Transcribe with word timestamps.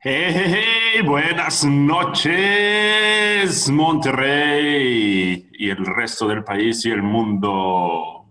Hey, 0.00 1.02
buenas 1.04 1.64
noches, 1.64 3.68
Monterrey 3.68 5.50
y 5.52 5.70
el 5.70 5.84
resto 5.84 6.28
del 6.28 6.44
país 6.44 6.86
y 6.86 6.92
el 6.92 7.02
mundo. 7.02 8.24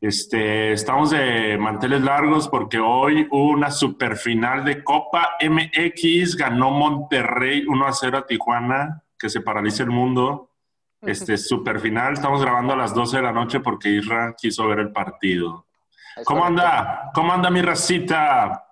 Este, 0.00 0.72
estamos 0.72 1.10
de 1.10 1.56
manteles 1.56 2.02
largos 2.02 2.48
porque 2.48 2.80
hoy 2.80 3.28
hubo 3.30 3.50
una 3.50 3.70
superfinal 3.70 4.64
de 4.64 4.82
Copa 4.82 5.36
MX, 5.40 6.34
ganó 6.34 6.72
Monterrey 6.72 7.64
1 7.68 7.86
a 7.86 7.92
0 7.92 8.18
a 8.18 8.26
Tijuana, 8.26 9.04
que 9.16 9.28
se 9.28 9.42
paraliza 9.42 9.84
el 9.84 9.90
mundo. 9.90 10.50
Este, 11.00 11.38
superfinal, 11.38 12.14
estamos 12.14 12.42
grabando 12.42 12.72
a 12.72 12.76
las 12.76 12.92
12 12.92 13.18
de 13.18 13.22
la 13.22 13.30
noche 13.30 13.60
porque 13.60 13.90
Isra 13.90 14.34
quiso 14.36 14.66
ver 14.66 14.80
el 14.80 14.90
partido. 14.90 15.66
¿Cómo 16.24 16.44
anda? 16.44 17.12
¿Cómo 17.14 17.32
anda 17.32 17.50
mi 17.50 17.62
racita? 17.62 18.64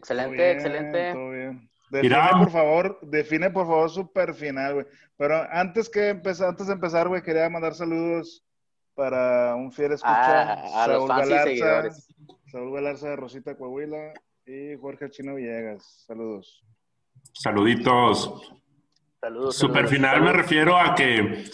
Excelente, 0.00 0.52
excelente. 0.52 1.12
Todo 1.12 1.30
bien. 1.30 1.70
Define, 1.90 2.30
por 2.38 2.50
favor, 2.50 2.98
define, 3.02 3.50
por 3.50 3.66
favor, 3.66 3.90
super 3.90 4.32
final, 4.32 4.74
güey. 4.74 4.86
Pero 5.18 5.46
antes, 5.52 5.90
que 5.90 6.08
empezar, 6.08 6.48
antes 6.48 6.68
de 6.68 6.72
empezar, 6.72 7.08
güey, 7.08 7.22
quería 7.22 7.50
mandar 7.50 7.74
saludos 7.74 8.42
para 8.94 9.54
un 9.56 9.70
fiel 9.70 9.92
escucha. 9.92 10.54
Ah, 10.54 10.84
a 10.84 10.88
los 10.88 11.06
fans 11.06 11.28
y 11.28 11.38
seguidores. 11.38 12.08
Saúl 12.46 12.72
Galarza 12.72 13.10
de 13.10 13.16
Rosita 13.16 13.56
Coahuila 13.56 14.14
y 14.46 14.76
Jorge 14.80 15.10
Chino 15.10 15.34
Villegas. 15.34 16.04
Saludos. 16.06 16.64
Saluditos. 17.34 18.54
Saludos. 19.20 19.56
Super 19.56 19.86
saludos, 19.86 19.90
final 19.90 20.22
me 20.22 20.32
refiero 20.32 20.78
a 20.78 20.94
que, 20.94 21.44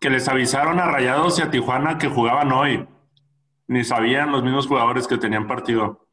que 0.00 0.10
les 0.10 0.28
avisaron 0.28 0.78
a 0.78 0.86
Rayados 0.86 1.40
y 1.40 1.42
a 1.42 1.50
Tijuana 1.50 1.98
que 1.98 2.08
jugaban 2.08 2.52
hoy. 2.52 2.86
Ni 3.66 3.82
sabían 3.82 4.30
los 4.30 4.44
mismos 4.44 4.68
jugadores 4.68 5.08
que 5.08 5.18
tenían 5.18 5.48
partido. 5.48 6.05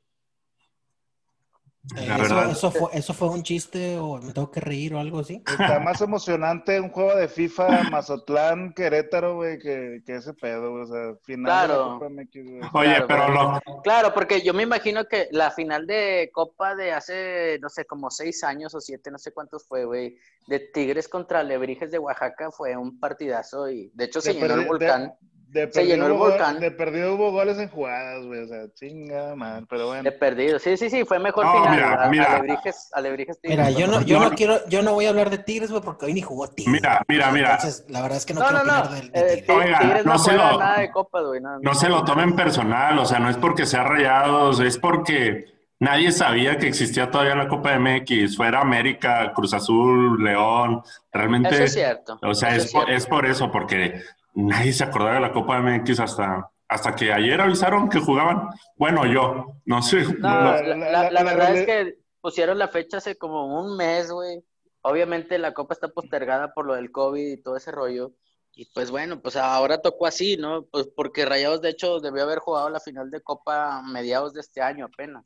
Eh, 1.98 2.08
eso, 2.50 2.72
fue, 2.72 2.90
¿Eso 2.94 3.14
fue 3.14 3.28
un 3.28 3.44
chiste 3.44 3.98
o 3.98 4.18
me 4.18 4.32
tengo 4.32 4.50
que 4.50 4.62
reír 4.62 4.94
o 4.94 5.00
algo 5.00 5.20
así? 5.20 5.44
Está 5.45 5.81
más 5.81 6.00
emocionante 6.00 6.80
un 6.80 6.90
juego 6.90 7.14
de 7.16 7.28
FIFA 7.28 7.67
Mazatlán 7.92 8.73
Querétaro, 8.73 9.36
güey, 9.36 9.59
que, 9.59 10.02
que 10.06 10.16
ese 10.16 10.34
pedo, 10.34 10.72
güey. 10.72 10.84
O 10.84 10.88
sea, 10.88 11.16
final 11.23 11.44
de 11.44 11.67
Claro. 11.67 11.86
la 11.86 11.94
Copa 11.95 12.09
MX, 12.09 12.34
güey. 12.45 12.62
Oye, 12.73 13.06
Claro, 13.06 13.08
pero 13.08 13.28
lo, 13.30 13.81
Claro, 13.84 14.14
porque 14.14 14.42
yo 14.42 14.53
me 14.53 14.64
imagino 14.64 15.03
que 15.09 15.28
la 15.31 15.52
final 15.52 15.86
de 15.86 16.30
Copa 16.34 16.73
de 16.73 16.94
hace, 16.94 17.59
no 17.62 17.67
sé, 17.70 17.84
como 17.86 18.09
seis 18.09 18.45
años 18.45 18.73
o 18.75 18.80
siete, 18.80 19.12
no 19.12 19.18
sé 19.18 19.34
cuántos 19.34 19.68
fue, 19.68 19.84
güey, 19.84 20.18
de 20.47 20.59
Tigres 20.59 21.09
contra 21.09 21.44
Lebrijes 21.44 21.92
de 21.92 22.00
Oaxaca 22.00 22.50
fue 22.50 22.78
un 22.78 22.97
partidazo 22.97 23.70
y 23.70 23.92
de 23.94 24.06
hecho 24.06 24.22
se 24.22 24.34
De 24.34 24.40
llenó 24.40 24.53
el 24.56 24.68
volcán. 24.68 25.14
De 25.20 25.33
Se 25.72 25.86
llenó 25.86 26.08
el 26.08 26.14
volcán. 26.14 26.59
De 26.59 26.72
perdido 26.72 27.16
hubo 27.16 27.32
goles 27.32 27.58
en 27.59 27.70
jugadas, 27.70 28.26
güey. 28.26 28.42
O 28.42 28.48
sea, 28.48 28.62
chinga, 28.73 29.36
man. 29.36 29.66
Pero 29.70 29.88
bueno. 29.88 30.04
De 30.04 30.12
perdido. 30.12 30.59
Sí, 30.59 30.78
sí, 30.78 30.90
sí, 30.90 31.06
fue 31.06 31.20
mejor 31.20 31.46
No, 31.46 31.54
final. 31.54 31.72
mira, 31.76 32.04
a- 32.04 32.09
mira. 32.09 32.26
Alebrijes, 32.38 32.90
Alebrijes 32.94 33.40
Tigres. 33.42 33.59
Mira, 33.68 33.80
yo 33.80 33.88
no, 33.88 34.02
yo 34.02 34.20
no 34.20 34.30
No. 34.30 34.36
quiero, 34.36 34.68
yo 34.68 34.81
no 34.81 34.94
voy 34.94 35.06
a 35.06 35.09
hablar 35.09 35.30
de 35.30 35.38
Tigres, 35.38 35.70
güey, 35.72 35.84
porque 35.84 36.06
hoy 36.08 36.14
ni 36.14 36.22
jugó 36.22 36.48
Tigres. 36.48 36.74
Mira, 36.81 37.02
mira, 37.08 37.31
mira. 37.31 37.52
Entonces, 37.56 37.86
la 37.90 38.02
verdad 38.02 38.18
es 38.18 38.26
que 38.26 38.34
no, 38.34 38.40
No, 38.42 38.48
quiero 38.48 38.64
no, 38.66 38.72
no. 38.74 38.80
opinar 38.80 39.02
del- 39.02 39.12
de, 39.12 39.20
Eh, 39.20 39.24
Tigres. 39.24 39.46
Ti- 39.46 39.52
Oiga, 39.54 39.80
Tigres 39.80 40.06
no, 40.06 40.12
no 40.14 40.20
se 40.20 40.34
lo- 40.34 40.58
nada 40.59 40.80
de 40.80 40.92
Copa, 40.92 41.22
güey. 41.22 41.42
No, 41.42 41.59
no 41.59 41.74
se 41.76 41.90
lo 41.90 42.04
tomen 42.04 42.36
personal, 42.36 42.98
o 43.00 43.06
sea, 43.06 43.20
no 43.20 43.30
es 43.30 43.38
porque 43.38 43.66
sea 43.66 43.84
Rayados, 43.84 44.59
es 44.59 44.78
porque 44.78 45.46
nadie 45.80 46.12
sabía 46.12 46.58
que 46.58 46.68
existía 46.68 47.12
todavía 47.12 47.36
la 47.36 47.48
Copa 47.48 47.74
MX. 47.74 48.38
Fuera 48.38 48.62
América, 48.62 49.31
Cruz 49.36 49.54
Azul, 49.54 50.24
León. 50.24 50.81
Realmente, 51.12 51.50
Eso 51.50 51.64
es 51.64 51.74
cierto. 51.74 52.18
o 52.22 52.34
sea, 52.34 52.56
es, 52.56 52.72
por, 52.72 52.90
es 52.90 53.06
por 53.06 53.26
eso, 53.26 53.52
porque 53.52 54.02
nadie 54.36 54.73
se 54.73 54.84
acordaba 54.84 55.16
de 55.16 55.22
la 55.22 55.31
Copa 55.34 55.59
MX 55.62 56.00
hasta, 56.00 56.50
hasta 56.67 56.95
que 56.95 57.12
ayer 57.14 57.39
avisaron 57.42 57.89
que 57.89 58.00
jugaban. 58.00 58.48
Bueno, 58.75 59.06
yo, 59.06 59.58
no 59.66 59.81
sé. 59.81 60.03
No, 60.03 60.12
no- 60.12 60.20
la, 60.20 60.62
la- 60.62 60.75
la- 60.75 60.75
la- 60.75 61.02
la 61.03 61.12
la 61.12 61.23
verdad 61.23 61.56
es 61.56 61.66
que 61.66 61.98
pusieron 62.22 62.58
la 62.58 62.67
fecha 62.67 62.98
hace 62.98 63.17
como 63.17 63.59
un 63.62 63.75
mes, 63.78 64.12
güey. 64.12 64.44
Obviamente 64.81 65.38
la 65.38 65.53
copa 65.53 65.73
está 65.73 65.88
postergada 65.88 66.53
por 66.53 66.66
lo 66.66 66.73
del 66.75 66.92
COVID 66.92 67.31
y 67.31 67.42
todo 67.42 67.56
ese 67.58 67.72
rollo. 67.72 68.12
Y 68.56 68.66
pues 68.74 68.91
bueno, 68.91 69.19
pues 69.22 69.35
ahora 69.35 69.81
tocó 69.81 70.06
así, 70.06 70.38
¿no? 70.38 70.66
Pues 70.66 70.88
porque 70.96 71.25
Rayados 71.25 71.62
de 71.62 71.69
hecho 71.69 72.00
debió 72.00 72.24
haber 72.24 72.40
jugado 72.40 72.69
la 72.69 72.80
final 72.80 73.09
de 73.09 73.22
copa 73.22 73.78
a 73.78 73.81
mediados 73.81 74.34
de 74.34 74.41
este 74.41 74.62
año 74.62 74.86
apenas. 74.86 75.25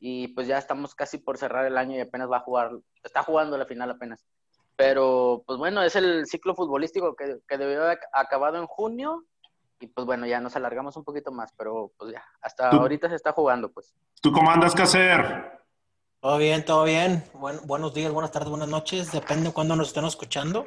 Y 0.00 0.28
pues 0.28 0.48
ya 0.48 0.58
estamos 0.58 0.94
casi 0.94 1.18
por 1.18 1.38
cerrar 1.38 1.66
el 1.66 1.78
año 1.78 1.96
y 1.96 2.00
apenas 2.00 2.30
va 2.30 2.38
a 2.38 2.40
jugar, 2.40 2.72
está 3.02 3.22
jugando 3.22 3.56
la 3.56 3.64
final 3.66 3.90
apenas. 3.90 4.24
Pero 4.76 5.42
pues 5.46 5.58
bueno, 5.58 5.82
es 5.82 5.94
el 5.96 6.26
ciclo 6.26 6.54
futbolístico 6.54 7.14
que, 7.14 7.38
que 7.46 7.58
debió 7.58 7.82
haber 7.84 8.00
acabado 8.12 8.58
en 8.58 8.66
junio. 8.66 9.24
Y 9.80 9.86
pues 9.88 10.06
bueno, 10.06 10.26
ya 10.26 10.40
nos 10.40 10.56
alargamos 10.56 10.96
un 10.96 11.04
poquito 11.04 11.30
más, 11.32 11.52
pero 11.56 11.92
pues 11.98 12.12
ya, 12.12 12.24
hasta 12.40 12.70
Tú- 12.70 12.76
ahorita 12.78 13.08
se 13.08 13.16
está 13.16 13.32
jugando, 13.32 13.70
pues. 13.70 13.94
¿Tú 14.20 14.32
cómo 14.32 14.50
andas, 14.50 14.74
hacer? 14.78 15.52
Todo 16.20 16.38
bien, 16.38 16.64
todo 16.64 16.84
bien. 16.84 17.22
Buen- 17.34 17.60
buenos 17.66 17.92
días, 17.92 18.10
buenas 18.12 18.32
tardes, 18.32 18.48
buenas 18.48 18.68
noches. 18.68 19.12
Depende 19.12 19.48
de 19.48 19.52
cuándo 19.52 19.76
nos 19.76 19.88
estén 19.88 20.04
escuchando. 20.06 20.66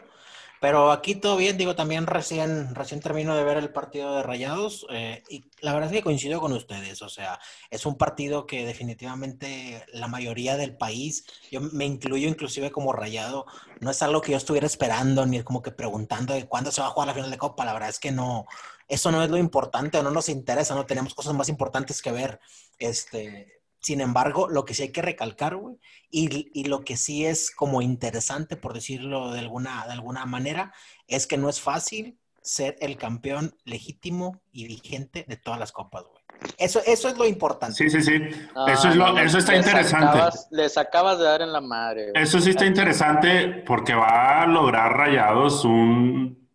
Pero 0.60 0.92
aquí 0.92 1.16
todo 1.16 1.38
bien, 1.38 1.58
digo, 1.58 1.76
también 1.76 2.08
recién, 2.08 2.74
recién 2.74 3.00
termino 3.00 3.36
de 3.36 3.44
ver 3.44 3.58
el 3.58 3.72
partido 3.72 4.16
de 4.16 4.24
Rayados 4.24 4.88
eh, 4.90 5.24
y 5.30 5.46
la 5.62 5.74
verdad 5.74 5.90
es 5.90 5.98
que 5.98 6.04
coincido 6.04 6.40
con 6.40 6.54
ustedes. 6.54 7.02
O 7.02 7.10
sea, 7.10 7.40
es 7.70 7.86
un 7.86 7.98
partido 7.98 8.46
que 8.48 8.66
definitivamente 8.66 9.86
la 9.94 10.08
mayoría 10.08 10.58
del 10.58 10.76
país, 10.76 11.26
yo 11.52 11.62
me 11.62 11.86
incluyo 11.86 12.28
inclusive 12.28 12.72
como 12.72 12.94
Rayado, 12.94 13.46
no 13.80 13.92
es 13.92 14.02
algo 14.02 14.22
que 14.22 14.32
yo 14.32 14.38
estuviera 14.38 14.68
esperando 14.68 15.26
ni 15.26 15.42
como 15.44 15.62
que 15.62 15.72
preguntando 15.72 16.34
de 16.34 16.48
cuándo 16.48 16.72
se 16.72 16.82
va 16.82 16.88
a 16.88 16.92
jugar 16.92 17.08
la 17.08 17.14
final 17.14 17.32
de 17.32 17.38
Copa. 17.38 17.66
La 17.66 17.74
verdad 17.74 17.90
es 17.90 18.00
que 18.00 18.12
no, 18.12 18.46
eso 18.88 19.12
no 19.12 19.24
es 19.24 19.30
lo 19.30 19.38
importante, 19.38 20.02
no 20.02 20.12
nos 20.12 20.30
interesa, 20.30 20.76
no 20.76 20.86
tenemos 20.86 21.14
cosas 21.14 21.34
más 21.34 21.50
importantes 21.50 22.02
que 22.02 22.12
ver. 22.12 22.40
Este, 22.80 23.57
sin 23.88 24.02
embargo, 24.02 24.50
lo 24.50 24.66
que 24.66 24.74
sí 24.74 24.84
hay 24.84 24.92
que 24.92 25.02
recalcar, 25.02 25.56
güey, 25.56 25.78
y, 26.12 26.52
y 26.54 26.66
lo 26.66 26.82
que 26.84 26.98
sí 26.98 27.26
es 27.26 27.52
como 27.52 27.82
interesante, 27.82 28.58
por 28.58 28.74
decirlo 28.74 29.32
de 29.32 29.40
alguna, 29.40 29.86
de 29.86 29.94
alguna 29.94 30.26
manera, 30.26 30.74
es 31.08 31.26
que 31.26 31.38
no 31.38 31.48
es 31.48 31.62
fácil 31.62 32.18
ser 32.42 32.76
el 32.82 32.98
campeón 32.98 33.56
legítimo 33.64 34.42
y 34.52 34.68
vigente 34.68 35.24
de 35.28 35.38
todas 35.38 35.58
las 35.60 35.72
copas, 35.72 36.04
güey. 36.04 36.22
Eso, 36.58 36.82
eso 36.86 37.08
es 37.08 37.18
lo 37.18 37.26
importante. 37.26 37.76
Sí, 37.76 37.90
sí, 37.90 38.02
sí. 38.02 38.20
No, 38.54 38.68
eso, 38.68 38.90
es 38.90 38.96
lo, 38.98 39.18
eso 39.20 39.38
está 39.38 39.54
les 39.54 39.66
interesante. 39.66 40.06
acabas- 40.20 40.48
les 40.52 40.78
acabas 40.78 41.18
de 41.18 41.24
dar 41.24 41.42
en 41.42 41.52
la 41.54 41.62
madre. 41.62 42.12
güey. 42.12 42.24
Eso 42.24 42.40
sí 42.42 42.50
está 42.52 42.66
interesante 42.66 43.64
porque 43.66 43.94
va 43.96 44.42
a 44.44 44.48
lograr 44.48 44.98
Rayados 44.98 45.64
un, 45.66 46.48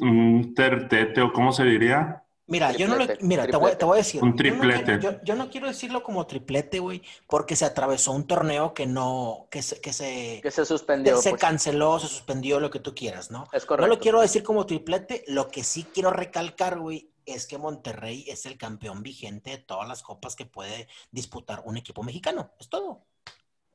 un 0.00 0.54
tertete, 0.56 1.22
o 1.22 1.32
cómo 1.32 1.52
se 1.52 1.64
diría. 1.64 2.24
Mira, 2.50 2.72
yo 2.72 2.88
no 2.88 2.96
Triplete, 2.96 3.24
mira, 3.24 3.46
te 3.46 3.56
voy, 3.56 3.76
te 3.76 3.84
voy 3.84 3.94
a 3.94 3.98
decir. 3.98 4.22
Un 4.22 4.30
yo 4.36 4.52
no 4.52 4.60
quiero- 4.60 4.74
triplete. 4.74 5.00
Yo, 5.02 5.22
yo 5.22 5.34
no 5.36 5.48
quiero 5.50 5.68
decirlo 5.68 6.02
como 6.02 6.26
triplete, 6.26 6.80
güey, 6.80 7.00
porque 7.28 7.56
se 7.56 7.64
atravesó 7.64 8.12
un 8.12 8.26
torneo 8.26 8.74
que 8.74 8.86
no, 8.86 9.46
que 9.50 9.62
se, 9.62 9.80
que 9.80 9.92
se, 9.92 10.40
Que 10.42 10.50
se 10.50 10.66
suspendió. 10.66 11.16
se 11.22 11.30
pues. 11.30 11.40
canceló, 11.40 11.98
se 11.98 12.08
suspendió, 12.08 12.60
lo 12.60 12.68
que 12.70 12.80
tú 12.80 12.94
quieras, 12.94 13.30
¿no? 13.30 13.44
Es 13.52 13.62
No 13.62 13.68
correcto. 13.68 13.86
lo 13.94 14.00
quiero 14.00 14.20
decir 14.20 14.42
como 14.42 14.66
triplete, 14.66 15.24
lo 15.28 15.48
que 15.48 15.62
sí 15.64 15.86
quiero 15.94 16.10
recalcar, 16.10 16.78
güey, 16.80 17.10
es 17.24 17.46
que 17.46 17.56
Monterrey 17.56 18.24
es 18.28 18.44
el 18.46 18.58
campeón 18.58 19.02
vigente 19.04 19.50
de 19.50 19.58
todas 19.58 19.86
las 19.88 20.02
copas 20.02 20.34
que 20.34 20.44
puede 20.46 20.88
disputar 21.12 21.62
un 21.64 21.76
equipo 21.76 22.02
mexicano. 22.02 22.50
Es 22.58 22.68
todo. 22.68 23.04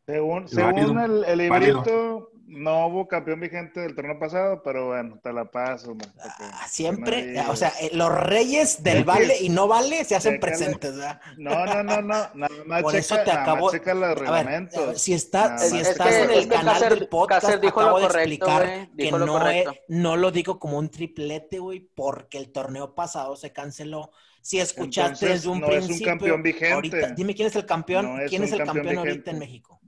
Según, 0.06 1.00
el, 1.00 1.24
el 1.24 1.38
librito, 1.40 2.30
no 2.48 2.88
hubo 2.88 3.08
campeón 3.08 3.40
vigente 3.40 3.80
del 3.80 3.96
torneo 3.96 4.20
pasado, 4.20 4.62
pero 4.64 4.88
bueno, 4.88 5.20
te 5.24 5.34
la 5.34 5.46
paso. 5.46 5.96
man, 5.96 6.14
Ah, 6.24 6.66
Siempre, 6.68 7.40
o 7.50 7.56
sea, 7.56 7.74
eh, 7.82 7.90
los 7.94 8.14
reyes 8.14 8.84
del 8.84 9.04
vale 9.04 9.36
y 9.42 9.50
no 9.50 9.68
vale 9.68 10.04
se 10.06 10.16
hacen 10.16 10.40
presentes, 10.40 10.96
¿verdad? 10.96 11.20
No, 11.38 11.66
no, 11.66 11.82
no, 11.84 12.02
no. 12.02 12.16
Nada 12.36 12.50
más 12.66 12.82
Por 12.84 12.92
checa, 12.92 13.00
eso 13.00 13.16
te 13.24 13.32
acabo. 13.32 13.72
checa 13.72 13.94
los 13.94 14.04
A 14.04 14.08
ver, 14.10 14.18
reglamentos. 14.20 14.78
a 14.78 14.86
ver, 14.88 15.00
si, 15.00 15.14
está, 15.14 15.58
si. 15.58 15.80
Es 15.80 15.90
estás 15.90 16.08
que- 16.08 16.24
en 16.24 16.30
el 16.32 16.40
es 16.40 16.48
canal 16.48 16.74
Cácer- 16.76 16.90
del 17.00 17.08
podcast, 17.08 17.48
dijo 17.62 17.82
lo 17.82 17.88
acabo 17.88 18.00
de 18.00 18.06
explicar 18.06 18.90
que 18.98 19.12
no, 19.12 19.24
he- 19.24 19.28
correcto. 19.28 19.74
no 19.88 20.16
lo 20.16 20.32
digo 20.32 20.60
como 20.60 20.78
un 20.78 20.90
triplete, 20.90 21.60
güey, 21.60 21.80
porque 21.80 22.38
el 22.38 22.52
torneo 22.52 22.94
pasado 22.94 23.36
se 23.36 23.52
canceló. 23.54 24.12
Si 24.42 24.60
escuchaste 24.60 25.26
Entonces, 25.26 25.30
desde 25.30 25.50
un 25.50 25.62
no 25.62 25.68
es 25.68 25.82
un 25.82 25.86
principio, 25.88 26.12
campeón 26.12 26.44
vigente. 26.44 26.74
ahorita, 26.74 27.08
dime 27.16 27.34
quién 27.34 27.48
es 27.48 27.56
el 27.56 27.66
campeón, 27.66 28.06
No 28.18 28.22
es 28.22 28.30
quién 28.30 28.44
es 28.44 28.52
el 28.52 28.60
campeón 28.60 28.86
campeón 28.86 28.98
ahorita 29.00 29.32
en 29.32 29.40
México. 29.40 29.80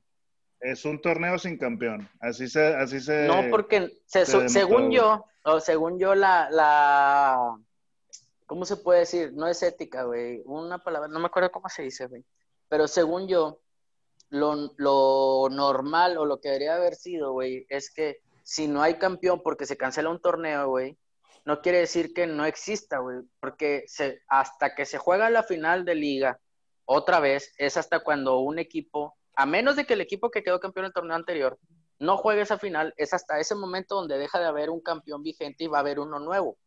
Es 0.60 0.86
un 0.86 1.02
torneo 1.02 1.38
sin 1.38 1.58
campeón. 1.58 2.10
Así 2.20 2.48
se, 2.48 2.76
así 2.76 3.00
se. 3.00 3.28
No, 3.28 3.44
porque 3.52 4.00
se- 4.06 4.26
se 4.26 4.50
según 4.50 4.92
yo, 4.92 5.26
o 5.44 5.60
según 5.60 6.00
yo, 6.00 6.16
la, 6.16 6.50
la. 6.50 7.58
¿Cómo 8.46 8.66
se 8.66 8.78
puede 8.78 9.02
decir? 9.02 9.34
No 9.34 9.48
es 9.48 9.62
ética, 9.62 10.04
güey. 10.04 10.42
Una 10.46 10.84
palabra, 10.84 11.08
no 11.10 11.20
me 11.20 11.28
acuerdo 11.28 11.52
cómo 11.52 11.70
se 11.70 11.84
dice, 11.84 12.08
güey. 12.08 12.24
Pero 12.70 12.88
según 12.88 13.28
yo, 13.28 13.60
lo, 14.30 14.74
lo 14.78 15.48
normal 15.52 16.18
o 16.18 16.26
lo 16.26 16.40
que 16.40 16.50
debería 16.50 16.76
haber 16.76 16.96
sido, 16.96 17.34
güey, 17.34 17.66
es 17.70 17.92
que 17.94 18.20
si 18.44 18.68
no 18.68 18.82
hay 18.82 18.96
campeón 18.96 19.42
porque 19.44 19.66
se 19.66 19.78
cancela 19.78 20.10
un 20.10 20.22
torneo, 20.22 20.70
güey, 20.70 20.98
no 21.46 21.62
quiere 21.62 21.80
decir 21.80 22.14
que 22.14 22.26
no 22.28 22.46
exista, 22.46 23.00
güey. 23.00 23.20
Porque 23.40 23.84
se, 23.88 24.22
hasta 24.28 24.76
que 24.76 24.86
se 24.86 24.98
juega 24.98 25.30
la 25.30 25.44
final 25.44 25.86
de 25.86 25.96
liga, 25.96 26.40
otra 26.86 27.20
vez, 27.20 27.54
es 27.58 27.76
hasta 27.78 28.00
cuando 28.00 28.40
un 28.40 28.60
equipo, 28.60 29.18
a 29.38 29.46
menos 29.46 29.76
de 29.76 29.86
que 29.86 29.94
el 29.94 30.02
equipo 30.02 30.30
que 30.32 30.44
quedó 30.44 30.60
campeón 30.60 30.86
en 30.86 30.88
el 30.88 30.94
torneo 30.94 31.16
anterior 31.16 31.58
no 32.00 32.18
juegue 32.18 32.42
esa 32.42 32.58
final, 32.60 32.94
es 32.98 33.14
hasta 33.14 33.40
ese 33.40 33.56
momento 33.56 33.96
donde 33.96 34.18
deja 34.18 34.40
de 34.40 34.46
haber 34.48 34.70
un 34.70 34.82
campeón 34.82 35.24
vigente 35.24 35.64
y 35.64 35.68
va 35.68 35.78
a 35.78 35.82
haber 35.82 36.00
uno 36.00 36.20
nuevo. 36.20 36.58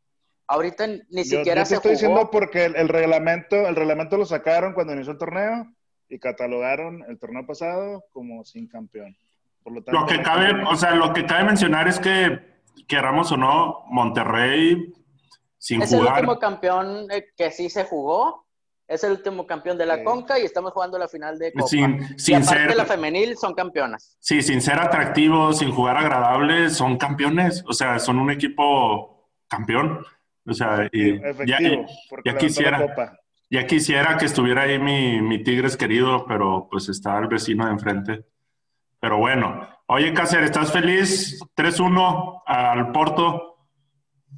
Ahorita 0.46 0.86
ni 0.86 1.22
Yo- 1.24 1.38
siquiera 1.38 1.60
yo 1.60 1.64
te 1.64 1.66
se 1.68 1.74
estoy 1.76 1.90
jugó. 1.90 1.92
diciendo 1.92 2.30
porque 2.32 2.64
el, 2.64 2.76
el 2.76 2.88
reglamento, 2.88 3.56
el 3.68 3.76
reglamento 3.76 4.16
lo 4.16 4.24
sacaron 4.24 4.72
cuando 4.72 4.92
inició 4.94 5.12
el 5.12 5.18
torneo 5.18 5.66
y 6.08 6.18
catalogaron 6.18 7.04
el 7.08 7.18
torneo 7.18 7.46
pasado 7.46 8.04
como 8.12 8.44
sin 8.44 8.66
campeón. 8.68 9.16
Por 9.62 9.72
lo, 9.74 9.82
tanto, 9.84 10.00
lo 10.00 10.06
que 10.06 10.22
cabe, 10.22 10.64
o 10.64 10.74
sea, 10.74 10.94
lo 10.94 11.12
que 11.12 11.26
cabe 11.26 11.44
mencionar 11.44 11.86
es 11.86 12.00
que, 12.00 12.38
queramos 12.88 13.30
o 13.30 13.36
no, 13.36 13.84
Monterrey 13.88 14.92
sin 15.58 15.82
es 15.82 15.90
jugar. 15.90 16.06
Es 16.06 16.12
el 16.12 16.18
último 16.28 16.38
campeón 16.38 17.06
eh, 17.10 17.26
que 17.36 17.50
sí 17.50 17.68
se 17.70 17.84
jugó. 17.84 18.46
Es 18.90 19.04
el 19.04 19.12
último 19.12 19.46
campeón 19.46 19.78
de 19.78 19.86
la 19.86 20.02
Conca 20.02 20.36
y 20.36 20.42
estamos 20.42 20.72
jugando 20.72 20.98
la 20.98 21.06
final 21.06 21.38
de 21.38 21.52
Copa. 21.52 21.68
Sin, 21.68 22.18
sin 22.18 22.34
y 22.34 22.42
aparte 22.42 22.66
ser, 22.66 22.76
la 22.76 22.84
femenil 22.84 23.36
son 23.36 23.54
campeonas. 23.54 24.16
Sí, 24.18 24.42
sin 24.42 24.60
ser 24.60 24.80
atractivos, 24.80 25.58
sin 25.58 25.70
jugar 25.70 25.96
agradables, 25.96 26.76
son 26.76 26.96
campeones. 26.96 27.62
O 27.68 27.72
sea, 27.72 28.00
son 28.00 28.18
un 28.18 28.32
equipo 28.32 29.30
campeón. 29.46 30.04
O 30.44 30.52
sea, 30.52 30.88
y 30.90 31.10
Efectivo, 31.10 31.86
ya, 32.24 32.32
ya 32.32 32.36
quisiera. 32.36 33.20
Ya 33.48 33.64
quisiera 33.64 34.18
que 34.18 34.26
estuviera 34.26 34.62
ahí 34.62 34.80
mi, 34.80 35.20
mi 35.20 35.40
Tigres 35.40 35.76
querido, 35.76 36.24
pero 36.26 36.66
pues 36.68 36.88
está 36.88 37.16
el 37.20 37.28
vecino 37.28 37.66
de 37.66 37.70
enfrente. 37.70 38.24
Pero 38.98 39.18
bueno, 39.18 39.68
oye 39.86 40.12
Cáceres, 40.12 40.46
¿estás 40.46 40.72
feliz? 40.72 41.38
3-1 41.56 42.42
al 42.44 42.90
Porto. 42.90 43.49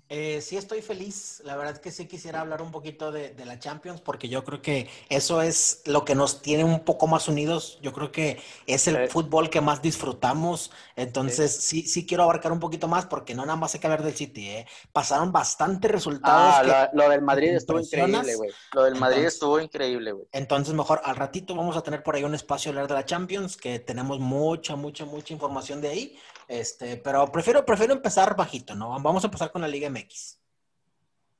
Eh, 0.08 0.42
sí 0.42 0.58
estoy 0.58 0.82
feliz, 0.82 1.40
la 1.44 1.56
verdad 1.56 1.72
es 1.74 1.78
que 1.78 1.90
sí 1.90 2.06
quisiera 2.06 2.42
hablar 2.42 2.60
un 2.60 2.70
poquito 2.70 3.10
de, 3.12 3.30
de, 3.30 3.46
la 3.46 3.58
Champions 3.58 4.02
porque 4.02 4.28
yo 4.28 4.44
creo 4.44 4.60
que 4.60 4.88
eso 5.08 5.40
es 5.40 5.82
lo 5.86 6.04
que 6.04 6.14
nos 6.14 6.42
tiene 6.42 6.64
un 6.64 6.80
poco 6.80 7.06
más 7.06 7.28
unidos, 7.28 7.78
yo 7.80 7.94
creo 7.94 8.12
que 8.12 8.38
es 8.66 8.86
el 8.88 8.96
sí. 8.96 9.12
fútbol 9.12 9.48
que 9.48 9.62
más 9.62 9.80
disfrutamos, 9.80 10.70
entonces 10.96 11.54
sí. 11.56 11.82
sí. 11.82 11.88
sí 11.88 12.06
quiero 12.06 12.24
abarcar 12.24 12.52
un 12.52 12.60
poquito 12.60 12.88
más 12.88 13.06
porque 13.06 13.34
no 13.34 13.46
nada 13.46 13.56
más 13.56 13.72
hay 13.72 13.80
que 13.80 13.86
hablar 13.86 14.02
del 14.02 14.14
City, 14.14 14.48
¿eh? 14.48 14.66
pasaron 14.92 15.32
bastantes 15.32 15.90
resultados. 15.90 16.54
Ah, 16.58 16.90
lo, 16.92 17.04
lo, 17.04 17.10
del 17.10 17.22
Madrid 17.22 17.54
estuvo 17.54 17.80
increíble, 17.80 18.34
güey, 18.34 18.50
lo 18.74 18.84
del 18.84 18.96
Madrid 18.96 19.18
entonces, 19.18 19.34
estuvo 19.34 19.60
increíble, 19.60 20.12
güey. 20.12 20.26
Entonces 20.32 20.74
mejor 20.74 21.00
al 21.04 21.16
ratito 21.16 21.54
vamos 21.54 21.76
a 21.76 21.82
tener 21.82 22.02
por 22.02 22.16
ahí 22.16 22.24
un 22.24 22.34
espacio 22.34 22.68
a 22.68 22.70
hablar 22.72 22.88
de 22.88 22.94
la 22.94 23.06
Champions, 23.06 23.56
que 23.56 23.78
tenemos 23.78 24.20
mucha, 24.20 24.76
mucha, 24.76 25.06
mucha 25.06 25.32
información 25.32 25.80
de 25.80 25.88
ahí, 25.88 26.18
este, 26.52 26.98
pero 26.98 27.32
prefiero, 27.32 27.64
prefiero 27.64 27.94
empezar 27.94 28.36
bajito, 28.36 28.74
¿no? 28.74 29.00
Vamos 29.00 29.24
a 29.24 29.28
empezar 29.28 29.50
con 29.50 29.62
la 29.62 29.68
Liga 29.68 29.88
MX. 29.88 30.38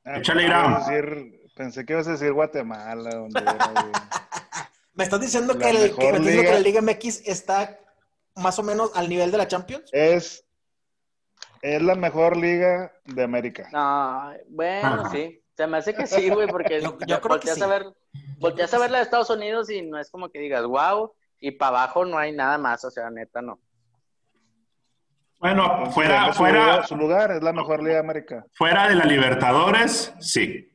Ah, 0.05 0.19
Échale 0.19 0.49
decir, 0.49 1.51
Pensé 1.55 1.85
que 1.85 1.93
ibas 1.93 2.09
a 2.09 2.13
decir 2.13 2.33
Guatemala. 2.33 3.21
Honduras, 3.21 3.57
¿Me 4.95 5.05
estás 5.05 5.21
diciendo, 5.21 5.59
que, 5.59 5.69
el, 5.69 5.95
que, 5.95 5.99
me 5.99 6.07
estás 6.07 6.21
diciendo 6.21 6.43
que 6.43 6.55
la 6.55 6.61
Liga 6.61 6.81
MX 6.81 7.29
está 7.29 7.79
más 8.37 8.59
o 8.59 8.63
menos 8.63 8.91
al 8.95 9.09
nivel 9.11 9.31
de 9.31 9.39
la 9.39 9.47
Champions? 9.47 9.91
Es, 9.93 10.47
es 11.61 11.83
la 11.83 11.95
mejor 11.95 12.37
liga 12.37 12.93
de 13.05 13.23
América. 13.23 13.69
No, 13.71 14.33
bueno, 14.49 15.11
sí. 15.11 15.43
Se 15.55 15.67
me 15.67 15.77
hace 15.77 15.95
que 15.95 16.07
sí, 16.07 16.31
güey, 16.31 16.49
porque 16.49 16.81
yo, 16.81 16.97
yo 17.07 17.21
creo 17.21 17.35
volteas, 17.35 17.57
que 17.57 17.61
sí. 17.61 17.63
a 17.63 17.67
ver, 17.67 17.85
volteas 18.39 18.73
a 18.73 18.79
ver 18.79 18.91
la 18.91 18.99
de 18.99 19.05
Estados 19.05 19.29
Unidos 19.29 19.69
y 19.69 19.83
no 19.83 19.99
es 19.99 20.11
como 20.11 20.31
que 20.31 20.39
digas, 20.39 20.65
wow, 20.65 21.13
y 21.39 21.51
para 21.51 21.83
abajo 21.83 22.07
no 22.07 22.17
hay 22.17 22.33
nada 22.33 22.57
más, 22.57 22.83
o 22.87 22.91
sea, 22.91 23.11
neta, 23.11 23.43
no. 23.43 23.61
Bueno, 25.43 25.91
fuera, 25.91 26.29
su 26.33 26.39
fuera. 26.39 26.61
Lugar, 26.67 26.87
su 26.87 26.97
lugar 26.97 27.31
es 27.33 27.43
la 27.43 27.53
mejor 27.53 27.81
liga 27.83 27.95
de 27.95 27.99
América. 28.01 28.47
Fuera 28.55 28.89
de 28.89 28.95
la 28.95 29.05
Libertadores, 29.05 30.15
sí. 30.21 30.69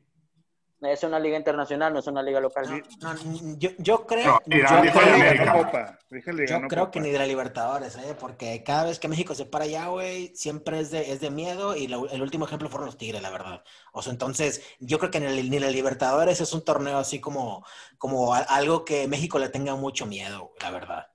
Es 0.80 1.02
una 1.02 1.18
liga 1.18 1.36
internacional, 1.36 1.92
no 1.92 1.98
es 1.98 2.06
una 2.06 2.22
liga 2.22 2.38
local. 2.38 2.84
No, 3.00 3.14
no, 3.14 3.56
yo, 3.58 3.70
yo, 3.78 4.06
creo, 4.06 4.40
no, 4.46 4.56
yo, 4.56 4.92
creo, 4.92 5.14
América. 5.14 5.52
Copa. 5.52 5.98
yo 6.10 6.60
creo 6.68 6.84
Copa. 6.84 6.90
que 6.92 7.00
ni 7.00 7.10
de 7.10 7.18
la 7.18 7.26
Libertadores, 7.26 7.96
¿eh? 7.96 8.14
porque 8.20 8.62
cada 8.62 8.84
vez 8.84 9.00
que 9.00 9.08
México 9.08 9.34
se 9.34 9.46
para 9.46 9.64
allá, 9.64 9.86
güey, 9.88 10.36
siempre 10.36 10.78
es 10.80 10.92
de, 10.92 11.10
es 11.12 11.20
de 11.20 11.30
miedo 11.30 11.74
y 11.74 11.88
lo, 11.88 12.08
el 12.10 12.22
último 12.22 12.44
ejemplo 12.44 12.68
fueron 12.68 12.86
los 12.86 12.96
Tigres, 12.98 13.22
la 13.22 13.30
verdad. 13.30 13.64
O 13.92 14.02
sea, 14.02 14.12
entonces, 14.12 14.62
yo 14.78 14.98
creo 15.00 15.10
que 15.10 15.18
ni, 15.18 15.48
ni 15.48 15.58
la 15.58 15.70
Libertadores 15.70 16.40
es 16.40 16.52
un 16.52 16.62
torneo 16.62 16.98
así 16.98 17.20
como, 17.20 17.64
como 17.96 18.34
algo 18.34 18.84
que 18.84 19.08
México 19.08 19.38
le 19.40 19.48
tenga 19.48 19.74
mucho 19.74 20.06
miedo, 20.06 20.52
la 20.60 20.70
verdad. 20.70 21.06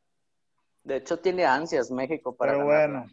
De 0.84 0.98
hecho, 0.98 1.20
tiene 1.20 1.46
ansias 1.46 1.90
México 1.90 2.36
para 2.36 2.52
Pero 2.54 2.68
ganar. 2.68 2.90
bueno. 2.90 3.06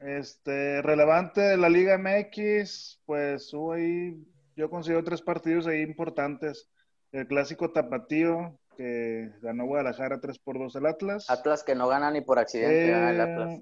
Este, 0.00 0.80
relevante 0.82 1.40
de 1.40 1.56
la 1.56 1.68
Liga 1.68 1.98
MX, 1.98 3.00
pues 3.04 3.52
hubo 3.52 3.72
ahí, 3.72 4.16
yo 4.56 4.70
considero 4.70 5.02
tres 5.02 5.22
partidos 5.22 5.66
ahí 5.66 5.82
importantes. 5.82 6.68
El 7.10 7.26
clásico 7.26 7.72
tapatío, 7.72 8.58
que 8.76 9.30
ganó 9.42 9.66
Guadalajara 9.66 10.20
3 10.20 10.38
por 10.38 10.58
2 10.58 10.76
el 10.76 10.86
Atlas. 10.86 11.28
Atlas 11.28 11.64
que 11.64 11.74
no 11.74 11.88
gana 11.88 12.10
ni 12.12 12.20
por 12.20 12.38
accidente, 12.38 12.90
eh... 12.90 13.10
el 13.10 13.20
Atlas. 13.20 13.60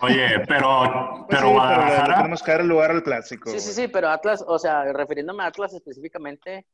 Oye, 0.00 0.26
pero, 0.48 1.26
pues 1.28 1.38
pero 1.38 1.48
sí, 1.48 1.52
Guadalajara. 1.52 2.04
Pero 2.04 2.16
tenemos 2.16 2.42
que 2.42 2.50
dar 2.50 2.60
el 2.62 2.68
lugar 2.68 2.90
al 2.90 3.02
clásico. 3.02 3.50
Sí, 3.50 3.60
sí, 3.60 3.72
sí, 3.72 3.88
pero 3.88 4.08
Atlas, 4.08 4.42
o 4.46 4.58
sea, 4.58 4.90
refiriéndome 4.92 5.44
a 5.44 5.48
Atlas 5.48 5.74
específicamente, 5.74 6.66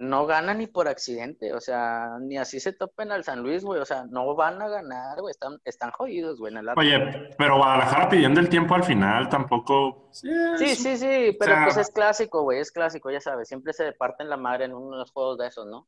no 0.00 0.24
gana 0.24 0.54
ni 0.54 0.66
por 0.66 0.88
accidente, 0.88 1.52
o 1.52 1.60
sea, 1.60 2.16
ni 2.20 2.38
así 2.38 2.58
se 2.58 2.72
topen 2.72 3.12
al 3.12 3.22
San 3.22 3.42
Luis, 3.42 3.62
güey, 3.62 3.80
o 3.80 3.84
sea, 3.84 4.06
no 4.08 4.34
van 4.34 4.60
a 4.62 4.66
ganar, 4.66 5.20
güey, 5.20 5.30
están, 5.30 5.60
están 5.62 5.90
jodidos, 5.90 6.38
güey, 6.38 6.52
en 6.52 6.58
el. 6.60 6.68
Oye, 6.74 7.28
pero 7.36 7.58
Guadalajara 7.58 8.08
pidiendo 8.08 8.40
el 8.40 8.48
tiempo 8.48 8.74
al 8.74 8.82
final 8.82 9.28
tampoco. 9.28 10.08
Sí, 10.10 10.30
sí, 10.56 10.74
sí, 10.74 10.96
sí 10.96 11.36
pero 11.38 11.52
o 11.52 11.54
sea... 11.54 11.64
pues 11.64 11.76
es 11.76 11.90
clásico, 11.90 12.42
güey, 12.42 12.60
es 12.60 12.72
clásico, 12.72 13.10
ya 13.10 13.20
sabes, 13.20 13.46
siempre 13.46 13.74
se 13.74 13.92
parten 13.92 14.30
la 14.30 14.38
madre 14.38 14.64
en 14.64 14.74
unos 14.74 15.12
juegos 15.12 15.36
de 15.36 15.48
esos, 15.48 15.66
¿no? 15.66 15.86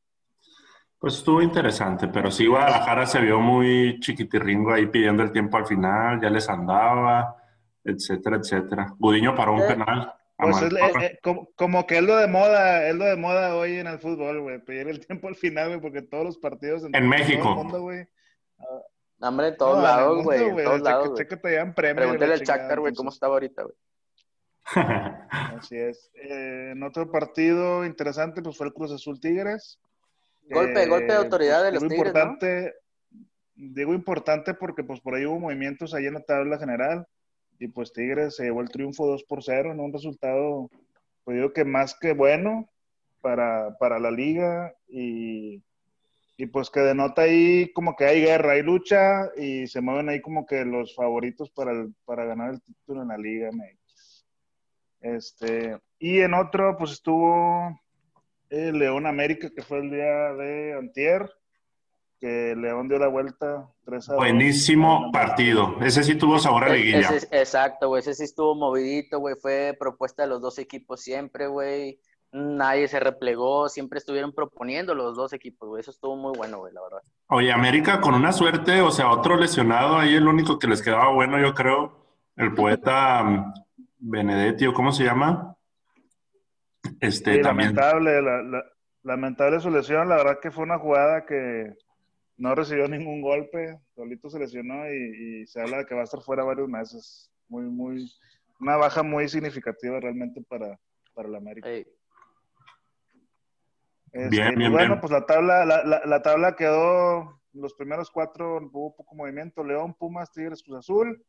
Pues 0.99 1.15
estuvo 1.15 1.41
interesante, 1.41 2.07
pero 2.07 2.29
sí 2.29 2.45
Guadalajara 2.45 3.07
se 3.07 3.19
vio 3.19 3.39
muy 3.39 3.99
chiquitirringo 3.99 4.73
ahí 4.73 4.85
pidiendo 4.85 5.23
el 5.23 5.31
tiempo 5.31 5.57
al 5.57 5.65
final, 5.65 6.21
ya 6.21 6.29
les 6.29 6.47
andaba, 6.47 7.35
etcétera, 7.83 8.37
etcétera. 8.37 8.93
Budiño 8.99 9.35
paró 9.35 9.53
un 9.53 9.67
penal. 9.67 10.13
Pues 10.37 10.61
es, 10.61 10.73
eh, 10.73 11.19
como, 11.21 11.49
como, 11.55 11.85
que 11.85 11.97
es 11.97 12.03
lo 12.03 12.17
de 12.17 12.27
moda, 12.27 12.87
es 12.87 12.95
lo 12.95 13.05
de 13.05 13.15
moda 13.15 13.55
hoy 13.55 13.77
en 13.77 13.87
el 13.87 13.99
fútbol, 13.99 14.41
güey, 14.41 14.59
pedir 14.59 14.87
el 14.87 14.99
tiempo 15.07 15.27
al 15.27 15.35
final, 15.35 15.69
güey, 15.69 15.81
porque 15.81 16.01
todos 16.01 16.25
los 16.25 16.37
partidos 16.37 16.83
en, 16.83 16.95
en 16.95 17.07
México. 17.07 17.43
Todo 17.43 17.51
el 17.51 17.57
mundo, 17.57 17.81
güey. 17.81 18.07
Uh, 18.57 19.25
hombre, 19.27 19.49
en 19.49 19.57
todos 19.57 19.77
no, 19.77 19.83
lados, 19.83 20.23
güey, 20.23 20.43
en 20.43 20.63
todos 20.63 20.81
lados. 20.81 21.13
Cheque, 21.17 21.37
te 21.37 21.55
dan 21.55 21.73
premio. 21.73 22.03
Pregúntale 22.03 22.33
al 22.33 22.41
Shakhtar, 22.41 22.79
güey, 22.79 22.93
cómo 22.93 23.09
estaba 23.09 23.33
ahorita, 23.33 23.63
güey. 23.63 23.75
Así 25.29 25.77
es. 25.77 26.09
Eh, 26.15 26.71
en 26.71 26.83
otro 26.83 27.11
partido 27.11 27.85
interesante, 27.85 28.41
pues 28.41 28.57
fue 28.57 28.67
el 28.67 28.73
Cruz 28.73 28.91
Azul 28.91 29.19
Tigres. 29.19 29.79
Golpe, 30.49 30.83
eh, 30.83 30.87
golpe 30.87 31.07
de 31.07 31.17
autoridad 31.17 31.61
pues, 31.61 31.65
de 31.65 31.71
los 31.71 31.83
Tigres, 31.83 31.97
importante, 31.99 32.73
¿no? 33.11 33.27
Digo 33.55 33.93
importante 33.93 34.55
porque 34.55 34.83
pues 34.83 34.99
por 34.99 35.13
ahí 35.13 35.25
hubo 35.25 35.39
movimientos 35.39 35.93
ahí 35.93 36.07
en 36.07 36.15
la 36.15 36.21
tabla 36.21 36.57
general 36.57 37.07
y 37.59 37.67
pues 37.67 37.93
Tigres 37.93 38.35
se 38.35 38.43
llevó 38.43 38.61
el 38.61 38.69
triunfo 38.69 39.07
2 39.07 39.23
por 39.23 39.43
0 39.43 39.71
en 39.71 39.79
un 39.79 39.93
resultado, 39.93 40.69
pues 41.23 41.37
digo 41.37 41.53
que 41.53 41.65
más 41.65 41.97
que 41.99 42.13
bueno 42.13 42.69
para, 43.21 43.77
para 43.77 43.99
la 43.99 44.11
liga 44.11 44.73
y, 44.87 45.63
y, 46.37 46.45
pues 46.47 46.69
que 46.69 46.81
denota 46.81 47.23
ahí 47.23 47.71
como 47.73 47.95
que 47.95 48.05
hay 48.05 48.21
guerra, 48.21 48.53
hay 48.53 48.63
lucha 48.63 49.29
y 49.37 49.67
se 49.67 49.81
mueven 49.81 50.09
ahí 50.09 50.21
como 50.21 50.45
que 50.45 50.65
los 50.65 50.95
favoritos 50.95 51.49
para, 51.51 51.87
para 52.05 52.25
ganar 52.25 52.53
el 52.53 52.61
título 52.61 53.01
en 53.01 53.07
la 53.07 53.17
liga. 53.17 53.49
Este, 54.99 55.77
y 55.99 56.19
en 56.19 56.33
otro 56.33 56.75
pues 56.77 56.91
estuvo 56.91 57.79
el 58.49 58.77
León 58.77 59.07
América 59.07 59.49
que 59.55 59.61
fue 59.61 59.79
el 59.79 59.89
día 59.89 60.33
de 60.33 60.73
Antier 60.73 61.29
que 62.23 62.55
León 62.55 62.87
dio 62.87 62.97
la 62.99 63.09
vuelta 63.09 63.67
3 63.83 64.11
a 64.11 64.15
Buenísimo 64.15 65.01
2. 65.01 65.11
partido. 65.11 65.75
Ese 65.81 66.05
sí 66.05 66.15
tuvo 66.15 66.39
sabor 66.39 66.63
a 66.63 66.69
liguilla. 66.69 67.09
Ese, 67.09 67.27
exacto, 67.31 67.89
güey. 67.89 67.99
Ese 67.99 68.13
sí 68.13 68.23
estuvo 68.23 68.55
movidito, 68.55 69.19
güey. 69.19 69.35
Fue 69.35 69.75
propuesta 69.77 70.23
de 70.23 70.29
los 70.29 70.41
dos 70.41 70.57
equipos 70.57 71.01
siempre, 71.01 71.47
güey. 71.47 71.99
Nadie 72.31 72.87
se 72.87 73.01
replegó. 73.01 73.67
Siempre 73.67 73.99
estuvieron 73.99 74.31
proponiendo 74.31 74.95
los 74.95 75.17
dos 75.17 75.33
equipos, 75.33 75.67
güey. 75.67 75.81
Eso 75.81 75.91
estuvo 75.91 76.15
muy 76.15 76.31
bueno, 76.37 76.59
güey, 76.59 76.73
la 76.73 76.81
verdad. 76.83 77.01
Oye, 77.27 77.51
América 77.51 77.99
con 77.99 78.13
una 78.13 78.31
suerte, 78.31 78.79
o 78.79 78.91
sea, 78.91 79.11
otro 79.11 79.35
lesionado 79.35 79.97
ahí, 79.97 80.15
el 80.15 80.25
único 80.25 80.57
que 80.57 80.67
les 80.67 80.81
quedaba 80.81 81.11
bueno, 81.11 81.41
yo 81.41 81.53
creo, 81.53 82.05
el 82.37 82.53
poeta 82.53 83.21
um, 83.21 83.53
Benedetti, 83.99 84.65
¿o 84.65 84.73
cómo 84.73 84.93
se 84.93 85.03
llama? 85.03 85.57
Este, 87.01 87.35
sí, 87.35 87.41
también. 87.41 87.75
Lamentable, 87.75 88.21
la, 88.21 88.43
la, 88.43 88.63
lamentable 89.03 89.59
su 89.59 89.69
lesión. 89.69 90.07
La 90.07 90.15
verdad 90.15 90.39
que 90.41 90.51
fue 90.51 90.63
una 90.63 90.79
jugada 90.79 91.25
que 91.25 91.75
no 92.37 92.55
recibió 92.55 92.87
ningún 92.87 93.21
golpe, 93.21 93.79
solito 93.95 94.29
se 94.29 94.39
lesionó 94.39 94.89
y, 94.91 95.41
y, 95.41 95.47
se 95.47 95.61
habla 95.61 95.77
de 95.77 95.85
que 95.85 95.95
va 95.95 96.01
a 96.01 96.05
estar 96.05 96.21
fuera 96.21 96.43
varios 96.43 96.67
meses. 96.67 97.29
Muy, 97.47 97.63
muy, 97.63 98.11
una 98.59 98.77
baja 98.77 99.03
muy 99.03 99.27
significativa 99.29 99.99
realmente 99.99 100.41
para, 100.41 100.79
para 101.13 101.29
la 101.29 101.37
América. 101.37 101.69
Hey. 101.69 101.85
Este, 104.11 104.29
bien, 104.29 104.55
bien, 104.55 104.71
bueno, 104.71 104.89
bien. 104.89 105.01
pues 105.01 105.11
la 105.11 105.25
tabla, 105.25 105.65
la, 105.65 105.83
la, 105.83 106.01
la, 106.05 106.21
tabla 106.21 106.55
quedó, 106.55 107.41
los 107.53 107.73
primeros 107.73 108.09
cuatro 108.11 108.57
hubo 108.71 108.95
poco 108.95 109.15
movimiento, 109.15 109.63
León, 109.63 109.93
Pumas, 109.93 110.31
Tigres, 110.31 110.63
Cruz 110.63 110.79
Azul, 110.79 111.23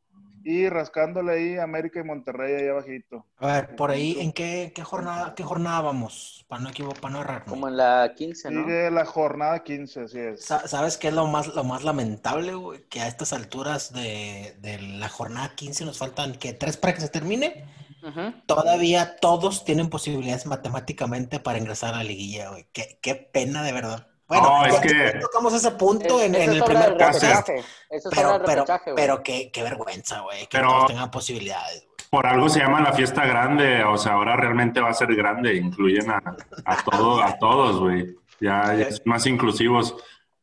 y 0.45 0.69
rascándole 0.69 1.33
ahí 1.33 1.57
América 1.57 2.01
y 2.01 2.05
Monterrey 2.05 2.55
ahí 2.55 2.69
abajito. 2.69 3.27
A 3.39 3.47
ver, 3.47 3.77
por 3.77 3.91
ahí, 3.91 4.19
¿en 4.21 4.33
qué, 4.33 4.73
qué 4.75 4.83
jornada, 4.83 5.35
qué 5.35 5.43
jornada 5.43 5.81
vamos? 5.81 6.45
Para 6.49 6.63
no 6.63 6.69
equivocar, 6.69 7.01
para 7.01 7.15
no 7.15 7.21
errar. 7.23 7.45
Como 7.47 7.69
en 7.69 7.79
la 7.79 8.13
15, 8.15 8.51
¿no? 8.51 8.65
Sigue 8.65 8.91
la 8.91 9.07
jornada 9.07 9.65
15, 9.65 10.01
así 10.03 10.19
es. 10.19 10.45
¿Sabes 10.45 10.99
qué 10.99 11.09
es 11.09 11.15
lo 11.15 11.27
más, 11.27 11.55
lo 11.55 11.65
más 11.65 11.83
lamentable, 11.83 12.55
güey? 12.55 12.83
Que 12.89 13.01
a 13.01 13.09
estas 13.09 13.33
alturas 13.33 13.93
de, 13.95 14.55
de 14.61 14.81
la 14.81 15.09
jornada 15.09 15.55
15 15.55 15.85
nos 15.87 15.99
faltan, 15.99 16.35
que 16.35 16.53
¿Tres 16.53 16.77
para 16.77 16.95
que 16.95 17.01
se 17.01 17.09
termine? 17.09 17.65
Uh 18.03 18.09
-huh. 18.09 18.43
Todavía 18.47 19.17
todos 19.17 19.65
tienen 19.65 19.89
posibilidades 19.89 20.45
matemáticamente 20.45 21.41
para 21.41 21.59
ingresar 21.59 21.95
a 21.95 21.99
la 21.99 22.05
liguilla, 22.05 22.51
güey. 22.51 22.67
Qué, 22.73 22.99
qué 23.01 23.15
pena, 23.15 23.63
de 23.63 23.73
verdad. 23.73 24.14
Bueno, 24.27 24.45
No, 24.61 24.67
es 24.67 24.77
que- 24.81 25.19
tocamos 25.21 25.53
ese 25.55 25.71
punto 25.73 26.23
en, 26.23 26.35
Eso 26.35 26.45
en 26.45 26.51
es 26.51 26.57
el 26.57 26.65
primer 26.65 26.91
podcast. 26.93 27.23
Eso 27.23 27.53
es 27.91 28.05
Pero, 28.15 28.43
pero, 28.45 28.65
pero 28.97 29.23
qué, 29.23 29.51
qué 29.53 29.63
vergüenza, 29.63 30.21
güey, 30.21 30.41
que 30.43 30.59
Pero- 30.59 30.69
todos 30.71 30.87
tengan 30.87 31.11
posibilidades, 31.11 31.85
güey. 31.85 31.95
Por 32.11 32.27
algo 32.27 32.49
se 32.49 32.61
llama 32.61 32.81
la 32.81 32.93
fiesta 32.93 33.27
grande, 33.27 33.83
o 33.83 33.97
sea, 33.99 34.13
ahora 34.13 34.37
realmente 34.37 34.81
va 34.81 34.91
a 34.91 34.95
ser 34.95 35.15
grande, 35.17 35.57
incluyen 35.57 36.11
a, 36.13 36.23
a, 36.65 36.77
todo, 36.85 37.21
a 37.23 37.37
todos, 37.39 37.81
güey. 37.81 38.15
Ya, 38.41 38.73
ya 38.75 38.87
es 38.87 39.03
más 39.05 39.27
inclusivos. 39.27 39.97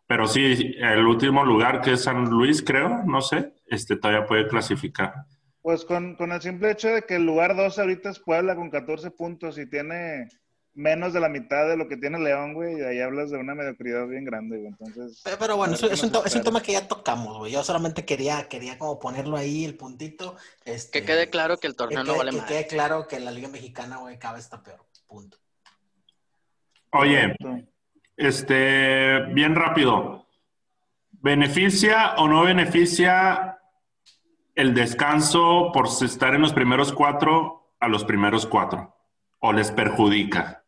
Pero 0.06 0.28
sí, 0.28 0.76
el 0.78 1.06
último 1.06 1.46
lugar 1.46 1.80
que 1.80 1.94
es 1.94 2.04
San 2.04 2.26
Luis, 2.26 2.62
creo, 2.62 3.02
no 3.06 3.22
sé, 3.22 3.54
este 3.68 3.96
todavía 3.96 4.26
puede 4.26 4.48
clasificar. 4.50 5.14
Pues 5.62 5.86
con, 5.86 6.16
con 6.16 6.34
el 6.34 6.42
simple 6.42 6.72
hecho 6.72 6.90
de 6.90 7.04
que 7.04 7.16
el 7.16 7.26
lugar 7.26 7.56
2 7.56 7.80
ahorita 7.80 8.10
es 8.10 8.20
Puebla 8.20 8.56
con 8.56 8.70
14 8.70 9.10
puntos 9.12 9.58
y 9.58 9.70
tiene 9.70 10.28
menos 10.74 11.14
de 11.14 11.20
la 11.20 11.30
mitad 11.30 11.68
de 11.68 11.76
lo 11.76 11.88
que 11.88 11.98
tiene 11.98 12.20
León, 12.20 12.54
güey, 12.54 12.80
y 12.80 12.82
ahí 12.82 13.02
hablas 13.02 13.30
de 13.30 13.38
una 13.38 13.54
mediocridad 13.56 14.08
bien 14.08 14.24
grande, 14.24 14.58
güey. 14.58 14.70
Entonces, 14.70 15.22
Pero, 15.24 15.38
pero 15.38 15.58
bueno, 15.58 15.74
es 15.74 15.82
un, 16.04 16.12
es 16.26 16.36
un 16.36 16.44
tema 16.44 16.62
que 16.62 16.72
ya 16.74 16.88
tocamos, 16.88 17.38
güey. 17.38 17.52
Yo 17.52 17.64
solamente 17.64 18.06
quería, 18.06 18.48
quería 18.48 18.80
como 18.80 19.00
ponerlo 19.00 19.38
ahí, 19.38 19.66
el 19.66 19.76
puntito. 19.76 20.36
Este, 20.64 21.00
Que 21.02 21.06
quede 21.06 21.30
claro 21.30 21.58
que 21.58 21.68
el 21.68 21.74
que 21.74 21.78
torneo 21.78 22.04
no 22.04 22.16
vale 22.16 22.32
que 22.32 22.38
más. 22.38 22.46
quede 22.48 22.68
claro 22.68 23.08
que 23.08 23.20
la 23.20 23.32
Liga 23.32 23.50
Mexicana, 23.50 23.98
güey, 23.98 24.18
cada 24.18 24.36
vez 24.36 24.46
está 24.46 24.64
peor. 24.64 24.86
Punto. 25.08 25.38
Oye, 26.94 27.36
este, 28.18 29.22
bien 29.34 29.56
rápido. 29.56 30.28
¿Beneficia 31.12 32.16
o 32.18 32.28
no 32.28 32.44
beneficia 32.44 33.60
el 34.56 34.74
descanso 34.74 35.72
por 35.74 35.88
estar 35.88 36.34
en 36.34 36.42
los 36.42 36.54
primeros 36.54 36.92
cuatro 36.94 37.76
a 37.80 37.88
los 37.88 38.04
primeros 38.06 38.46
cuatro? 38.46 38.96
¿O 39.40 39.54
les 39.54 39.72
perjudica? 39.72 40.61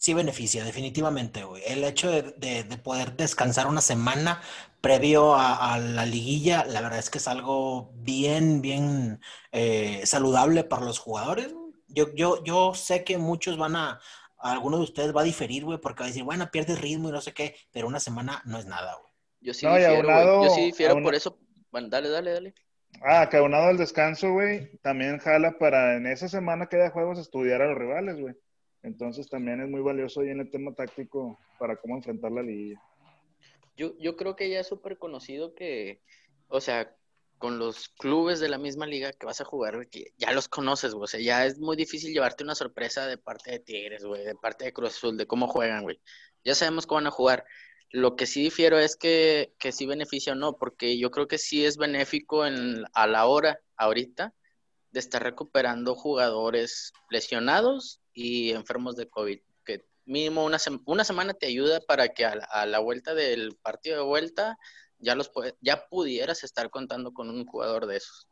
Sí 0.00 0.14
beneficia, 0.14 0.64
definitivamente, 0.64 1.44
güey. 1.44 1.62
El 1.66 1.84
hecho 1.84 2.10
de, 2.10 2.22
de- 2.38 2.64
de 2.64 2.78
poder 2.78 3.16
descansar 3.16 3.66
una 3.66 3.82
semana 3.82 4.40
previo 4.80 5.34
a, 5.34 5.74
a 5.74 5.78
la 5.78 6.06
liguilla, 6.06 6.64
la 6.64 6.80
verdad 6.80 6.98
es 6.98 7.10
que 7.10 7.18
es 7.18 7.28
algo 7.28 7.92
bien, 7.96 8.62
bien 8.62 9.20
eh, 9.52 10.00
saludable 10.06 10.64
para 10.64 10.86
los 10.86 10.98
jugadores. 10.98 11.54
Yo, 11.88 12.14
yo, 12.14 12.42
yo 12.44 12.72
sé 12.74 13.04
que 13.04 13.18
muchos 13.18 13.58
van 13.58 13.76
a, 13.76 14.00
a 14.38 14.52
alguno 14.52 14.78
de 14.78 14.84
ustedes 14.84 15.14
va 15.14 15.20
a 15.20 15.24
diferir, 15.24 15.64
güey, 15.66 15.78
porque 15.78 16.00
va 16.00 16.06
a 16.06 16.08
decir, 16.08 16.24
bueno, 16.24 16.50
pierdes 16.50 16.80
ritmo 16.80 17.10
y 17.10 17.12
no 17.12 17.20
sé 17.20 17.34
qué, 17.34 17.56
pero 17.70 17.86
una 17.88 18.00
semana 18.00 18.40
no 18.46 18.58
es 18.58 18.64
nada, 18.66 18.94
güey. 19.00 19.12
Yo 19.42 19.52
sí 19.54 19.66
No, 19.66 19.74
difiero, 19.76 20.08
aunado- 20.08 20.44
Yo 20.44 20.50
sí 20.50 20.60
difiero 20.62 20.94
por 21.02 21.14
eso. 21.14 21.38
Bueno, 21.70 21.88
dale, 21.90 22.08
dale, 22.08 22.32
dale. 22.32 22.54
Ah, 23.02 23.28
que 23.30 23.36
aunado 23.36 23.68
al 23.68 23.76
descanso, 23.78 24.32
güey, 24.32 24.78
también 24.78 25.18
jala 25.18 25.58
para 25.58 25.96
en 25.96 26.06
esa 26.06 26.28
semana 26.28 26.66
que 26.68 26.76
haya 26.76 26.90
juegos 26.90 27.18
estudiar 27.18 27.62
a 27.62 27.66
los 27.68 27.78
rivales, 27.78 28.18
güey. 28.20 28.34
Entonces 28.82 29.28
también 29.28 29.60
es 29.60 29.68
muy 29.68 29.80
valioso 29.80 30.20
ahí 30.20 30.30
en 30.30 30.40
el 30.40 30.50
tema 30.50 30.74
táctico 30.74 31.38
para 31.58 31.76
cómo 31.76 31.96
enfrentar 31.96 32.32
la 32.32 32.42
liguilla. 32.42 32.80
Yo, 33.76 33.96
yo 33.98 34.16
creo 34.16 34.36
que 34.36 34.50
ya 34.50 34.60
es 34.60 34.66
súper 34.66 34.98
conocido 34.98 35.54
que, 35.54 36.00
o 36.48 36.60
sea, 36.60 36.94
con 37.40 37.58
los 37.58 37.88
clubes 37.88 38.38
de 38.38 38.50
la 38.50 38.58
misma 38.58 38.86
liga 38.86 39.12
que 39.12 39.24
vas 39.24 39.40
a 39.40 39.46
jugar, 39.46 39.88
ya 40.18 40.32
los 40.32 40.48
conoces, 40.48 40.92
güey. 40.92 41.04
O 41.04 41.06
sea, 41.06 41.20
ya 41.20 41.46
es 41.46 41.58
muy 41.58 41.74
difícil 41.76 42.12
llevarte 42.12 42.44
una 42.44 42.54
sorpresa 42.54 43.06
de 43.06 43.16
parte 43.16 43.50
de 43.50 43.60
Tigres, 43.60 44.04
güey, 44.04 44.24
de 44.24 44.34
parte 44.34 44.66
de 44.66 44.72
Cruz 44.74 44.90
Azul, 44.90 45.16
de 45.16 45.26
cómo 45.26 45.48
juegan, 45.48 45.82
güey. 45.82 45.98
Ya 46.44 46.54
sabemos 46.54 46.86
cómo 46.86 46.96
van 46.96 47.06
a 47.06 47.10
jugar. 47.10 47.46
Lo 47.92 48.14
que 48.14 48.26
sí 48.26 48.42
difiero 48.42 48.78
es 48.78 48.94
que, 48.94 49.54
que 49.58 49.72
sí 49.72 49.86
beneficia 49.86 50.34
o 50.34 50.36
no, 50.36 50.58
porque 50.58 50.98
yo 50.98 51.10
creo 51.10 51.28
que 51.28 51.38
sí 51.38 51.64
es 51.64 51.78
benéfico 51.78 52.46
en, 52.46 52.84
a 52.92 53.06
la 53.06 53.26
hora, 53.26 53.58
ahorita, 53.76 54.34
de 54.90 55.00
estar 55.00 55.22
recuperando 55.22 55.94
jugadores 55.94 56.92
lesionados 57.08 57.99
y 58.12 58.50
enfermos 58.50 58.96
de 58.96 59.08
COVID. 59.08 59.40
Que 59.64 59.84
mínimo 60.04 60.44
una, 60.44 60.58
una 60.86 61.04
semana 61.04 61.34
te 61.34 61.46
ayuda 61.46 61.80
para 61.80 62.08
que 62.08 62.24
a 62.24 62.66
la, 62.66 62.78
vuelta 62.78 63.14
del 63.14 63.56
partido 63.56 63.96
de 63.98 64.04
vuelta 64.04 64.58
ya, 64.98 65.14
los 65.14 65.30
ya 65.60 65.86
pudieras 65.88 66.44
estar 66.44 66.70
contando 66.70 67.12
con 67.12 67.30
un 67.30 67.46
jugador 67.46 67.86
de 67.86 67.96
esos. 67.96 68.26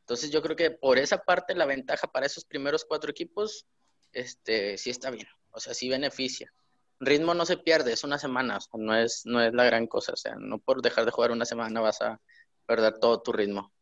Entonces 0.00 0.30
yo 0.30 0.42
creo 0.42 0.56
que 0.56 0.70
por 0.70 0.98
esa 0.98 1.18
parte 1.18 1.54
la 1.54 1.66
ventaja 1.66 2.06
para 2.06 2.26
esos 2.26 2.44
primeros 2.44 2.84
cuatro 2.84 3.10
equipos 3.10 3.66
este, 4.12 4.78
sí 4.78 4.90
está 4.90 5.10
bien, 5.10 5.28
o 5.50 5.60
sea, 5.60 5.74
sí 5.74 5.88
beneficia. 5.88 6.52
Ritmo 7.00 7.34
no 7.34 7.44
se 7.44 7.58
pierde, 7.58 7.92
es 7.92 8.02
una 8.02 8.18
semana, 8.18 8.58
no 8.72 8.96
es, 8.96 9.22
no 9.24 9.40
es 9.40 9.52
la 9.52 9.64
gran 9.64 9.86
cosa, 9.86 10.14
o 10.14 10.16
sea, 10.16 10.34
no 10.36 10.58
por 10.58 10.82
dejar 10.82 11.04
de 11.04 11.12
jugar 11.12 11.30
una 11.30 11.44
semana 11.44 11.80
vas 11.80 12.00
a 12.00 12.20
perder 12.66 12.98
todo 12.98 13.22
tu 13.22 13.32
ritmo, 13.32 13.72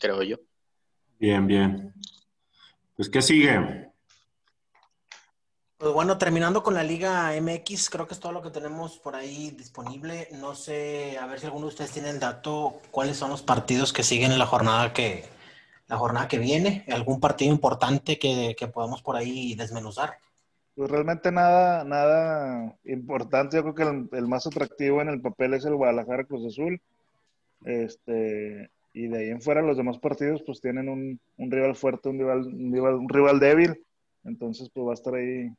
creo 0.00 0.22
yo. 0.22 0.36
Bien, 1.18 1.46
bien. 1.46 1.92
Pues, 2.96 3.10
¿qué 3.10 3.22
sigue? 3.22 3.89
Pues 5.80 5.94
bueno, 5.94 6.18
terminando 6.18 6.62
con 6.62 6.74
la 6.74 6.84
Liga 6.84 7.32
MX, 7.40 7.88
creo 7.88 8.06
que 8.06 8.12
es 8.12 8.20
todo 8.20 8.32
lo 8.32 8.42
que 8.42 8.50
tenemos 8.50 8.98
por 8.98 9.16
ahí 9.16 9.50
disponible. 9.52 10.28
No 10.32 10.54
sé, 10.54 11.16
a 11.18 11.24
ver 11.26 11.40
si 11.40 11.46
alguno 11.46 11.64
de 11.64 11.68
ustedes 11.70 11.92
tiene 11.92 12.10
el 12.10 12.20
dato, 12.20 12.82
cuáles 12.90 13.16
son 13.16 13.30
los 13.30 13.40
partidos 13.40 13.94
que 13.94 14.02
siguen 14.02 14.30
en 14.30 14.38
la 14.38 14.44
jornada 14.44 14.92
que, 14.92 15.24
la 15.88 15.96
jornada 15.96 16.28
que 16.28 16.38
viene, 16.38 16.84
algún 16.92 17.18
partido 17.18 17.50
importante 17.50 18.18
que, 18.18 18.54
que 18.58 18.68
podamos 18.68 19.00
por 19.00 19.16
ahí 19.16 19.54
desmenuzar. 19.54 20.18
Pues 20.74 20.90
realmente 20.90 21.32
nada, 21.32 21.82
nada 21.84 22.76
importante. 22.84 23.56
Yo 23.56 23.62
creo 23.62 23.74
que 24.10 24.16
el, 24.18 24.28
más 24.28 24.46
atractivo 24.46 25.00
en 25.00 25.08
el 25.08 25.22
papel 25.22 25.54
es 25.54 25.64
el 25.64 25.76
Guadalajara 25.76 26.24
Cruz 26.24 26.44
Azul. 26.46 26.78
Este, 27.64 28.70
y 28.92 29.08
de 29.08 29.18
ahí 29.18 29.30
en 29.30 29.40
fuera 29.40 29.62
los 29.62 29.78
demás 29.78 29.98
partidos 29.98 30.42
pues 30.44 30.60
tienen 30.60 30.90
un, 30.90 31.18
un 31.38 31.50
rival 31.50 31.74
fuerte, 31.74 32.10
un 32.10 32.18
rival, 32.18 32.40
un 32.40 32.70
rival, 32.70 32.94
un 32.96 33.08
rival 33.08 33.40
débil. 33.40 33.82
Entonces 34.24 34.68
pues 34.74 34.86
va 34.86 34.90
a 34.90 34.94
estar 34.94 35.14
ahí 35.14 35.50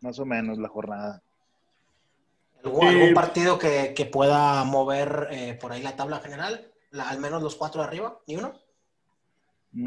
más 0.00 0.18
o 0.18 0.24
menos 0.26 0.58
la 0.58 0.68
jornada. 0.68 1.22
¿Algún, 2.64 2.80
Sí. 2.80 2.86
algún 2.88 3.14
partido 3.14 3.58
que, 3.58 3.94
que 3.94 4.04
pueda 4.06 4.64
mover 4.64 5.28
eh, 5.30 5.58
por 5.60 5.72
ahí 5.72 5.82
la 5.82 5.96
tabla 5.96 6.18
general? 6.20 6.72
La- 6.90 7.08
al 7.08 7.18
menos 7.18 7.42
los 7.42 7.54
cuatro 7.56 7.80
de 7.82 7.86
arriba, 7.88 8.18
¿ni 8.26 8.36
uno? 8.36 8.52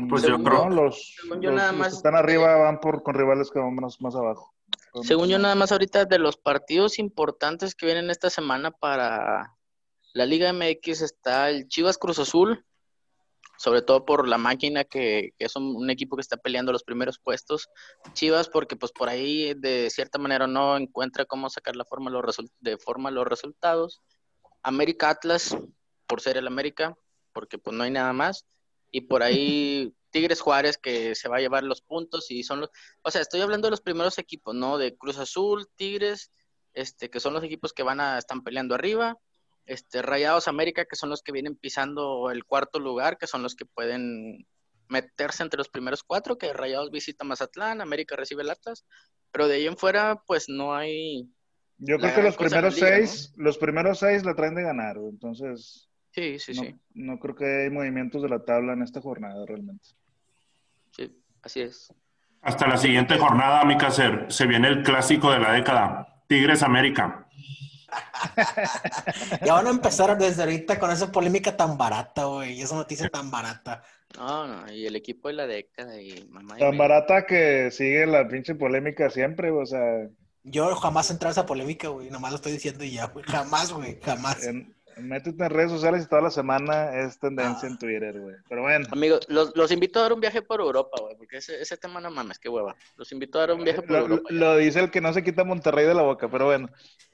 Pues 0.09 0.23
Mm, 0.23 0.27
yo 0.27 0.37
no, 0.37 0.43
creo- 0.43 0.69
los, 0.69 1.15
Según 1.21 1.41
yo 1.41 1.49
los- 1.49 1.57
nada 1.57 1.71
los 1.71 1.79
más- 1.79 1.89
que 1.89 1.95
están 1.97 2.15
arriba 2.15 2.55
van 2.55 2.79
por 2.79 3.03
con 3.03 3.15
rivales 3.15 3.49
que 3.51 3.59
van 3.59 3.73
más, 3.75 3.99
más 3.99 4.15
abajo. 4.15 4.53
Según 5.03 5.29
yo, 5.29 5.39
nada 5.39 5.55
más 5.55 5.71
ahorita 5.71 6.05
de 6.05 6.19
los 6.19 6.35
partidos 6.37 6.99
importantes 6.99 7.75
que 7.75 7.85
vienen 7.85 8.09
esta 8.09 8.29
semana 8.29 8.71
para 8.71 9.55
la 10.13 10.25
Liga 10.25 10.49
MX 10.51 11.01
está 11.01 11.49
el 11.49 11.67
Chivas 11.69 11.97
Cruz 11.97 12.19
Azul, 12.19 12.65
sobre 13.61 13.83
todo 13.83 14.05
por 14.05 14.27
la 14.27 14.39
máquina 14.39 14.83
que, 14.83 15.33
que 15.37 15.45
es 15.45 15.55
un, 15.55 15.75
un 15.75 15.89
equipo 15.91 16.15
que 16.15 16.21
está 16.21 16.35
peleando 16.37 16.71
los 16.71 16.83
primeros 16.83 17.19
puestos. 17.19 17.69
Chivas 18.13 18.49
porque 18.49 18.75
pues 18.75 18.91
por 18.91 19.07
ahí 19.07 19.53
de 19.53 19.89
cierta 19.91 20.17
manera 20.17 20.47
no 20.47 20.77
encuentra 20.77 21.25
cómo 21.25 21.47
sacar 21.47 21.75
la 21.75 21.85
forma 21.85 22.09
los 22.09 22.37
de 22.59 22.77
forma 22.79 23.11
los 23.11 23.27
resultados. 23.27 24.01
América 24.63 25.11
Atlas 25.11 25.55
por 26.07 26.21
ser 26.21 26.37
el 26.37 26.47
América, 26.47 26.95
porque 27.33 27.59
pues 27.59 27.77
no 27.77 27.83
hay 27.83 27.91
nada 27.91 28.13
más. 28.13 28.47
Y 28.89 29.01
por 29.01 29.21
ahí 29.21 29.93
Tigres 30.09 30.41
Juárez 30.41 30.79
que 30.79 31.13
se 31.13 31.29
va 31.29 31.37
a 31.37 31.41
llevar 31.41 31.63
los 31.63 31.81
puntos 31.81 32.31
y 32.31 32.43
son 32.43 32.61
los 32.61 32.71
o 33.03 33.11
sea, 33.11 33.21
estoy 33.21 33.41
hablando 33.41 33.67
de 33.67 33.71
los 33.71 33.81
primeros 33.81 34.17
equipos, 34.17 34.55
¿no? 34.55 34.79
De 34.79 34.97
Cruz 34.97 35.19
Azul, 35.19 35.69
Tigres, 35.75 36.31
este, 36.73 37.11
que 37.11 37.19
son 37.19 37.33
los 37.33 37.43
equipos 37.43 37.73
que 37.73 37.83
van 37.83 37.99
a, 37.99 38.17
están 38.17 38.43
peleando 38.43 38.73
arriba, 38.73 39.19
este, 39.65 40.01
Rayados 40.01 40.47
América, 40.47 40.85
que 40.85 40.95
son 40.95 41.09
los 41.09 41.21
que 41.21 41.31
vienen 41.31 41.55
pisando 41.55 42.29
el 42.31 42.45
cuarto 42.45 42.79
lugar, 42.79 43.17
que 43.17 43.27
son 43.27 43.43
los 43.43 43.55
que 43.55 43.65
pueden 43.65 44.45
meterse 44.89 45.43
entre 45.43 45.57
los 45.57 45.69
primeros 45.69 46.03
cuatro, 46.03 46.37
que 46.37 46.53
Rayados 46.53 46.91
visita 46.91 47.23
Mazatlán, 47.23 47.81
América 47.81 48.15
recibe 48.15 48.43
el 48.43 48.49
Atlas, 48.49 48.85
pero 49.31 49.47
de 49.47 49.55
ahí 49.55 49.67
en 49.67 49.77
fuera, 49.77 50.21
pues 50.27 50.49
no 50.49 50.75
hay, 50.75 51.29
Yo 51.77 51.97
creo 51.97 52.13
que 52.13 52.23
los 52.23 52.35
primeros 52.35 52.75
liga, 52.75 52.87
seis, 52.87 53.33
los 53.37 53.57
primeros 53.57 53.99
seis 53.99 54.25
la 54.25 54.35
traen 54.35 54.55
de 54.55 54.63
ganar, 54.63 54.97
entonces 54.97 55.89
sí, 56.11 56.37
sí, 56.39 56.53
no, 56.53 56.63
sí, 56.63 56.75
no 56.93 57.19
creo 57.19 57.35
que 57.35 57.63
hay 57.63 57.69
movimientos 57.69 58.21
de 58.21 58.29
la 58.29 58.43
tabla 58.43 58.73
en 58.73 58.81
esta 58.83 58.99
jornada 58.99 59.45
realmente. 59.47 59.87
sí, 60.91 61.17
así 61.41 61.61
es. 61.61 61.93
Hasta 62.41 62.67
la 62.67 62.77
siguiente 62.77 63.17
jornada, 63.19 63.63
mi 63.65 63.77
caser, 63.77 64.25
se 64.29 64.47
viene 64.47 64.67
el 64.67 64.81
clásico 64.81 65.31
de 65.31 65.39
la 65.39 65.53
década. 65.53 66.23
Tigres 66.27 66.63
América. 66.63 67.27
Ya 69.45 69.53
van 69.53 69.67
a 69.67 69.71
empezar 69.71 70.17
desde 70.17 70.43
ahorita 70.43 70.79
con 70.79 70.91
esa 70.91 71.11
polémica 71.11 71.55
tan 71.55 71.77
barata, 71.77 72.25
güey, 72.25 72.61
esa 72.61 72.75
noticia 72.75 73.09
tan 73.09 73.31
barata. 73.31 73.83
No, 74.17 74.47
no, 74.47 74.71
y 74.71 74.85
el 74.85 74.95
equipo 74.95 75.29
de 75.29 75.35
la 75.35 75.47
década 75.47 76.01
y 76.01 76.25
mamá. 76.29 76.57
Tan 76.57 76.77
barata 76.77 77.25
que 77.25 77.71
sigue 77.71 78.05
la 78.05 78.27
pinche 78.27 78.55
polémica 78.55 79.09
siempre, 79.09 79.51
güey, 79.51 79.63
o 79.63 79.65
sea, 79.65 80.07
Yo 80.43 80.75
jamás 80.75 81.09
entré 81.11 81.29
a 81.29 81.31
esa 81.31 81.45
polémica, 81.45 81.87
güey, 81.87 82.09
nomás 82.09 82.31
lo 82.31 82.35
estoy 82.37 82.53
diciendo 82.53 82.83
y 82.83 82.91
ya, 82.91 83.05
güey, 83.07 83.25
jamás, 83.25 83.71
güey, 83.71 83.99
jamás. 84.01 84.45
en, 84.45 84.75
métete 84.97 85.43
en 85.43 85.49
redes 85.49 85.71
sociales 85.71 86.03
y 86.03 86.09
toda 86.09 86.21
la 86.21 86.31
semana 86.31 86.99
es 86.99 87.19
tendencia 87.19 87.67
en 87.67 87.77
Twitter, 87.77 88.19
güey. 88.19 88.35
Pero 88.49 88.61
bueno, 88.63 88.87
Amigos, 88.91 89.21
los, 89.29 89.55
los 89.55 89.71
invito 89.71 89.99
a 89.99 90.03
dar 90.03 90.13
un 90.13 90.19
viaje 90.19 90.41
por 90.41 90.59
Europa, 90.59 90.97
güey, 91.01 91.15
porque 91.15 91.37
ese, 91.37 91.61
ese 91.61 91.77
tema 91.77 92.01
no 92.01 92.11
mames, 92.11 92.39
qué 92.39 92.49
hueva. 92.49 92.75
Los 92.97 93.11
invito 93.11 93.37
a 93.37 93.47
dar 93.47 93.55
un 93.55 93.63
viaje 93.63 93.81
por 93.81 93.91
lo, 93.91 93.97
Europa. 93.99 94.29
lo 94.29 94.57
dice 94.57 94.79
el 94.79 94.91
que 94.91 95.01
no 95.01 95.13
se 95.13 95.23
quita 95.23 95.43
Monterrey 95.43 95.85
de 95.85 95.93
la 95.93 96.03
boca, 96.03 96.29
pero 96.29 96.45
bueno. 96.45 96.69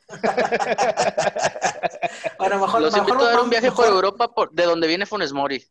Bueno, 2.40 2.60
mejor, 2.60 2.82
Los 2.82 2.94
mejor 2.94 3.10
invito 3.10 3.26
a 3.26 3.32
dar 3.32 3.42
un 3.42 3.50
viaje 3.50 3.72
por 3.72 3.86
Europa 3.86 4.34
por, 4.34 4.52
de 4.52 4.64
donde 4.64 4.88
viene 4.88 5.06
Funes 5.06 5.34
Mori. 5.34 5.64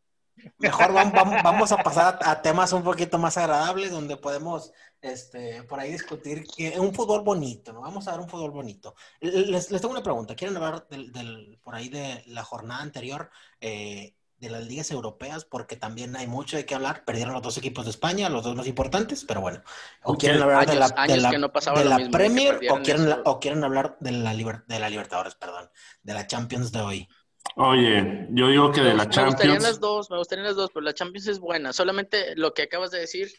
mejor 0.58 0.92
vamos, 0.92 1.42
vamos 1.42 1.72
a 1.72 1.78
pasar 1.78 2.18
a, 2.22 2.42
temas 2.42 2.72
un 2.72 2.82
poquito 2.82 3.18
más 3.18 3.36
agradables 3.36 3.90
donde 3.90 4.16
podemos 4.16 4.72
este, 5.00 5.62
por 5.64 5.80
ahí 5.80 5.92
discutir 5.92 6.44
que 6.44 6.78
un 6.78 6.94
fútbol 6.94 7.22
bonito, 7.22 7.72
¿no? 7.72 7.80
Vamos 7.80 8.06
a 8.08 8.12
ver 8.12 8.20
un 8.20 8.28
fútbol 8.28 8.50
bonito. 8.50 8.94
Les, 9.20 9.70
les 9.70 9.80
tengo 9.80 9.92
una 9.92 10.02
pregunta. 10.02 10.34
¿Quieren 10.34 10.56
hablar 10.56 10.86
del, 10.88 11.58
por 11.62 11.74
ahí 11.74 11.88
de 11.88 12.22
la 12.26 12.44
jornada 12.44 12.82
anterior? 12.82 13.30
Eh, 13.60 14.14
de 14.38 14.50
las 14.50 14.66
ligas 14.66 14.90
europeas, 14.90 15.44
porque 15.44 15.76
también 15.76 16.16
hay 16.16 16.26
mucho 16.26 16.56
de 16.56 16.66
qué 16.66 16.74
hablar. 16.74 17.04
Perdieron 17.04 17.32
los 17.32 17.42
dos 17.42 17.56
equipos 17.58 17.84
de 17.84 17.90
España, 17.90 18.28
los 18.28 18.44
dos 18.44 18.54
más 18.54 18.66
importantes, 18.66 19.24
pero 19.26 19.40
bueno. 19.40 19.62
O 20.02 20.16
quieren 20.16 20.42
hablar 20.42 20.66
de 20.66 20.76
la, 20.76 22.08
Premier 22.10 22.60
o 22.70 22.82
quieren, 22.82 23.14
o 23.24 23.40
quieren 23.40 23.64
hablar 23.64 23.96
de 24.00 24.12
la, 24.12 24.34
de 24.34 24.78
la 24.78 24.90
Libertadores, 24.90 25.34
perdón, 25.34 25.70
de 26.02 26.14
la 26.14 26.26
Champions 26.26 26.72
de 26.72 26.80
hoy. 26.80 27.08
Oye, 27.54 28.26
yo 28.30 28.48
digo 28.48 28.72
que 28.72 28.82
de 28.82 28.94
la 28.94 29.08
Champions. 29.08 29.16
Me 29.16 29.30
gustarían 29.30 29.62
las 29.62 29.80
dos, 29.80 30.10
me 30.10 30.18
gustarían 30.18 30.46
las 30.46 30.56
dos, 30.56 30.70
pero 30.72 30.84
la 30.84 30.94
Champions 30.94 31.28
es 31.28 31.38
buena. 31.38 31.72
Solamente 31.72 32.34
lo 32.36 32.52
que 32.52 32.62
acabas 32.62 32.90
de 32.90 32.98
decir, 32.98 33.30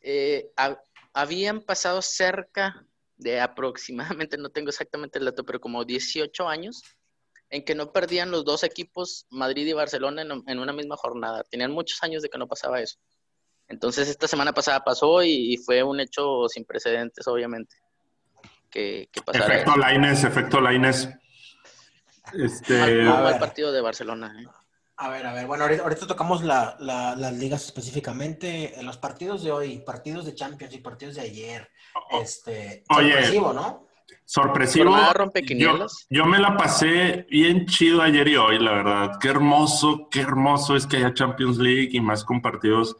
eh, 0.00 0.52
habían 1.12 1.62
pasado 1.62 2.02
cerca 2.02 2.86
de 3.16 3.40
aproximadamente, 3.40 4.36
no 4.38 4.50
tengo 4.50 4.68
exactamente 4.68 5.18
el 5.18 5.24
dato, 5.24 5.44
pero 5.44 5.60
como 5.60 5.84
18 5.84 6.48
años 6.48 6.82
en 7.50 7.64
que 7.64 7.74
no 7.74 7.92
perdían 7.92 8.30
los 8.30 8.44
dos 8.44 8.64
equipos, 8.64 9.26
Madrid 9.30 9.66
y 9.66 9.72
Barcelona, 9.72 10.22
en, 10.22 10.58
una 10.58 10.72
misma 10.72 10.96
jornada. 10.96 11.44
Tenían 11.44 11.72
muchos 11.72 12.02
años 12.02 12.22
de 12.22 12.28
que 12.28 12.38
no 12.38 12.48
pasaba 12.48 12.80
eso. 12.80 12.98
Entonces, 13.68 14.08
esta 14.08 14.28
semana 14.28 14.52
pasada 14.52 14.84
pasó 14.84 15.22
y, 15.22 15.56
fue 15.64 15.82
un 15.82 16.00
hecho 16.00 16.48
sin 16.48 16.64
precedentes, 16.64 17.26
obviamente. 17.26 17.76
Que, 18.70 19.08
que 19.12 19.20
efecto 19.32 19.76
Laines, 19.76 20.24
efecto 20.24 20.60
Laines. 20.60 21.08
Este... 22.32 23.06
Partido 23.38 23.72
de 23.72 23.80
Barcelona. 23.80 24.34
¿eh? 24.40 24.46
A 24.98 25.10
ver, 25.10 25.26
a 25.26 25.34
ver, 25.34 25.46
bueno, 25.46 25.64
ahorita, 25.64 26.06
tocamos 26.06 26.42
las 26.42 27.32
ligas 27.34 27.66
específicamente, 27.66 28.74
los 28.82 28.96
partidos 28.96 29.44
de 29.44 29.52
hoy, 29.52 29.78
partidos 29.80 30.24
de 30.24 30.34
Champions 30.34 30.74
y 30.74 30.78
partidos 30.78 31.16
de 31.16 31.20
ayer, 31.20 31.70
este, 32.20 32.82
Oye, 32.96 33.38
¿no? 33.38 33.86
Sorpresivo. 34.26 34.94
Yo, 35.48 35.86
yo, 36.10 36.26
me 36.26 36.38
la 36.38 36.56
pasé 36.56 37.26
bien 37.30 37.64
chido 37.66 38.02
ayer 38.02 38.28
y 38.28 38.36
hoy, 38.36 38.58
la 38.58 38.72
verdad. 38.72 39.12
Qué 39.20 39.28
hermoso, 39.28 40.08
qué 40.10 40.20
hermoso 40.20 40.76
es 40.76 40.86
que 40.86 40.98
haya 40.98 41.14
Champions 41.14 41.58
League 41.58 41.90
y 41.92 42.00
más 42.00 42.24
con 42.24 42.42
partidos 42.42 42.96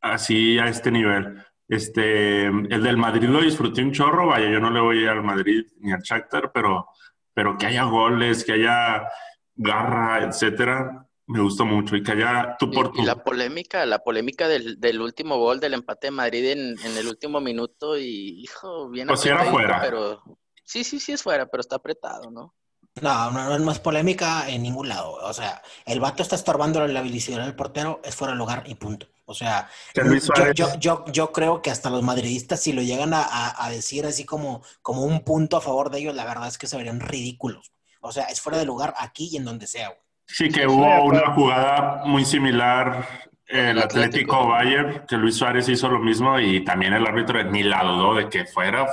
así 0.00 0.58
a 0.58 0.68
este 0.68 0.90
nivel. 0.90 1.42
Este, 1.68 2.46
el 2.46 2.82
del 2.82 2.96
Madrid 2.96 3.28
lo 3.28 3.40
disfruté 3.40 3.82
un 3.82 3.92
chorro, 3.92 4.26
vaya, 4.26 4.50
yo 4.50 4.60
no 4.60 4.70
le 4.70 4.80
voy 4.80 5.06
al 5.06 5.22
Madrid 5.22 5.64
ni 5.78 5.92
al 5.92 6.02
Shakhtar, 6.02 6.52
pero, 6.52 6.88
pero 7.32 7.56
que 7.56 7.66
haya 7.66 7.84
goles, 7.84 8.44
que 8.44 8.52
haya 8.52 9.08
garra, 9.54 10.24
etcétera, 10.24 11.08
me 11.26 11.40
gustó 11.40 11.64
mucho 11.64 11.96
y 11.96 12.02
que 12.04 12.12
haya 12.12 12.56
tu 12.56 12.70
por 12.70 12.92
Y, 12.94 13.04
la 13.04 13.16
polémica, 13.16 13.84
la 13.84 13.98
polémica 13.98 14.46
del, 14.46 14.78
del, 14.78 15.00
último 15.00 15.38
gol 15.38 15.58
del 15.58 15.74
empate 15.74 16.08
de 16.08 16.12
Madrid 16.12 16.50
en, 16.50 16.76
en 16.84 16.96
el 16.96 17.08
último 17.08 17.40
minuto 17.40 17.98
y, 17.98 18.42
hijo, 18.42 18.88
bien 18.88 19.08
pues 19.08 19.26
era 19.26 19.44
fuera. 19.46 19.80
Pero 19.80 20.22
sí, 20.66 20.84
sí, 20.84 21.00
sí 21.00 21.12
es 21.12 21.22
fuera, 21.22 21.46
pero 21.46 21.62
está 21.62 21.76
apretado, 21.76 22.30
¿no? 22.30 22.54
No, 23.00 23.30
no, 23.30 23.54
es 23.54 23.60
más 23.60 23.78
polémica 23.78 24.48
en 24.48 24.62
ningún 24.62 24.88
lado. 24.88 25.12
O 25.12 25.32
sea, 25.32 25.62
el 25.84 26.00
vato 26.00 26.22
está 26.22 26.34
estorbando 26.34 26.86
la 26.86 27.00
habilidad 27.00 27.44
del 27.44 27.54
portero, 27.54 28.00
es 28.02 28.14
fuera 28.14 28.32
de 28.32 28.38
lugar 28.38 28.62
y 28.66 28.74
punto. 28.74 29.06
O 29.26 29.34
sea, 29.34 29.68
yo, 29.94 30.52
yo, 30.54 30.78
yo, 30.78 31.04
yo, 31.06 31.32
creo 31.32 31.60
que 31.60 31.70
hasta 31.70 31.90
los 31.90 32.02
madridistas, 32.02 32.60
si 32.60 32.72
lo 32.72 32.80
llegan 32.80 33.12
a, 33.12 33.54
a, 33.58 33.70
decir 33.70 34.06
así 34.06 34.24
como, 34.24 34.62
como 34.82 35.02
un 35.02 35.24
punto 35.24 35.56
a 35.56 35.60
favor 35.60 35.90
de 35.90 35.98
ellos, 35.98 36.14
la 36.14 36.24
verdad 36.24 36.46
es 36.46 36.58
que 36.58 36.68
se 36.68 36.76
verían 36.76 37.00
ridículos. 37.00 37.72
O 38.00 38.12
sea, 38.12 38.26
es 38.26 38.40
fuera 38.40 38.58
de 38.58 38.64
lugar 38.64 38.94
aquí 38.98 39.28
y 39.32 39.36
en 39.36 39.44
donde 39.44 39.66
sea, 39.66 39.88
güey. 39.88 40.00
Sí, 40.26 40.48
que 40.48 40.66
hubo 40.66 41.04
una 41.04 41.34
jugada 41.34 42.04
muy 42.04 42.24
similar 42.24 43.06
el 43.46 43.78
Atlético 43.78 44.48
Bayern, 44.48 45.06
que 45.06 45.16
Luis 45.16 45.36
Suárez 45.36 45.68
hizo 45.68 45.88
lo 45.88 46.00
mismo 46.00 46.38
y 46.40 46.64
también 46.64 46.94
el 46.94 47.06
árbitro 47.06 47.42
ni 47.44 47.62
la 47.62 47.84
dudó 47.84 48.14
de 48.14 48.28
que 48.28 48.44
fuera, 48.44 48.86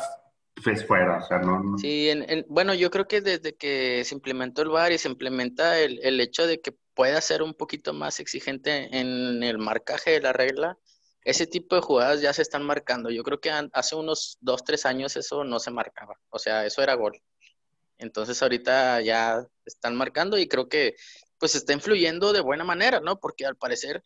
pues 0.62 0.86
fuera. 0.86 1.18
O 1.18 1.28
sea, 1.28 1.40
no, 1.40 1.78
Sí, 1.78 2.10
bueno, 2.48 2.74
yo 2.74 2.92
creo 2.92 3.08
que 3.08 3.22
desde 3.22 3.56
que 3.56 4.04
se 4.06 4.16
implementó 4.16 4.62
el 4.62 4.70
VAR 4.70 4.92
y 4.92 4.98
se 4.98 5.10
implementa 5.10 5.80
el, 5.80 6.00
el 6.04 6.20
hecho 6.20 6.46
de 6.46 6.62
que 6.62 6.76
pueda 6.94 7.20
ser 7.22 7.42
un 7.42 7.54
poquito 7.54 7.94
más 7.94 8.20
exigente 8.20 8.98
en 8.98 9.42
el 9.44 9.58
marcaje 9.58 10.12
de 10.12 10.22
la 10.22 10.34
regla, 10.34 10.78
ese 11.24 11.48
tipo 11.48 11.76
de 11.76 11.82
jugadas 11.82 12.22
ya 12.22 12.34
se 12.34 12.42
están 12.42 12.64
marcando. 12.64 13.10
Yo 13.10 13.24
creo 13.24 13.40
que 13.40 13.52
hace 13.74 13.96
unos 13.96 14.38
dos, 14.42 14.64
tres 14.64 14.86
años 14.86 15.16
eso 15.16 15.44
no 15.44 15.60
se 15.60 15.72
marcaba. 15.72 16.20
O 16.30 16.40
sea, 16.40 16.66
eso 16.66 16.82
era 16.82 16.96
gol. 16.96 17.22
Entonces 17.98 18.42
ahorita 18.42 19.02
ya 19.02 19.46
están 19.66 19.96
marcando 19.96 20.38
y 20.38 20.48
creo 20.48 20.68
que 20.68 20.96
pues 21.38 21.56
está 21.56 21.74
influyendo 21.74 22.34
de 22.34 22.42
buena 22.42 22.64
manera, 22.64 23.00
¿no? 23.00 23.20
Porque 23.20 23.46
al 23.46 23.56
parecer, 23.56 24.04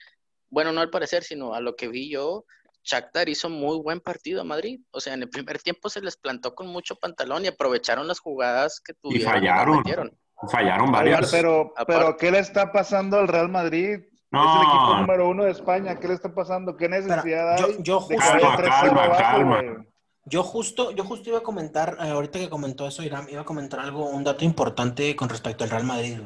bueno, 0.50 0.72
no 0.72 0.82
al 0.82 0.90
parecer, 0.90 1.24
sino 1.24 1.54
a 1.54 1.62
lo 1.62 1.76
que 1.76 1.88
vi 1.88 2.10
yo, 2.10 2.46
Shakhtar 2.88 3.28
hizo 3.28 3.50
muy 3.50 3.78
buen 3.78 4.00
partido 4.00 4.42
a 4.42 4.44
Madrid. 4.44 4.80
O 4.92 5.00
sea, 5.00 5.14
en 5.14 5.24
el 5.24 5.30
primer 5.30 5.60
tiempo 5.60 5.90
se 5.90 6.02
les 6.02 6.16
plantó 6.16 6.56
con 6.56 6.68
mucho 6.68 6.96
pantalón 6.96 7.44
y 7.44 7.50
aprovecharon 7.50 8.08
las 8.08 8.20
jugadas 8.20 8.80
que 8.80 8.94
tuvieron. 8.94 9.22
Y 9.22 9.34
fallaron. 9.34 10.18
Fallaron 10.50 10.92
varias. 10.92 11.30
Pero, 11.32 11.74
pero, 11.86 12.16
¿qué 12.16 12.32
le 12.32 12.40
está 12.40 12.72
pasando 12.72 13.18
al 13.18 13.28
Real 13.28 13.50
Madrid? 13.50 14.00
No. 14.32 14.44
Es 14.44 14.56
el 14.56 14.68
equipo 14.68 14.96
número 15.00 15.30
uno 15.30 15.44
de 15.44 15.52
España. 15.52 16.00
¿Qué 16.00 16.08
le 16.08 16.14
está 16.14 16.34
pasando? 16.34 16.78
¿Qué 16.78 16.88
necesidad 16.88 17.56
hay? 17.56 17.78
Yo, 17.80 18.06
de 18.08 18.16
calma, 18.16 18.58
calma, 18.58 19.18
calma. 19.18 19.86
Yo 20.30 20.44
justo, 20.44 20.92
yo 20.92 21.06
justo 21.06 21.30
iba 21.30 21.40
a 21.40 21.44
comentar, 21.44 21.98
eh, 22.02 22.10
ahorita 22.10 22.38
que 22.38 22.50
comentó 22.50 22.86
eso, 22.86 23.02
Irán, 23.02 23.28
iba 23.30 23.42
a 23.42 23.46
comentar 23.46 23.80
algo, 23.80 24.10
un 24.10 24.26
dato 24.26 24.44
importante 24.44 25.16
con 25.16 25.30
respecto 25.30 25.64
al 25.64 25.70
Real 25.70 25.86
Madrid, 25.86 26.20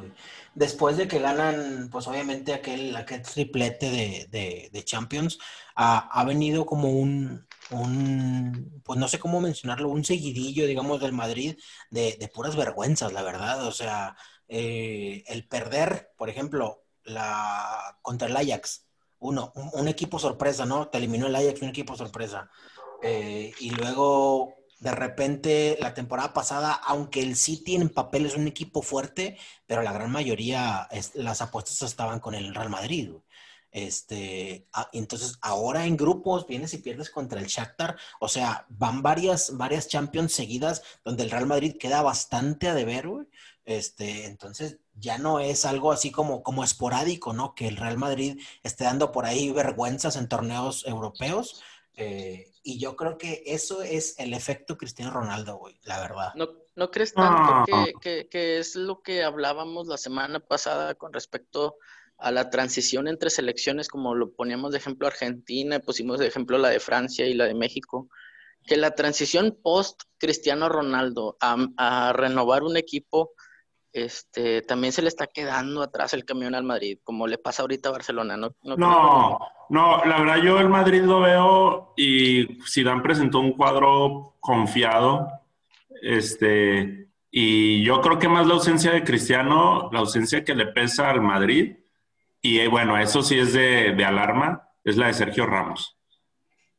Después 0.53 0.97
de 0.97 1.07
que 1.07 1.19
ganan, 1.19 1.89
pues 1.89 2.07
obviamente 2.07 2.53
aquel, 2.53 2.93
aquel 2.95 3.21
triplete 3.21 3.89
de, 3.89 4.69
de, 4.71 4.83
Champions, 4.83 5.39
ha, 5.75 6.23
venido 6.25 6.65
como 6.65 6.89
un, 6.89 7.47
un, 7.69 8.81
pues 8.83 8.99
no 8.99 9.07
sé 9.07 9.17
cómo 9.17 9.39
mencionarlo, 9.39 9.87
un 9.89 10.03
seguidillo, 10.03 10.67
digamos, 10.67 10.99
del 10.99 11.13
Madrid 11.13 11.57
de, 11.89 12.17
de 12.19 12.27
puras 12.27 12.57
vergüenzas, 12.57 13.13
la 13.13 13.23
verdad. 13.23 13.65
O 13.65 13.71
sea, 13.71 14.17
eh, 14.49 15.23
el 15.27 15.47
perder, 15.47 16.11
por 16.17 16.29
ejemplo, 16.29 16.83
la, 17.03 17.97
contra 18.01 18.27
el 18.27 18.35
Ajax, 18.35 18.87
uno, 19.19 19.53
un, 19.55 19.69
un, 19.73 19.87
equipo 19.87 20.19
sorpresa, 20.19 20.65
¿no? 20.65 20.89
Te 20.89 20.97
eliminó 20.97 21.27
el 21.27 21.35
Ajax, 21.35 21.61
un 21.61 21.69
equipo 21.69 21.95
sorpresa. 21.95 22.49
Eh, 23.01 23.53
y 23.59 23.69
luego, 23.71 24.53
de 24.81 24.91
repente, 24.91 25.77
la 25.79 25.93
temporada 25.93 26.33
pasada, 26.33 26.73
aunque 26.73 27.21
el 27.21 27.35
City 27.35 27.75
en 27.75 27.89
papel 27.89 28.25
es 28.25 28.35
un 28.35 28.47
equipo 28.47 28.81
fuerte, 28.81 29.37
pero 29.67 29.83
la 29.83 29.93
gran 29.93 30.11
mayoría, 30.11 30.89
las 31.13 31.41
apuestas 31.41 31.83
estaban 31.83 32.19
con 32.19 32.33
el 32.33 32.53
Real 32.55 32.71
Madrid. 32.71 33.11
Este, 33.71 34.67
entonces, 34.91 35.37
ahora 35.41 35.85
en 35.85 35.97
grupos 35.97 36.47
vienes 36.47 36.73
y 36.73 36.79
pierdes 36.79 37.11
contra 37.11 37.39
el 37.39 37.45
Shakhtar. 37.45 37.95
O 38.19 38.27
sea, 38.27 38.65
van 38.69 39.03
varias, 39.03 39.55
varias 39.55 39.87
Champions 39.87 40.33
seguidas 40.33 40.81
donde 41.05 41.23
el 41.23 41.31
Real 41.31 41.45
Madrid 41.45 41.77
queda 41.79 42.01
bastante 42.01 42.67
a 42.67 42.73
deber, 42.73 43.07
Este, 43.63 44.25
entonces, 44.25 44.79
ya 44.95 45.19
no 45.19 45.39
es 45.39 45.65
algo 45.65 45.91
así 45.91 46.11
como, 46.11 46.41
como 46.41 46.63
esporádico, 46.63 47.33
¿no? 47.33 47.53
Que 47.53 47.67
el 47.67 47.77
Real 47.77 47.97
Madrid 47.97 48.41
esté 48.63 48.85
dando 48.85 49.11
por 49.11 49.25
ahí 49.25 49.51
vergüenzas 49.51 50.15
en 50.15 50.27
torneos 50.27 50.85
europeos. 50.87 51.61
Eh, 51.95 52.51
y 52.63 52.79
yo 52.79 52.95
creo 52.95 53.17
que 53.17 53.43
eso 53.45 53.81
es 53.81 54.17
el 54.19 54.33
efecto 54.33 54.77
Cristiano 54.77 55.11
Ronaldo, 55.11 55.57
güey, 55.57 55.79
la 55.83 55.99
verdad. 55.99 56.33
¿No, 56.35 56.49
no 56.75 56.91
crees 56.91 57.13
tanto 57.13 57.65
que, 58.01 58.27
que, 58.29 58.59
es 58.59 58.75
lo 58.75 59.01
que 59.01 59.23
hablábamos 59.23 59.87
la 59.87 59.97
semana 59.97 60.39
pasada 60.39 60.95
con 60.95 61.11
respecto 61.11 61.77
a 62.17 62.31
la 62.31 62.49
transición 62.49 63.07
entre 63.07 63.29
selecciones, 63.29 63.87
como 63.87 64.13
lo 64.15 64.31
poníamos 64.31 64.71
de 64.71 64.77
ejemplo 64.77 65.07
Argentina, 65.07 65.79
pusimos 65.79 66.19
de 66.19 66.27
ejemplo 66.27 66.57
la 66.57 66.69
de 66.69 66.79
Francia 66.79 67.25
y 67.25 67.33
la 67.33 67.45
de 67.45 67.55
México? 67.55 68.09
Que 68.63 68.77
la 68.77 68.91
transición 68.91 69.57
post 69.61 70.03
Cristiano 70.19 70.69
Ronaldo 70.69 71.35
a, 71.41 71.57
a 71.77 72.13
renovar 72.13 72.63
un 72.63 72.77
equipo 72.77 73.31
este, 73.93 74.61
también 74.61 74.93
se 74.93 75.01
le 75.01 75.07
está 75.09 75.27
quedando 75.27 75.81
atrás 75.81 76.13
el 76.13 76.25
camión 76.25 76.55
al 76.55 76.63
Madrid, 76.63 76.99
como 77.03 77.27
le 77.27 77.37
pasa 77.37 77.61
ahorita 77.61 77.89
a 77.89 77.93
Barcelona, 77.93 78.37
¿no? 78.37 78.55
No, 78.63 79.39
no, 79.69 80.05
la 80.05 80.19
verdad 80.19 80.37
yo 80.37 80.59
el 80.59 80.69
Madrid 80.69 81.01
lo 81.01 81.21
veo 81.21 81.93
y 81.97 82.59
Zidane 82.69 83.01
presentó 83.01 83.39
un 83.39 83.53
cuadro 83.53 84.35
confiado, 84.39 85.27
este, 86.01 87.09
y 87.29 87.83
yo 87.83 88.01
creo 88.01 88.17
que 88.17 88.29
más 88.29 88.47
la 88.47 88.53
ausencia 88.53 88.91
de 88.91 89.03
Cristiano, 89.03 89.89
la 89.91 89.99
ausencia 89.99 90.43
que 90.43 90.55
le 90.55 90.67
pesa 90.67 91.09
al 91.09 91.21
Madrid, 91.21 91.77
y 92.41 92.59
eh, 92.59 92.67
bueno, 92.67 92.97
eso 92.97 93.21
sí 93.21 93.37
es 93.37 93.53
de, 93.53 93.93
de 93.93 94.05
alarma, 94.05 94.69
es 94.83 94.97
la 94.97 95.07
de 95.07 95.13
Sergio 95.13 95.45
Ramos. 95.45 95.97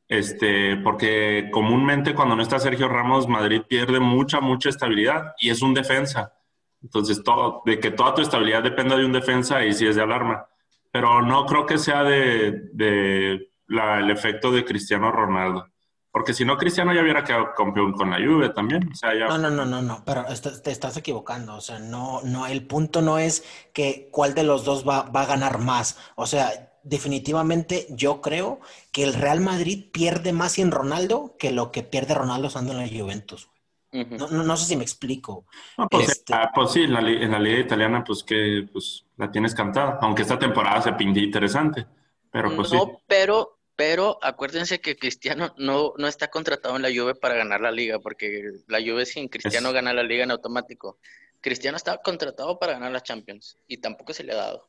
Este, 0.08 0.76
porque 0.76 1.48
comúnmente 1.50 2.14
cuando 2.14 2.36
no 2.36 2.42
está 2.42 2.58
Sergio 2.58 2.88
Ramos, 2.88 3.28
Madrid 3.28 3.62
pierde 3.66 3.98
mucha, 3.98 4.40
mucha 4.40 4.68
estabilidad 4.68 5.32
y 5.38 5.48
es 5.48 5.62
un 5.62 5.72
defensa. 5.72 6.34
Entonces, 6.82 7.22
todo, 7.22 7.62
de 7.64 7.78
que 7.78 7.90
toda 7.90 8.14
tu 8.14 8.22
estabilidad 8.22 8.62
dependa 8.62 8.96
de 8.96 9.04
un 9.04 9.12
defensa 9.12 9.64
y 9.64 9.72
si 9.72 9.86
es 9.86 9.96
de 9.96 10.02
alarma. 10.02 10.46
Pero 10.90 11.22
no 11.22 11.46
creo 11.46 11.64
que 11.64 11.78
sea 11.78 12.02
de, 12.02 12.48
el 12.78 14.10
efecto 14.10 14.50
de 14.50 14.64
Cristiano 14.64 15.10
Ronaldo. 15.10 15.66
Porque 16.10 16.34
si 16.34 16.44
no, 16.44 16.58
Cristiano 16.58 16.92
ya 16.92 17.00
hubiera 17.00 17.24
quedado 17.24 17.54
campeón 17.56 17.92
con 17.92 18.10
la 18.10 18.18
Juve 18.18 18.50
también. 18.50 18.90
No, 19.28 19.38
no, 19.38 19.48
no, 19.48 19.64
no, 19.64 19.80
no, 19.80 20.02
pero 20.04 20.26
te 20.62 20.70
estás 20.70 20.96
equivocando. 20.98 21.54
O 21.54 21.60
sea, 21.62 21.78
no, 21.78 22.20
no, 22.22 22.46
el 22.46 22.66
punto 22.66 23.00
no 23.00 23.18
es 23.18 23.44
que 23.72 24.08
cuál 24.12 24.34
de 24.34 24.42
los 24.42 24.66
dos 24.66 24.86
va, 24.86 25.04
va 25.04 25.22
a 25.22 25.26
ganar 25.26 25.58
más. 25.58 25.98
O 26.16 26.26
sea, 26.26 26.50
definitivamente 26.82 27.86
yo 27.90 28.20
creo 28.20 28.60
que 28.90 29.04
el 29.04 29.14
Real 29.14 29.40
Madrid 29.40 29.86
pierde 29.90 30.34
más 30.34 30.52
sin 30.52 30.70
Ronaldo 30.70 31.36
que 31.38 31.50
lo 31.50 31.72
que 31.72 31.82
pierde 31.82 32.14
Ronaldo 32.14 32.48
estando 32.48 32.72
en 32.72 32.78
la 32.78 33.02
Juventus. 33.02 33.48
No, 33.92 34.56
sé 34.56 34.64
si 34.64 34.76
me 34.76 34.82
explico. 34.82 35.46
pues, 35.90 36.08
este 36.08 36.34
ah, 36.34 36.50
pues, 36.54 36.72
sí, 36.72 36.82
en 36.82 36.92
la, 36.94 37.00
liga 37.00 37.60
italiana, 37.60 38.02
pues 38.02 38.24
que 38.24 38.66
pues, 38.72 39.04
la 39.16 39.30
tienes 39.30 39.54
cantada, 39.54 39.98
aunque 40.00 40.22
esta 40.22 40.38
temporada 40.38 40.80
se 40.80 40.92
pinta 40.94 41.20
interesante. 41.20 41.86
Pero 42.30 42.56
pues 42.56 42.72
no, 42.72 43.02
pero, 43.06 43.58
pero 43.76 44.18
acuérdense 44.22 44.80
que 44.80 44.96
Cristiano 44.96 45.54
no, 45.58 45.92
no 45.98 46.08
está 46.08 46.28
contratado 46.28 46.76
en 46.76 46.82
la 46.82 46.88
Juve 46.88 47.14
para 47.14 47.34
ganar 47.34 47.60
la 47.60 47.70
liga, 47.70 47.98
porque 47.98 48.50
la 48.68 48.78
Juve 48.78 49.04
sin 49.04 49.28
Cristiano 49.28 49.72
gana 49.72 49.92
la 49.92 50.02
liga 50.02 50.24
en 50.24 50.30
automático. 50.30 50.98
Cristiano 51.42 51.76
está 51.76 51.98
contratado 51.98 52.58
para 52.58 52.72
ganar 52.72 52.92
la 52.92 53.02
Champions 53.02 53.58
y 53.66 53.78
tampoco 53.78 54.14
se 54.14 54.24
le 54.24 54.32
ha 54.32 54.36
dado. 54.36 54.68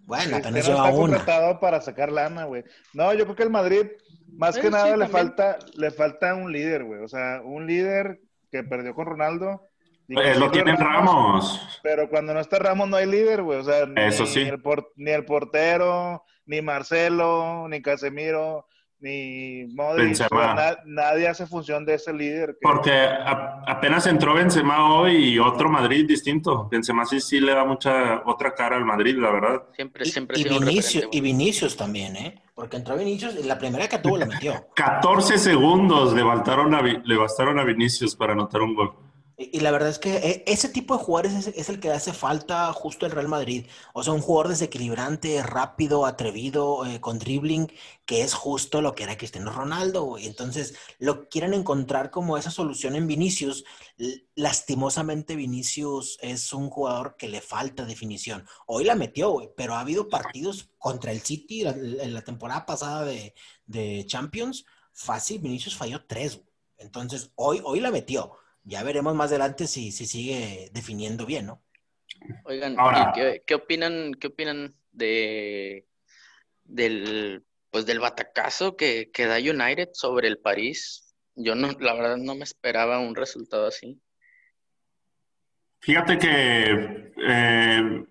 Bueno, 0.00 0.36
apenas 0.36 0.66
lleva 0.66 0.88
está 0.88 0.98
contratado 0.98 1.60
para 1.60 1.80
sacar 1.80 2.12
lana, 2.12 2.44
güey. 2.44 2.64
No, 2.92 3.14
yo 3.14 3.24
creo 3.24 3.36
que 3.36 3.42
el 3.44 3.50
Madrid, 3.50 3.86
más 4.32 4.58
que 4.58 4.68
nada, 4.68 4.96
le 4.96 5.08
falta, 5.08 5.58
le 5.74 5.90
falta 5.90 6.34
un 6.34 6.52
líder, 6.52 6.84
güey. 6.84 7.00
O 7.02 7.08
sea, 7.08 7.40
un 7.42 7.66
líder 7.66 8.20
que 8.52 8.62
perdió 8.62 8.94
con 8.94 9.06
Ronaldo. 9.06 9.68
Pues 10.12 10.36
lo 10.38 10.50
tienen 10.50 10.76
Ramos, 10.76 11.80
Pero 11.82 12.08
cuando 12.10 12.34
no 12.34 12.40
está 12.40 12.58
Ramos 12.58 12.88
no 12.88 12.96
hay 12.96 13.06
líder, 13.06 13.42
güey. 13.42 13.60
O 13.60 13.64
sea, 13.64 13.88
Eso 13.96 14.26
sí. 14.26 14.40
el 14.40 14.62
ni 14.96 15.10
el 15.10 15.24
portero, 15.24 16.24
ni 16.44 16.60
Marcelo, 16.60 17.66
ni 17.68 17.80
Casemiro, 17.80 18.66
ni 18.98 19.64
Modric, 19.74 20.18
nadie 20.84 21.28
hace 21.28 21.46
función 21.46 21.86
de 21.86 21.94
ese 21.94 22.12
líder. 22.12 22.58
Porque 22.60 22.92
apenas 23.66 24.06
entró 24.06 24.34
Benzema 24.34 24.94
hoy 24.94 25.16
y 25.16 25.38
otro 25.38 25.70
Madrid 25.70 26.06
distinto. 26.06 26.68
Benzema 26.70 27.06
sí, 27.06 27.20
sí 27.20 27.40
le 27.40 27.54
da 27.54 27.64
mucha 27.64 28.22
otra 28.26 28.54
cara 28.54 28.76
al 28.76 28.84
Madrid, 28.84 29.16
la 29.16 29.30
verdad. 29.30 29.62
Siempre, 29.74 30.04
siempre. 30.04 30.38
Y, 30.38 30.44
Vinicius, 30.44 31.08
y 31.10 31.20
Vinicius 31.20 31.76
también, 31.76 32.16
¿eh? 32.16 32.42
Porque 32.54 32.76
entró 32.76 32.96
Vinicius 32.96 33.34
y 33.42 33.44
la 33.44 33.58
primera 33.58 33.88
que 33.88 33.98
tuvo 33.98 34.18
la 34.18 34.26
metió. 34.26 34.66
14 34.74 35.38
segundos 35.38 36.12
le 36.12 36.22
bastaron, 36.22 36.74
a, 36.74 36.82
le 36.82 37.16
bastaron 37.16 37.58
a 37.58 37.64
Vinicius 37.64 38.14
para 38.14 38.32
anotar 38.32 38.60
un 38.60 38.74
gol. 38.74 38.94
Y, 39.50 39.60
la 39.60 39.70
verdad 39.70 39.88
es 39.88 39.98
que 39.98 40.16
eh, 40.16 40.44
ese 40.46 40.68
tipo 40.68 40.96
de 40.96 41.02
jugadores 41.02 41.46
es, 41.48 41.68
el 41.68 41.80
que 41.80 41.90
hace 41.90 42.12
falta 42.12 42.72
justo 42.72 43.06
el 43.06 43.12
Real 43.12 43.28
Madrid. 43.28 43.66
O 43.94 44.02
sea, 44.02 44.12
un 44.12 44.20
jugador 44.20 44.48
desequilibrante, 44.48 45.42
rápido, 45.42 46.06
atrevido, 46.06 46.86
eh, 46.86 47.00
con 47.00 47.18
dribbling, 47.18 47.72
que 48.06 48.22
es 48.22 48.34
justo 48.34 48.80
lo 48.80 48.94
que 48.94 49.04
era 49.04 49.16
Cristiano 49.16 49.50
Ronaldo. 49.50 50.18
Y 50.18 50.26
entonces 50.26 50.74
lo 50.98 51.28
quieren 51.28 51.54
encontrar 51.54 52.10
como 52.10 52.36
esa 52.38 52.50
solución 52.50 52.94
en 52.94 53.06
Vinicius. 53.06 53.64
Lastimosamente, 54.34 55.36
Vinicius 55.36 56.18
es 56.20 56.52
un 56.52 56.70
jugador 56.70 57.16
que 57.16 57.28
le 57.28 57.40
falta 57.40 57.84
definición. 57.84 58.46
Hoy 58.66 58.84
la 58.84 58.94
metió, 58.94 59.52
pero 59.56 59.74
ha 59.74 59.80
habido 59.80 60.08
partidos 60.08 60.70
contra 60.78 61.12
el 61.12 61.20
City 61.20 61.62
en 61.62 62.14
la 62.14 62.22
temporada 62.22 62.66
pasada 62.66 63.04
de, 63.04 64.04
Champions. 64.06 64.64
Fácil, 64.92 65.40
Vinicius 65.40 65.76
falló 65.76 66.04
tres. 66.06 66.40
Entonces, 66.78 67.32
hoy, 67.36 67.60
hoy 67.64 67.80
la 67.80 67.90
metió 67.90 68.32
ya 68.64 68.82
veremos 68.82 69.14
más 69.14 69.30
adelante 69.30 69.66
si, 69.66 69.92
si 69.92 70.06
sigue 70.06 70.70
definiendo 70.72 71.26
bien, 71.26 71.46
¿no? 71.46 71.62
Oigan, 72.44 72.76
¿qué, 73.46 73.54
opinan, 73.54 74.14
qué 74.14 74.28
opinan 74.28 74.74
de 74.92 75.86
del 76.64 77.44
pues 77.70 77.86
del 77.86 78.00
batacazo 78.00 78.76
que, 78.76 79.10
que, 79.12 79.26
da 79.26 79.38
United 79.38 79.90
sobre 79.94 80.28
el 80.28 80.38
París? 80.38 81.14
Yo 81.34 81.54
no, 81.54 81.70
la 81.80 81.94
verdad 81.94 82.18
no 82.18 82.34
me 82.34 82.44
esperaba 82.44 83.00
un 83.00 83.16
resultado 83.16 83.66
así. 83.66 83.98
Fíjate 85.80 86.18
que 86.18 87.12
eh, 87.26 88.04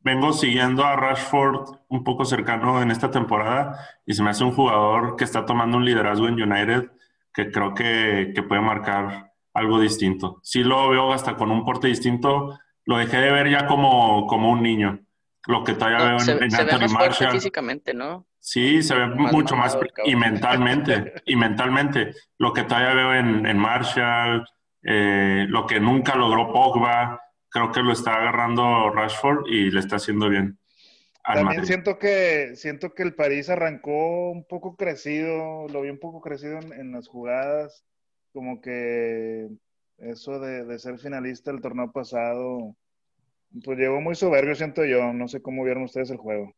vengo 0.00 0.32
siguiendo 0.32 0.84
a 0.84 0.96
Rashford 0.96 1.78
un 1.88 2.02
poco 2.02 2.24
cercano 2.24 2.80
en 2.80 2.90
esta 2.90 3.10
temporada 3.10 3.78
y 4.06 4.14
se 4.14 4.22
me 4.22 4.30
hace 4.30 4.42
un 4.42 4.52
jugador 4.52 5.16
que 5.16 5.24
está 5.24 5.44
tomando 5.44 5.76
un 5.76 5.84
liderazgo 5.84 6.26
en 6.26 6.42
United 6.42 6.90
que 7.32 7.50
creo 7.50 7.74
que, 7.74 8.32
que 8.34 8.42
puede 8.42 8.62
marcar 8.62 9.33
algo 9.54 9.80
distinto. 9.80 10.40
Sí 10.42 10.62
lo 10.62 10.90
veo 10.90 11.12
hasta 11.12 11.36
con 11.36 11.50
un 11.50 11.64
porte 11.64 11.86
distinto. 11.88 12.58
Lo 12.84 12.98
dejé 12.98 13.18
de 13.18 13.32
ver 13.32 13.48
ya 13.48 13.66
como, 13.66 14.26
como 14.26 14.50
un 14.50 14.62
niño. 14.62 15.00
Lo 15.46 15.62
que 15.62 15.74
todavía 15.74 15.98
veo 15.98 16.14
en, 16.16 16.50
se 16.50 16.64
ve 16.64 16.78
más 16.78 16.92
Marshall. 16.92 17.32
físicamente, 17.32 17.94
¿no? 17.94 18.26
Sí, 18.40 18.82
se 18.82 18.94
ve 18.94 19.06
mucho 19.06 19.56
más, 19.56 19.78
y 20.04 20.16
mentalmente, 20.16 21.14
y 21.26 21.36
mentalmente. 21.36 22.12
Lo 22.38 22.52
que 22.52 22.64
todavía 22.64 22.94
veo 22.94 23.14
en, 23.14 23.46
en 23.46 23.58
Marshall, 23.58 24.46
eh, 24.82 25.46
lo 25.48 25.66
que 25.66 25.80
nunca 25.80 26.14
logró 26.14 26.52
Pogba, 26.52 27.22
creo 27.48 27.72
que 27.72 27.82
lo 27.82 27.92
está 27.92 28.16
agarrando 28.16 28.90
Rashford 28.90 29.46
y 29.46 29.70
le 29.70 29.80
está 29.80 29.96
haciendo 29.96 30.28
bien. 30.28 30.58
También 31.22 31.64
siento 31.64 31.98
que 31.98 32.54
siento 32.54 32.92
que 32.92 33.02
el 33.02 33.14
París 33.14 33.48
arrancó 33.48 34.30
un 34.30 34.46
poco 34.46 34.76
crecido, 34.76 35.66
lo 35.68 35.80
vi 35.80 35.88
un 35.88 35.98
poco 35.98 36.20
crecido 36.20 36.58
en, 36.58 36.72
en 36.74 36.92
las 36.92 37.08
jugadas 37.08 37.82
como 38.34 38.60
que 38.60 39.48
eso 39.98 40.40
de, 40.40 40.78
ser 40.78 40.98
finalista 40.98 41.52
el 41.52 41.62
torneo 41.62 41.92
pasado, 41.92 42.76
pues 43.64 43.78
llegó 43.78 44.00
muy 44.00 44.16
soberbio, 44.16 44.56
siento 44.56 44.84
yo. 44.84 45.12
No 45.12 45.28
sé 45.28 45.40
cómo 45.40 45.64
vieron 45.64 45.84
ustedes 45.84 46.10
el 46.10 46.18
juego. 46.18 46.52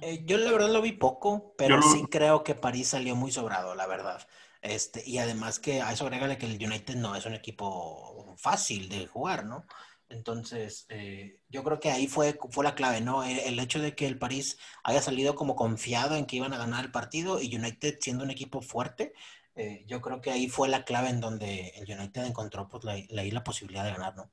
Eh, 0.00 0.24
yo 0.24 0.38
la 0.38 0.50
verdad 0.50 0.72
lo 0.72 0.80
vi 0.80 0.92
poco, 0.92 1.54
pero 1.58 1.80
sí 1.82 2.06
creo 2.10 2.42
que 2.42 2.54
París 2.54 2.88
salió 2.88 3.14
muy 3.14 3.30
sobrado, 3.30 3.74
la 3.74 3.86
verdad. 3.86 4.26
Este, 4.62 5.02
y 5.06 5.18
además 5.18 5.58
que 5.58 5.82
a 5.82 5.92
eso 5.92 6.06
agrégale 6.06 6.38
que 6.38 6.46
el 6.46 6.64
United 6.64 6.96
no 6.96 7.14
es 7.14 7.26
un 7.26 7.34
equipo 7.34 8.34
fácil 8.38 8.88
de 8.88 9.06
jugar, 9.06 9.44
¿no? 9.44 9.66
Entonces, 10.08 10.86
eh, 10.88 11.40
yo 11.48 11.62
creo 11.64 11.80
que 11.80 11.90
ahí 11.90 12.06
fue, 12.06 12.38
fue 12.50 12.64
la 12.64 12.74
clave, 12.74 13.02
¿no? 13.02 13.24
El, 13.24 13.38
el, 13.40 13.58
hecho 13.58 13.80
de 13.80 13.94
que 13.94 14.06
el 14.06 14.18
París 14.18 14.58
haya 14.82 15.02
salido 15.02 15.34
como 15.34 15.54
confiado 15.54 16.16
en 16.16 16.24
que 16.24 16.36
iban 16.36 16.54
a 16.54 16.58
ganar 16.58 16.84
el 16.84 16.92
partido 16.92 17.42
y 17.42 17.54
United 17.54 17.98
siendo 18.00 18.24
un 18.24 18.30
equipo 18.30 18.62
fuerte, 18.62 19.12
eh, 19.56 19.84
yo 19.86 20.00
creo 20.00 20.20
que 20.20 20.30
ahí 20.30 20.48
fue 20.48 20.68
la 20.68 20.84
clave 20.84 21.10
en 21.10 21.20
donde 21.20 21.72
el 21.76 21.98
United 21.98 22.24
encontró 22.24 22.68
pues, 22.68 22.84
la, 22.84 22.96
la, 23.10 23.44
posibilidad 23.44 23.84
de 23.84 23.92
ganar, 23.92 24.16
¿no? 24.16 24.30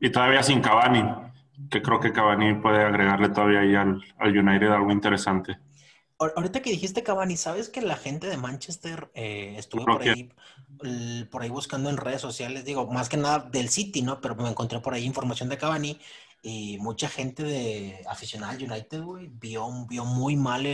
Y, 0.00 0.10
todavía 0.10 0.42
sin 0.42 0.60
Cavani, 0.60 1.04
que 1.70 1.82
creo 1.82 2.00
que 2.00 2.12
Cavani 2.12 2.54
puede 2.54 2.82
agregarle 2.82 3.28
todavía 3.28 3.60
ahí 3.60 3.74
al, 3.74 4.02
al 4.18 4.38
United 4.38 4.68
algo 4.68 4.90
interesante. 4.90 5.58
Ahorita 6.18 6.62
que 6.62 6.70
dijiste 6.70 7.04
Cavani, 7.04 7.36
¿sabes 7.36 7.68
que 7.68 7.80
la 7.80 7.96
gente 7.96 8.26
de 8.26 8.36
Manchester 8.38 9.10
eh, 9.14 9.54
estuvo 9.56 9.84
por 9.84 10.02
ahí, 10.02 10.32
por 11.30 11.42
ahí 11.42 11.48
buscando 11.48 11.90
en 11.90 11.96
redes 11.96 12.20
sociales? 12.20 12.64
Digo, 12.64 12.90
más 12.90 13.08
que 13.08 13.18
nada 13.18 13.38
del 13.38 13.68
City, 13.68 14.02
¿no? 14.02 14.20
Pero 14.20 14.34
me 14.34 14.48
encontré 14.48 14.80
por 14.80 14.94
ahí 14.94 15.04
información 15.04 15.48
de 15.48 15.58
Cavani 15.58 16.00
y 16.40 16.78
mucha 16.78 17.08
gente 17.08 17.42
de 17.42 18.04
aficionada 18.08 18.52
al 18.52 18.62
United, 18.62 19.02
güey, 19.02 19.28
vio, 19.28 19.68
vio 19.88 20.04
muy 20.04 20.36
mal 20.36 20.64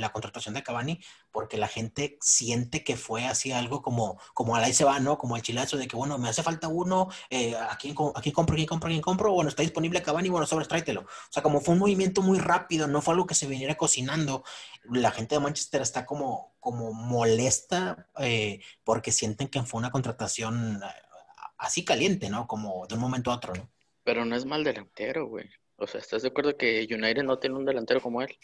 la 0.00 0.12
contratación 0.12 0.54
de 0.54 0.62
Cavani 0.62 1.00
porque 1.30 1.56
la 1.56 1.68
gente 1.68 2.18
siente 2.20 2.84
que 2.84 2.96
fue 2.96 3.26
así 3.26 3.52
algo 3.52 3.82
como, 3.82 4.18
como 4.34 4.56
al 4.56 4.64
ahí 4.64 4.72
se 4.74 4.84
va, 4.84 4.98
¿no? 5.00 5.18
Como 5.18 5.36
el 5.36 5.42
chilazo 5.42 5.76
de 5.76 5.86
que, 5.86 5.96
bueno, 5.96 6.18
me 6.18 6.28
hace 6.28 6.42
falta 6.42 6.68
uno, 6.68 7.08
eh, 7.30 7.56
aquí, 7.70 7.94
aquí 8.14 8.32
compro, 8.32 8.54
aquí 8.54 8.66
compro, 8.66 8.88
aquí 8.88 9.00
compro, 9.00 9.32
bueno, 9.32 9.48
está 9.48 9.62
disponible 9.62 10.02
Cavani, 10.02 10.28
bueno, 10.28 10.46
sobres, 10.46 10.68
tráetelo. 10.68 11.02
O 11.02 11.32
sea, 11.32 11.42
como 11.42 11.60
fue 11.60 11.74
un 11.74 11.80
movimiento 11.80 12.22
muy 12.22 12.38
rápido, 12.38 12.86
no 12.88 13.00
fue 13.00 13.14
algo 13.14 13.26
que 13.26 13.34
se 13.34 13.46
viniera 13.46 13.76
cocinando. 13.76 14.44
La 14.90 15.12
gente 15.12 15.36
de 15.36 15.40
Manchester 15.40 15.82
está 15.82 16.04
como, 16.04 16.54
como 16.60 16.92
molesta 16.92 18.08
eh, 18.18 18.60
porque 18.84 19.12
sienten 19.12 19.48
que 19.48 19.62
fue 19.62 19.78
una 19.78 19.90
contratación 19.90 20.82
eh, 20.82 20.86
así 21.58 21.84
caliente, 21.84 22.28
¿no? 22.28 22.46
Como 22.46 22.86
de 22.86 22.94
un 22.94 23.00
momento 23.00 23.30
a 23.30 23.36
otro, 23.36 23.54
¿no? 23.54 23.70
Pero 24.04 24.24
no 24.24 24.36
es 24.36 24.44
mal 24.44 24.64
delantero, 24.64 25.26
güey. 25.26 25.48
O 25.76 25.86
sea, 25.86 26.00
¿estás 26.00 26.22
de 26.22 26.28
acuerdo 26.28 26.56
que 26.56 26.86
United 26.90 27.22
no 27.22 27.38
tiene 27.38 27.56
un 27.56 27.64
delantero 27.64 28.00
como 28.00 28.22
él? 28.22 28.36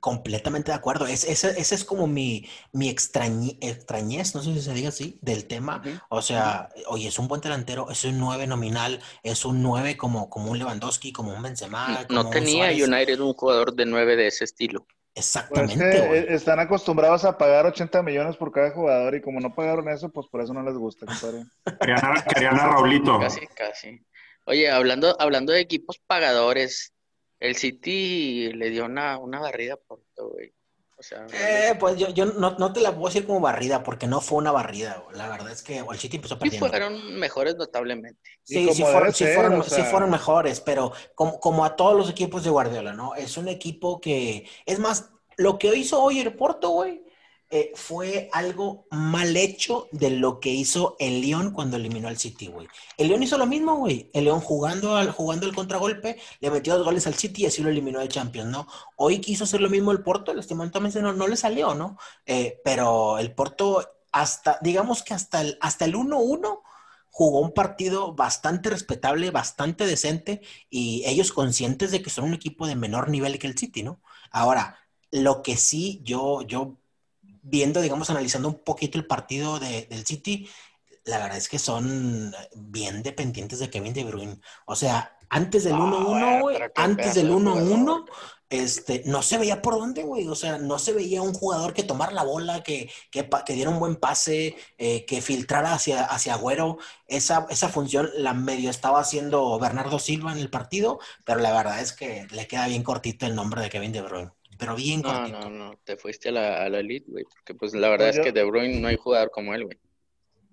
Completamente 0.00 0.72
de 0.72 0.76
acuerdo. 0.76 1.06
Ese 1.06 1.32
es, 1.32 1.72
es 1.72 1.84
como 1.84 2.06
mi, 2.06 2.48
mi 2.72 2.88
extrañez, 2.88 4.34
no 4.34 4.42
sé 4.42 4.54
si 4.54 4.60
se 4.60 4.74
diga 4.74 4.88
así, 4.88 5.18
del 5.22 5.46
tema. 5.46 5.82
O 6.08 6.20
sea, 6.20 6.70
oye, 6.86 7.08
es 7.08 7.18
un 7.18 7.28
buen 7.28 7.40
delantero, 7.40 7.90
es 7.90 8.04
un 8.04 8.18
9 8.18 8.46
nominal, 8.46 9.00
es 9.22 9.44
un 9.44 9.62
9 9.62 9.96
como, 9.96 10.28
como 10.28 10.50
un 10.50 10.58
Lewandowski, 10.58 11.12
como 11.12 11.34
un 11.34 11.42
Benzema. 11.42 12.06
no 12.10 12.30
tenía 12.30 12.70
United 12.70 13.20
un 13.20 13.34
jugador 13.34 13.74
de 13.74 13.86
9 13.86 14.16
de 14.16 14.26
ese 14.26 14.44
estilo. 14.44 14.86
Exactamente. 15.14 16.04
Pues 16.08 16.24
están 16.28 16.58
acostumbrados 16.58 17.24
a 17.24 17.38
pagar 17.38 17.66
80 17.66 18.02
millones 18.02 18.36
por 18.36 18.50
cada 18.50 18.72
jugador 18.72 19.14
y 19.14 19.20
como 19.20 19.38
no 19.38 19.54
pagaron 19.54 19.88
eso, 19.88 20.10
pues 20.10 20.26
por 20.26 20.40
eso 20.40 20.52
no 20.52 20.62
les 20.62 20.74
gusta, 20.74 21.06
Querían 21.80 22.58
a 22.58 22.66
Raulito. 22.68 23.20
Casi, 23.20 23.46
casi. 23.46 24.04
Oye, 24.46 24.70
hablando, 24.70 25.16
hablando 25.20 25.52
de 25.52 25.60
equipos 25.60 26.00
pagadores, 26.06 26.92
el 27.40 27.56
City 27.56 28.52
le 28.52 28.70
dio 28.70 28.84
una, 28.84 29.18
una 29.18 29.40
barrida 29.40 29.76
por 29.76 30.00
todo, 30.14 30.30
güey. 30.30 30.52
O 30.96 31.02
sea, 31.02 31.26
eh, 31.32 31.74
pues 31.78 31.96
yo, 31.96 32.08
yo 32.10 32.24
no, 32.26 32.56
no, 32.56 32.72
te 32.72 32.80
la 32.80 32.92
puedo 32.92 33.08
decir 33.08 33.26
como 33.26 33.40
barrida, 33.40 33.82
porque 33.82 34.06
no 34.06 34.20
fue 34.20 34.38
una 34.38 34.52
barrida. 34.52 35.04
La 35.12 35.28
verdad 35.28 35.50
es 35.50 35.62
que 35.62 35.78
el 35.78 35.98
City 35.98 36.16
empezó 36.16 36.38
perdiendo. 36.38 36.66
Sí 36.66 36.70
fueron 36.70 37.18
mejores 37.18 37.56
notablemente. 37.56 38.20
Sí, 38.44 38.68
sí 38.72 38.82
fueron, 38.82 39.12
sí, 39.12 39.26
fueron, 39.26 39.64
sí 39.64 39.82
fueron, 39.82 40.10
mejores, 40.10 40.60
pero 40.60 40.92
como, 41.14 41.40
como 41.40 41.64
a 41.64 41.74
todos 41.74 41.96
los 41.96 42.08
equipos 42.08 42.44
de 42.44 42.50
Guardiola, 42.50 42.92
¿no? 42.92 43.14
Es 43.16 43.36
un 43.36 43.48
equipo 43.48 44.00
que, 44.00 44.48
es 44.66 44.78
más, 44.78 45.10
lo 45.36 45.58
que 45.58 45.74
hizo 45.74 46.00
hoy 46.00 46.20
el 46.20 46.34
Porto, 46.34 46.70
güey, 46.70 47.04
eh, 47.56 47.70
fue 47.76 48.28
algo 48.32 48.84
mal 48.90 49.36
hecho 49.36 49.86
de 49.92 50.10
lo 50.10 50.40
que 50.40 50.48
hizo 50.50 50.96
el 50.98 51.20
León 51.20 51.52
cuando 51.52 51.76
eliminó 51.76 52.08
al 52.08 52.18
City, 52.18 52.48
güey. 52.48 52.66
El 52.96 53.06
León 53.06 53.22
hizo 53.22 53.38
lo 53.38 53.46
mismo, 53.46 53.76
güey. 53.76 54.10
El 54.12 54.24
León 54.24 54.40
jugando, 54.40 54.96
al, 54.96 55.12
jugando 55.12 55.46
el 55.46 55.54
contragolpe, 55.54 56.18
le 56.40 56.50
metió 56.50 56.74
dos 56.74 56.84
goles 56.84 57.06
al 57.06 57.14
City 57.14 57.42
y 57.42 57.46
así 57.46 57.62
lo 57.62 57.70
eliminó 57.70 58.00
de 58.00 58.08
Champions, 58.08 58.50
¿no? 58.50 58.66
Hoy 58.96 59.20
quiso 59.20 59.44
hacer 59.44 59.60
lo 59.60 59.70
mismo 59.70 59.92
el 59.92 60.02
Porto, 60.02 60.34
lastimosamente 60.34 61.00
no, 61.00 61.12
no 61.12 61.28
le 61.28 61.36
salió, 61.36 61.76
¿no? 61.76 61.96
Eh, 62.26 62.60
pero 62.64 63.18
el 63.18 63.32
Porto, 63.32 63.88
hasta, 64.10 64.58
digamos 64.60 65.04
que 65.04 65.14
hasta 65.14 65.40
el, 65.40 65.56
hasta 65.60 65.84
el 65.84 65.94
1-1 65.94 66.60
jugó 67.10 67.38
un 67.38 67.52
partido 67.52 68.14
bastante 68.14 68.68
respetable, 68.68 69.30
bastante 69.30 69.86
decente 69.86 70.40
y 70.70 71.04
ellos 71.06 71.30
conscientes 71.30 71.92
de 71.92 72.02
que 72.02 72.10
son 72.10 72.24
un 72.24 72.34
equipo 72.34 72.66
de 72.66 72.74
menor 72.74 73.10
nivel 73.10 73.38
que 73.38 73.46
el 73.46 73.56
City, 73.56 73.84
¿no? 73.84 74.00
Ahora, 74.32 74.76
lo 75.12 75.40
que 75.42 75.56
sí 75.56 76.00
yo, 76.02 76.42
yo 76.42 76.78
viendo, 77.44 77.80
digamos, 77.80 78.10
analizando 78.10 78.48
un 78.48 78.64
poquito 78.64 78.98
el 78.98 79.06
partido 79.06 79.60
de, 79.60 79.86
del 79.86 80.04
City, 80.04 80.48
la 81.04 81.18
verdad 81.18 81.36
es 81.36 81.48
que 81.48 81.58
son 81.58 82.34
bien 82.56 83.02
dependientes 83.02 83.58
de 83.58 83.70
Kevin 83.70 83.92
De 83.92 84.04
Bruyne. 84.04 84.40
O 84.66 84.74
sea, 84.74 85.16
antes 85.28 85.64
del 85.64 85.74
1-1, 85.74 86.40
güey, 86.40 86.58
antes 86.74 87.14
del 87.14 87.30
1-1, 87.30 88.06
este, 88.48 89.02
no 89.04 89.22
se 89.22 89.36
veía 89.36 89.60
por 89.60 89.74
dónde, 89.74 90.02
güey. 90.02 90.26
O 90.28 90.34
sea, 90.34 90.58
no 90.58 90.78
se 90.78 90.92
veía 90.92 91.20
un 91.20 91.34
jugador 91.34 91.74
que 91.74 91.82
tomara 91.82 92.12
la 92.12 92.22
bola, 92.22 92.62
que, 92.62 92.90
que, 93.10 93.28
que 93.44 93.52
diera 93.52 93.70
un 93.70 93.80
buen 93.80 93.96
pase, 93.96 94.56
eh, 94.78 95.04
que 95.04 95.20
filtrara 95.20 95.74
hacia, 95.74 96.04
hacia 96.04 96.34
Agüero. 96.34 96.78
Esa, 97.06 97.46
esa 97.50 97.68
función 97.68 98.10
la 98.16 98.32
medio 98.32 98.70
estaba 98.70 99.00
haciendo 99.00 99.58
Bernardo 99.58 99.98
Silva 99.98 100.32
en 100.32 100.38
el 100.38 100.50
partido, 100.50 101.00
pero 101.24 101.40
la 101.40 101.52
verdad 101.52 101.80
es 101.80 101.92
que 101.92 102.26
le 102.30 102.46
queda 102.46 102.66
bien 102.68 102.82
cortito 102.82 103.26
el 103.26 103.34
nombre 103.34 103.60
de 103.60 103.70
Kevin 103.70 103.92
De 103.92 104.02
Bruyne 104.02 104.32
pero 104.58 104.76
bien 104.76 105.02
no, 105.02 105.28
No, 105.28 105.50
no, 105.50 105.78
te 105.84 105.96
fuiste 105.96 106.28
a 106.28 106.32
la, 106.32 106.64
a 106.64 106.68
la 106.68 106.80
elite, 106.80 107.10
güey, 107.10 107.24
porque 107.24 107.54
pues 107.54 107.74
la 107.74 107.88
verdad 107.88 108.06
pues 108.06 108.18
es 108.18 108.24
que 108.24 108.32
De 108.32 108.44
Bruyne 108.44 108.80
no 108.80 108.88
hay 108.88 108.96
jugador 108.96 109.30
como 109.30 109.54
él, 109.54 109.64
güey. 109.64 109.78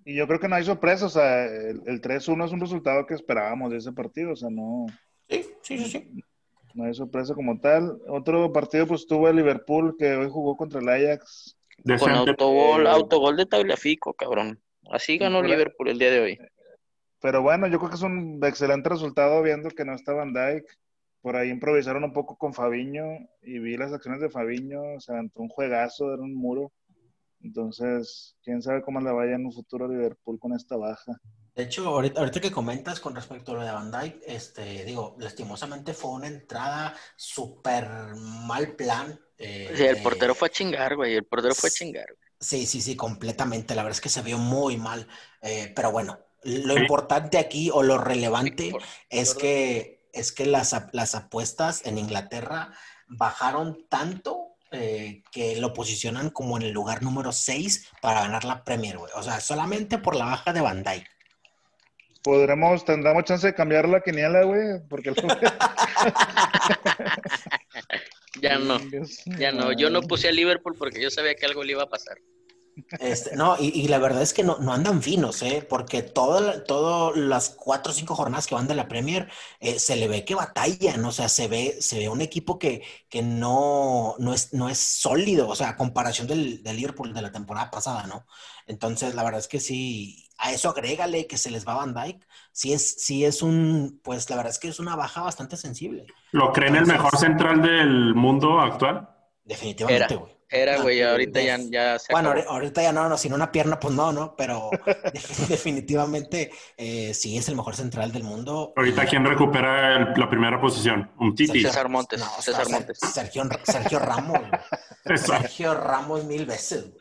Y 0.04 0.16
yo 0.16 0.28
creo 0.28 0.40
que 0.40 0.48
no 0.48 0.56
hay 0.56 0.64
sorpresa, 0.64 1.06
o 1.06 1.10
sea, 1.10 1.46
el, 1.46 1.82
el 1.86 2.02
3-1 2.02 2.46
es 2.46 2.52
un 2.52 2.60
resultado 2.60 3.06
que 3.06 3.14
esperábamos 3.14 3.72
de 3.72 3.78
ese 3.78 3.92
partido, 3.92 4.32
o 4.32 4.36
sea, 4.36 4.50
no... 4.50 4.88
Sí, 5.30 5.46
sí, 5.62 5.78
sí, 5.78 5.86
sí. 5.86 6.24
No 6.74 6.86
hay 6.86 6.94
sorpresa 6.94 7.34
como 7.34 7.60
tal. 7.60 8.00
Otro 8.08 8.52
partido 8.52 8.88
pues 8.88 9.06
tuvo 9.06 9.28
el 9.30 9.36
Liverpool, 9.36 9.96
que 9.98 10.16
hoy 10.16 10.30
jugó 10.30 10.56
contra 10.56 10.80
el 10.80 10.90
Ajax. 10.90 11.58
Con 12.00 12.12
autogol, 12.12 12.88
autogol 12.88 13.38
de 13.38 13.46
Tagliafico, 13.46 14.14
cabrón. 14.14 14.62
Así 14.90 15.18
ganó 15.18 15.42
Liverpool 15.42 15.90
el 15.90 16.00
día 16.00 16.12
de 16.12 16.20
hoy. 16.20 16.40
Pero 17.20 17.42
bueno, 17.42 17.68
yo 17.68 17.78
creo 17.78 17.90
que 17.90 17.96
es 17.96 18.02
un 18.02 18.40
excelente 18.44 18.90
resultado 18.90 19.42
viendo 19.42 19.70
que 19.70 19.86
no 19.86 19.94
está 19.94 20.14
Van 20.14 20.34
Dijk 20.34 20.66
por 21.22 21.36
ahí 21.36 21.50
improvisaron 21.50 22.04
un 22.04 22.14
poco 22.14 22.36
con 22.36 22.54
Fabiño 22.54 23.04
y 23.42 23.60
vi 23.60 23.78
las 23.78 23.94
acciones 23.94 24.22
de 24.22 24.30
Fabiño, 24.30 25.00
se 25.00 25.12
aventó 25.12 25.42
un 25.42 25.50
juegazo, 25.50 26.14
era 26.14 26.22
un 26.22 26.34
muro. 26.34 26.72
Entonces, 27.44 28.36
quién 28.44 28.62
sabe 28.62 28.82
cómo 28.82 29.00
le 29.02 29.12
vaya 29.12 29.36
en 29.36 29.46
un 29.46 29.54
futuro 29.54 29.86
a 29.86 29.88
Liverpool 29.88 30.40
con 30.40 30.54
esta 30.54 30.78
baja. 30.78 31.20
De 31.56 31.64
hecho, 31.64 31.86
ahorita, 31.88 32.30
que 32.32 32.52
comentas 32.52 33.00
con 33.00 33.14
respecto 33.14 33.52
a 33.52 33.56
lo 33.56 33.62
de 33.64 33.72
Van 33.72 33.92
Dijk, 33.92 34.22
este, 34.26 34.86
digo, 34.86 35.16
lastimosamente 35.20 35.94
fue 35.94 36.12
una 36.12 36.28
entrada 36.28 36.96
súper 37.16 37.90
mal 38.16 38.76
plan. 38.76 39.20
Eh, 39.38 39.72
sí, 39.76 39.84
el 39.84 40.02
portero 40.02 40.34
fue 40.34 40.48
a 40.48 40.52
chingar, 40.52 40.96
güey, 40.96 41.16
el 41.16 41.26
portero 41.26 41.54
fue 41.54 41.70
a 41.70 41.72
chingar. 41.72 42.06
Sí, 42.40 42.66
sí, 42.66 42.82
sí, 42.82 42.96
completamente. 42.96 43.76
La 43.76 43.84
verdad 43.84 43.98
es 43.98 44.02
que 44.02 44.10
se 44.10 44.22
vio 44.22 44.38
muy 44.38 44.78
mal. 44.78 45.08
Eh, 45.42 45.72
pero 45.76 45.92
bueno, 45.92 46.20
lo 46.44 46.78
importante 46.78 47.38
aquí 47.38 47.70
o 47.72 47.84
lo 47.84 47.98
relevante 47.98 48.72
es 49.10 49.36
que 49.36 50.01
es 50.14 50.32
que 50.32 50.46
las, 50.46 50.76
las 50.92 51.16
apuestas 51.16 51.86
en 51.86 51.98
Inglaterra 51.98 52.72
bajaron 53.08 53.88
tanto 53.90 54.52
eh, 54.74 55.22
que 55.34 55.58
lo 55.58 55.74
posicionan 55.74 56.30
como 56.30 56.56
en 56.56 56.64
el 56.64 56.72
lugar 56.72 57.04
número 57.04 57.34
6 57.34 57.90
para 58.02 58.22
ganar 58.22 58.46
la 58.46 58.64
Premier, 58.64 58.98
güey. 58.98 59.12
O 59.16 59.24
sea, 59.24 59.42
solamente 59.42 59.98
por 59.98 60.16
la 60.16 60.24
baja 60.24 60.54
de 60.54 60.62
Bandai. 60.62 61.04
Podremos, 62.24 62.86
tendremos 62.86 63.26
chance 63.26 63.48
de 63.48 63.54
cambiar 63.54 63.90
la 63.90 64.00
quiniela, 64.00 64.44
güey, 64.44 64.80
porque 64.88 65.14
ya 68.42 68.60
no, 68.60 68.80
ya 69.38 69.52
no. 69.52 69.74
Yo 69.74 69.90
no 69.90 70.04
puse 70.04 70.30
a 70.30 70.32
Liverpool 70.32 70.76
porque 70.78 71.02
yo 71.02 71.10
sabía 71.10 71.36
que 71.36 71.48
algo 71.48 71.64
le 71.64 71.74
iba 71.74 71.84
a 71.84 71.90
pasar. 71.90 72.18
Este, 73.00 73.36
no, 73.36 73.56
y, 73.60 73.88
la 73.88 73.98
verdad 73.98 74.22
es 74.22 74.34
que 74.34 74.44
no, 74.44 74.58
andan 74.72 75.02
finos, 75.02 75.42
¿eh? 75.42 75.66
porque 75.68 76.02
todas 76.02 77.16
las 77.16 77.50
cuatro 77.50 77.92
o 77.92 77.96
cinco 77.96 78.16
jornadas 78.16 78.48
que 78.48 78.56
van 78.56 78.68
de 78.68 78.76
la 78.76 78.88
Premier 78.88 79.30
eh, 79.60 79.80
se 79.80 79.96
le 79.96 80.08
ve 80.08 80.26
que 80.26 80.36
batallan, 80.36 81.04
o 81.04 81.12
sea, 81.12 81.30
se 81.30 81.48
ve, 81.48 81.78
se 81.82 82.00
ve 82.00 82.10
un 82.10 82.22
equipo 82.22 82.60
que, 82.60 82.84
que 83.10 83.22
no, 83.22 84.16
no, 84.20 84.34
es, 84.34 84.54
no 84.54 84.70
es 84.70 84.78
sólido, 84.78 85.48
o 85.50 85.56
sea, 85.56 85.70
a 85.70 85.76
comparación 85.76 86.28
del, 86.28 86.64
del, 86.64 86.78
Liverpool 86.78 87.14
de 87.14 87.22
la 87.22 87.32
temporada 87.32 87.72
pasada, 87.72 88.08
¿no? 88.08 88.26
Entonces, 88.68 89.16
la 89.16 89.24
verdad 89.24 89.40
es 89.40 89.48
que 89.48 89.60
sí, 89.60 90.30
a 90.38 90.52
eso 90.52 90.70
agrégale 90.70 91.28
que 91.28 91.38
se 91.38 91.52
les 91.52 91.68
va 91.68 91.76
Van 91.76 91.94
Dyke, 91.94 92.26
sí 92.52 92.74
es, 92.74 93.02
sí 93.02 93.26
es 93.26 93.42
un, 93.42 94.00
pues 94.04 94.30
la 94.30 94.38
verdad 94.38 94.52
es 94.52 94.60
que 94.60 94.70
es 94.70 94.80
una 94.80 94.96
baja 94.96 95.22
bastante 95.22 95.58
sensible. 95.58 96.06
¿Lo 96.32 96.52
creen 96.52 96.76
el 96.76 96.86
mejor 96.86 97.18
central 97.18 97.62
del 97.62 98.16
mundo 98.16 98.60
actual? 98.60 99.10
Definitivamente, 99.44 100.16
güey. 100.16 100.41
Era, 100.54 100.82
güey, 100.82 101.02
ahorita 101.02 101.42
ya, 101.42 101.58
ya 101.58 101.98
se 101.98 102.12
Bueno, 102.12 102.34
ahorita 102.48 102.82
ya 102.82 102.92
no, 102.92 103.08
no, 103.08 103.18
sin 103.18 103.32
una 103.32 103.54
pierna, 103.54 103.80
pues 103.80 103.94
no, 103.94 104.12
¿no? 104.12 104.36
Pero 104.36 104.70
definitivamente 105.48 106.52
eh, 106.76 107.14
sí 107.14 107.38
es 107.38 107.48
el 107.48 107.56
mejor 107.56 107.74
central 107.74 108.12
del 108.12 108.24
mundo. 108.24 108.74
Ahorita, 108.76 109.06
¿quién 109.06 109.24
recupera 109.24 110.14
la 110.14 110.30
primera 110.30 110.60
posición? 110.60 111.10
Un 111.20 111.36
Titi. 111.36 111.62
César 111.62 111.88
Montes. 111.88 112.22
César 112.42 112.70
Montes. 112.70 113.00
Sergio, 113.00 113.44
Sergio 113.64 114.00
Ramos. 114.00 114.40
Sergio 115.16 115.74
Ramos 115.74 116.26
mil 116.26 116.46
veces. 116.46 116.92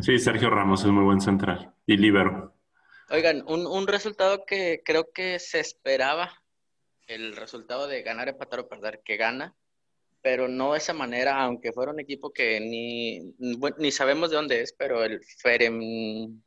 Sí, 0.00 0.18
Sergio 0.18 0.48
Ramos 0.48 0.80
es 0.80 0.86
muy 0.86 1.04
buen 1.04 1.20
central. 1.20 1.74
Y 1.86 1.98
libero. 1.98 2.54
Oigan, 3.10 3.44
un, 3.46 3.66
un 3.66 3.86
resultado 3.86 4.46
que 4.46 4.80
creo 4.82 5.12
que 5.12 5.38
se 5.38 5.60
esperaba, 5.60 6.42
el 7.06 7.36
resultado 7.36 7.86
de 7.86 8.00
ganar, 8.00 8.30
empatar 8.30 8.60
o 8.60 8.68
perder, 8.68 9.02
que 9.04 9.18
gana, 9.18 9.54
pero 10.22 10.48
no 10.48 10.72
de 10.72 10.78
esa 10.78 10.94
manera, 10.94 11.42
aunque 11.42 11.72
fuera 11.72 11.92
un 11.92 12.00
equipo 12.00 12.32
que 12.32 12.60
ni, 12.60 13.34
ni 13.78 13.90
sabemos 13.90 14.30
de 14.30 14.36
dónde 14.36 14.62
es, 14.62 14.72
pero 14.72 15.04
el 15.04 15.20
Ferem... 15.38 16.40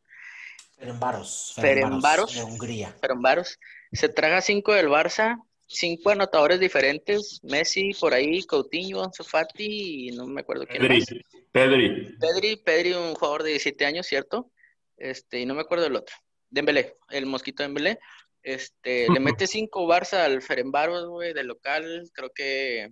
Ferenbaros. 0.78 1.54
Ferenbaros. 1.56 2.34
De 2.34 2.44
Hungría. 2.44 2.96
Ferenbaros. 3.00 3.60
Se 3.92 4.10
traga 4.10 4.42
cinco 4.42 4.74
del 4.74 4.88
Barça, 4.88 5.38
cinco 5.68 6.10
anotadores 6.10 6.60
diferentes, 6.60 7.40
Messi 7.44 7.92
por 8.00 8.14
ahí, 8.14 8.44
Coutinho, 8.44 9.04
Ansu 9.04 9.24
Fati 9.24 10.08
y 10.08 10.12
no 10.12 10.26
me 10.28 10.42
acuerdo 10.42 10.66
quién 10.66 10.82
Pedri, 10.82 11.04
Pedri. 11.52 12.18
Pedri, 12.20 12.56
Pedri, 12.58 12.94
un 12.94 13.16
jugador 13.16 13.44
de 13.44 13.52
17 13.52 13.86
años, 13.86 14.06
¿cierto? 14.06 14.52
Este, 14.98 15.40
y 15.40 15.46
no 15.46 15.56
me 15.56 15.62
acuerdo 15.62 15.86
del 15.86 15.96
otro. 15.96 16.16
Dembélé, 16.50 16.98
el 17.10 17.26
mosquito 17.26 17.64
Dembélé. 17.64 18.00
Este, 18.44 19.08
le 19.10 19.20
mete 19.20 19.48
cinco 19.48 19.88
Barça 19.88 20.26
al 20.26 20.42
Ferenbaros, 20.42 21.08
güey, 21.08 21.34
de 21.34 21.44
local, 21.44 22.10
creo 22.14 22.32
que 22.34 22.92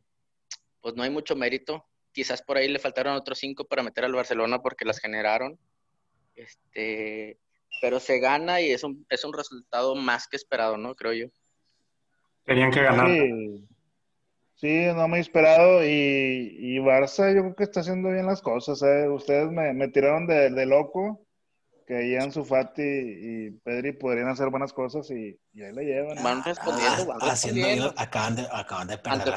pues 0.83 0.95
no 0.95 1.01
hay 1.01 1.09
mucho 1.09 1.35
mérito. 1.35 1.85
Quizás 2.11 2.43
por 2.43 2.57
ahí 2.57 2.67
le 2.67 2.77
faltaron 2.77 3.15
otros 3.15 3.39
cinco 3.39 3.65
para 3.65 3.81
meter 3.81 4.03
al 4.03 4.13
Barcelona 4.13 4.61
porque 4.61 4.85
las 4.85 4.99
generaron. 4.99 5.57
Este, 6.35 7.39
pero 7.81 7.99
se 7.99 8.19
gana 8.19 8.61
y 8.61 8.69
es 8.69 8.83
un, 8.83 9.05
es 9.09 9.23
un 9.23 9.33
resultado 9.33 9.95
más 9.95 10.27
que 10.27 10.35
esperado, 10.35 10.77
¿no? 10.77 10.93
Creo 10.93 11.13
yo. 11.13 11.27
Tenían 12.43 12.69
que 12.69 12.83
ganar. 12.83 13.07
Sí, 14.55 14.85
no 14.93 15.07
me 15.07 15.17
he 15.17 15.21
esperado 15.21 15.83
y, 15.83 16.55
y, 16.59 16.77
Barça 16.79 17.33
yo 17.33 17.41
creo 17.41 17.55
que 17.55 17.63
está 17.63 17.79
haciendo 17.79 18.09
bien 18.09 18.25
las 18.25 18.41
cosas. 18.41 18.81
¿eh? 18.83 19.07
Ustedes 19.09 19.49
me, 19.49 19.73
me 19.73 19.87
tiraron 19.87 20.27
de, 20.27 20.49
de, 20.49 20.65
loco 20.65 21.25
que 21.85 21.95
ahí 21.95 22.15
Ansu 22.15 22.43
Fati 22.43 22.81
y 22.81 23.51
Pedri 23.63 23.93
podrían 23.93 24.29
hacer 24.29 24.49
buenas 24.49 24.73
cosas 24.73 25.09
y, 25.11 25.37
ahí 25.61 25.73
la 25.73 25.81
llevan. 25.81 26.23
Van 26.23 26.43
respondiendo, 26.43 27.05
van 27.05 27.19
respondiendo. 27.21 27.93
acaban, 27.97 28.35
de, 28.35 28.47
acaban 28.51 28.87
de 28.87 28.97
perder 28.97 29.21
Ante 29.21 29.31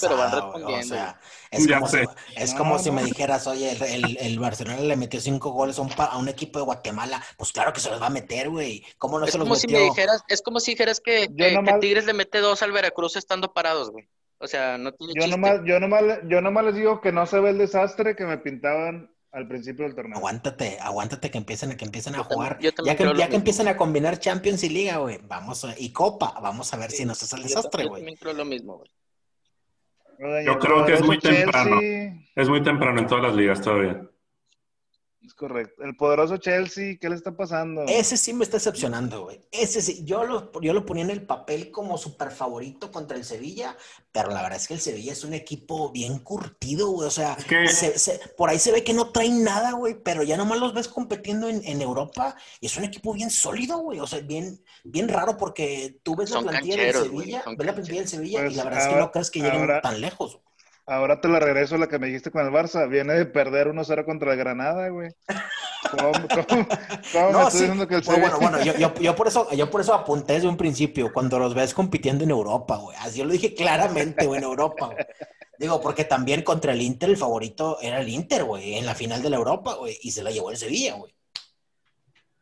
pero 0.00 0.16
van 0.16 0.32
respondiendo. 0.32 0.78
O 0.78 0.82
sea, 0.82 1.20
es 1.50 1.66
como, 1.66 1.88
si, 1.88 1.98
es 2.36 2.54
como 2.54 2.78
si 2.78 2.90
me 2.90 3.04
dijeras, 3.04 3.46
oye, 3.46 3.76
el, 3.94 4.16
el, 4.18 4.38
Barcelona 4.38 4.80
le 4.80 4.96
metió 4.96 5.20
cinco 5.20 5.50
goles 5.50 5.78
a 5.78 5.82
un, 5.82 5.90
a 5.96 6.18
un, 6.18 6.28
equipo 6.28 6.58
de 6.58 6.64
Guatemala. 6.64 7.22
Pues 7.36 7.52
claro 7.52 7.72
que 7.72 7.80
se 7.80 7.90
los 7.90 8.00
va 8.00 8.06
a 8.06 8.10
meter, 8.10 8.50
güey. 8.50 8.84
¿Cómo 8.98 9.18
no 9.18 9.26
es 9.26 9.32
se 9.32 9.38
los 9.38 9.46
como 9.46 9.54
metió? 9.54 9.68
Si 9.68 9.74
me 9.74 9.88
dijeras, 9.88 10.22
es 10.28 10.42
como 10.42 10.60
si 10.60 10.72
dijeras 10.72 11.00
que, 11.00 11.28
que, 11.34 11.58
que, 11.64 11.78
Tigres 11.80 12.06
le 12.06 12.12
mete 12.12 12.38
dos 12.38 12.62
al 12.62 12.72
Veracruz 12.72 13.16
estando 13.16 13.52
parados, 13.52 13.90
güey. 13.90 14.08
O 14.38 14.46
sea, 14.46 14.76
no 14.76 14.92
tiene 14.92 15.14
yo 15.14 15.22
chiste. 15.22 15.36
Nomás, 15.36 15.60
yo, 15.64 15.80
nomás, 15.80 16.02
yo 16.28 16.40
nomás 16.40 16.64
les 16.66 16.74
digo 16.74 17.00
que 17.00 17.12
no 17.12 17.26
se 17.26 17.40
ve 17.40 17.50
el 17.50 17.58
desastre 17.58 18.16
que 18.16 18.24
me 18.24 18.38
pintaban 18.38 19.10
al 19.36 19.46
principio 19.46 19.84
del 19.84 19.94
torneo. 19.94 20.16
Aguántate, 20.16 20.78
aguántate 20.80 21.30
que 21.30 21.36
empiecen, 21.36 21.76
que 21.76 21.84
empiecen 21.84 22.14
a 22.14 22.24
jugar. 22.24 22.58
ya 22.58 22.72
que, 22.72 23.12
ya 23.14 23.28
que 23.28 23.36
empiezan 23.36 23.68
a 23.68 23.76
combinar 23.76 24.18
Champions 24.18 24.64
y 24.64 24.70
Liga, 24.70 24.96
güey. 24.96 25.18
Vamos 25.28 25.62
a, 25.66 25.78
y 25.78 25.92
Copa, 25.92 26.32
vamos 26.40 26.72
a 26.72 26.78
ver 26.78 26.90
si 26.90 27.04
nos 27.04 27.22
hace 27.22 27.36
el 27.36 27.42
desastre, 27.42 27.84
güey. 27.84 28.02
Yo 28.02 28.16
creo 28.18 28.32
lo 28.32 28.46
mismo, 28.46 28.78
güey. 28.78 30.46
Yo 30.46 30.58
creo 30.58 30.86
que 30.86 30.94
es 30.94 31.04
muy 31.04 31.18
temprano. 31.18 31.78
Es 32.34 32.48
muy 32.48 32.62
temprano 32.62 32.98
en 32.98 33.06
todas 33.06 33.24
las 33.24 33.34
ligas 33.34 33.60
todavía. 33.60 34.08
Es 35.26 35.34
correcto. 35.34 35.82
El 35.82 35.96
poderoso 35.96 36.36
Chelsea, 36.36 36.98
¿qué 37.00 37.08
le 37.08 37.16
está 37.16 37.36
pasando? 37.36 37.82
Ese 37.88 38.16
sí 38.16 38.32
me 38.32 38.44
está 38.44 38.58
decepcionando, 38.58 39.24
güey. 39.24 39.40
Ese 39.50 39.82
sí. 39.82 40.04
Yo 40.04 40.22
lo, 40.22 40.52
yo 40.60 40.72
lo 40.72 40.86
ponía 40.86 41.02
en 41.02 41.10
el 41.10 41.26
papel 41.26 41.72
como 41.72 41.98
super 41.98 42.30
favorito 42.30 42.92
contra 42.92 43.16
el 43.16 43.24
Sevilla, 43.24 43.76
pero 44.12 44.30
la 44.30 44.42
verdad 44.42 44.58
es 44.58 44.68
que 44.68 44.74
el 44.74 44.80
Sevilla 44.80 45.12
es 45.12 45.24
un 45.24 45.34
equipo 45.34 45.90
bien 45.90 46.20
curtido, 46.20 46.90
güey. 46.90 47.08
O 47.08 47.10
sea, 47.10 47.36
por 48.36 48.50
ahí 48.50 48.60
se 48.60 48.70
ve 48.70 48.84
que 48.84 48.94
no 48.94 49.10
traen 49.10 49.42
nada, 49.42 49.72
güey, 49.72 50.00
pero 50.00 50.22
ya 50.22 50.36
nomás 50.36 50.60
los 50.60 50.72
ves 50.72 50.86
compitiendo 50.86 51.48
en, 51.48 51.82
Europa 51.82 52.36
y 52.60 52.66
es 52.66 52.76
un 52.76 52.84
equipo 52.84 53.12
bien 53.12 53.30
sólido, 53.30 53.78
güey. 53.78 53.98
O 53.98 54.06
sea, 54.06 54.20
bien, 54.20 54.62
bien 54.84 55.08
raro 55.08 55.36
porque 55.36 55.98
tú 56.04 56.14
ves 56.14 56.30
la 56.30 56.40
plantilla 56.40 56.76
del 56.76 56.94
Sevilla, 56.94 57.42
ves 57.44 57.66
la 57.66 57.74
plantilla 57.74 57.98
del 57.98 58.08
Sevilla 58.08 58.40
y 58.40 58.44
Pues 58.44 58.56
la 58.56 58.64
verdad 58.64 58.82
es 58.82 58.94
que 58.94 59.00
no 59.00 59.10
crees 59.10 59.30
que 59.32 59.40
lleguen 59.40 59.60
ahora- 59.62 59.80
tan 59.80 60.00
lejos. 60.00 60.34
güey. 60.36 60.45
Ahora 60.86 61.20
te 61.20 61.28
la 61.28 61.40
regreso 61.40 61.74
a 61.74 61.78
la 61.78 61.88
que 61.88 61.98
me 61.98 62.06
dijiste 62.06 62.30
con 62.30 62.46
el 62.46 62.52
Barça. 62.52 62.88
Viene 62.88 63.14
de 63.14 63.26
perder 63.26 63.68
1-0 63.68 64.04
contra 64.04 64.32
el 64.32 64.38
Granada, 64.38 64.88
güey. 64.88 65.10
¿Cómo, 65.90 66.12
cómo, 66.12 66.46
cómo 67.12 67.26
me 67.26 67.32
No, 67.32 67.50
sí. 67.50 67.58
diciendo 67.58 67.88
que 67.88 67.96
el 67.96 68.02
Bueno, 68.02 68.22
Sevilla- 68.26 68.36
bueno, 68.38 68.58
bueno, 68.58 68.64
yo, 68.64 68.74
yo, 68.78 68.94
yo 69.00 69.16
por 69.16 69.26
eso, 69.28 69.50
yo 69.52 69.68
por 69.70 69.80
eso 69.80 69.94
apunté 69.94 70.34
desde 70.34 70.48
un 70.48 70.56
principio, 70.56 71.12
cuando 71.12 71.38
los 71.40 71.54
ves 71.54 71.74
compitiendo 71.74 72.22
en 72.24 72.30
Europa, 72.30 72.76
güey. 72.76 72.96
Así 73.00 73.18
yo 73.18 73.24
lo 73.24 73.32
dije 73.32 73.54
claramente, 73.54 74.26
güey, 74.26 74.38
en 74.38 74.44
Europa, 74.44 74.86
güey. 74.86 74.98
Digo, 75.58 75.80
porque 75.80 76.04
también 76.04 76.42
contra 76.42 76.72
el 76.72 76.82
Inter 76.82 77.08
el 77.08 77.16
favorito 77.16 77.78
era 77.80 78.00
el 78.00 78.08
Inter, 78.08 78.44
güey, 78.44 78.74
en 78.74 78.86
la 78.86 78.94
final 78.94 79.22
de 79.22 79.30
la 79.30 79.36
Europa, 79.36 79.74
güey, 79.74 79.98
y 80.02 80.10
se 80.12 80.22
la 80.22 80.30
llevó 80.30 80.50
el 80.50 80.56
Sevilla, 80.56 80.94
güey. 80.94 81.12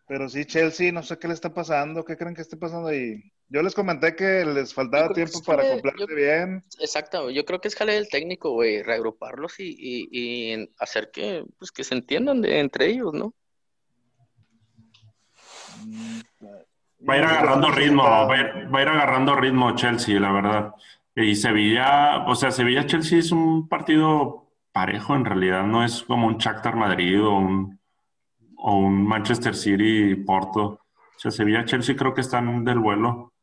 Pero 0.06 0.28
sí, 0.28 0.44
Chelsea, 0.44 0.92
no 0.92 1.02
sé 1.02 1.18
qué 1.18 1.28
le 1.28 1.34
está 1.34 1.54
pasando. 1.54 2.04
¿Qué 2.04 2.16
creen 2.18 2.34
que 2.34 2.42
esté 2.42 2.56
pasando 2.58 2.88
ahí? 2.88 3.22
Yo 3.48 3.62
les 3.62 3.74
comenté 3.74 4.16
que 4.16 4.44
les 4.44 4.72
faltaba 4.74 5.12
tiempo 5.12 5.40
para 5.44 5.62
acoplarse 5.62 6.06
yo- 6.08 6.16
bien. 6.16 6.62
Exacto, 6.80 7.30
yo 7.30 7.44
creo 7.44 7.60
que 7.60 7.68
es 7.68 7.76
jale 7.76 7.92
del 7.94 8.08
técnico, 8.08 8.50
güey, 8.50 8.82
reagruparlos 8.82 9.60
y, 9.60 9.76
y, 9.78 10.08
y 10.10 10.70
hacer 10.78 11.10
que, 11.12 11.44
pues, 11.58 11.70
que 11.70 11.84
se 11.84 11.94
entiendan 11.94 12.40
de, 12.40 12.58
entre 12.58 12.86
ellos, 12.86 13.12
¿no? 13.12 13.34
Va 17.08 17.14
a 17.14 17.18
ir 17.18 17.24
agarrando 17.24 17.70
ritmo, 17.70 18.02
va 18.02 18.34
a 18.34 18.40
ir, 18.40 18.74
va 18.74 18.78
a 18.78 18.82
ir 18.82 18.88
agarrando 18.88 19.36
ritmo 19.36 19.74
Chelsea, 19.76 20.18
la 20.18 20.32
verdad. 20.32 20.72
Y 21.14 21.36
Sevilla, 21.36 22.24
o 22.26 22.34
sea, 22.34 22.50
Sevilla-Chelsea 22.50 23.18
es 23.18 23.30
un 23.30 23.68
partido 23.68 24.50
parejo 24.72 25.14
en 25.14 25.24
realidad, 25.24 25.64
no 25.64 25.84
es 25.84 26.02
como 26.02 26.26
un 26.26 26.38
Shakhtar 26.38 26.74
Madrid 26.76 27.22
o 27.22 27.36
un, 27.38 27.78
o 28.56 28.78
un 28.78 29.06
Manchester 29.06 29.54
City-Porto. 29.54 30.62
O 30.64 31.18
sea, 31.18 31.30
Sevilla-Chelsea 31.30 31.94
creo 31.94 32.14
que 32.14 32.22
están 32.22 32.64
del 32.64 32.78
vuelo. 32.78 33.33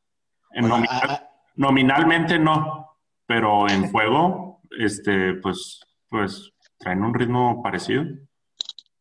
En 0.53 0.61
Bueno, 0.67 0.77
nominal- 0.77 1.09
a- 1.09 1.13
a- 1.13 1.29
nominalmente 1.55 2.39
no, 2.39 2.97
pero 3.25 3.69
en 3.69 3.81
juego, 3.91 4.61
este, 4.79 5.33
pues, 5.35 5.81
pues 6.09 6.51
traen 6.77 7.03
un 7.03 7.13
ritmo 7.13 7.61
parecido. 7.63 8.03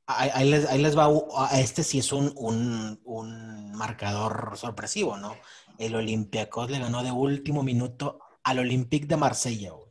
Ahí, 0.06 0.30
ahí 0.34 0.50
les, 0.50 0.66
ahí 0.68 0.82
les 0.82 0.96
va, 0.98 1.06
a 1.36 1.60
este 1.60 1.82
sí 1.84 1.98
es 2.00 2.12
un, 2.12 2.32
un, 2.36 3.00
un 3.04 3.72
marcador 3.72 4.52
sorpresivo, 4.56 5.16
¿no? 5.16 5.36
El 5.78 5.94
Olympiacos 5.94 6.68
le 6.70 6.78
ganó 6.80 7.02
de 7.04 7.12
último 7.12 7.62
minuto 7.62 8.18
al 8.42 8.58
Olympique 8.58 9.06
de 9.06 9.16
Marsella, 9.16 9.70
güey. 9.70 9.88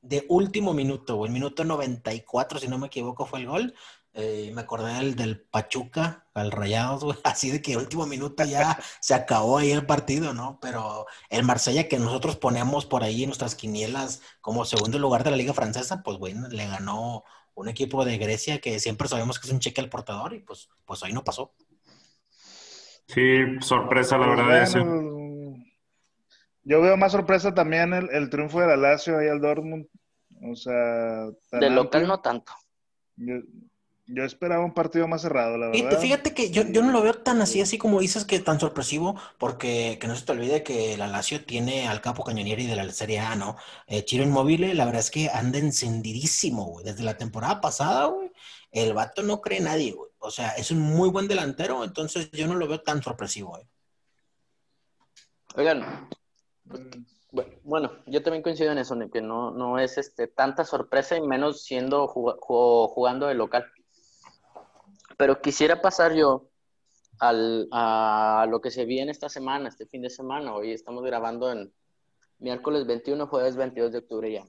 De 0.00 0.24
último 0.28 0.74
minuto, 0.74 1.16
güey. 1.16 1.28
El 1.28 1.34
minuto 1.34 1.64
94, 1.64 2.58
si 2.58 2.68
no 2.68 2.78
me 2.78 2.88
equivoco, 2.88 3.26
fue 3.26 3.40
el 3.40 3.46
gol. 3.46 3.74
Eh, 4.20 4.50
me 4.52 4.62
acordé 4.62 4.94
del, 4.94 5.14
del 5.14 5.40
Pachuca 5.40 6.26
al 6.34 6.50
Rayados, 6.50 7.04
güey. 7.04 7.16
Así 7.24 7.52
de 7.52 7.62
que 7.62 7.76
último 7.76 8.04
minuto 8.04 8.44
ya 8.44 8.76
se 9.00 9.14
acabó 9.14 9.58
ahí 9.58 9.70
el 9.70 9.86
partido, 9.86 10.34
¿no? 10.34 10.58
Pero 10.60 11.06
el 11.30 11.44
Marsella 11.44 11.88
que 11.88 12.00
nosotros 12.00 12.36
ponemos 12.36 12.84
por 12.84 13.04
ahí 13.04 13.22
en 13.22 13.28
nuestras 13.28 13.54
quinielas 13.54 14.20
como 14.40 14.64
segundo 14.64 14.98
lugar 14.98 15.22
de 15.22 15.30
la 15.30 15.36
Liga 15.36 15.54
Francesa, 15.54 16.02
pues, 16.02 16.18
güey, 16.18 16.34
le 16.50 16.66
ganó 16.66 17.22
un 17.54 17.68
equipo 17.68 18.04
de 18.04 18.18
Grecia 18.18 18.58
que 18.60 18.80
siempre 18.80 19.06
sabemos 19.06 19.38
que 19.38 19.46
es 19.46 19.52
un 19.52 19.60
cheque 19.60 19.80
al 19.80 19.88
portador 19.88 20.34
y 20.34 20.40
pues, 20.40 20.68
pues 20.84 21.04
ahí 21.04 21.12
no 21.12 21.22
pasó. 21.22 21.54
Sí, 23.06 23.44
sorpresa 23.60 24.18
la 24.18 24.26
Pues 24.26 24.36
verdad 24.36 24.68
bueno, 24.72 25.64
yo 26.64 26.82
veo 26.82 26.96
más 26.96 27.12
sorpresa 27.12 27.54
también 27.54 27.94
el, 27.94 28.10
el 28.10 28.30
triunfo 28.30 28.60
de 28.60 28.66
la 28.66 28.76
Lazio 28.76 29.16
ahí 29.16 29.28
al 29.28 29.40
Dortmund. 29.40 29.86
O 30.42 30.56
sea, 30.56 31.26
De 31.52 31.70
local 31.70 32.06
no 32.06 32.20
tanto. 32.20 32.52
Yo, 33.16 33.36
yo 34.08 34.24
esperaba 34.24 34.64
un 34.64 34.72
partido 34.74 35.06
más 35.06 35.22
cerrado, 35.22 35.56
la 35.58 35.70
Fíjate, 35.70 35.84
verdad. 35.96 36.00
fíjate 36.02 36.34
que 36.34 36.50
yo, 36.50 36.62
yo 36.62 36.82
no 36.82 36.92
lo 36.92 37.02
veo 37.02 37.14
tan 37.14 37.40
así, 37.42 37.60
así 37.60 37.76
como 37.78 38.00
dices 38.00 38.24
que 38.24 38.40
tan 38.40 38.58
sorpresivo, 38.58 39.20
porque 39.38 39.98
que 40.00 40.08
no 40.08 40.16
se 40.16 40.24
te 40.24 40.32
olvide 40.32 40.62
que 40.62 40.96
la 40.96 41.06
Lazio 41.08 41.44
tiene 41.44 41.86
al 41.88 42.00
capo 42.00 42.24
cañonieri 42.24 42.66
de 42.66 42.74
la 42.76 42.90
Serie 42.90 43.20
A, 43.20 43.36
¿no? 43.36 43.56
Eh, 43.86 44.04
Chiro 44.04 44.24
Inmóvil, 44.24 44.76
la 44.76 44.84
verdad 44.86 45.00
es 45.00 45.10
que 45.10 45.28
anda 45.28 45.58
encendidísimo, 45.58 46.64
güey. 46.64 46.84
Desde 46.86 47.04
la 47.04 47.16
temporada 47.16 47.60
pasada, 47.60 48.06
güey, 48.06 48.32
el 48.72 48.94
vato 48.94 49.22
no 49.22 49.40
cree 49.40 49.60
nadie, 49.60 49.92
güey. 49.92 50.10
O 50.20 50.30
sea, 50.30 50.50
es 50.52 50.70
un 50.70 50.80
muy 50.80 51.10
buen 51.10 51.28
delantero, 51.28 51.84
entonces 51.84 52.30
yo 52.32 52.46
no 52.48 52.54
lo 52.54 52.66
veo 52.66 52.80
tan 52.80 53.02
sorpresivo, 53.02 53.50
güey. 53.50 53.64
Oigan, 55.54 56.08
bu- 56.64 57.58
bueno, 57.62 57.92
yo 58.06 58.22
también 58.22 58.42
coincido 58.42 58.72
en 58.72 58.78
eso, 58.78 58.96
que 59.12 59.20
no, 59.20 59.50
no 59.50 59.78
es 59.78 59.98
este, 59.98 60.28
tanta 60.28 60.64
sorpresa 60.64 61.16
y 61.16 61.20
menos 61.20 61.62
siendo 61.62 62.08
jug- 62.08 62.38
ju- 62.40 62.88
jugando 62.88 63.26
de 63.26 63.34
local. 63.34 63.70
Pero 65.18 65.42
quisiera 65.42 65.82
pasar 65.82 66.14
yo 66.14 66.48
al, 67.18 67.66
a 67.72 68.46
lo 68.48 68.60
que 68.60 68.70
se 68.70 68.84
viene 68.84 69.10
esta 69.10 69.28
semana, 69.28 69.68
este 69.68 69.84
fin 69.84 70.00
de 70.00 70.10
semana. 70.10 70.54
Hoy 70.54 70.70
estamos 70.70 71.02
grabando 71.02 71.50
en 71.50 71.72
miércoles 72.38 72.86
21, 72.86 73.26
jueves 73.26 73.56
22 73.56 73.90
de 73.90 73.98
octubre 73.98 74.32
ya. 74.32 74.44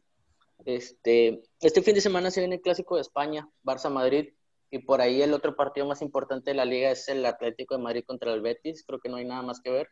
Este, 0.65 1.41
este 1.59 1.81
fin 1.81 1.95
de 1.95 2.01
semana 2.01 2.29
se 2.29 2.41
viene 2.41 2.57
el 2.57 2.61
clásico 2.61 2.95
de 2.95 3.01
España, 3.01 3.49
Barça-Madrid, 3.63 4.29
y 4.69 4.77
por 4.77 5.01
ahí 5.01 5.23
el 5.23 5.33
otro 5.33 5.55
partido 5.55 5.87
más 5.87 6.03
importante 6.03 6.51
de 6.51 6.55
la 6.55 6.65
liga 6.65 6.91
es 6.91 7.07
el 7.07 7.25
Atlético 7.25 7.75
de 7.75 7.81
Madrid 7.81 8.03
contra 8.05 8.31
el 8.31 8.41
Betis. 8.41 8.83
Creo 8.85 8.99
que 8.99 9.09
no 9.09 9.17
hay 9.17 9.25
nada 9.25 9.41
más 9.41 9.59
que 9.61 9.71
ver. 9.71 9.89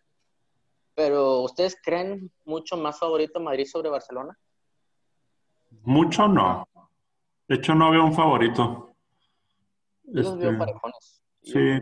Pero, 0.93 1.41
¿ustedes 1.41 1.75
creen 1.83 2.31
mucho 2.45 2.77
más 2.77 2.99
favorito 2.99 3.39
Madrid 3.39 3.65
sobre 3.65 3.89
Barcelona? 3.89 4.37
Mucho 5.81 6.27
no. 6.27 6.67
De 7.47 7.55
hecho, 7.55 7.73
no 7.73 7.89
veo 7.89 8.03
un 8.03 8.13
favorito. 8.13 8.95
Yo 10.07 10.23
los 10.23 10.37
veo 10.37 10.51
Este, 10.51 10.59
parejones. 10.59 11.23
sí. 11.43 11.79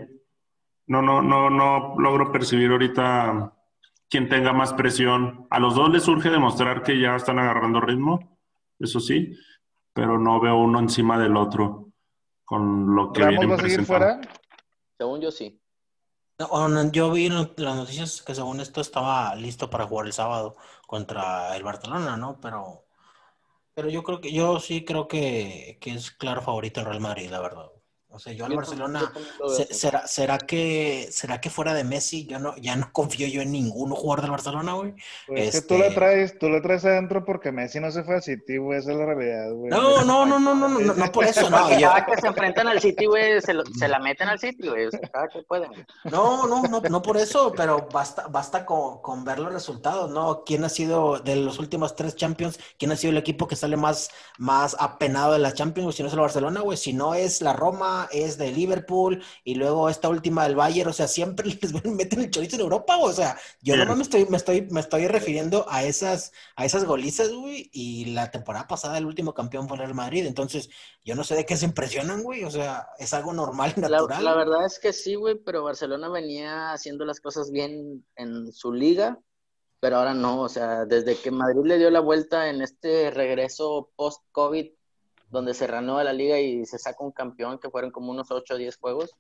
No, 0.88 1.02
no, 1.02 1.22
no, 1.24 1.50
no 1.50 1.96
logro 1.98 2.32
percibir 2.32 2.70
ahorita 2.70 3.54
quién 4.08 4.30
tenga 4.30 4.54
más 4.54 4.74
presión. 4.74 5.48
A 5.50 5.60
los 5.60 5.74
dos 5.74 5.90
les 5.90 6.04
surge 6.04 6.30
demostrar 6.30 6.84
que 6.84 7.00
ya 7.00 7.16
están 7.16 7.40
agarrando 7.40 7.82
ritmo, 7.82 8.38
eso 8.80 9.00
sí, 9.00 9.36
pero 9.94 10.20
no 10.20 10.40
veo 10.40 10.58
uno 10.58 10.78
encima 10.80 11.18
del 11.18 11.38
otro 11.38 11.90
con 12.44 12.96
lo 12.96 13.12
que 13.12 13.22
¿Ramos 13.22 13.40
vienen 13.40 13.52
va 13.52 13.56
a 13.56 13.60
seguir 13.62 13.86
fuera? 13.86 14.22
Según 14.98 15.22
yo, 15.22 15.32
sí. 15.32 15.60
No, 16.38 16.46
o 16.48 16.68
no, 16.68 16.92
yo 16.92 17.12
vi 17.12 17.26
en 17.26 17.36
las 17.36 17.76
noticias 17.76 18.22
que 18.22 18.36
según 18.36 18.60
esto 18.60 18.82
estaba 18.82 19.34
listo 19.36 19.70
para 19.70 19.88
jugar 19.88 20.06
el 20.06 20.14
sábado 20.14 20.56
contra 20.86 21.56
el 21.56 21.64
Barcelona, 21.64 22.16
¿no? 22.18 22.40
Pero, 22.40 22.86
pero 23.74 23.90
yo 23.90 24.04
creo 24.04 24.22
que, 24.22 24.32
yo 24.32 24.60
sí 24.60 24.86
creo 24.86 25.08
que, 25.08 25.78
que 25.82 25.92
es 25.94 26.12
claro 26.12 26.42
favorito 26.42 26.82
el 26.82 26.86
Real 26.86 27.02
Madrid, 27.02 27.30
la 27.32 27.40
verdad. 27.40 27.72
O 28.16 28.20
sea, 28.20 28.34
yo 28.34 28.46
al 28.46 28.56
Barcelona, 28.56 29.12
lo 29.40 29.50
se-. 29.50 29.74
¿será, 29.74 30.08
será 30.08 30.38
que, 30.38 31.08
será 31.12 31.42
que 31.42 31.50
fuera 31.50 31.74
de 31.74 31.84
Messi, 31.84 32.26
yo 32.26 32.40
no, 32.40 32.56
ya 32.58 32.76
no 32.76 32.90
confío 32.92 33.28
yo 33.28 33.42
en 33.42 33.52
ningún 33.52 33.92
jugador 33.92 34.22
del 34.22 34.32
Barcelona, 34.32 34.74
güey? 34.74 34.94
Pues 35.28 35.54
es 35.56 35.62
que 35.62 35.68
tú 35.68 35.76
Este- 35.76 35.96
traes, 35.96 36.40
tú 36.40 36.50
le 36.50 36.62
traes 36.62 36.86
adentro 36.86 37.26
porque 37.26 37.52
Messi 37.52 37.80
no 37.80 37.92
se 37.92 38.04
fue 38.04 38.16
a 38.16 38.22
City, 38.22 38.58
güey, 38.58 38.80
esa 38.80 38.92
es 38.92 38.98
la 38.98 39.06
realidad, 39.06 39.52
güey. 39.54 39.70
No, 39.70 40.04
no, 40.06 40.26
no, 40.26 40.40
no, 40.40 40.56
no, 40.56 40.68
no, 40.70 40.80
no, 40.80 40.94
no 40.94 41.12
por 41.12 41.26
eso, 41.26 41.50
no. 41.50 41.60
Porque 41.60 41.80
yo- 41.82 41.90
cada 41.90 42.06
que 42.06 42.18
se 42.22 42.28
enfrentan 42.28 42.68
al 42.68 42.80
City, 42.82 43.06
güey, 43.06 43.42
se, 43.42 43.54
lo- 43.54 43.66
se 43.66 43.88
la 43.88 44.00
meten 44.00 44.30
al 44.30 44.40
City, 44.40 44.68
güey. 44.70 44.86
O 44.86 44.92
sea, 44.92 45.02
cada 45.12 45.28
que 45.28 45.44
pueden. 45.44 45.72
No, 46.06 46.48
no, 46.48 46.64
no, 46.64 46.82
no 46.82 47.02
por 47.02 47.18
eso, 47.18 47.54
pero 47.56 47.88
basta, 47.92 48.28
basta 48.30 48.66
con, 48.66 49.02
con 49.02 49.24
ver 49.26 49.40
los 49.40 49.52
resultados, 49.54 50.10
¿no? 50.10 50.44
¿Quién 50.46 50.64
ha 50.64 50.70
sido 50.70 51.20
de 51.20 51.36
los 51.36 51.60
últimos 51.60 51.96
tres 51.96 52.16
Champions? 52.16 52.60
¿Quién 52.78 52.92
ha 52.92 52.96
sido 52.96 53.12
el 53.12 53.18
equipo 53.18 53.48
que 53.48 53.56
sale 53.56 53.76
más, 53.78 54.10
más 54.38 54.76
apenado 54.80 55.34
de 55.34 55.40
la 55.40 55.54
Champions? 55.54 55.96
Si 55.96 56.02
no 56.04 56.08
es 56.08 56.14
el 56.14 56.20
Barcelona, 56.20 56.62
güey, 56.62 56.78
si 56.78 56.94
no 56.94 57.14
es 57.16 57.42
la 57.42 57.54
Roma, 57.54 58.05
es 58.12 58.38
de 58.38 58.52
Liverpool 58.52 59.24
y 59.44 59.56
luego 59.56 59.90
esta 59.90 60.10
última 60.10 60.44
del 60.46 60.56
Bayern, 60.56 60.90
o 60.90 60.94
sea, 60.94 61.08
siempre 61.08 61.46
les 61.62 61.74
meten 61.86 62.22
el 62.22 62.32
chorizo 62.32 62.56
en 62.56 62.62
Europa, 62.62 62.98
o 62.98 63.12
sea, 63.12 63.38
yo 63.62 63.76
Sí. 63.76 63.80
nomás 63.80 63.98
me 63.98 64.04
estoy, 64.04 64.26
me 64.26 64.38
estoy, 64.38 64.62
me 64.72 64.80
estoy 64.82 65.08
refiriendo 65.08 65.66
a 65.70 65.84
esas, 65.84 66.32
a 66.56 66.66
esas 66.66 66.86
golizas, 66.86 67.32
güey, 67.32 67.70
y 67.74 68.06
la 68.14 68.32
temporada 68.32 68.68
pasada 68.68 68.98
el 68.98 69.06
último 69.06 69.34
campeón 69.34 69.68
fue 69.68 69.84
el 69.84 69.94
Madrid, 69.94 70.26
entonces 70.26 70.70
yo 71.04 71.16
no 71.16 71.24
sé 71.24 71.36
de 71.36 71.46
qué 71.46 71.58
se 71.58 71.66
impresionan, 71.66 72.24
güey, 72.24 72.44
o 72.44 72.52
sea, 72.52 72.88
es 73.00 73.14
algo 73.14 73.34
normal 73.34 73.74
y 73.78 73.82
La, 73.82 73.90
natural. 73.90 74.24
la 74.24 74.36
verdad 74.36 74.66
es 74.66 74.80
que 74.80 74.94
sí, 74.94 75.16
güey, 75.16 75.36
pero 75.36 75.64
Barcelona 75.64 76.10
venía 76.10 76.72
haciendo 76.74 77.06
las 77.06 77.20
cosas 77.20 77.52
bien 77.52 78.06
en 78.16 78.52
su 78.52 78.74
liga, 78.74 79.20
pero 79.80 79.98
ahora 79.98 80.14
no. 80.14 80.42
O 80.42 80.50
sea, 80.50 80.86
desde 80.86 81.16
que 81.18 81.32
Madrid 81.32 81.62
le 81.66 81.78
dio 81.78 81.92
la 81.92 82.00
vuelta 82.00 82.50
en 82.50 82.62
este 82.62 83.12
regreso 83.12 83.92
post-COVID, 83.96 84.72
donde 85.36 85.54
se 85.54 85.68
reanuda 85.68 86.04
la 86.04 86.14
liga 86.14 86.40
y 86.40 86.66
se 86.66 86.80
saca 86.80 87.04
un 87.04 87.12
campeón, 87.12 87.60
que 87.60 87.70
fueron 87.70 87.92
como 87.92 88.12
unos 88.12 88.32
8 88.32 88.54
o 88.54 88.58
10 88.58 88.78
juegos, 88.78 89.12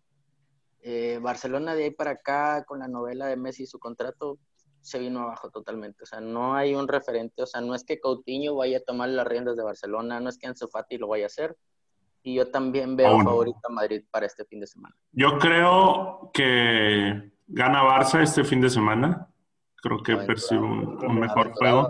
eh, 0.81 1.19
Barcelona 1.21 1.75
de 1.75 1.83
ahí 1.85 1.91
para 1.91 2.11
acá, 2.11 2.63
con 2.65 2.79
la 2.79 2.87
novela 2.87 3.27
de 3.27 3.35
Messi 3.35 3.63
y 3.63 3.67
su 3.67 3.79
contrato, 3.79 4.39
se 4.81 4.99
vino 4.99 5.21
abajo 5.21 5.49
totalmente. 5.49 6.03
O 6.03 6.05
sea, 6.05 6.21
no 6.21 6.55
hay 6.55 6.73
un 6.73 6.87
referente. 6.87 7.41
O 7.43 7.45
sea, 7.45 7.59
no 7.59 7.75
es 7.75 7.83
que 7.83 7.99
Coutinho 7.99 8.55
vaya 8.55 8.77
a 8.77 8.81
tomar 8.81 9.09
las 9.09 9.27
riendas 9.27 9.57
de 9.57 9.63
Barcelona, 9.63 10.19
no 10.19 10.29
es 10.29 10.37
que 10.37 10.47
Ansu 10.47 10.67
Fati 10.67 10.97
lo 10.97 11.07
vaya 11.07 11.25
a 11.25 11.27
hacer. 11.27 11.57
Y 12.23 12.35
yo 12.35 12.49
también 12.49 12.95
veo 12.95 13.09
Aún. 13.09 13.23
favorito 13.23 13.59
a 13.63 13.69
Madrid 13.69 14.03
para 14.09 14.25
este 14.25 14.45
fin 14.45 14.59
de 14.59 14.67
semana. 14.67 14.95
Yo 15.11 15.37
creo 15.37 16.31
que 16.33 17.31
gana 17.47 17.83
Barça 17.83 18.21
este 18.21 18.43
fin 18.43 18.61
de 18.61 18.69
semana. 18.69 19.27
Creo 19.77 20.01
que 20.01 20.17
percibe 20.17 20.61
un, 20.61 21.03
un 21.03 21.19
mejor 21.19 21.51
juego. 21.53 21.89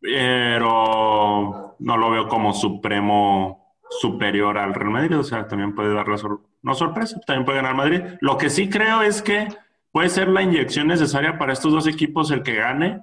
Pero 0.00 1.76
no 1.78 1.96
lo 1.96 2.10
veo 2.10 2.28
como 2.28 2.52
supremo 2.52 3.76
superior 3.90 4.58
al 4.58 4.74
Real 4.74 4.90
Madrid, 4.90 5.18
o 5.18 5.24
sea, 5.24 5.46
también 5.48 5.74
puede 5.74 5.94
dar 5.94 6.08
la 6.08 6.18
sor- 6.18 6.42
no 6.62 6.74
sorpresa, 6.74 7.20
también 7.26 7.44
puede 7.44 7.58
ganar 7.58 7.74
Madrid. 7.74 8.02
Lo 8.20 8.36
que 8.36 8.50
sí 8.50 8.68
creo 8.68 9.02
es 9.02 9.22
que 9.22 9.48
puede 9.92 10.08
ser 10.08 10.28
la 10.28 10.42
inyección 10.42 10.88
necesaria 10.88 11.38
para 11.38 11.52
estos 11.52 11.72
dos 11.72 11.86
equipos 11.86 12.30
el 12.30 12.42
que 12.42 12.54
gane, 12.56 13.02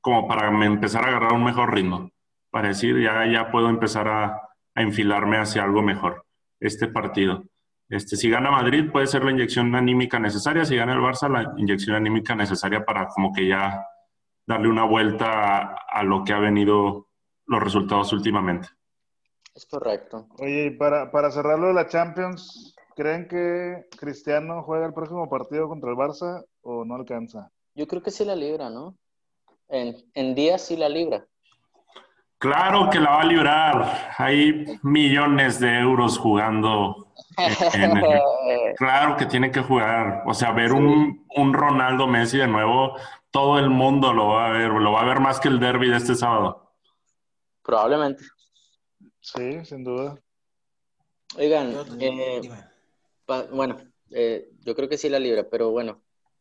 como 0.00 0.26
para 0.26 0.48
empezar 0.64 1.04
a 1.04 1.08
agarrar 1.08 1.32
un 1.34 1.44
mejor 1.44 1.72
ritmo, 1.74 2.10
para 2.50 2.68
decir, 2.68 3.00
ya, 3.00 3.26
ya 3.26 3.50
puedo 3.50 3.68
empezar 3.68 4.08
a, 4.08 4.26
a 4.74 4.82
enfilarme 4.82 5.38
hacia 5.38 5.62
algo 5.64 5.82
mejor 5.82 6.24
este 6.60 6.88
partido. 6.88 7.44
Este, 7.88 8.16
si 8.16 8.28
gana 8.28 8.50
Madrid, 8.50 8.90
puede 8.90 9.06
ser 9.06 9.24
la 9.24 9.30
inyección 9.30 9.74
anímica 9.74 10.18
necesaria, 10.18 10.64
si 10.64 10.76
gana 10.76 10.92
el 10.92 11.00
Barça, 11.00 11.28
la 11.30 11.52
inyección 11.56 11.96
anímica 11.96 12.34
necesaria 12.34 12.84
para 12.84 13.06
como 13.08 13.32
que 13.32 13.46
ya 13.46 13.82
darle 14.48 14.68
una 14.70 14.84
vuelta 14.84 15.58
a, 15.58 15.76
a 15.90 16.02
lo 16.02 16.24
que 16.24 16.32
ha 16.32 16.38
venido 16.38 17.08
los 17.44 17.62
resultados 17.62 18.12
últimamente. 18.14 18.68
Es 19.54 19.66
correcto. 19.66 20.26
Oye, 20.38 20.66
y 20.66 20.70
para, 20.70 21.10
para 21.10 21.30
cerrarlo 21.30 21.66
de 21.66 21.74
la 21.74 21.86
Champions, 21.86 22.74
¿creen 22.96 23.28
que 23.28 23.86
Cristiano 23.98 24.62
juega 24.62 24.86
el 24.86 24.94
próximo 24.94 25.28
partido 25.28 25.68
contra 25.68 25.90
el 25.90 25.96
Barça 25.96 26.44
o 26.62 26.86
no 26.86 26.94
alcanza? 26.94 27.50
Yo 27.74 27.86
creo 27.86 28.02
que 28.02 28.10
sí 28.10 28.24
la 28.24 28.34
libra, 28.34 28.70
¿no? 28.70 28.96
En, 29.68 29.94
en 30.14 30.34
días 30.34 30.62
sí 30.62 30.78
la 30.78 30.88
libra. 30.88 31.26
Claro 32.38 32.88
que 32.90 33.00
la 33.00 33.10
va 33.10 33.20
a 33.22 33.24
librar. 33.26 34.12
Hay 34.16 34.78
millones 34.82 35.58
de 35.60 35.78
euros 35.80 36.18
jugando. 36.18 37.12
en 37.74 37.96
el- 37.96 38.04
Claro 38.76 39.16
que 39.16 39.26
tiene 39.26 39.50
que 39.50 39.60
jugar. 39.60 40.22
O 40.26 40.34
sea, 40.34 40.52
ver 40.52 40.72
un, 40.72 41.26
un 41.36 41.52
Ronaldo 41.52 42.06
Messi 42.06 42.38
de 42.38 42.46
nuevo, 42.46 42.96
todo 43.30 43.58
el 43.58 43.70
mundo 43.70 44.12
lo 44.12 44.28
va 44.28 44.46
a 44.46 44.50
ver. 44.52 44.70
Lo 44.70 44.92
va 44.92 45.02
a 45.02 45.04
ver 45.06 45.20
más 45.20 45.40
que 45.40 45.48
el 45.48 45.58
derby 45.58 45.88
de 45.90 45.96
este 45.96 46.14
sábado. 46.14 46.72
Probablemente. 47.62 48.24
Sí, 49.20 49.64
sin 49.64 49.82
duda. 49.84 50.18
Oigan, 51.36 51.74
eh, 52.00 52.40
pa- 53.26 53.44
bueno, 53.52 53.76
eh, 54.10 54.48
yo 54.60 54.74
creo 54.74 54.88
que 54.88 54.96
sí 54.96 55.08
la 55.10 55.18
libra, 55.18 55.44
pero 55.50 55.70
bueno, 55.70 56.00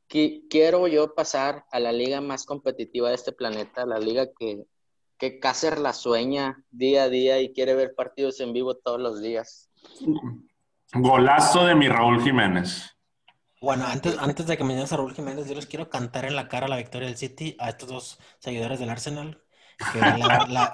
qui- 0.09 0.47
quiero 0.49 0.87
yo 0.87 1.13
pasar 1.13 1.65
a 1.71 1.79
la 1.79 1.91
liga 1.91 2.21
más 2.21 2.45
competitiva 2.45 3.09
de 3.09 3.15
este 3.15 3.33
planeta, 3.33 3.85
la 3.85 3.99
liga 3.99 4.27
que, 4.39 4.63
que 5.17 5.39
Cácer 5.39 5.79
la 5.79 5.93
sueña 5.93 6.63
día 6.71 7.03
a 7.03 7.09
día 7.09 7.39
y 7.41 7.53
quiere 7.53 7.73
ver 7.75 7.93
partidos 7.95 8.39
en 8.39 8.53
vivo 8.53 8.75
todos 8.75 8.99
los 8.99 9.21
días. 9.21 9.69
Golazo 10.93 11.65
de 11.65 11.75
mi 11.75 11.87
Raúl 11.89 12.21
Jiménez. 12.23 12.93
Bueno, 13.61 13.85
antes, 13.87 14.15
antes 14.19 14.45
de 14.45 14.57
que 14.57 14.63
me 14.63 14.75
digas 14.75 14.93
a 14.93 14.97
Raúl 14.97 15.15
Jiménez, 15.15 15.47
yo 15.47 15.55
les 15.55 15.65
quiero 15.65 15.89
cantar 15.89 16.25
en 16.25 16.35
la 16.35 16.47
cara 16.47 16.67
la 16.67 16.77
victoria 16.77 17.07
del 17.07 17.17
City 17.17 17.55
a 17.59 17.69
estos 17.69 17.89
dos 17.89 18.19
seguidores 18.39 18.79
del 18.79 18.89
Arsenal. 18.89 19.43
Que 19.93 19.99
la, 19.99 20.47
la- 20.49 20.73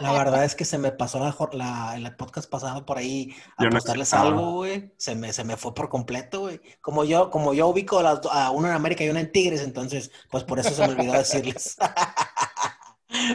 la 0.00 0.12
verdad 0.12 0.42
es 0.44 0.54
que 0.54 0.64
se 0.64 0.78
me 0.78 0.90
pasó 0.90 1.18
la, 1.52 1.94
el 1.96 2.16
podcast 2.16 2.48
pasado 2.48 2.86
por 2.86 2.96
ahí 2.96 3.34
a 3.58 3.64
Yo 3.64 3.68
no 3.70 3.76
apostarles 3.76 4.08
estaba. 4.08 4.28
algo, 4.28 4.52
güey. 4.52 4.94
Se 4.96 5.14
me, 5.14 5.32
se 5.34 5.44
me 5.44 5.56
fue 5.58 5.74
por 5.74 5.88
completo, 5.90 6.40
güey. 6.40 6.60
Como 6.80 7.04
yo, 7.04 7.30
como 7.30 7.52
yo 7.52 7.68
ubico 7.68 7.98
a 8.00 8.50
uno 8.50 8.68
en 8.68 8.74
América 8.74 9.04
y 9.04 9.10
uno 9.10 9.18
en 9.18 9.32
Tigres, 9.32 9.60
entonces, 9.62 10.10
pues 10.30 10.44
por 10.44 10.58
eso 10.58 10.70
se 10.70 10.86
me 10.86 10.94
olvidó 10.94 11.12
decirles. 11.14 11.76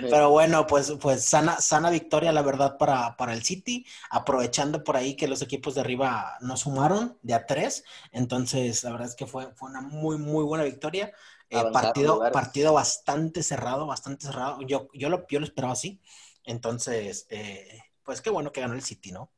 Pero 0.02 0.30
bueno, 0.30 0.68
pues, 0.68 0.92
pues 1.02 1.26
sana, 1.26 1.60
sana 1.60 1.90
victoria, 1.90 2.32
la 2.32 2.42
verdad, 2.42 2.78
para, 2.78 3.16
para 3.18 3.34
el 3.34 3.44
City, 3.44 3.86
aprovechando 4.10 4.84
por 4.84 4.98
ahí 4.98 5.16
que 5.16 5.28
los 5.28 5.42
equipos 5.42 5.76
de 5.76 5.82
arriba 5.82 6.38
no 6.42 6.58
sumaron 6.58 7.18
de 7.24 7.34
a 7.34 7.46
tres. 7.46 7.84
Entonces, 8.12 8.84
la 8.84 8.92
verdad 8.92 9.08
es 9.08 9.16
que 9.16 9.26
fue, 9.28 9.52
fue 9.56 9.70
una 9.70 9.82
muy, 9.82 10.18
muy 10.18 10.44
buena 10.44 10.64
victoria. 10.64 11.12
Eh, 11.50 11.64
partido, 11.72 12.16
lugares. 12.16 12.34
partido 12.34 12.74
bastante 12.74 13.44
cerrado, 13.44 13.86
bastante 13.88 14.26
cerrado. 14.26 14.62
Yo, 14.62 14.90
yo, 14.94 15.10
lo, 15.10 15.26
yo 15.28 15.40
lo 15.40 15.46
esperaba 15.46 15.74
así. 15.74 16.02
Entonces, 16.44 17.28
eh, 17.30 17.80
pues 18.04 18.22
qué 18.22 18.30
bueno 18.30 18.52
que 18.52 18.62
ganó 18.62 18.74
el 18.74 18.82
City, 18.84 19.12
¿no? 19.12 19.32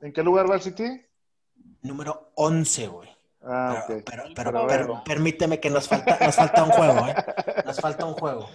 ¿En 0.00 0.12
qué 0.12 0.22
lugar 0.22 0.50
va 0.50 0.56
el 0.56 0.62
City? 0.62 0.84
Número 1.82 2.32
11, 2.34 2.88
güey. 2.88 3.08
Ah, 3.42 3.84
Pero, 3.86 4.02
pero, 4.04 4.24
pero, 4.34 4.66
Pero 4.66 5.04
permíteme 5.04 5.60
que 5.60 5.70
nos 5.70 5.88
falta, 5.88 6.18
nos 6.24 6.34
falta 6.34 6.64
un 6.64 6.70
juego, 6.70 7.06
¿eh? 7.06 7.14
Nos 7.64 7.80
falta 7.80 8.04
un 8.04 8.14
juego. 8.14 8.48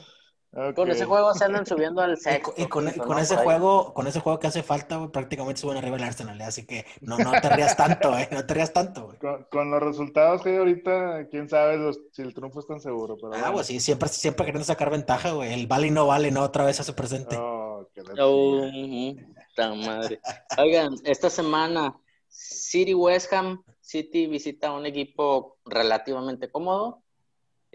Con 0.75 0.91
ese 0.91 1.05
juego 1.05 1.33
se 1.33 1.45
andan 1.45 1.65
subiendo 1.65 2.01
al 2.01 2.13
Y, 2.13 2.17
sexto. 2.17 2.53
con- 2.69 2.87
y 2.87 2.91
con, 2.93 3.17
ese 3.17 3.35
ahí. 3.35 3.43
juego, 3.43 3.93
con 3.93 4.05
ese 4.05 4.19
juego 4.19 4.37
que 4.37 4.47
hace 4.47 4.61
falta, 4.61 4.97
güey, 4.97 5.09
prácticamente 5.09 5.59
suben 5.59 5.77
arriba 5.77 5.97
el 5.97 6.03
Arsenal, 6.03 6.39
¿eh? 6.39 6.43
así 6.43 6.65
que 6.65 6.85
no, 7.01 7.17
no 7.17 7.31
te 7.41 7.49
rías 7.49 7.75
tanto, 7.75 8.15
¿eh? 8.17 8.29
No 8.31 8.45
te 8.45 8.53
rías 8.53 8.71
tanto, 8.71 9.05
güey. 9.07 9.17
Con, 9.17 9.43
con 9.51 9.71
los 9.71 9.81
resultados 9.81 10.43
que 10.43 10.49
hay 10.49 10.57
ahorita, 10.57 11.27
quién 11.31 11.49
sabe 11.49 11.77
los- 11.77 11.99
si 12.11 12.21
el 12.21 12.33
triunfo 12.35 12.59
es 12.59 12.67
tan 12.67 12.79
seguro. 12.79 13.15
Pero 13.17 13.33
Ah, 13.33 13.37
bueno. 13.39 13.53
pues 13.53 13.67
sí, 13.67 13.79
siempre, 13.79 14.09
siempre 14.09 14.45
queriendo 14.45 14.65
sacar 14.65 14.91
ventaja, 14.91 15.31
güey. 15.31 15.53
El 15.53 15.65
vale 15.67 15.87
y 15.87 15.91
no 15.91 16.05
vale, 16.07 16.29
¿no? 16.31 16.41
Otra 16.43 16.65
vez 16.65 16.79
hace 16.79 16.93
presente. 16.93 17.35
Oh, 17.39 17.87
qué 17.93 18.01
Oh, 18.19 18.61
ta 19.55 19.73
madre. 19.73 20.19
Oigan, 20.57 20.95
esta 21.03 21.29
semana 21.29 21.95
City 22.27 22.93
West 22.93 23.31
Ham 23.33 23.63
City 23.81 24.27
visita 24.27 24.71
un 24.71 24.85
equipo 24.85 25.57
relativamente 25.65 26.49
cómodo. 26.49 27.02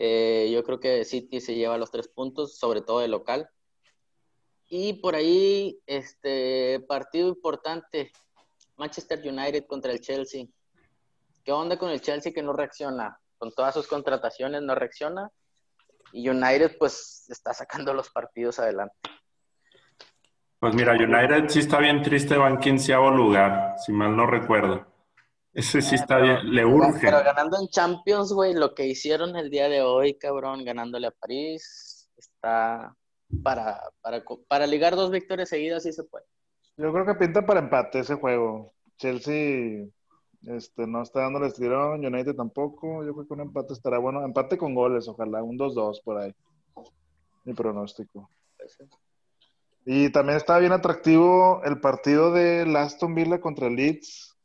Eh, 0.00 0.48
yo 0.52 0.62
creo 0.62 0.78
que 0.78 1.04
City 1.04 1.40
se 1.40 1.56
lleva 1.56 1.76
los 1.76 1.90
tres 1.90 2.06
puntos, 2.06 2.56
sobre 2.56 2.82
todo 2.82 3.00
de 3.00 3.08
local. 3.08 3.50
Y 4.68 4.92
por 4.94 5.16
ahí, 5.16 5.80
este 5.86 6.78
partido 6.86 7.28
importante, 7.28 8.12
Manchester 8.76 9.18
United 9.18 9.66
contra 9.66 9.90
el 9.90 10.00
Chelsea. 10.00 10.46
¿Qué 11.42 11.50
onda 11.50 11.76
con 11.76 11.90
el 11.90 12.00
Chelsea 12.00 12.32
que 12.32 12.42
no 12.42 12.52
reacciona? 12.52 13.18
Con 13.38 13.52
todas 13.52 13.74
sus 13.74 13.88
contrataciones 13.88 14.62
no 14.62 14.76
reacciona. 14.76 15.30
Y 16.12 16.28
United 16.28 16.78
pues 16.78 17.26
está 17.28 17.52
sacando 17.52 17.92
los 17.92 18.08
partidos 18.10 18.60
adelante. 18.60 18.94
Pues 20.60 20.74
mira, 20.74 20.92
United 20.92 21.48
sí 21.48 21.58
está 21.58 21.78
bien 21.80 22.02
triste, 22.02 22.36
va 22.36 22.48
en 22.48 22.58
quinceavo 22.58 23.10
lugar, 23.10 23.74
si 23.84 23.92
mal 23.92 24.16
no 24.16 24.26
recuerdo. 24.26 24.86
Ese 25.58 25.82
sí 25.82 25.94
Eh, 25.94 25.98
está 25.98 26.16
pero- 26.20 26.24
bien, 26.42 26.54
le 26.54 26.64
urge. 26.64 27.00
Pero 27.00 27.22
ganando 27.24 27.58
en 27.60 27.66
Champions, 27.68 28.32
güey, 28.32 28.54
lo 28.54 28.74
que 28.74 28.86
hicieron 28.86 29.34
el 29.36 29.50
día 29.50 29.68
de 29.68 29.82
hoy, 29.82 30.14
cabrón, 30.14 30.64
ganándole 30.64 31.08
a 31.08 31.10
París, 31.10 32.08
está 32.16 32.94
para, 33.42 33.80
para, 34.00 34.22
para 34.46 34.66
ligar 34.68 34.94
dos 34.94 35.10
victorias 35.10 35.48
seguidas, 35.48 35.82
sí 35.82 35.92
se 35.92 36.04
puede. 36.04 36.24
Yo 36.76 36.92
creo 36.92 37.04
que 37.04 37.14
pinta 37.16 37.44
para 37.44 37.58
empate 37.60 37.98
ese 37.98 38.14
juego. 38.14 38.72
Chelsea 38.98 39.84
este, 40.46 40.86
no 40.86 41.02
está 41.02 41.22
dándole 41.22 41.48
estirón, 41.48 42.04
United 42.06 42.36
tampoco. 42.36 43.04
Yo 43.04 43.12
creo 43.12 43.26
que 43.26 43.34
un 43.34 43.40
empate 43.40 43.72
estará 43.72 43.98
bueno. 43.98 44.24
Empate 44.24 44.56
con 44.56 44.74
goles, 44.76 45.08
ojalá, 45.08 45.42
un 45.42 45.58
2-2 45.58 46.00
por 46.04 46.18
ahí. 46.18 46.32
Mi 47.44 47.52
pronóstico. 47.54 48.30
Y 49.84 50.10
también 50.12 50.36
está 50.36 50.58
bien 50.58 50.72
atractivo 50.72 51.62
el 51.64 51.80
partido 51.80 52.30
del 52.32 52.76
Aston 52.76 53.14
Villa 53.16 53.40
contra 53.40 53.66
el 53.66 53.74
Leeds. 53.74 54.36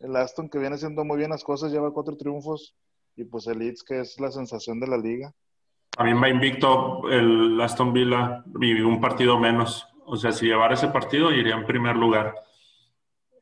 El 0.00 0.16
Aston 0.16 0.48
que 0.48 0.58
viene 0.58 0.76
haciendo 0.76 1.04
muy 1.04 1.18
bien 1.18 1.30
las 1.30 1.44
cosas, 1.44 1.72
lleva 1.72 1.92
cuatro 1.92 2.16
triunfos. 2.16 2.74
Y 3.16 3.24
pues 3.24 3.46
el 3.46 3.58
Leeds 3.58 3.82
que 3.82 4.00
es 4.00 4.18
la 4.18 4.30
sensación 4.30 4.80
de 4.80 4.86
la 4.86 4.96
liga. 4.96 5.32
También 5.90 6.22
va 6.22 6.28
invicto 6.28 7.08
el 7.10 7.60
Aston 7.60 7.92
Villa 7.92 8.44
y 8.60 8.80
un 8.80 9.00
partido 9.00 9.38
menos. 9.38 9.86
O 10.06 10.16
sea, 10.16 10.32
si 10.32 10.46
llevara 10.46 10.74
ese 10.74 10.88
partido, 10.88 11.30
iría 11.32 11.54
en 11.54 11.66
primer 11.66 11.96
lugar. 11.96 12.34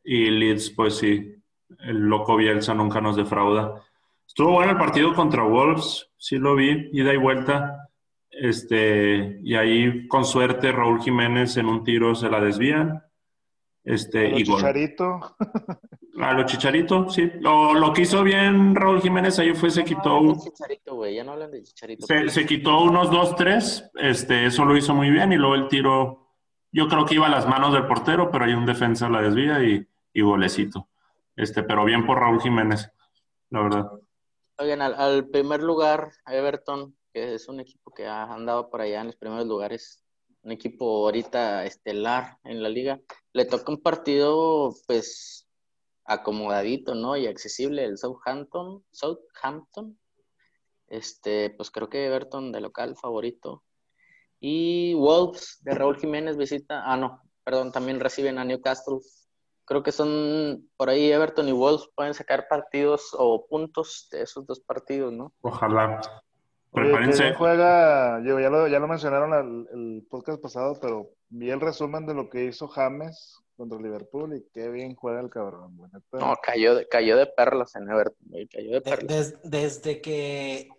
Y 0.02 0.30
Leeds, 0.30 0.70
pues 0.70 0.96
sí, 0.96 1.34
el 1.80 1.98
loco 1.98 2.36
Bielsa 2.36 2.74
nunca 2.74 3.00
nos 3.00 3.16
defrauda. 3.16 3.82
Estuvo 4.26 4.52
bueno 4.52 4.72
el 4.72 4.78
partido 4.78 5.14
contra 5.14 5.42
Wolves, 5.42 6.10
sí 6.16 6.38
lo 6.38 6.54
vi, 6.54 6.90
ida 6.92 7.12
y 7.12 7.16
vuelta. 7.16 7.88
Este, 8.30 9.40
y 9.42 9.54
ahí, 9.54 10.06
con 10.06 10.24
suerte, 10.24 10.70
Raúl 10.70 11.00
Jiménez 11.00 11.56
en 11.56 11.66
un 11.66 11.82
tiro 11.82 12.14
se 12.14 12.30
la 12.30 12.40
desvían. 12.40 13.02
Este, 13.84 14.28
y 14.28 14.44
gol. 14.44 14.56
Chicharito, 14.56 15.36
A 16.20 16.32
lo 16.32 16.44
Chicharito, 16.44 17.08
sí. 17.08 17.30
Lo, 17.40 17.74
lo 17.74 17.92
que 17.92 18.02
hizo 18.02 18.22
bien 18.22 18.74
Raúl 18.74 19.00
Jiménez 19.00 19.38
ahí 19.38 19.54
fue 19.54 19.70
se 19.70 19.80
no 19.80 19.86
quitó, 19.86 20.34
Chicharito, 20.42 20.94
güey, 20.96 21.14
ya 21.14 21.24
no 21.24 21.32
hablan 21.32 21.50
de 21.50 21.62
Chicharito. 21.62 22.06
se, 22.06 22.28
se 22.28 22.46
quitó 22.46 22.80
unos 22.82 23.10
dos, 23.10 23.36
tres. 23.36 23.88
Este, 23.94 24.46
eso 24.46 24.64
lo 24.64 24.76
hizo 24.76 24.94
muy 24.94 25.10
bien 25.10 25.32
y 25.32 25.36
luego 25.36 25.54
el 25.54 25.68
tiro, 25.68 26.28
yo 26.72 26.88
creo 26.88 27.04
que 27.04 27.14
iba 27.14 27.26
a 27.26 27.30
las 27.30 27.46
manos 27.46 27.72
del 27.72 27.86
portero, 27.86 28.30
pero 28.30 28.44
hay 28.44 28.52
un 28.52 28.66
defensa 28.66 29.08
la 29.08 29.22
desvía 29.22 29.62
y, 29.62 29.86
y 30.12 30.20
golecito. 30.22 30.88
Este, 31.36 31.62
pero 31.62 31.84
bien 31.84 32.04
por 32.04 32.18
Raúl 32.18 32.40
Jiménez, 32.40 32.90
la 33.50 33.62
verdad. 33.62 33.90
Oigan, 34.58 34.82
al, 34.82 34.94
al 34.94 35.28
primer 35.28 35.62
lugar, 35.62 36.10
Everton, 36.26 36.96
que 37.12 37.34
es 37.34 37.48
un 37.48 37.60
equipo 37.60 37.92
que 37.92 38.06
ha 38.06 38.24
andado 38.24 38.68
por 38.70 38.80
allá 38.80 39.00
en 39.00 39.06
los 39.06 39.16
primeros 39.16 39.46
lugares, 39.46 40.02
un 40.42 40.50
equipo 40.50 41.04
ahorita 41.06 41.64
estelar 41.64 42.38
en 42.42 42.60
la 42.62 42.68
liga, 42.68 43.00
le 43.32 43.44
toca 43.44 43.70
un 43.70 43.80
partido, 43.80 44.74
pues, 44.88 45.37
acomodadito, 46.08 46.94
¿no? 46.94 47.16
Y 47.16 47.26
accesible, 47.26 47.84
el 47.84 47.98
Southampton, 47.98 48.82
Southampton. 48.90 49.96
Este, 50.88 51.50
pues 51.50 51.70
creo 51.70 51.90
que 51.90 52.06
Everton 52.06 52.50
de 52.50 52.62
local 52.62 52.96
favorito. 52.96 53.62
Y 54.40 54.94
Wolves 54.94 55.58
de 55.60 55.74
Raúl 55.74 55.98
Jiménez 55.98 56.36
visita, 56.36 56.82
ah, 56.86 56.96
no, 56.96 57.20
perdón, 57.44 57.72
también 57.72 58.00
reciben 58.00 58.38
a 58.38 58.44
Newcastle. 58.44 58.98
Creo 59.66 59.82
que 59.82 59.92
son 59.92 60.66
por 60.78 60.88
ahí 60.88 61.12
Everton 61.12 61.46
y 61.48 61.52
Wolves 61.52 61.90
pueden 61.94 62.14
sacar 62.14 62.48
partidos 62.48 63.10
o 63.12 63.46
puntos 63.46 64.08
de 64.10 64.22
esos 64.22 64.46
dos 64.46 64.60
partidos, 64.60 65.12
¿no? 65.12 65.34
Ojalá. 65.42 66.00
Prepárense. 66.72 67.34
juega, 67.34 68.22
yo, 68.24 68.40
ya, 68.40 68.48
lo, 68.48 68.66
ya 68.68 68.78
lo 68.78 68.88
mencionaron 68.88 69.34
el, 69.34 69.78
el 69.78 70.06
podcast 70.08 70.40
pasado, 70.40 70.78
pero 70.80 71.10
vi 71.28 71.50
el 71.50 71.60
resumen 71.60 72.06
de 72.06 72.14
lo 72.14 72.30
que 72.30 72.44
hizo 72.44 72.68
James 72.68 73.42
contra 73.58 73.78
Liverpool 73.78 74.34
y 74.36 74.46
qué 74.54 74.68
bien 74.70 74.94
juega 74.94 75.20
el 75.20 75.28
cabrón. 75.28 75.76
No, 76.12 76.34
cayó 76.42 76.74
de, 76.76 76.88
cayó 76.88 77.16
de 77.18 77.26
perlas 77.26 77.74
en 77.76 77.90
Everton, 77.90 78.26
güey, 78.30 78.48
cayó 78.48 78.72
de 78.72 78.80
perlas. 78.80 79.08
des- 79.08 79.38
desde 79.42 80.00
que 80.00 80.70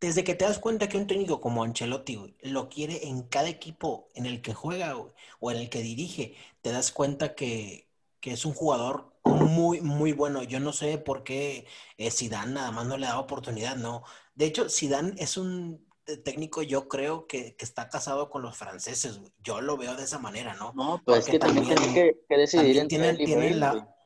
desde 0.00 0.24
que 0.24 0.34
te 0.34 0.44
das 0.44 0.58
cuenta 0.58 0.88
que 0.88 0.96
un 0.96 1.06
técnico 1.06 1.40
como 1.40 1.62
Ancelotti 1.64 2.16
güey, 2.16 2.36
lo 2.42 2.68
quiere 2.68 3.06
en 3.08 3.22
cada 3.24 3.48
equipo 3.48 4.10
en 4.14 4.26
el 4.26 4.42
que 4.42 4.52
juega 4.54 4.94
güey, 4.94 5.12
o 5.40 5.50
en 5.52 5.58
el 5.58 5.70
que 5.70 5.80
dirige, 5.82 6.34
te 6.60 6.72
das 6.72 6.90
cuenta 6.92 7.34
que, 7.34 7.88
que 8.20 8.32
es 8.32 8.44
un 8.44 8.52
jugador 8.54 9.12
muy, 9.24 9.80
muy 9.80 10.12
bueno. 10.12 10.42
Yo 10.42 10.60
no 10.60 10.72
sé 10.72 10.98
por 10.98 11.22
qué 11.24 11.66
eh, 11.98 12.10
Zidane 12.10 12.52
nada 12.54 12.72
más 12.72 12.86
no 12.86 12.96
le 12.96 13.06
da 13.06 13.18
oportunidad, 13.20 13.76
no. 13.76 14.02
De 14.34 14.46
hecho, 14.46 14.68
Zidane 14.68 15.14
es 15.18 15.36
un 15.36 15.86
eh, 15.86 15.91
técnico, 16.24 16.62
yo 16.62 16.88
creo 16.88 17.26
que, 17.26 17.54
que 17.56 17.64
está 17.64 17.88
casado 17.88 18.28
con 18.30 18.42
los 18.42 18.56
franceses, 18.56 19.18
güey. 19.18 19.32
Yo 19.38 19.60
lo 19.60 19.76
veo 19.76 19.94
de 19.96 20.04
esa 20.04 20.18
manera, 20.18 20.54
¿no? 20.54 20.72
No, 20.74 21.00
pues 21.04 21.20
es 21.20 21.26
que 21.30 21.38
también, 21.38 21.66
también- 21.68 21.92
tiene 21.92 22.12
que, 22.12 22.20
que 22.28 22.36
decidir 22.36 22.78
entre 22.78 22.98
tienen, 22.98 23.16
él 23.16 23.22
y 23.22 23.24
tienen 23.24 23.60
Bale, 23.60 23.70
güey. 23.72 23.80
la... 23.84 23.96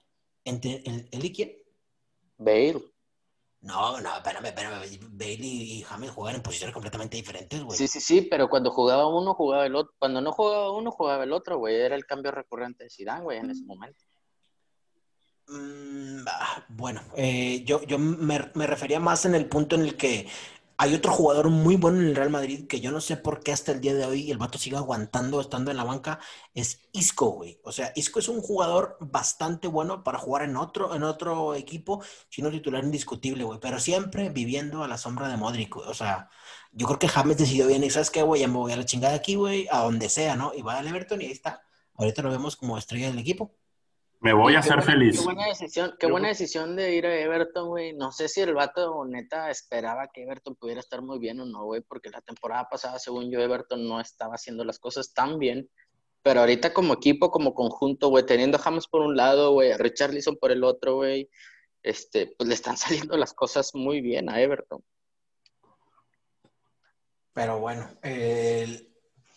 Entre, 0.45 0.83
¿el, 0.85 1.09
él 1.11 1.25
y 1.25 1.33
quién? 1.33 1.53
Bale. 2.39 2.83
No, 3.63 4.01
no, 4.01 4.17
espérame, 4.17 4.45
espérame. 4.47 4.81
Bailey 5.11 5.79
y 5.79 5.83
James 5.83 6.11
juegan 6.11 6.37
en 6.37 6.43
posiciones 6.43 6.73
completamente 6.73 7.17
diferentes, 7.17 7.61
güey. 7.65 7.77
Sí, 7.77 7.89
sí, 7.89 8.01
sí, 8.01 8.21
pero 8.23 8.49
cuando 8.49 8.71
jugaba 8.71 9.09
uno, 9.09 9.35
jugaba 9.35 9.67
el 9.67 9.75
otro. 9.75 9.93
Cuando 9.99 10.21
no 10.21 10.31
jugaba 10.31 10.71
uno, 10.71 10.93
jugaba 10.93 11.25
el 11.25 11.33
otro, 11.33 11.59
güey. 11.59 11.75
Era 11.75 11.97
el 11.97 12.07
cambio 12.07 12.31
recurrente 12.31 12.85
de 12.85 12.91
Zidane, 12.91 13.25
güey, 13.25 13.39
en 13.39 13.51
ese 13.51 13.65
momento. 13.65 14.05
Mm, 15.49 16.25
ah, 16.29 16.65
bueno, 16.69 17.01
eh, 17.17 17.63
yo, 17.65 17.83
yo 17.85 17.99
me, 17.99 18.51
me 18.55 18.67
refería 18.67 18.99
más 19.01 19.25
en 19.27 19.35
el 19.35 19.49
punto 19.49 19.77
en 19.77 19.83
el 19.83 19.97
que 19.97 20.29
hay 20.79 20.95
otro 20.95 21.13
jugador 21.13 21.51
muy 21.51 21.77
bueno 21.77 22.01
en 22.01 22.07
el 22.09 22.17
Real 22.17 22.31
Madrid 22.31 22.67
que 22.67 22.81
yo 22.81 22.91
no 22.93 23.01
sé 23.01 23.17
por 23.17 23.43
qué 23.43 23.53
hasta 23.53 23.73
el 23.73 23.81
día 23.81 23.95
de 23.95 24.05
hoy 24.05 24.31
el 24.31 24.39
vato 24.39 24.59
sigue 24.59 24.77
aguantando 24.77 25.41
estando 25.41 25.71
en 25.71 25.77
la 25.77 25.85
banca, 25.85 26.19
es 26.55 26.89
Isco, 26.93 27.31
güey. 27.31 27.61
O 27.65 27.73
sea, 27.73 27.93
Isco 27.97 28.19
es 28.19 28.29
un 28.29 28.41
jugador 28.41 28.97
bastante 29.01 29.69
bueno 29.69 30.05
para 30.05 30.19
jugar 30.19 30.43
en 30.43 30.57
otro, 30.57 30.95
en 30.95 31.03
otro 31.03 31.55
equipo, 31.55 32.03
sino 32.29 32.51
titular 32.51 32.85
indiscutible, 32.85 33.45
güey, 33.45 33.59
pero 33.61 33.81
siempre 33.81 34.29
viviendo 34.31 34.83
a 34.85 34.89
la 34.89 34.99
sombra 34.99 35.29
de 35.29 35.37
Modric, 35.37 35.75
güey. 35.75 35.89
O 35.89 35.95
sea, 35.95 36.31
yo 36.73 36.87
creo 36.87 36.99
que 36.99 37.09
James 37.09 37.39
decidió 37.39 37.67
bien 37.67 37.85
y 37.85 37.91
¿sabes 37.91 38.11
qué, 38.11 38.23
güey? 38.23 38.43
Ya 38.43 38.49
me 38.49 38.55
voy 38.59 38.73
a 38.73 38.77
la 38.77 38.85
chingada 38.85 39.15
aquí, 39.15 39.35
güey, 39.37 39.67
a 39.71 39.81
donde 39.81 40.09
sea, 40.09 40.37
¿no? 40.37 40.53
Y 40.55 40.63
va 40.63 40.79
al 40.79 40.87
Everton 40.89 41.21
y 41.23 41.27
ahí 41.27 41.33
está. 41.33 41.63
Ahorita 41.95 42.23
lo 42.23 42.31
vemos 42.31 42.57
como 42.57 42.77
estrella 42.79 43.09
del 43.09 43.19
equipo. 43.19 43.55
Me 44.21 44.33
voy 44.33 44.55
a 44.57 44.63
ser 44.63 44.77
buena- 44.77 44.83
feliz. 44.93 45.19
Qué 45.19 45.25
buena 45.25 45.47
decisión, 45.47 45.95
qué 46.01 46.07
Yo- 46.07 46.13
buena 46.13 46.29
decisión 46.29 46.75
de 46.75 46.95
ir 46.97 47.07
a 47.07 47.15
Everton, 47.19 47.69
güey. 47.69 47.93
No 47.93 48.11
sé 48.13 48.29
si 48.29 48.41
el 48.41 48.55
vato 48.55 49.05
neta 49.05 49.51
esperaba 49.51 50.09
que 50.13 50.23
Everton 50.23 50.57
pudiera 50.57 50.81
estar 50.81 51.03
muy 51.03 51.19
bien 51.19 51.39
o 51.41 51.45
no, 51.45 51.65
güey, 51.65 51.83
porque 51.83 52.11
la 52.11 52.21
temporada 52.23 52.67
pasada, 52.69 52.99
según 52.99 53.31
yo, 53.31 53.41
Everton 53.41 53.87
no 53.87 54.01
estaba 54.01 54.35
haciendo 54.35 54.65
las 54.65 54.79
cosas 54.79 55.13
tan 55.13 55.39
bien. 55.39 55.69
Pero 56.23 56.41
ahorita 56.41 56.73
como 56.73 56.95
equipo, 56.95 57.31
como 57.31 57.55
conjunto, 57.55 58.09
güey, 58.09 58.27
teniendo 58.27 58.57
a 58.57 58.61
James 58.61 58.89
por 58.89 59.03
un 59.03 59.17
lado, 59.17 59.53
güey, 59.53 59.71
a 59.71 59.77
Richarlison 59.79 60.37
por 60.37 60.51
el 60.51 60.65
otro, 60.65 60.97
güey, 60.97 61.31
este, 61.85 62.35
pues 62.37 62.49
le 62.49 62.55
están 62.55 62.77
saliendo 63.11 63.17
las 63.17 63.33
cosas 63.33 63.75
muy 63.75 64.01
bien 64.01 64.29
a 64.29 64.41
Everton. 64.41 64.83
Pero 67.33 67.61
bueno, 67.61 67.87
el- 68.03 68.89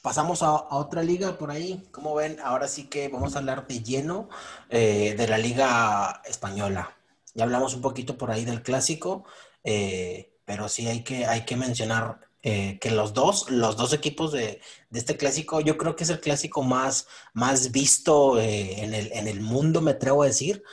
pasamos 0.10 0.42
a, 0.42 0.76
otra 0.76 1.04
liga 1.04 1.38
por 1.38 1.52
ahí. 1.52 1.84
Como 1.92 2.16
ven, 2.16 2.40
ahora 2.44 2.68
sí 2.68 2.86
que 2.86 3.10
vamos 3.10 3.36
a 3.36 3.40
hablar 3.40 3.68
de 3.68 3.84
lleno 3.84 4.28
eh, 4.68 5.14
de 5.16 5.28
la 5.28 5.38
liga 5.38 6.24
española. 6.26 6.98
Ya 7.36 7.44
hablamos 7.44 7.76
un 7.76 7.82
poquito 7.82 8.18
por 8.18 8.32
ahí 8.32 8.44
del 8.44 8.64
clásico, 8.64 9.26
eh, 9.64 10.34
pero 10.46 10.68
sí 10.68 10.88
hay 10.88 11.04
que, 11.04 11.28
hay 11.28 11.46
que 11.46 11.56
mencionar 11.56 12.22
eh, 12.42 12.80
que 12.82 12.90
los 12.90 13.14
dos, 13.14 13.52
los 13.52 13.78
dos 13.78 13.94
equipos 13.94 14.32
de, 14.32 14.62
de 14.90 15.00
este 15.00 15.16
clásico, 15.16 15.62
yo 15.62 15.78
creo 15.78 15.96
que 15.96 16.06
es 16.06 16.10
el 16.10 16.22
clásico 16.22 16.64
más, 16.64 17.08
más 17.34 17.72
visto 17.72 18.40
en 18.40 18.96
el, 18.96 19.12
en 19.12 19.28
el 19.28 19.42
mundo, 19.42 19.80
me 19.80 19.92
atrevo 19.92 20.24
a 20.24 20.26
decir. 20.26 20.64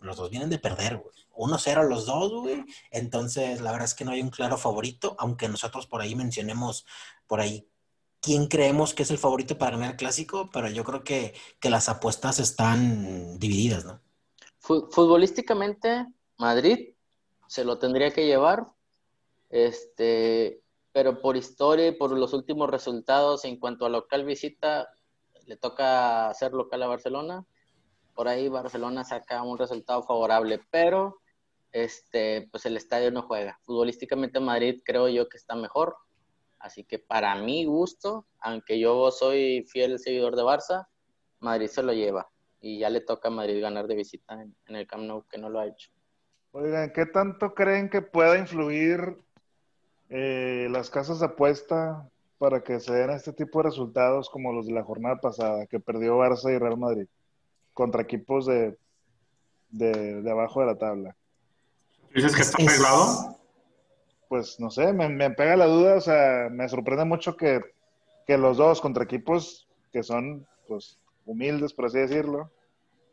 Los 0.00 0.16
dos 0.16 0.30
vienen 0.30 0.48
de 0.48 0.58
perder, 0.58 0.96
güey. 0.96 1.14
1-0 1.36 1.88
los 1.88 2.06
dos, 2.06 2.32
güey. 2.32 2.64
Entonces, 2.90 3.60
la 3.60 3.72
verdad 3.72 3.86
es 3.86 3.94
que 3.94 4.06
no 4.06 4.12
hay 4.12 4.22
un 4.22 4.30
claro 4.30 4.56
favorito, 4.56 5.16
aunque 5.18 5.48
nosotros 5.48 5.86
por 5.86 6.00
ahí 6.00 6.14
mencionemos 6.14 6.86
por 7.26 7.40
ahí 7.40 7.68
quién 8.24 8.46
creemos 8.48 8.94
que 8.94 9.02
es 9.04 9.10
el 9.10 9.18
favorito 9.18 9.58
para 9.58 9.72
ganar 9.76 9.92
el 9.92 9.96
clásico, 9.96 10.50
pero 10.52 10.68
yo 10.70 10.82
creo 10.84 11.04
que, 11.04 11.34
que 11.60 11.70
las 11.70 11.88
apuestas 11.88 12.38
están 12.38 13.38
divididas, 13.38 13.84
¿no? 13.84 14.00
Fu- 14.58 14.88
Futbolísticamente, 14.90 16.06
Madrid 16.38 16.94
se 17.46 17.64
lo 17.64 17.78
tendría 17.78 18.12
que 18.12 18.26
llevar, 18.26 18.66
este, 19.50 20.62
pero 20.92 21.20
por 21.20 21.36
historia 21.36 21.88
y 21.88 21.92
por 21.92 22.10
los 22.16 22.32
últimos 22.32 22.70
resultados 22.70 23.44
en 23.44 23.58
cuanto 23.58 23.84
a 23.84 23.90
local 23.90 24.24
visita, 24.24 24.88
le 25.46 25.56
toca 25.56 26.30
hacer 26.30 26.52
local 26.52 26.82
a 26.82 26.86
Barcelona. 26.88 27.44
Por 28.14 28.28
ahí 28.28 28.48
Barcelona 28.48 29.04
saca 29.04 29.42
un 29.42 29.58
resultado 29.58 30.02
favorable, 30.02 30.60
pero 30.70 31.20
este, 31.72 32.48
pues 32.50 32.64
el 32.66 32.76
estadio 32.76 33.10
no 33.10 33.22
juega. 33.22 33.58
Futbolísticamente 33.64 34.40
Madrid 34.40 34.80
creo 34.84 35.08
yo 35.08 35.28
que 35.28 35.36
está 35.36 35.54
mejor. 35.56 35.96
Así 36.64 36.82
que 36.82 36.98
para 36.98 37.34
mi 37.36 37.66
gusto, 37.66 38.24
aunque 38.40 38.80
yo 38.80 39.10
soy 39.10 39.66
fiel 39.68 39.98
seguidor 39.98 40.34
de 40.34 40.42
Barça, 40.44 40.86
Madrid 41.40 41.66
se 41.68 41.82
lo 41.82 41.92
lleva. 41.92 42.26
Y 42.58 42.78
ya 42.78 42.88
le 42.88 43.02
toca 43.02 43.28
a 43.28 43.30
Madrid 43.30 43.60
ganar 43.60 43.86
de 43.86 43.94
visita 43.96 44.40
en, 44.40 44.56
en 44.66 44.76
el 44.76 44.86
Camp 44.86 45.02
Nou, 45.04 45.26
que 45.28 45.36
no 45.36 45.50
lo 45.50 45.60
ha 45.60 45.66
hecho. 45.66 45.90
Oigan, 46.52 46.90
¿qué 46.94 47.04
tanto 47.04 47.52
creen 47.52 47.90
que 47.90 48.00
pueda 48.00 48.38
influir 48.38 49.18
eh, 50.08 50.68
las 50.70 50.88
casas 50.88 51.20
de 51.20 51.26
apuesta 51.26 52.08
para 52.38 52.62
que 52.62 52.80
se 52.80 52.94
den 52.94 53.10
este 53.10 53.34
tipo 53.34 53.58
de 53.58 53.68
resultados 53.68 54.30
como 54.30 54.50
los 54.54 54.64
de 54.66 54.72
la 54.72 54.84
jornada 54.84 55.16
pasada, 55.20 55.66
que 55.66 55.80
perdió 55.80 56.16
Barça 56.16 56.50
y 56.50 56.58
Real 56.58 56.78
Madrid 56.78 57.06
contra 57.74 58.00
equipos 58.00 58.46
de, 58.46 58.78
de, 59.68 60.22
de 60.22 60.30
abajo 60.30 60.60
de 60.60 60.66
la 60.66 60.78
tabla? 60.78 61.14
¿Dices 62.14 62.34
que 62.34 62.40
está 62.40 62.56
Es- 62.62 62.68
arreglado? 62.70 63.33
Pues 64.28 64.58
no 64.58 64.70
sé, 64.70 64.92
me, 64.92 65.08
me 65.08 65.30
pega 65.30 65.56
la 65.56 65.66
duda, 65.66 65.96
o 65.96 66.00
sea, 66.00 66.48
me 66.50 66.68
sorprende 66.68 67.04
mucho 67.04 67.36
que, 67.36 67.60
que 68.26 68.38
los 68.38 68.56
dos 68.56 68.80
contra 68.80 69.04
equipos 69.04 69.68
que 69.92 70.02
son, 70.02 70.46
pues, 70.66 70.98
humildes, 71.26 71.72
por 71.72 71.86
así 71.86 71.98
decirlo, 71.98 72.50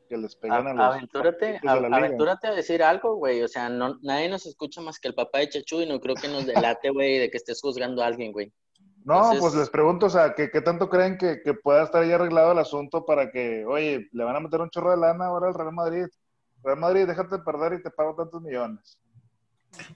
que 0.09 0.18
les 0.18 0.36
pegan 0.36 0.68
a, 0.68 0.72
A- 0.72 0.74
los 0.74 0.95
aventúrate, 0.95 1.45
de 1.53 1.59
la 1.64 1.74
a- 1.74 1.80
liga. 1.80 1.97
aventúrate 1.97 2.47
a 2.47 2.51
decir 2.53 2.82
algo, 2.84 3.16
güey. 3.16 3.41
O 3.43 3.47
sea, 3.47 3.70
no, 3.70 3.97
nadie 4.01 4.30
nos 4.30 4.45
escucha 4.45 4.82
más 4.82 4.99
que 4.99 5.07
el 5.09 5.14
papá 5.16 5.39
de 5.39 5.49
Chachu 5.49 5.82
y 5.82 5.86
no 5.88 5.99
creo 5.99 6.16
que 6.16 6.28
nos 6.28 6.45
delate, 6.45 6.89
güey, 6.89 7.20
de 7.20 7.30
que 7.30 7.38
estés 7.38 7.62
juzgando 7.62 8.01
a 8.01 8.07
alguien, 8.07 8.32
güey. 8.32 8.51
No, 9.03 9.16
Entonces- 9.16 9.39
pues 9.41 9.55
les 9.55 9.70
pregunto, 9.70 10.05
o 10.07 10.09
sea, 10.09 10.34
¿qué, 10.34 10.49
qué 10.51 10.62
tanto 10.62 10.89
creen 10.89 11.18
que, 11.18 11.41
que 11.41 11.53
pueda 11.53 11.84
estar 11.84 12.05
ya 12.05 12.16
arreglado 12.16 12.51
el 12.51 12.59
asunto 12.59 13.05
para 13.05 13.32
que, 13.32 13.66
oye, 13.66 14.07
le 14.12 14.24
van 14.24 14.36
a 14.36 14.39
meter 14.39 14.59
un 14.62 14.70
chorro 14.70 14.91
de 14.91 14.97
lana 14.97 15.26
ahora 15.26 15.47
al 15.47 15.53
Real 15.53 15.72
Madrid? 15.74 16.05
Real 16.64 16.78
Madrid, 16.80 17.07
déjate 17.07 17.39
perder 17.39 17.74
y 17.74 17.82
te 17.84 17.89
pago 17.89 18.14
tantos 18.16 18.41
millones. 18.41 18.99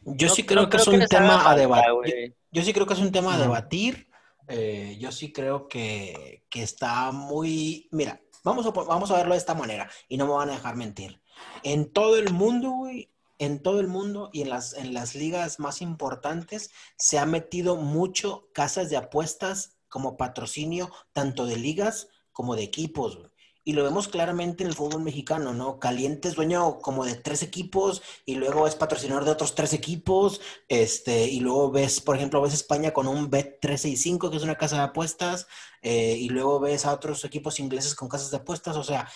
Yo 0.03 0.27
No- 0.27 0.33
sí 0.35 0.41
no 0.43 0.47
creo 0.47 0.69
que 0.69 0.77
es 0.77 0.87
un 0.87 1.05
tema 1.07 1.49
a 1.49 1.55
debatir. 1.55 1.93
güey. 1.93 2.35
Yo 2.51 2.63
sí 2.63 2.73
creo 2.73 2.85
que 2.85 2.93
es 2.93 2.99
un 2.99 3.11
tema 3.11 3.35
a 3.35 3.39
debatir. 3.39 4.09
Eh, 4.47 4.97
yo 4.99 5.11
sí 5.11 5.31
creo 5.33 5.67
que, 5.67 6.45
que 6.49 6.61
está 6.63 7.11
muy... 7.11 7.87
Mira, 7.91 8.21
vamos 8.43 8.65
a, 8.65 8.69
vamos 8.71 9.09
a 9.11 9.17
verlo 9.17 9.33
de 9.33 9.39
esta 9.39 9.55
manera 9.55 9.89
y 10.07 10.17
no 10.17 10.27
me 10.27 10.33
van 10.33 10.49
a 10.49 10.53
dejar 10.53 10.75
mentir. 10.75 11.21
En 11.63 11.91
todo 11.91 12.17
el 12.17 12.31
mundo, 12.31 12.69
güey, 12.71 13.11
en 13.39 13.61
todo 13.61 13.79
el 13.81 13.87
mundo 13.87 14.29
y 14.31 14.43
en 14.43 14.49
las, 14.49 14.73
en 14.75 14.93
las 14.93 15.15
ligas 15.15 15.59
más 15.59 15.81
importantes 15.81 16.71
se 16.97 17.17
ha 17.19 17.25
metido 17.25 17.75
mucho 17.75 18.47
casas 18.53 18.89
de 18.89 18.97
apuestas 18.97 19.77
como 19.89 20.15
patrocinio 20.15 20.91
tanto 21.11 21.45
de 21.45 21.57
ligas 21.57 22.07
como 22.31 22.55
de 22.55 22.63
equipos, 22.63 23.17
güey. 23.17 23.29
Y 23.65 23.73
lo 23.73 23.83
vemos 23.83 24.07
claramente 24.07 24.63
en 24.63 24.69
el 24.69 24.75
fútbol 24.75 25.01
mexicano, 25.01 25.53
¿no? 25.53 25.79
Caliente 25.79 26.29
es 26.29 26.35
dueño 26.35 26.77
como 26.79 27.03
de 27.03 27.15
tres 27.15 27.43
equipos 27.43 28.01
y 28.25 28.35
luego 28.35 28.67
es 28.67 28.75
patrocinador 28.75 29.25
de 29.25 29.31
otros 29.31 29.55
tres 29.55 29.73
equipos 29.73 30.39
este, 30.69 31.27
y 31.27 31.39
luego 31.39 31.71
ves, 31.71 31.99
por 31.99 32.15
ejemplo, 32.15 32.41
ves 32.41 32.53
España 32.53 32.93
con 32.93 33.07
un 33.07 33.29
Bet365, 33.29 34.29
que 34.29 34.37
es 34.37 34.43
una 34.43 34.55
casa 34.55 34.77
de 34.77 34.83
apuestas, 34.83 35.47
eh, 35.81 36.15
y 36.17 36.29
luego 36.29 36.59
ves 36.59 36.85
a 36.85 36.93
otros 36.93 37.25
equipos 37.25 37.59
ingleses 37.59 37.95
con 37.95 38.07
casas 38.07 38.31
de 38.31 38.37
apuestas, 38.37 38.77
o 38.77 38.83
sea, 38.83 39.09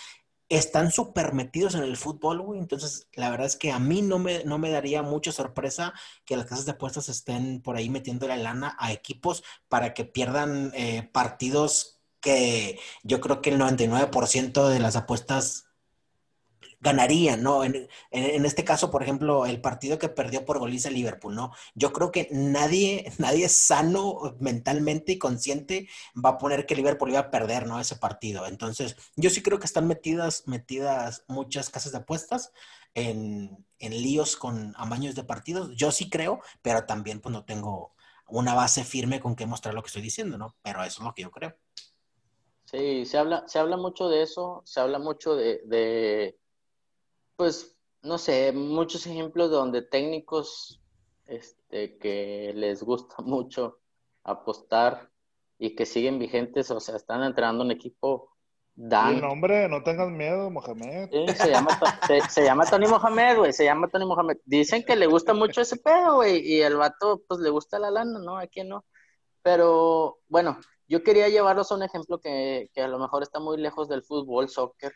están 0.50 0.90
súper 0.90 1.32
metidos 1.32 1.76
en 1.76 1.84
el 1.84 1.96
fútbol, 1.96 2.42
güey. 2.42 2.58
Entonces, 2.58 3.08
la 3.14 3.30
verdad 3.30 3.46
es 3.46 3.56
que 3.56 3.70
a 3.70 3.78
mí 3.78 4.02
no 4.02 4.18
me, 4.18 4.44
no 4.44 4.58
me 4.58 4.70
daría 4.70 5.02
mucha 5.02 5.30
sorpresa 5.32 5.94
que 6.24 6.36
las 6.36 6.46
casas 6.46 6.66
de 6.66 6.72
apuestas 6.72 7.08
estén 7.08 7.62
por 7.62 7.76
ahí 7.76 7.88
metiendo 7.88 8.26
la 8.26 8.36
lana 8.36 8.76
a 8.78 8.92
equipos 8.92 9.44
para 9.68 9.94
que 9.94 10.04
pierdan 10.04 10.72
eh, 10.74 11.08
partidos 11.12 11.99
que 12.20 12.78
yo 13.02 13.20
creo 13.20 13.42
que 13.42 13.50
el 13.50 13.58
99% 13.58 14.68
de 14.68 14.78
las 14.80 14.96
apuestas 14.96 15.70
ganarían, 16.80 17.42
¿no? 17.42 17.62
En, 17.62 17.88
en, 18.10 18.44
este 18.46 18.64
caso, 18.64 18.90
por 18.90 19.02
ejemplo, 19.02 19.44
el 19.46 19.60
partido 19.60 19.98
que 19.98 20.08
perdió 20.08 20.44
por 20.46 20.58
goliza 20.58 20.90
Liverpool, 20.90 21.34
¿no? 21.34 21.52
Yo 21.74 21.92
creo 21.92 22.10
que 22.10 22.28
nadie, 22.32 23.12
nadie 23.18 23.48
sano 23.48 24.36
mentalmente 24.40 25.12
y 25.12 25.18
consciente 25.18 25.88
va 26.16 26.30
a 26.30 26.38
poner 26.38 26.66
que 26.66 26.76
Liverpool 26.76 27.10
iba 27.10 27.20
a 27.20 27.30
perder, 27.30 27.66
¿no? 27.66 27.78
Ese 27.80 27.96
partido. 27.96 28.46
Entonces, 28.46 28.96
yo 29.16 29.30
sí 29.30 29.42
creo 29.42 29.58
que 29.58 29.66
están 29.66 29.86
metidas, 29.86 30.44
metidas 30.46 31.24
muchas 31.28 31.70
casas 31.70 31.92
de 31.92 31.98
apuestas 31.98 32.52
en, 32.94 33.66
en 33.78 33.92
líos 34.02 34.36
con 34.36 34.74
amaños 34.76 35.14
de 35.14 35.24
partidos. 35.24 35.76
Yo 35.76 35.92
sí 35.92 36.08
creo, 36.08 36.40
pero 36.62 36.86
también 36.86 37.20
pues 37.20 37.32
no 37.32 37.44
tengo 37.44 37.94
una 38.26 38.54
base 38.54 38.84
firme 38.84 39.20
con 39.20 39.36
que 39.36 39.46
mostrar 39.46 39.74
lo 39.74 39.82
que 39.82 39.88
estoy 39.88 40.02
diciendo, 40.02 40.38
¿no? 40.38 40.54
Pero 40.62 40.82
eso 40.84 41.02
es 41.02 41.04
lo 41.06 41.14
que 41.14 41.22
yo 41.22 41.30
creo. 41.30 41.56
Sí, 42.70 43.04
se 43.04 43.18
habla, 43.18 43.42
se 43.48 43.58
habla 43.58 43.76
mucho 43.76 44.08
de 44.08 44.22
eso, 44.22 44.62
se 44.64 44.78
habla 44.78 45.00
mucho 45.00 45.34
de, 45.34 45.60
de 45.64 46.38
pues, 47.34 47.76
no 48.02 48.16
sé, 48.16 48.52
muchos 48.52 49.08
ejemplos 49.08 49.50
donde 49.50 49.82
técnicos 49.82 50.80
este, 51.26 51.98
que 51.98 52.52
les 52.54 52.84
gusta 52.84 53.16
mucho 53.24 53.80
apostar 54.22 55.10
y 55.58 55.74
que 55.74 55.84
siguen 55.84 56.20
vigentes, 56.20 56.70
o 56.70 56.78
sea, 56.78 56.94
están 56.94 57.24
entrenando 57.24 57.64
un 57.64 57.72
equipo 57.72 58.30
Dan. 58.76 59.20
nombre, 59.20 59.68
no 59.68 59.82
tengas 59.82 60.08
miedo, 60.08 60.48
Mohamed. 60.48 61.10
se, 61.34 61.50
llama, 61.50 61.76
se, 62.30 62.44
llama 62.44 62.64
Tony 62.66 62.86
Mohamed, 62.86 63.36
güey, 63.36 63.52
se 63.52 63.64
llama 63.64 63.88
Tony 63.88 64.06
Mohamed. 64.06 64.38
Dicen 64.44 64.84
que 64.84 64.94
le 64.94 65.06
gusta 65.06 65.34
mucho 65.34 65.60
ese 65.60 65.76
pedo, 65.76 66.16
güey, 66.16 66.38
y 66.38 66.62
el 66.62 66.76
vato, 66.76 67.20
pues, 67.26 67.40
le 67.40 67.50
gusta 67.50 67.80
la 67.80 67.90
lana, 67.90 68.20
¿no? 68.20 68.38
¿A 68.38 68.46
quién 68.46 68.68
no? 68.68 68.84
Pero, 69.42 70.18
bueno, 70.28 70.56
yo 70.90 71.04
quería 71.04 71.28
llevarlos 71.28 71.70
a 71.70 71.76
un 71.76 71.84
ejemplo 71.84 72.18
que, 72.20 72.68
que 72.74 72.82
a 72.82 72.88
lo 72.88 72.98
mejor 72.98 73.22
está 73.22 73.38
muy 73.38 73.56
lejos 73.58 73.88
del 73.88 74.02
fútbol, 74.02 74.48
soccer, 74.48 74.92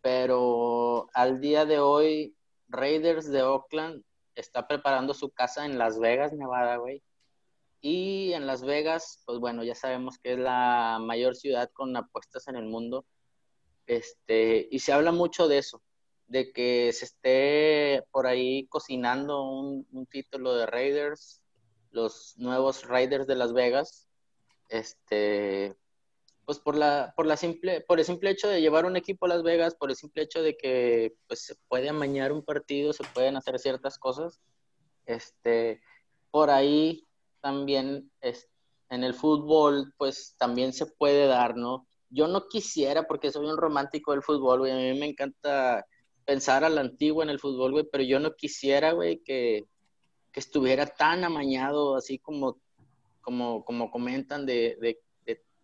pero 0.00 1.10
al 1.12 1.42
día 1.42 1.66
de 1.66 1.78
hoy, 1.78 2.34
Raiders 2.68 3.30
de 3.30 3.42
Oakland 3.42 4.02
está 4.34 4.66
preparando 4.66 5.12
su 5.12 5.28
casa 5.30 5.66
en 5.66 5.76
Las 5.76 5.98
Vegas, 5.98 6.32
Nevada, 6.32 6.78
güey. 6.78 7.02
Y 7.82 8.32
en 8.32 8.46
Las 8.46 8.62
Vegas, 8.62 9.22
pues 9.26 9.38
bueno, 9.38 9.62
ya 9.62 9.74
sabemos 9.74 10.18
que 10.18 10.32
es 10.32 10.38
la 10.38 10.98
mayor 11.00 11.36
ciudad 11.36 11.70
con 11.74 11.94
apuestas 11.96 12.48
en 12.48 12.56
el 12.56 12.64
mundo. 12.64 13.04
Este, 13.86 14.68
y 14.70 14.78
se 14.78 14.94
habla 14.94 15.12
mucho 15.12 15.48
de 15.48 15.58
eso, 15.58 15.82
de 16.28 16.50
que 16.50 16.92
se 16.94 17.04
esté 17.04 18.04
por 18.10 18.26
ahí 18.26 18.66
cocinando 18.68 19.42
un, 19.42 19.86
un 19.92 20.06
título 20.06 20.54
de 20.54 20.64
Raiders, 20.64 21.42
los 21.90 22.38
nuevos 22.38 22.86
Raiders 22.86 23.26
de 23.26 23.34
Las 23.34 23.52
Vegas. 23.52 24.09
Este, 24.70 25.76
pues 26.46 26.58
por 26.58 26.76
la, 26.76 27.12
por 27.16 27.26
la 27.26 27.36
simple, 27.36 27.82
por 27.82 27.98
el 27.98 28.04
simple 28.04 28.30
hecho 28.30 28.48
de 28.48 28.60
llevar 28.60 28.86
un 28.86 28.96
equipo 28.96 29.26
a 29.26 29.28
Las 29.28 29.42
Vegas, 29.42 29.74
por 29.74 29.90
el 29.90 29.96
simple 29.96 30.22
hecho 30.22 30.42
de 30.42 30.56
que 30.56 31.14
pues 31.26 31.44
se 31.44 31.56
puede 31.68 31.88
amañar 31.88 32.32
un 32.32 32.44
partido, 32.44 32.92
se 32.92 33.04
pueden 33.12 33.36
hacer 33.36 33.58
ciertas 33.58 33.98
cosas. 33.98 34.40
Este, 35.06 35.82
por 36.30 36.50
ahí 36.50 37.06
también 37.40 38.10
es, 38.20 38.48
en 38.90 39.04
el 39.04 39.14
fútbol, 39.14 39.92
pues 39.96 40.34
también 40.38 40.72
se 40.72 40.86
puede 40.86 41.26
dar, 41.26 41.56
¿no? 41.56 41.86
Yo 42.08 42.26
no 42.26 42.48
quisiera, 42.48 43.06
porque 43.06 43.30
soy 43.30 43.46
un 43.46 43.56
romántico 43.56 44.12
del 44.12 44.22
fútbol, 44.22 44.60
güey, 44.60 44.72
a 44.72 44.92
mí 44.92 44.98
me 44.98 45.06
encanta 45.06 45.86
pensar 46.24 46.64
a 46.64 46.68
la 46.68 46.80
antigua 46.80 47.24
en 47.24 47.30
el 47.30 47.40
fútbol, 47.40 47.72
güey, 47.72 47.88
pero 47.90 48.04
yo 48.04 48.18
no 48.18 48.34
quisiera, 48.34 48.92
güey, 48.92 49.22
que, 49.22 49.66
que 50.32 50.40
estuviera 50.40 50.86
tan 50.86 51.24
amañado, 51.24 51.96
así 51.96 52.18
como, 52.18 52.60
como, 53.20 53.64
como 53.64 53.90
comentan, 53.90 54.46
de, 54.46 54.76
de, 54.80 55.00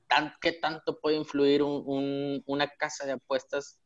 tan, 0.08 0.32
qué 0.40 0.52
tanto 0.52 1.00
puede 1.00 1.16
influir 1.16 1.62
un, 1.62 2.42
una 2.46 2.68
casa 2.68 3.06
de 3.06 3.12
apuestas 3.12 3.80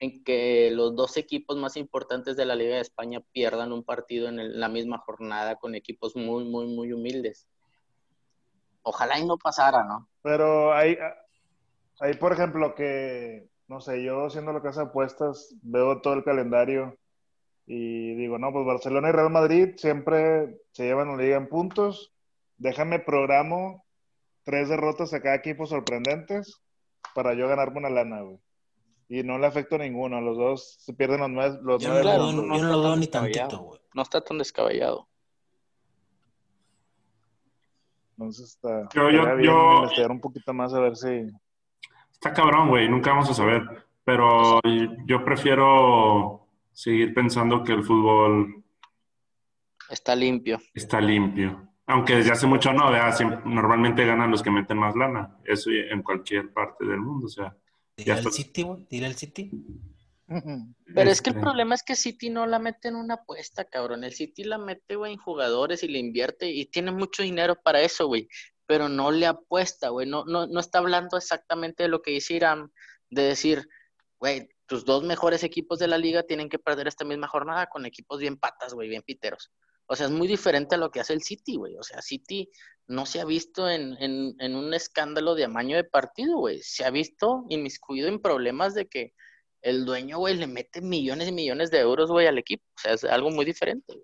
en 0.00 0.22
que 0.24 0.70
los 0.72 0.94
dos 0.96 1.16
equipos 1.16 1.56
más 1.56 1.76
importantes 1.76 2.36
de 2.36 2.44
la 2.44 2.54
Liga 2.54 2.76
de 2.76 2.82
España 2.82 3.20
pierdan 3.32 3.72
un 3.72 3.84
partido 3.84 4.28
en 4.28 4.60
la 4.60 4.68
misma 4.68 4.98
jornada 4.98 5.56
con 5.56 5.74
equipos 5.74 6.16
muy, 6.16 6.44
muy, 6.44 6.66
muy 6.66 6.92
humildes. 6.92 7.48
Ojalá 8.82 9.18
y 9.18 9.24
no 9.24 9.38
pasara, 9.38 9.82
¿no? 9.84 10.08
Pero 10.22 10.74
hay, 10.74 10.98
hay 12.00 12.14
por 12.14 12.32
ejemplo, 12.32 12.74
que, 12.74 13.48
no 13.66 13.80
sé, 13.80 14.02
yo 14.02 14.28
siendo 14.30 14.52
la 14.52 14.62
casa 14.62 14.82
de 14.82 14.86
apuestas, 14.88 15.54
veo 15.62 16.00
todo 16.00 16.14
el 16.14 16.24
calendario 16.24 16.98
y 17.66 18.14
digo, 18.14 18.38
no, 18.38 18.52
pues 18.52 18.66
Barcelona 18.66 19.08
y 19.08 19.12
Real 19.12 19.30
Madrid 19.30 19.70
siempre 19.76 20.60
se 20.72 20.84
llevan 20.84 21.08
la 21.08 21.16
liga 21.16 21.36
en 21.36 21.48
puntos. 21.48 22.13
Déjame 22.64 22.98
programo 22.98 23.84
tres 24.42 24.68
derrotas 24.68 25.14
a 25.14 25.20
cada 25.20 25.36
equipo 25.36 25.66
sorprendentes 25.66 26.60
para 27.14 27.34
yo 27.34 27.46
ganarme 27.46 27.78
una 27.78 27.90
lana, 27.90 28.22
güey 28.22 28.40
y 29.08 29.22
no 29.22 29.38
le 29.38 29.46
afecta 29.46 29.76
a 29.76 29.78
ninguno. 29.78 30.20
Los 30.20 30.36
dos 30.36 30.76
se 30.78 30.92
pierden 30.94 31.20
los 31.20 31.30
nueve. 31.30 31.58
Los 31.62 31.82
yo, 31.82 32.02
no, 32.02 32.58
lo 32.58 32.82
veo 32.82 32.96
ni 32.96 33.06
tantito, 33.06 33.58
güey. 33.58 33.80
No 33.94 34.02
está 34.02 34.20
tan 34.20 34.38
descabellado. 34.38 35.08
Entonces 38.16 38.50
está. 38.50 38.88
Yo, 38.94 39.10
yo, 39.10 39.38
yo... 39.40 39.76
investigar 39.78 40.10
un 40.10 40.20
poquito 40.20 40.52
más 40.52 40.72
a 40.74 40.80
ver 40.80 40.96
si. 40.96 41.26
Está 42.12 42.32
cabrón, 42.32 42.68
güey. 42.68 42.88
Nunca 42.88 43.10
vamos 43.10 43.30
a 43.30 43.34
saber. 43.34 43.62
Pero 44.04 44.60
yo 45.06 45.24
prefiero 45.24 46.46
seguir 46.72 47.14
pensando 47.14 47.62
que 47.64 47.72
el 47.72 47.84
fútbol. 47.84 48.64
Está 49.90 50.14
limpio. 50.14 50.58
Está 50.74 51.00
limpio. 51.00 51.68
Aunque 51.86 52.16
desde 52.16 52.32
hace 52.32 52.46
mucho 52.46 52.72
no, 52.72 52.90
normalmente 53.44 54.06
ganan 54.06 54.30
los 54.30 54.42
que 54.42 54.50
meten 54.50 54.78
más 54.78 54.96
lana. 54.96 55.38
Eso 55.44 55.70
en 55.70 56.02
cualquier 56.02 56.52
parte 56.52 56.84
del 56.84 57.00
mundo, 57.00 57.26
o 57.26 57.30
sea. 57.30 57.54
Dile 57.96 58.12
al 58.12 58.32
City, 58.32 58.62
güey. 58.62 58.86
Dile 58.88 59.06
al 59.06 59.14
City. 59.14 59.50
Pero 60.26 61.10
es 61.10 61.20
que 61.20 61.30
el 61.30 61.36
este. 61.36 61.40
problema 61.40 61.74
es 61.74 61.82
que 61.82 61.94
City 61.94 62.30
no 62.30 62.46
la 62.46 62.58
mete 62.58 62.88
en 62.88 62.96
una 62.96 63.14
apuesta, 63.14 63.64
cabrón. 63.64 64.04
El 64.04 64.12
City 64.12 64.44
la 64.44 64.58
mete, 64.58 64.96
güey, 64.96 65.12
en 65.12 65.18
jugadores 65.18 65.82
y 65.82 65.88
le 65.88 65.98
invierte 65.98 66.50
y 66.50 66.66
tiene 66.66 66.90
mucho 66.90 67.22
dinero 67.22 67.56
para 67.62 67.82
eso, 67.82 68.06
güey. 68.06 68.28
Pero 68.66 68.88
no 68.88 69.10
le 69.10 69.26
apuesta, 69.26 69.90
güey. 69.90 70.08
No, 70.08 70.24
no, 70.24 70.46
no 70.46 70.60
está 70.60 70.78
hablando 70.78 71.18
exactamente 71.18 71.82
de 71.82 71.90
lo 71.90 72.00
que 72.00 72.12
dice 72.12 72.40
de 73.10 73.22
decir, 73.22 73.68
güey, 74.18 74.48
tus 74.66 74.86
dos 74.86 75.04
mejores 75.04 75.42
equipos 75.44 75.78
de 75.78 75.88
la 75.88 75.98
liga 75.98 76.22
tienen 76.22 76.48
que 76.48 76.58
perder 76.58 76.88
esta 76.88 77.04
misma 77.04 77.28
jornada 77.28 77.66
con 77.66 77.84
equipos 77.84 78.18
bien 78.18 78.38
patas, 78.38 78.72
güey, 78.72 78.88
bien 78.88 79.02
piteros. 79.02 79.52
O 79.86 79.96
sea, 79.96 80.06
es 80.06 80.12
muy 80.12 80.26
diferente 80.26 80.74
a 80.74 80.78
lo 80.78 80.90
que 80.90 81.00
hace 81.00 81.12
el 81.12 81.22
City, 81.22 81.56
güey. 81.56 81.76
O 81.76 81.82
sea, 81.82 82.00
City 82.00 82.50
no 82.86 83.06
se 83.06 83.20
ha 83.20 83.24
visto 83.24 83.68
en, 83.68 83.96
en, 84.00 84.56
un 84.56 84.74
escándalo 84.74 85.34
de 85.34 85.44
amaño 85.44 85.76
de 85.76 85.84
partido, 85.84 86.38
güey. 86.38 86.60
Se 86.62 86.84
ha 86.84 86.90
visto 86.90 87.44
inmiscuido 87.48 88.08
en 88.08 88.20
problemas 88.20 88.74
de 88.74 88.86
que 88.86 89.14
el 89.62 89.84
dueño, 89.84 90.18
güey, 90.18 90.36
le 90.36 90.46
mete 90.46 90.80
millones 90.80 91.28
y 91.28 91.32
millones 91.32 91.70
de 91.70 91.80
euros, 91.80 92.10
güey, 92.10 92.26
al 92.26 92.38
equipo. 92.38 92.64
O 92.76 92.80
sea, 92.80 92.92
es 92.92 93.04
algo 93.04 93.30
muy 93.30 93.44
diferente. 93.44 93.94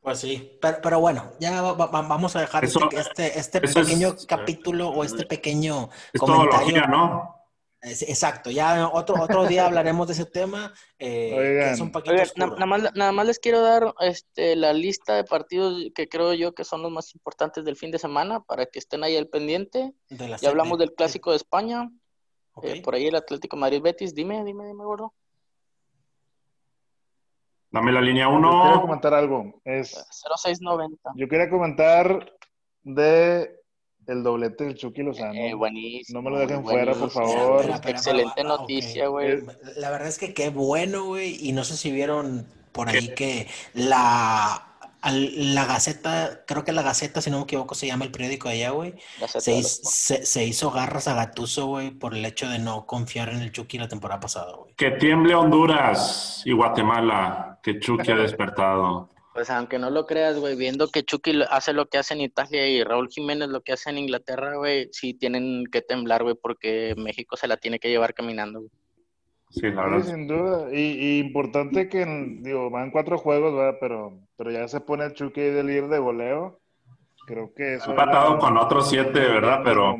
Pues 0.00 0.20
sí, 0.20 0.56
pero, 0.82 1.00
bueno, 1.00 1.32
ya 1.40 1.60
vamos 1.60 2.36
a 2.36 2.40
dejar 2.40 2.64
este, 2.64 2.78
este, 2.92 3.38
este 3.40 3.60
pequeño 3.60 4.14
capítulo 4.28 4.90
o 4.90 5.02
este 5.02 5.26
pequeño 5.26 5.88
comentario. 6.16 6.86
¿no? 6.86 7.35
Exacto, 7.88 8.50
ya 8.50 8.88
otro, 8.88 9.14
otro 9.22 9.46
día 9.46 9.66
hablaremos 9.66 10.08
de 10.08 10.14
ese 10.14 10.26
tema. 10.26 10.74
Eh, 10.98 11.72
nada, 12.36 12.66
más, 12.66 12.94
nada 12.94 13.12
más 13.12 13.26
les 13.26 13.38
quiero 13.38 13.60
dar 13.60 13.94
este, 14.00 14.56
la 14.56 14.72
lista 14.72 15.14
de 15.14 15.22
partidos 15.22 15.84
que 15.94 16.08
creo 16.08 16.34
yo 16.34 16.52
que 16.52 16.64
son 16.64 16.82
los 16.82 16.90
más 16.90 17.14
importantes 17.14 17.64
del 17.64 17.76
fin 17.76 17.92
de 17.92 18.00
semana 18.00 18.40
para 18.40 18.66
que 18.66 18.80
estén 18.80 19.04
ahí 19.04 19.16
al 19.16 19.28
pendiente. 19.28 19.92
ya 20.10 20.48
hablamos 20.48 20.78
del 20.78 20.94
Clásico 20.94 21.30
de 21.30 21.36
España, 21.36 21.88
eh, 22.62 22.82
por 22.82 22.96
ahí 22.96 23.06
el 23.06 23.14
Atlético 23.14 23.56
Madrid-Betis. 23.56 24.14
Dime, 24.14 24.42
dime, 24.44 24.66
dime, 24.66 24.84
gordo. 24.84 25.14
Dame 27.70 27.92
la 27.92 28.00
línea 28.00 28.28
1. 28.28 28.50
Yo 28.50 28.62
quería 28.62 28.80
comentar 28.80 29.14
algo. 29.14 29.60
Es, 29.64 29.92
0690. 30.42 31.12
Yo 31.14 31.28
quería 31.28 31.50
comentar 31.50 32.32
de 32.82 33.60
el 34.06 34.22
doblete 34.22 34.64
del 34.64 34.74
Chucky 34.74 35.02
Lozano. 35.02 35.34
Eh, 35.34 35.54
buenísimo. 35.54 36.20
No 36.20 36.30
me 36.30 36.36
lo 36.36 36.38
dejen 36.40 36.64
fuera, 36.64 36.94
por 36.94 37.10
favor. 37.10 37.64
Excelente 37.86 38.44
noticia, 38.44 39.08
güey. 39.08 39.42
La 39.76 39.90
verdad 39.90 40.08
es 40.08 40.18
que 40.18 40.34
qué 40.34 40.50
bueno, 40.50 41.04
güey. 41.04 41.36
Y 41.40 41.52
no 41.52 41.64
sé 41.64 41.76
si 41.76 41.90
vieron 41.90 42.46
por 42.72 42.88
ahí 42.88 43.08
que 43.14 43.48
la 43.74 44.62
la 45.12 45.64
Gaceta, 45.66 46.40
creo 46.46 46.64
que 46.64 46.72
la 46.72 46.82
Gaceta, 46.82 47.20
si 47.20 47.30
no 47.30 47.38
me 47.38 47.44
equivoco, 47.44 47.74
se 47.74 47.86
llama 47.86 48.04
el 48.04 48.10
periódico 48.10 48.48
de 48.48 48.54
allá, 48.54 48.70
güey. 48.70 48.94
Se, 49.26 49.62
se, 49.62 50.44
hizo 50.44 50.70
garras 50.70 51.06
a 51.06 51.14
Gatuso, 51.14 51.66
güey, 51.66 51.90
por 51.90 52.14
el 52.14 52.24
hecho 52.24 52.48
de 52.48 52.58
no 52.58 52.86
confiar 52.86 53.28
en 53.28 53.40
el 53.40 53.52
Chucky 53.52 53.78
la 53.78 53.88
temporada 53.88 54.20
pasada, 54.20 54.52
güey. 54.56 54.74
Que 54.74 54.92
tiemble 54.92 55.34
Honduras 55.34 56.42
y 56.44 56.52
Guatemala, 56.52 57.60
que 57.62 57.78
Chucky 57.78 58.10
ha 58.10 58.16
despertado. 58.16 59.10
Pues 59.36 59.50
aunque 59.50 59.78
no 59.78 59.90
lo 59.90 60.06
creas, 60.06 60.38
güey, 60.38 60.56
viendo 60.56 60.88
que 60.88 61.02
Chucky 61.02 61.42
hace 61.50 61.74
lo 61.74 61.90
que 61.90 61.98
hace 61.98 62.14
en 62.14 62.22
Italia 62.22 62.66
y 62.66 62.82
Raúl 62.82 63.10
Jiménez 63.10 63.48
lo 63.50 63.60
que 63.60 63.74
hace 63.74 63.90
en 63.90 63.98
Inglaterra, 63.98 64.56
güey, 64.56 64.88
sí 64.92 65.12
tienen 65.12 65.64
que 65.70 65.82
temblar, 65.82 66.22
güey, 66.22 66.34
porque 66.40 66.94
México 66.96 67.36
se 67.36 67.46
la 67.46 67.58
tiene 67.58 67.78
que 67.78 67.90
llevar 67.90 68.14
caminando, 68.14 68.60
güey. 68.60 68.70
Sí, 69.50 69.60
claro. 69.72 70.02
sin 70.02 70.26
duda. 70.26 70.74
Y, 70.74 71.18
importante 71.18 71.90
que, 71.90 72.06
digo, 72.40 72.70
van 72.70 72.90
cuatro 72.90 73.18
juegos, 73.18 73.54
¿verdad? 73.54 73.76
Pero, 73.78 74.18
pero 74.38 74.50
ya 74.50 74.66
se 74.68 74.80
pone 74.80 75.04
el 75.04 75.12
Chucky 75.12 75.42
del 75.42 75.66
líder 75.66 75.88
de 75.88 75.98
goleo. 75.98 76.58
Creo 77.26 77.52
que 77.54 77.74
eso. 77.74 77.88
Ha 77.88 77.90
empatado 77.90 78.38
con 78.38 78.56
otros 78.56 78.88
siete, 78.88 79.20
¿verdad? 79.20 79.60
Pero. 79.64 79.96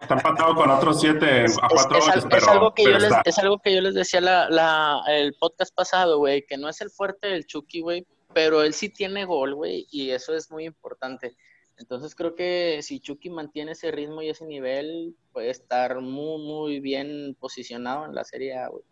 Está 0.00 0.14
empatado 0.14 0.54
con 0.54 0.70
otros 0.70 0.98
siete 0.98 1.26
a 1.26 1.44
Es, 1.44 1.58
cuatro 1.58 1.98
es 1.98 2.08
al- 2.08 2.20
goles, 2.20 2.24
es 2.24 2.30
pero, 2.30 2.50
algo 2.52 2.74
que 2.74 2.84
yo 2.84 2.90
les, 2.98 3.04
está. 3.04 3.22
es 3.24 3.38
algo 3.38 3.58
que 3.58 3.74
yo 3.74 3.80
les 3.82 3.94
decía 3.94 4.20
la, 4.22 4.48
la- 4.48 5.02
el 5.08 5.34
podcast 5.38 5.74
pasado, 5.74 6.18
güey, 6.18 6.44
que 6.46 6.56
no 6.56 6.70
es 6.70 6.80
el 6.80 6.88
fuerte 6.90 7.28
del 7.28 7.46
Chucky, 7.46 7.80
güey, 7.80 8.06
pero 8.36 8.60
él 8.60 8.74
sí 8.74 8.90
tiene 8.90 9.24
gol, 9.24 9.54
güey, 9.54 9.86
y 9.90 10.10
eso 10.10 10.34
es 10.36 10.50
muy 10.50 10.66
importante. 10.66 11.34
Entonces 11.78 12.14
creo 12.14 12.34
que 12.34 12.80
si 12.82 13.00
Chucky 13.00 13.30
mantiene 13.30 13.72
ese 13.72 13.90
ritmo 13.90 14.20
y 14.20 14.28
ese 14.28 14.44
nivel, 14.44 15.14
puede 15.32 15.48
estar 15.48 16.02
muy, 16.02 16.42
muy 16.46 16.80
bien 16.80 17.34
posicionado 17.40 18.04
en 18.04 18.14
la 18.14 18.24
Serie 18.24 18.58
A, 18.58 18.68
güey. 18.68 18.82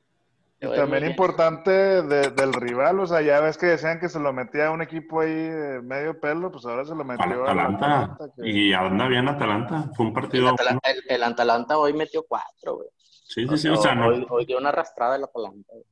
Y 0.63 0.67
a 0.67 0.75
también 0.77 1.05
importante 1.05 1.71
de- 1.71 2.31
del 2.31 2.55
rival, 2.55 3.01
o 3.01 3.07
sea, 3.07 3.21
ya 3.21 3.41
ves 3.41 3.59
que 3.59 3.67
decían 3.67 4.01
que 4.01 4.09
se 4.09 4.19
lo 4.19 4.33
metía 4.33 4.69
a 4.69 4.71
un 4.71 4.81
equipo 4.81 5.21
ahí 5.21 5.35
de 5.35 5.83
medio 5.83 6.19
pelo, 6.19 6.51
pues 6.51 6.65
ahora 6.65 6.87
se 6.87 6.95
lo 6.95 7.05
metió 7.05 7.23
Al 7.27 7.33
al 7.33 7.43
Atalanta. 7.43 7.87
Atalanta, 8.05 8.31
que- 8.43 8.49
Y 8.49 8.73
anda 8.73 9.09
bien 9.09 9.29
Atalanta. 9.29 9.91
Fue 9.95 10.07
un 10.07 10.13
El, 10.13 10.15
partido. 10.15 10.55
El- 10.85 11.03
el 11.07 11.23
Atalanta 11.23 11.77
hoy 11.77 11.93
metió 11.93 12.25
cuatro, 12.27 12.77
güey. 12.77 12.89
Sí, 13.27 13.47
sí, 13.47 13.59
sí. 13.59 13.69
O 13.69 13.77
sea, 13.77 13.95
no. 13.95 14.07
hoy, 14.09 14.27
hoy 14.31 14.47
dio 14.47 14.57
una 14.57 14.71
arrastrada 14.71 15.17
el 15.17 15.25
Atalanta. 15.25 15.69
güey. 15.71 15.85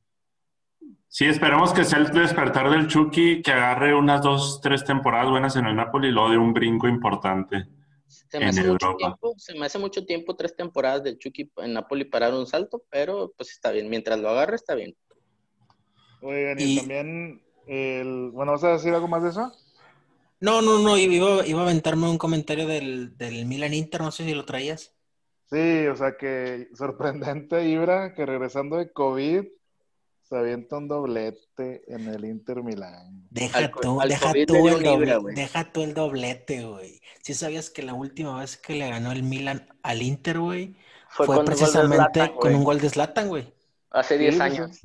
Sí, 1.15 1.25
esperemos 1.25 1.73
que 1.73 1.83
sea 1.85 1.99
el 1.99 2.07
despertar 2.11 2.69
del 2.71 2.87
Chucky, 2.87 3.41
que 3.43 3.51
agarre 3.51 3.93
unas 3.95 4.21
dos, 4.23 4.59
tres 4.61 4.83
temporadas 4.83 5.29
buenas 5.29 5.55
en 5.55 5.67
el 5.67 5.75
Napoli 5.75 6.07
y 6.07 6.11
luego 6.11 6.31
de 6.31 6.37
un 6.37 6.53
brinco 6.53 6.87
importante. 6.87 7.67
Se 8.07 8.39
me 8.39 8.45
En 8.45 8.49
hace 8.49 8.63
mucho 8.63 8.87
Europa. 8.87 8.97
tiempo, 8.97 9.35
se 9.37 9.53
me 9.57 9.65
hace 9.67 9.77
mucho 9.79 10.05
tiempo, 10.05 10.35
tres 10.35 10.55
temporadas 10.55 11.03
del 11.03 11.19
Chucky 11.19 11.51
en 11.57 11.73
Napoli 11.73 12.05
para 12.05 12.29
dar 12.31 12.39
un 12.39 12.47
salto, 12.47 12.83
pero 12.89 13.33
pues 13.37 13.51
está 13.51 13.71
bien, 13.71 13.89
mientras 13.89 14.19
lo 14.19 14.29
agarre 14.29 14.55
está 14.55 14.73
bien. 14.75 14.95
Oigan, 16.21 16.59
y, 16.59 16.63
Y- 16.63 16.79
también, 16.79 17.41
el, 17.67 18.31
bueno, 18.31 18.53
¿vas 18.53 18.63
a 18.63 18.71
decir 18.73 18.93
algo 18.93 19.07
más 19.07 19.21
de 19.23 19.29
eso? 19.29 19.51
No, 20.39 20.61
no, 20.61 20.77
no, 20.79 20.95
iba, 20.97 21.43
iba 21.47 21.61
a 21.61 21.63
aventarme 21.63 22.07
un 22.09 22.17
comentario 22.19 22.67
del, 22.67 23.17
del 23.17 23.45
Milan 23.47 23.73
Inter, 23.73 24.01
no 24.01 24.11
sé 24.11 24.25
si 24.25 24.33
lo 24.35 24.45
traías. 24.45 24.93
Sí, 25.49 25.87
o 25.87 25.95
sea 25.95 26.17
que 26.17 26.69
sorprendente, 26.75 27.63
Ibra, 27.69 28.13
que 28.13 28.25
regresando 28.25 28.77
de 28.77 28.91
COVID 28.91 29.45
se 30.33 30.39
avienta 30.39 30.77
un 30.77 30.87
doblete 30.87 31.83
en 31.93 32.07
el 32.07 32.25
Inter 32.25 32.63
Milán. 32.63 33.27
Deja 33.29 33.57
Al 33.59 33.71
tú, 33.71 34.01
al 34.01 34.09
deja 34.09 34.31
tú 34.47 34.67
el 34.67 34.83
doble- 34.83 35.33
deja 35.35 35.71
tú 35.71 35.83
el 35.83 35.93
doblete, 35.93 36.65
güey. 36.65 37.01
Si 37.21 37.33
sabías 37.33 37.69
que 37.69 37.83
la 37.83 37.93
última 37.93 38.39
vez 38.39 38.57
que 38.57 38.73
le 38.75 38.89
ganó 38.89 39.11
el 39.11 39.23
Milan 39.23 39.67
al 39.83 40.01
Inter, 40.01 40.39
güey, 40.39 40.75
Fue, 41.09 41.27
precisamente 41.45 42.25
Zlatan, 42.25 42.35
con 42.35 42.55
un 42.55 42.63
gol 42.63 42.79
de 42.81 42.89
Zlatan, 42.89 43.27
güey. 43.29 43.53
Hace 43.91 44.17
Sí, 44.17 44.21
10 44.21 44.35
sí, 44.35 44.41
años. 44.41 44.81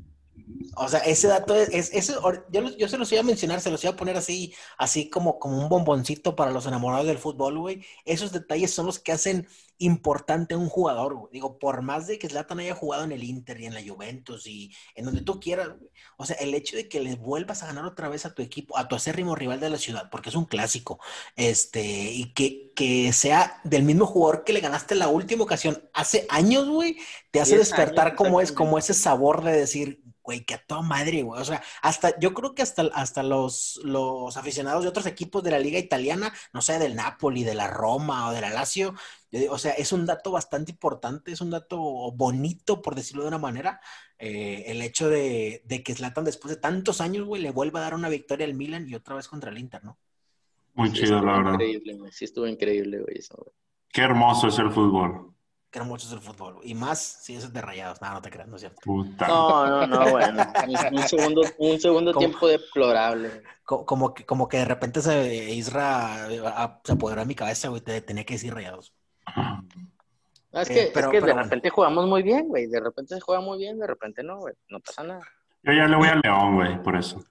O 0.76 0.88
sea, 0.88 1.00
ese 1.00 1.26
dato 1.28 1.54
es, 1.56 1.92
es- 1.92 2.12
yo, 2.50 2.76
yo 2.76 2.88
se 2.88 2.98
los 2.98 3.10
iba 3.12 3.20
a 3.20 3.24
mencionar, 3.24 3.60
se 3.60 3.70
los 3.70 3.82
iba 3.82 3.92
a 3.92 3.96
poner 3.96 4.16
así, 4.16 4.54
así 4.76 5.10
como, 5.10 5.38
como 5.38 5.58
un 5.60 5.68
bomboncito 5.68 6.36
para 6.36 6.50
los 6.52 6.66
enamorados 6.66 7.06
del 7.06 7.18
fútbol, 7.18 7.58
güey. 7.58 7.84
Esos 8.04 8.32
detalles 8.32 8.72
son 8.72 8.86
los 8.86 8.98
que 8.98 9.12
hacen 9.12 9.48
importante 9.78 10.54
a 10.54 10.58
un 10.58 10.68
jugador, 10.68 11.14
güey. 11.16 11.32
Digo, 11.32 11.58
por 11.58 11.82
más 11.82 12.06
de 12.06 12.18
que 12.18 12.28
Zlatan 12.28 12.60
haya 12.60 12.74
jugado 12.74 13.04
en 13.04 13.12
el 13.12 13.24
Inter 13.24 13.60
y 13.60 13.66
en 13.66 13.74
la 13.74 13.82
Juventus 13.86 14.46
y 14.46 14.72
en 14.94 15.04
donde 15.04 15.22
tú 15.22 15.40
quieras, 15.40 15.68
güey. 15.68 15.90
O 16.16 16.24
sea, 16.26 16.36
el 16.36 16.54
hecho 16.54 16.76
de 16.76 16.88
que 16.88 17.00
les 17.00 17.18
vuelvas 17.18 17.62
a 17.62 17.66
ganar 17.66 17.84
otra 17.84 18.08
vez 18.08 18.24
a 18.26 18.34
tu 18.34 18.42
equipo, 18.42 18.76
a 18.78 18.88
tu 18.88 18.94
acérrimo 18.96 19.34
rival 19.34 19.60
de 19.60 19.70
la 19.70 19.78
ciudad, 19.78 20.08
porque 20.10 20.30
es 20.30 20.34
un 20.36 20.44
clásico, 20.46 20.98
este, 21.36 21.82
y 22.12 22.32
que, 22.34 22.72
que 22.74 23.12
sea 23.12 23.60
del 23.64 23.82
mismo 23.84 24.06
jugador 24.06 24.44
que 24.44 24.52
le 24.52 24.60
ganaste 24.60 24.94
la 24.94 25.08
última 25.08 25.44
ocasión 25.44 25.82
hace 25.92 26.26
años, 26.28 26.68
güey, 26.68 26.96
te 27.30 27.40
hace 27.40 27.56
10 27.56 27.68
despertar 27.68 28.08
años, 28.08 28.16
como 28.16 28.40
es, 28.40 28.52
como 28.52 28.78
ese 28.78 28.94
sabor 28.94 29.44
de 29.44 29.52
decir, 29.52 30.02
güey, 30.28 30.44
que 30.44 30.54
a 30.54 30.62
toda 30.66 30.82
madre, 30.82 31.22
güey. 31.22 31.40
O 31.40 31.44
sea, 31.44 31.62
hasta, 31.82 32.18
yo 32.20 32.34
creo 32.34 32.54
que 32.54 32.60
hasta, 32.62 32.82
hasta 32.94 33.22
los, 33.22 33.80
los 33.82 34.36
aficionados 34.36 34.82
de 34.82 34.90
otros 34.90 35.06
equipos 35.06 35.42
de 35.42 35.50
la 35.50 35.58
liga 35.58 35.78
italiana, 35.78 36.32
no 36.52 36.60
sé, 36.62 36.78
del 36.78 36.94
Napoli, 36.96 37.44
de 37.44 37.54
la 37.54 37.68
Roma 37.68 38.28
o 38.28 38.32
de 38.32 38.42
la 38.42 38.50
Lazio, 38.50 38.94
yo 39.30 39.40
digo, 39.40 39.54
o 39.54 39.58
sea, 39.58 39.72
es 39.72 39.92
un 39.92 40.04
dato 40.06 40.30
bastante 40.30 40.72
importante, 40.72 41.32
es 41.32 41.40
un 41.40 41.50
dato 41.50 41.78
bonito, 42.12 42.82
por 42.82 42.94
decirlo 42.94 43.22
de 43.22 43.28
una 43.28 43.38
manera, 43.38 43.80
eh, 44.18 44.64
el 44.66 44.82
hecho 44.82 45.08
de, 45.08 45.62
de 45.66 45.82
que 45.82 45.94
Zlatan 45.94 46.24
después 46.24 46.54
de 46.54 46.60
tantos 46.60 47.00
años, 47.00 47.26
güey, 47.26 47.40
le 47.42 47.50
vuelva 47.50 47.80
a 47.80 47.82
dar 47.84 47.94
una 47.94 48.08
victoria 48.10 48.46
al 48.46 48.54
Milan 48.54 48.86
y 48.88 48.94
otra 48.94 49.16
vez 49.16 49.28
contra 49.28 49.50
el 49.50 49.58
Inter, 49.58 49.82
¿no? 49.84 49.98
Muy 50.74 50.90
Sí, 50.94 51.02
chido, 51.02 51.20
la 51.22 51.32
verdad. 51.38 51.62
Increíble, 51.62 51.94
güey. 51.96 52.12
Sí, 52.12 52.24
estuvo 52.24 52.46
increíble, 52.46 53.00
güey. 53.00 53.18
Eso, 53.18 53.34
güey. 53.36 53.54
Qué 53.92 54.00
hermoso 54.02 54.48
es 54.48 54.58
el 54.58 54.70
fútbol. 54.70 55.34
Que 55.70 55.82
mucho 55.82 56.06
es 56.06 56.12
el 56.14 56.20
fútbol. 56.20 56.60
Y 56.62 56.74
más 56.74 56.98
si 56.98 57.36
eso 57.36 57.46
es 57.48 57.52
de 57.52 57.60
rayados. 57.60 58.00
No, 58.00 58.10
no 58.10 58.22
te 58.22 58.30
creas, 58.30 58.48
no 58.48 58.56
es 58.56 58.62
cierto. 58.62 58.80
Puta. 58.82 59.28
No, 59.28 59.66
no, 59.66 59.86
no, 59.86 60.10
bueno. 60.10 60.42
Un, 60.66 60.96
un 60.98 61.02
segundo, 61.08 61.42
un 61.58 61.78
segundo 61.78 62.14
tiempo 62.14 62.48
deplorable. 62.48 63.42
Co- 63.64 63.84
Como 63.84 64.14
que, 64.14 64.24
como 64.24 64.48
que 64.48 64.56
de 64.58 64.64
repente 64.64 65.02
se, 65.02 65.52
Isra 65.52 66.32
eh, 66.32 66.40
a- 66.42 66.80
se 66.82 66.92
apoderó 66.92 67.20
de 67.20 67.26
mi 67.26 67.34
cabeza, 67.34 67.68
güey, 67.68 67.82
te 67.82 68.00
tenía 68.00 68.24
que 68.24 68.34
decir 68.34 68.54
rayados. 68.54 68.94
No, 70.52 70.60
es 70.62 70.70
Eh, 70.70 70.74
que, 70.74 70.90
pero- 70.94 71.08
es 71.08 71.12
que 71.12 71.20
pero 71.20 71.36
de 71.36 71.42
repente 71.42 71.68
jugamos 71.68 72.06
muy 72.06 72.22
bien, 72.22 72.48
güey. 72.48 72.66
De 72.66 72.80
repente 72.80 73.14
se 73.14 73.20
juega 73.20 73.42
muy 73.42 73.58
bien, 73.58 73.78
de 73.78 73.86
repente 73.86 74.22
no, 74.22 74.38
güey. 74.38 74.54
No 74.70 74.80
pasa 74.80 75.02
nada. 75.02 75.20
Yo 75.64 75.72
ya 75.74 75.86
le 75.86 75.96
voy 75.96 76.08
al 76.08 76.20
León, 76.24 76.54
güey, 76.54 76.82
por 76.82 76.96
eso. 76.96 77.22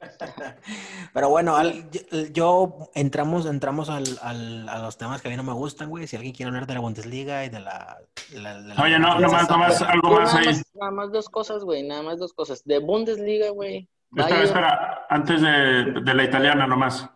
Pero 1.12 1.28
bueno, 1.30 1.56
al- 1.56 1.90
yo, 1.90 2.00
yo- 2.32 2.90
entramos, 2.94 3.46
entramos 3.46 3.90
al, 3.90 4.04
al- 4.22 4.68
a 4.68 4.78
los 4.78 4.96
temas 4.98 5.20
que 5.22 5.28
a 5.28 5.30
mí 5.30 5.36
no 5.36 5.42
me 5.42 5.52
gustan, 5.52 5.88
güey. 5.90 6.06
Si 6.06 6.16
alguien 6.16 6.34
quiere 6.34 6.48
hablar 6.48 6.66
de 6.66 6.74
la 6.74 6.80
Bundesliga 6.80 7.44
y 7.44 7.48
de 7.48 7.60
la... 7.60 7.98
de 8.32 8.40
la- 8.40 8.62
de 8.62 8.74
la- 8.74 8.82
Oye, 8.82 8.98
no, 8.98 9.18
nomás, 9.18 9.48
nomás, 9.50 9.82
algo 9.82 10.10
más 10.12 10.34
nada, 10.34 10.38
ahí. 10.40 10.46
más, 10.46 10.64
nada 10.74 10.90
más 10.92 11.12
dos 11.12 11.28
cosas, 11.28 11.64
güey. 11.64 11.82
Nada 11.82 12.02
más 12.02 12.18
dos 12.18 12.32
cosas. 12.32 12.64
De 12.64 12.78
Bundesliga, 12.78 13.50
güey. 13.50 13.88
Espera, 14.16 14.42
espera, 14.42 15.06
antes 15.10 15.42
de, 15.42 16.00
de 16.02 16.14
la 16.14 16.24
italiana 16.24 16.66
nomás. 16.66 17.10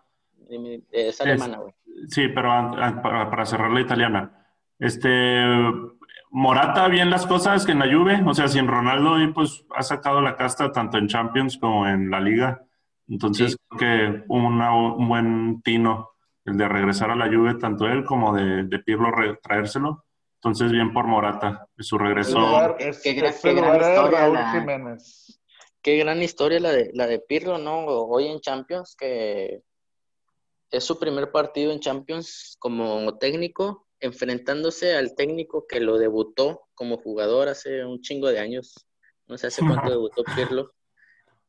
Es 0.91 1.21
alemana, 1.21 1.59
güey. 1.59 1.73
Sí, 2.09 2.29
pero 2.29 2.49
para, 3.03 3.31
para 3.31 3.47
cerrar 3.47 3.71
la 3.71 3.81
italiana. 3.81 4.47
Este, 4.79 5.43
Morata, 6.31 6.89
bien 6.89 7.11
las 7.11 7.27
cosas 7.27 7.65
que 7.65 7.73
en 7.73 7.79
la 7.79 7.87
Juve, 7.87 8.23
o 8.27 8.35
sea, 8.35 8.49
sin 8.49 8.67
Ronaldo, 8.67 9.21
y 9.21 9.29
pues 9.33 9.65
ha 9.75 9.83
sacado 9.83 10.21
la 10.21 10.37
casta 10.37 10.73
tanto 10.73 10.99
en 10.99 11.09
Champions 11.09 11.57
como 11.59 11.87
en 11.87 12.11
la 12.11 12.21
Liga. 12.21 12.65
Entonces, 13.09 13.53
Sí. 13.53 13.57
creo 13.69 13.79
que 13.79 14.25
una- 14.29 14.75
un 14.75 15.09
buen 15.09 15.63
tino 15.63 16.11
el 16.45 16.57
de 16.57 16.69
regresar 16.69 17.11
a 17.11 17.17
la 17.17 17.27
Juve, 17.29 17.55
tanto 17.55 17.87
él 17.87 18.05
como 18.05 18.35
de, 18.35 18.65
de 18.65 18.79
Pirlo 18.81 19.11
re- 19.13 19.39
traérselo. 19.43 20.05
Entonces, 20.37 20.73
bien 20.73 20.93
por 20.93 21.07
Morata, 21.07 21.69
su 21.79 21.99
regreso. 21.99 22.39
Qué 22.79 22.89
es, 22.89 23.03
gran- 23.05 23.35
qué 23.43 23.55
gran 23.55 23.77
historia 23.81 24.19
Raúl 24.21 24.35
la- 24.35 24.53
Jiménez. 24.53 25.41
Qué 25.81 25.97
gran 25.99 26.21
historia 26.23 26.59
la 26.61 26.73
de, 26.73 26.91
la 26.95 27.07
de 27.07 27.19
Pirlo, 27.21 27.59
¿no? 27.59 27.85
Hoy 27.87 28.27
en 28.27 28.41
Champions, 28.41 28.97
que 28.99 29.63
es 30.71 30.85
su 30.85 30.99
primer 30.99 31.31
partido 31.31 31.71
en 31.73 31.81
Champions 31.81 32.57
como 32.59 33.19
técnico, 33.19 33.87
enfrentándose 34.01 34.97
al 34.97 35.15
técnico 35.15 35.67
que 35.69 35.79
lo 35.81 35.99
debutó 35.99 36.63
como 36.75 36.97
jugador 36.99 37.49
hace 37.49 37.85
un 37.85 38.01
chingo 38.01 38.29
de 38.29 38.41
años. 38.41 38.87
No 39.29 39.39
sé 39.39 39.47
hace 39.49 39.63
cuánto 39.65 39.91
debutó 39.97 40.25
Pirlo. 40.37 40.73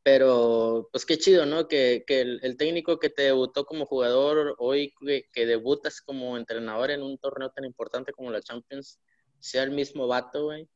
Pero, 0.03 0.89
pues 0.91 1.05
qué 1.05 1.17
chido, 1.17 1.45
¿no? 1.45 1.67
Que, 1.67 2.03
que 2.05 2.21
el, 2.21 2.39
el 2.43 2.57
técnico 2.57 2.99
que 2.99 3.09
te 3.09 3.23
debutó 3.23 3.65
como 3.65 3.85
jugador, 3.85 4.55
hoy 4.59 4.93
que, 4.99 5.29
que 5.31 5.45
debutas 5.45 6.01
como 6.01 6.37
entrenador 6.37 6.91
en 6.91 7.01
un 7.01 7.17
torneo 7.17 7.49
tan 7.51 7.63
importante 7.65 8.11
como 8.11 8.29
la 8.29 8.41
Champions, 8.41 8.99
sea 9.39 9.63
el 9.63 9.71
mismo 9.71 10.07
vato, 10.07 10.45
güey. 10.45 10.67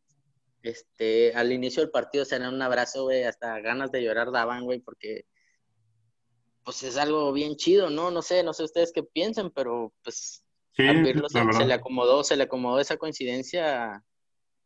Este, 0.63 1.33
al 1.35 1.51
inicio 1.51 1.81
del 1.81 1.91
partido 1.91 2.25
se 2.25 2.39
dan 2.39 2.53
un 2.53 2.61
abrazo, 2.61 3.03
güey, 3.03 3.23
hasta 3.23 3.59
ganas 3.59 3.91
de 3.91 4.03
llorar 4.03 4.31
daban, 4.31 4.63
güey, 4.63 4.79
porque 4.79 5.25
pues 6.63 6.83
es 6.83 6.97
algo 6.97 7.31
bien 7.31 7.55
chido, 7.55 7.89
¿no? 7.89 8.11
No 8.11 8.21
sé, 8.21 8.43
no 8.43 8.53
sé 8.53 8.63
ustedes 8.63 8.91
qué 8.91 9.03
piensan, 9.03 9.51
pero 9.51 9.93
pues 10.03 10.43
Sí, 10.77 10.87
a 10.87 10.93
Pirlo 10.93 11.27
se 11.27 11.65
le 11.65 11.73
acomodó, 11.73 12.23
se 12.23 12.37
le 12.37 12.43
acomodó 12.43 12.79
esa 12.79 12.97
coincidencia 12.97 14.03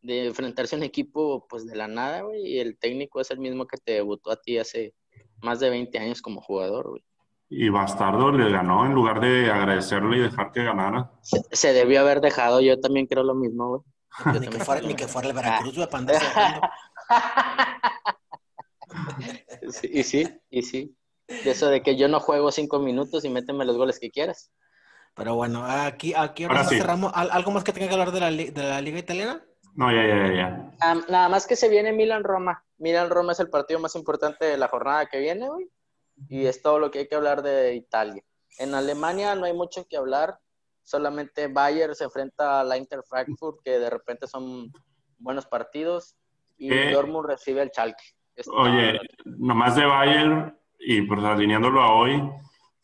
de 0.02 0.28
enfrentarse 0.28 0.76
a 0.76 0.78
un 0.78 0.84
equipo 0.84 1.46
pues 1.48 1.66
de 1.66 1.76
la 1.76 1.88
nada, 1.88 2.22
güey, 2.22 2.46
y 2.48 2.60
el 2.60 2.78
técnico 2.78 3.22
es 3.22 3.32
el 3.32 3.40
mismo 3.40 3.68
que 3.68 3.78
te 3.78 3.94
debutó 3.94 4.32
a 4.32 4.36
ti 4.38 4.58
hace 4.58 4.94
más 5.42 5.60
de 5.60 5.70
20 5.70 5.98
años 6.00 6.22
como 6.22 6.42
jugador, 6.42 6.90
güey. 6.90 7.04
Y 7.50 7.68
Bastardo 7.70 8.32
le 8.32 8.50
ganó 8.50 8.86
en 8.86 8.94
lugar 8.94 9.20
de 9.20 9.52
agradecerle 9.52 10.18
y 10.18 10.22
dejar 10.22 10.52
que 10.54 10.64
ganara. 10.64 11.12
Se, 11.22 11.42
se 11.52 11.74
debió 11.74 12.00
haber 12.00 12.22
dejado, 12.22 12.62
yo 12.62 12.80
también 12.80 13.08
creo 13.08 13.24
lo 13.24 13.36
mismo, 13.36 13.68
güey. 13.70 13.82
Ni 14.40 14.48
que, 14.48 14.60
fuera, 14.60 14.82
ni 14.82 14.94
que 14.96 15.04
el 15.06 15.34
Veracruz, 15.34 15.76
güey. 15.76 15.88
Sí, 19.70 19.90
y 19.94 20.04
sí, 20.04 20.28
y 20.50 20.62
sí. 20.64 20.96
De 21.28 21.52
eso 21.52 21.70
de 21.70 21.82
que 21.82 21.96
yo 21.96 22.08
no 22.10 22.20
juego 22.20 22.52
cinco 22.52 22.80
minutos 22.80 23.24
y 23.24 23.30
méteme 23.30 23.64
los 23.66 23.78
goles 23.78 24.00
que 24.00 24.12
quieras. 24.12 24.52
Pero 25.16 25.36
bueno, 25.36 25.64
aquí, 25.66 26.14
aquí 26.14 26.44
ahora 26.44 26.58
Ahora 26.58 26.70
sí 26.70 26.76
sí. 26.76 26.82
cerramos. 26.82 27.12
¿Al- 27.16 27.32
¿Algo 27.32 27.52
más 27.52 27.64
que 27.64 27.72
tenga 27.74 27.88
que 27.88 27.94
hablar 27.94 28.12
de 28.12 28.20
la, 28.20 28.32
de 28.32 28.52
la 28.64 28.82
Liga 28.82 29.00
Italiana? 29.00 29.44
No, 29.76 29.92
ya, 29.92 30.06
ya, 30.06 30.34
ya. 30.34 30.72
Ah, 30.82 30.96
nada 31.10 31.30
más 31.30 31.48
que 31.48 31.56
se 31.56 31.70
viene 31.70 31.94
Milan-Roma. 31.94 32.64
Milan-Roma 32.78 33.32
es 33.32 33.40
el 33.40 33.50
partido 33.50 33.80
más 33.80 33.96
importante 33.96 34.46
de 34.46 34.58
la 34.58 34.68
jornada 34.68 35.06
que 35.06 35.20
viene, 35.20 35.48
güey. 35.48 35.70
Y 36.30 36.46
es 36.46 36.62
todo 36.62 36.80
lo 36.80 36.92
que 36.92 37.00
hay 37.00 37.08
que 37.08 37.16
hablar 37.16 37.42
de 37.42 37.76
Italia. 37.76 38.22
En 38.60 38.76
Alemania 38.76 39.34
no 39.36 39.46
hay 39.46 39.54
mucho 39.54 39.86
que 39.88 39.98
hablar. 39.98 40.38
Solamente 40.84 41.48
Bayern 41.48 41.96
se 41.96 42.04
enfrenta 42.04 42.60
a 42.60 42.64
la 42.64 42.78
Inter 42.78 43.02
Frankfurt, 43.08 43.60
que 43.64 43.80
de 43.80 43.90
repente 43.90 44.28
son 44.28 44.72
buenos 45.18 45.46
partidos. 45.46 46.16
Y 46.58 46.72
Eh. 46.72 46.92
Dortmund 46.92 47.28
recibe 47.28 47.62
al 47.62 47.70
Schalke. 47.70 48.04
Es 48.36 48.46
todo. 48.46 48.62
Oye, 48.62 49.00
nomás 49.26 49.76
de 49.76 49.86
Bayern 49.86 50.58
y 50.80 51.02
pues 51.04 51.24
alineándolo 51.24 51.82
a 51.82 51.94
hoy, 51.94 52.22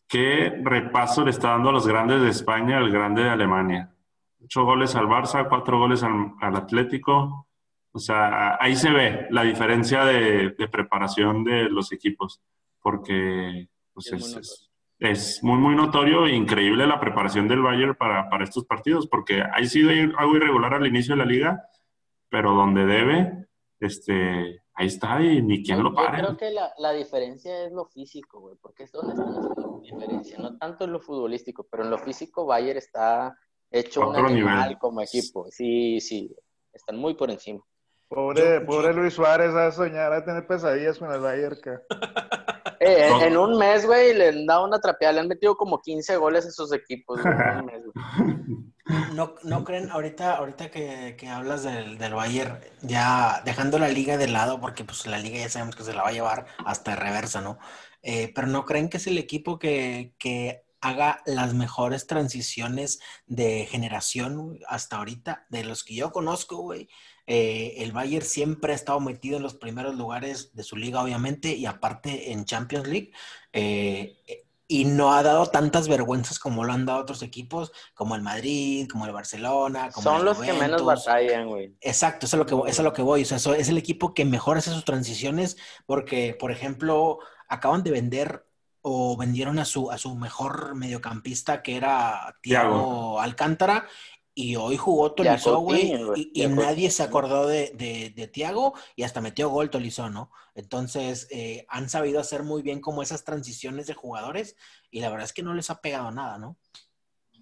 ¿qué 0.08 0.60
repaso 0.64 1.24
le 1.24 1.32
está 1.32 1.50
dando 1.50 1.70
a 1.70 1.74
los 1.74 1.88
grandes 1.88 2.22
de 2.22 2.30
España 2.30 2.78
al 2.78 2.92
grande 2.92 3.24
de 3.24 3.30
Alemania? 3.30 3.92
Ocho 4.44 4.64
goles 4.66 4.96
al 4.96 5.08
Barça, 5.08 5.48
cuatro 5.50 5.80
goles 5.80 6.04
al, 6.04 6.34
al 6.42 6.56
Atlético. 6.56 7.48
O 7.92 8.00
sea, 8.00 8.58
ahí 8.62 8.76
se 8.76 8.92
ve 8.92 9.28
la 9.32 9.44
diferencia 9.44 10.06
de, 10.06 10.50
de 10.52 10.68
preparación 10.68 11.44
de 11.44 11.70
los 11.70 11.92
equipos, 11.92 12.42
porque 12.82 13.70
pues, 13.94 14.08
Es 14.08 14.14
muy 14.34 14.40
es, 14.42 14.70
es- 15.00 15.44
muy, 15.44 15.58
muy 15.60 15.76
notorio 15.76 16.26
e 16.26 16.36
increíble 16.36 16.86
la 16.88 17.00
preparación 17.00 17.48
del 17.48 17.62
Bayern 17.62 17.96
para, 17.96 18.30
para 18.30 18.44
estos 18.44 18.66
partidos, 18.66 19.08
porque 19.08 19.42
ha 19.42 19.64
sido 19.66 19.90
algo 20.18 20.36
irregular 20.36 20.74
al 20.76 20.88
inicio 20.88 21.16
de 21.16 21.20
la 21.20 21.26
liga, 21.26 21.64
pero 22.30 22.54
donde 22.54 22.86
debe, 22.86 23.48
este, 23.80 24.62
ahí 24.74 24.88
está 24.88 25.22
y 25.24 25.42
ni 25.42 25.64
quien 25.64 25.82
lo 25.84 25.90
Yo 25.90 25.96
pare. 25.96 26.18
creo 26.20 26.38
que 26.38 26.52
la, 26.52 26.72
la 26.78 26.92
diferencia 26.92 27.64
es 27.66 27.72
lo 27.72 27.86
físico, 27.86 28.40
güey, 28.42 28.56
porque 28.62 28.84
es 28.84 28.92
donde 28.92 29.14
haciendo 29.14 29.54
la 29.56 29.82
diferencia, 29.82 30.38
no 30.40 30.58
tanto 30.58 30.84
en 30.86 30.92
lo 30.92 31.00
futbolístico, 31.00 31.68
pero 31.70 31.84
en 31.84 31.90
lo 31.90 31.98
físico 31.98 32.46
Bayern 32.46 32.78
está 32.78 33.36
hecho 33.72 34.02
un 34.02 34.08
Otro 34.16 34.28
animal 34.28 34.62
nivel. 34.64 34.78
como 34.78 35.02
equipo. 35.02 35.48
Sí, 35.52 36.00
sí, 36.00 36.36
están 36.74 36.98
muy 36.98 37.16
por 37.16 37.30
encima. 37.32 37.62
Pobre, 38.08 38.60
Yo- 38.62 38.66
pobre 38.66 38.88
yo- 38.94 38.94
Luis 39.02 39.14
Suárez 39.14 39.54
va 39.54 39.68
a 39.68 39.72
soñar, 39.72 40.14
a 40.14 40.24
tener 40.24 40.48
pesadillas 40.48 40.98
con 40.98 41.12
el 41.12 41.20
Bayern. 41.20 41.58
Eh, 42.80 43.08
en- 43.08 43.10
No. 43.10 43.22
en 43.24 43.38
un 43.38 43.58
mes, 43.58 43.88
güey, 43.88 44.14
le 44.14 44.28
han 44.30 44.46
dado 44.46 44.64
una 44.66 44.80
trapeada, 44.80 45.12
le 45.14 45.20
han 45.22 45.28
metido 45.28 45.56
como 45.58 45.80
15 45.80 46.16
goles 46.18 46.46
a 46.46 46.52
sus 46.52 46.72
equipos, 46.72 47.20
güey, 47.24 47.34
en 47.34 47.58
un 47.60 47.66
mes, 47.66 47.82
güey. 47.84 48.06
¿No, 49.16 49.34
no 49.44 49.64
creen, 49.64 49.90
ahorita, 49.90 50.36
ahorita 50.38 50.70
que, 50.70 51.16
que 51.18 51.28
hablas 51.28 51.64
del, 51.64 51.98
del 51.98 52.14
Bayern, 52.14 52.60
ya 52.84 53.42
dejando 53.44 53.80
la 53.80 53.88
liga 53.90 54.18
de 54.18 54.28
lado, 54.28 54.62
porque 54.62 54.84
pues 54.86 55.08
la 55.08 55.18
liga 55.18 55.40
ya 55.40 55.50
sabemos 55.50 55.76
que 55.76 55.84
se 55.84 55.94
la 55.94 56.04
va 56.04 56.10
a 56.10 56.14
llevar 56.14 56.46
hasta 56.66 56.96
reversa, 56.96 57.42
¿no? 57.42 57.58
Eh, 58.04 58.32
pero 58.36 58.46
¿no 58.46 58.64
creen 58.64 58.90
que 58.90 58.98
es 58.98 59.08
el 59.08 59.18
equipo 59.18 59.58
que, 59.58 60.14
que 60.20 60.64
haga 60.88 61.22
las 61.26 61.54
mejores 61.54 62.08
transiciones 62.08 63.00
de 63.26 63.66
generación 63.70 64.60
hasta 64.68 64.98
ahorita? 64.98 65.46
De 65.50 65.64
los 65.64 65.84
que 65.84 65.96
yo 65.96 66.12
conozco, 66.12 66.58
güey, 66.58 66.90
eh, 67.26 67.76
el 67.78 67.92
Bayern 67.92 68.26
siempre 68.26 68.74
ha 68.74 68.76
estado 68.76 69.00
metido 69.00 69.38
en 69.38 69.44
los 69.44 69.56
primeros 69.56 69.96
lugares 69.96 70.54
de 70.56 70.64
su 70.64 70.76
liga, 70.76 71.02
obviamente, 71.02 71.54
y 71.56 71.66
aparte 71.66 72.32
en 72.32 72.46
Champions 72.46 72.88
League. 72.88 73.12
eh, 73.54 74.18
y 74.70 74.84
no 74.84 75.14
ha 75.14 75.24
dado 75.24 75.46
tantas 75.46 75.88
vergüenzas 75.88 76.40
como 76.40 76.66
lo 76.66 76.74
han 76.74 76.86
dado 76.86 77.00
otros 77.00 77.22
equipos, 77.22 77.72
como 77.94 78.16
el 78.16 78.22
Madrid, 78.22 78.88
como 78.92 79.06
el 79.06 79.14
Barcelona, 79.14 79.92
como 79.92 80.04
Son 80.04 80.20
el 80.20 80.26
los 80.26 80.40
que 80.40 80.52
menos 80.54 80.84
batallan, 80.84 81.48
güey. 81.48 81.74
Exacto, 81.80 82.26
eso 82.26 82.36
es 82.36 82.40
lo 82.40 82.46
que, 82.46 82.70
eso 82.70 82.82
es 82.82 82.86
lo 82.86 82.92
que 82.92 83.02
voy. 83.02 83.22
O 83.22 83.26
sea, 83.26 83.38
eso 83.38 83.54
es 83.54 83.70
el 83.70 83.78
equipo 83.78 84.14
que 84.14 84.26
mejor 84.26 84.58
hace 84.58 84.72
sus 84.72 84.84
transiciones 84.84 85.56
porque, 85.86 86.36
por 86.38 86.52
ejemplo, 86.52 87.20
acaban 87.48 87.84
de 87.84 87.92
vender 87.92 88.46
o 88.90 89.18
vendieron 89.18 89.60
a 89.60 89.66
su, 89.66 89.92
a 89.92 89.98
su 89.98 90.16
mejor 90.16 90.74
mediocampista 90.76 91.62
que 91.62 91.76
era 91.76 92.38
Thiago. 92.42 93.20
Alcántara 93.20 93.86
y 94.34 94.56
hoy 94.56 94.78
jugó 94.78 95.14
Tolizó, 95.14 95.60
güey, 95.60 95.94
y, 96.16 96.48
nadie 96.48 96.90
se 96.90 97.04
acordó 97.04 97.48
de, 97.48 97.72
de, 97.76 98.14
de 98.16 98.28
Thiago 98.28 98.76
y 98.96 99.04
hasta 99.04 99.20
metió 99.20 99.50
gol 99.50 99.70
Tolizó, 99.70 100.10
¿no? 100.10 100.32
Entonces, 100.56 101.28
eh, 101.32 101.66
han 101.70 101.90
sabido 101.90 102.20
hacer 102.20 102.44
muy 102.44 102.62
bien 102.62 102.80
como 102.80 103.02
esas 103.02 103.26
transiciones 103.26 103.88
de 103.88 103.94
jugadores 103.94 104.56
y 104.90 105.02
la 105.02 105.10
verdad 105.10 105.26
es 105.26 105.34
que 105.34 105.44
no 105.44 105.54
les 105.54 105.70
ha 105.70 105.82
pegado 105.82 106.12
nada, 106.12 106.38
¿no? 106.38 106.56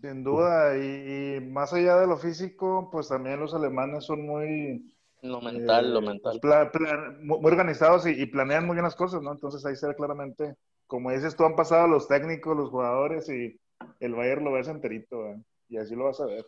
Sin 0.01 0.23
duda, 0.23 0.77
y, 0.77 1.35
y 1.35 1.39
más 1.41 1.73
allá 1.73 1.97
de 1.97 2.07
lo 2.07 2.17
físico, 2.17 2.89
pues 2.91 3.09
también 3.09 3.39
los 3.39 3.53
alemanes 3.53 4.05
son 4.05 4.25
muy, 4.25 4.91
Lo 5.21 5.41
mental, 5.41 5.85
eh, 5.85 5.89
lo 5.89 5.99
pues, 6.01 6.09
mental. 6.11 6.39
pla- 6.39 6.71
pla- 6.71 7.15
muy 7.21 7.39
muy 7.39 7.51
organizados 7.51 8.05
y, 8.07 8.11
y 8.11 8.25
planean 8.25 8.65
muy 8.65 8.75
bien 8.75 8.83
las 8.83 8.95
cosas, 8.95 9.21
¿no? 9.21 9.31
Entonces 9.31 9.65
ahí 9.65 9.75
se 9.75 9.87
ve 9.87 9.95
claramente, 9.95 10.55
como 10.87 11.11
dices 11.11 11.35
tú, 11.35 11.45
han 11.45 11.55
pasado 11.55 11.87
los 11.87 12.07
técnicos, 12.07 12.55
los 12.57 12.69
jugadores 12.69 13.29
y 13.29 13.59
el 13.99 14.15
Bayern 14.15 14.43
lo 14.45 14.53
ves 14.53 14.67
enterito, 14.67 15.27
¿eh? 15.27 15.41
y 15.69 15.77
así 15.77 15.95
lo 15.95 16.05
vas 16.05 16.19
a 16.21 16.25
ver. 16.25 16.45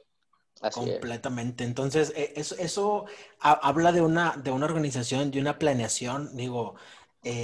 Así 0.62 0.90
es. 0.90 1.00
Completamente. 1.02 1.64
Entonces, 1.64 2.14
eh, 2.16 2.34
eso, 2.36 2.56
eso 2.58 3.06
ha- 3.40 3.54
habla 3.54 3.92
de 3.92 4.02
una, 4.02 4.36
de 4.38 4.52
una 4.52 4.66
organización, 4.66 5.32
de 5.32 5.40
una 5.40 5.58
planeación. 5.60 6.36
Digo, 6.36 6.76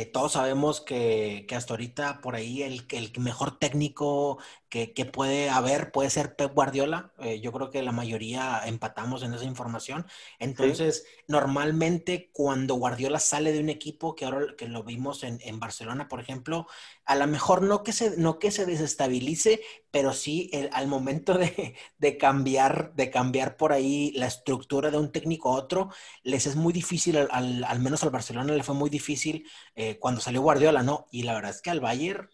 eh, 0.01 0.05
todos 0.13 0.33
sabemos 0.33 0.81
que, 0.81 1.45
que 1.47 1.55
hasta 1.55 1.73
ahorita 1.73 2.21
por 2.21 2.35
ahí 2.35 2.63
el, 2.63 2.85
el 2.91 3.11
mejor 3.19 3.59
técnico 3.59 4.39
que, 4.69 4.93
que 4.93 5.05
puede 5.05 5.49
haber 5.49 5.91
puede 5.91 6.09
ser 6.09 6.35
Pep 6.35 6.53
Guardiola. 6.53 7.13
Eh, 7.19 7.41
yo 7.41 7.51
creo 7.51 7.69
que 7.69 7.81
la 7.83 7.91
mayoría 7.91 8.61
empatamos 8.65 9.23
en 9.23 9.33
esa 9.33 9.45
información. 9.45 10.05
Entonces, 10.39 11.05
normalmente 11.27 12.29
cuando 12.33 12.75
Guardiola 12.75 13.19
sale 13.19 13.51
de 13.51 13.59
un 13.59 13.69
equipo, 13.69 14.15
que 14.15 14.25
ahora 14.25 14.55
que 14.57 14.67
lo 14.67 14.83
vimos 14.83 15.23
en, 15.23 15.39
en 15.41 15.59
Barcelona, 15.59 16.07
por 16.07 16.19
ejemplo, 16.19 16.67
a 17.05 17.15
lo 17.15 17.27
mejor 17.27 17.61
no 17.63 17.83
que 17.83 17.91
se, 17.93 18.17
no 18.17 18.39
que 18.39 18.51
se 18.51 18.65
desestabilice, 18.65 19.61
pero 19.91 20.13
sí 20.13 20.49
el- 20.53 20.69
al 20.73 20.87
momento 20.87 21.33
de, 21.37 21.75
de 21.97 22.17
cambiar, 22.17 22.93
de 22.95 23.09
cambiar 23.11 23.57
por 23.57 23.73
ahí 23.73 24.11
la 24.15 24.27
estructura 24.27 24.91
de 24.91 24.97
un 24.97 25.11
técnico 25.11 25.49
a 25.49 25.55
otro, 25.57 25.89
les 26.23 26.47
es 26.47 26.55
muy 26.55 26.73
difícil, 26.73 27.17
al, 27.17 27.63
al- 27.63 27.79
menos 27.79 28.03
al 28.03 28.09
Barcelona 28.11 28.53
le 28.53 28.63
fue 28.63 28.75
muy 28.75 28.89
difícil 28.89 29.45
eh, 29.75 29.99
cuando 29.99 30.21
salió 30.21 30.41
Guardiola, 30.41 30.83
¿no? 30.83 31.07
Y 31.11 31.23
la 31.23 31.33
verdad 31.33 31.51
es 31.51 31.61
que 31.61 31.69
al 31.71 31.79
Bayern 31.81 32.29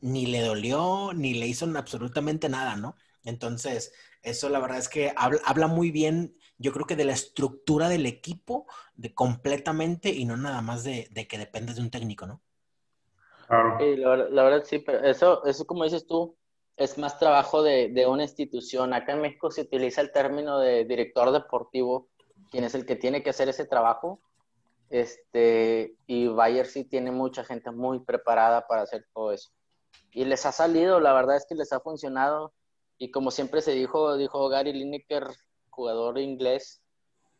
ni 0.00 0.26
le 0.26 0.40
dolió, 0.40 1.12
ni 1.14 1.34
le 1.34 1.46
hizo 1.46 1.66
absolutamente 1.76 2.48
nada, 2.48 2.76
¿no? 2.76 2.96
Entonces, 3.24 3.92
eso 4.22 4.48
la 4.48 4.58
verdad 4.58 4.78
es 4.78 4.88
que 4.88 5.12
habla, 5.16 5.40
habla 5.44 5.66
muy 5.68 5.90
bien, 5.90 6.36
yo 6.58 6.72
creo 6.72 6.86
que 6.86 6.96
de 6.96 7.04
la 7.04 7.12
estructura 7.12 7.88
del 7.88 8.06
equipo, 8.06 8.66
de 8.94 9.14
completamente, 9.14 10.10
y 10.10 10.24
no 10.24 10.36
nada 10.36 10.60
más 10.62 10.84
de, 10.84 11.08
de 11.12 11.26
que 11.28 11.38
dependes 11.38 11.76
de 11.76 11.82
un 11.82 11.90
técnico, 11.90 12.26
¿no? 12.26 12.42
Claro. 13.46 13.76
Sí, 13.78 13.96
la, 13.96 14.16
la 14.16 14.42
verdad 14.44 14.64
sí, 14.64 14.78
pero 14.78 15.04
eso, 15.04 15.44
eso 15.44 15.66
como 15.66 15.84
dices 15.84 16.06
tú, 16.06 16.36
es 16.76 16.98
más 16.98 17.18
trabajo 17.18 17.62
de, 17.62 17.88
de 17.88 18.06
una 18.06 18.22
institución. 18.22 18.94
Acá 18.94 19.12
en 19.12 19.20
México 19.20 19.50
se 19.50 19.62
utiliza 19.62 20.00
el 20.00 20.12
término 20.12 20.58
de 20.58 20.84
director 20.84 21.30
deportivo, 21.32 22.08
quien 22.50 22.64
es 22.64 22.74
el 22.74 22.86
que 22.86 22.96
tiene 22.96 23.22
que 23.22 23.30
hacer 23.30 23.48
ese 23.48 23.66
trabajo. 23.66 24.20
Este, 24.90 25.96
y 26.06 26.28
Bayer 26.28 26.66
sí 26.66 26.84
tiene 26.84 27.10
mucha 27.10 27.44
gente 27.44 27.70
muy 27.70 28.00
preparada 28.00 28.66
para 28.66 28.82
hacer 28.82 29.06
todo 29.14 29.32
eso. 29.32 29.50
Y 30.12 30.24
les 30.24 30.44
ha 30.44 30.52
salido, 30.52 31.00
la 31.00 31.12
verdad 31.12 31.36
es 31.36 31.46
que 31.48 31.54
les 31.54 31.72
ha 31.72 31.80
funcionado. 31.80 32.52
Y 32.98 33.10
como 33.10 33.30
siempre 33.30 33.62
se 33.62 33.72
dijo, 33.72 34.16
dijo 34.16 34.48
Gary 34.48 34.72
Lineker, 34.72 35.26
jugador 35.70 36.18
inglés, 36.18 36.82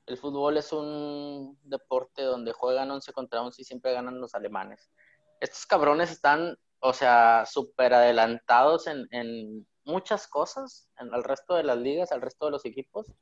el 0.07 0.17
fútbol 0.17 0.57
es 0.57 0.73
un 0.73 1.59
deporte 1.63 2.23
donde 2.23 2.53
juegan 2.53 2.91
11 2.91 3.13
contra 3.13 3.43
11 3.43 3.63
y 3.63 3.65
siempre 3.65 3.93
ganan 3.93 4.21
los 4.21 4.35
alemanes 4.35 4.91
estos 5.43 5.67
cabrones 5.67 6.13
están, 6.13 6.57
o 6.79 6.93
sea, 6.93 7.45
súper 7.47 7.93
adelantados 7.95 8.87
en, 8.87 9.67
muchas 9.85 10.29
cosas, 10.29 10.89
en 11.01 11.13
el 11.13 11.25
resto 11.25 11.57
de 11.57 11.65
las 11.65 11.77
ligas, 11.77 12.13
al 12.13 12.21
resto 12.21 12.45
de 12.45 12.53
los 12.53 12.65
equipos, 12.65 13.13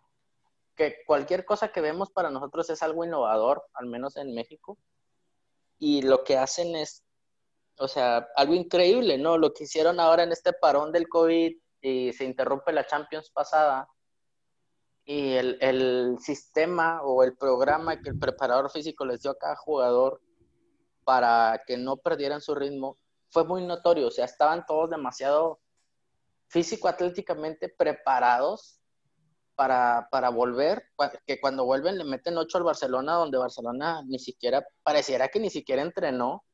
que 0.77 0.97
cualquier 1.07 1.47
cosa 1.47 1.73
que 1.73 1.81
vemos 1.81 2.11
para 2.11 2.29
nosotros 2.29 2.69
es 2.69 2.83
algo 2.83 3.03
innovador, 3.03 3.65
al 3.73 3.87
menos 3.87 4.19
en 4.19 4.35
México, 4.35 4.77
y 5.79 6.03
lo 6.03 6.23
que 6.23 6.37
hacen 6.37 6.77
es, 6.77 7.03
o 7.79 7.89
sea, 7.89 8.29
algo 8.37 8.53
increíble, 8.53 9.17
¿no? 9.17 9.39
Lo 9.39 9.55
que 9.55 9.65
hicieron 9.65 9.99
ahora 9.99 10.25
en 10.25 10.33
este 10.33 10.53
parón 10.53 10.93
del 10.93 11.09
COVID 11.09 11.57
y 11.81 12.13
se 12.13 12.25
interrumpe 12.25 12.75
la 12.75 12.87
Champions 12.87 13.31
pasada, 13.31 13.89
y 15.07 15.33
el 15.33 16.19
sistema 16.21 17.03
o 17.03 17.25
el 17.25 17.35
programa 17.35 18.03
que 18.03 18.11
el 18.11 18.19
preparador 18.19 18.71
físico 18.71 19.07
les 19.07 19.23
dio 19.23 19.31
a 19.31 19.39
cada 19.39 19.57
jugador 19.57 20.21
para 21.11 21.65
que 21.67 21.77
no 21.77 21.97
perdieran 21.97 22.41
su 22.41 22.55
ritmo, 22.55 22.97
fue 23.31 23.43
muy 23.43 23.67
notorio. 23.67 24.07
O 24.07 24.11
sea, 24.13 24.27
estaban 24.27 24.65
todos 24.65 24.89
demasiado 24.91 25.59
físico-atléticamente 26.47 27.69
preparados 27.69 28.81
para, 29.57 30.07
para 30.13 30.29
volver, 30.29 30.85
que 31.27 31.41
cuando 31.41 31.65
vuelven 31.65 31.99
le 31.99 32.05
meten 32.05 32.39
8 32.39 32.59
al 32.59 32.63
Barcelona, 32.63 33.15
donde 33.15 33.39
Barcelona 33.39 34.05
ni 34.07 34.21
siquiera, 34.21 34.65
pareciera 34.85 35.27
que 35.27 35.41
ni 35.41 35.51
siquiera 35.51 35.83
entrenó 35.83 36.45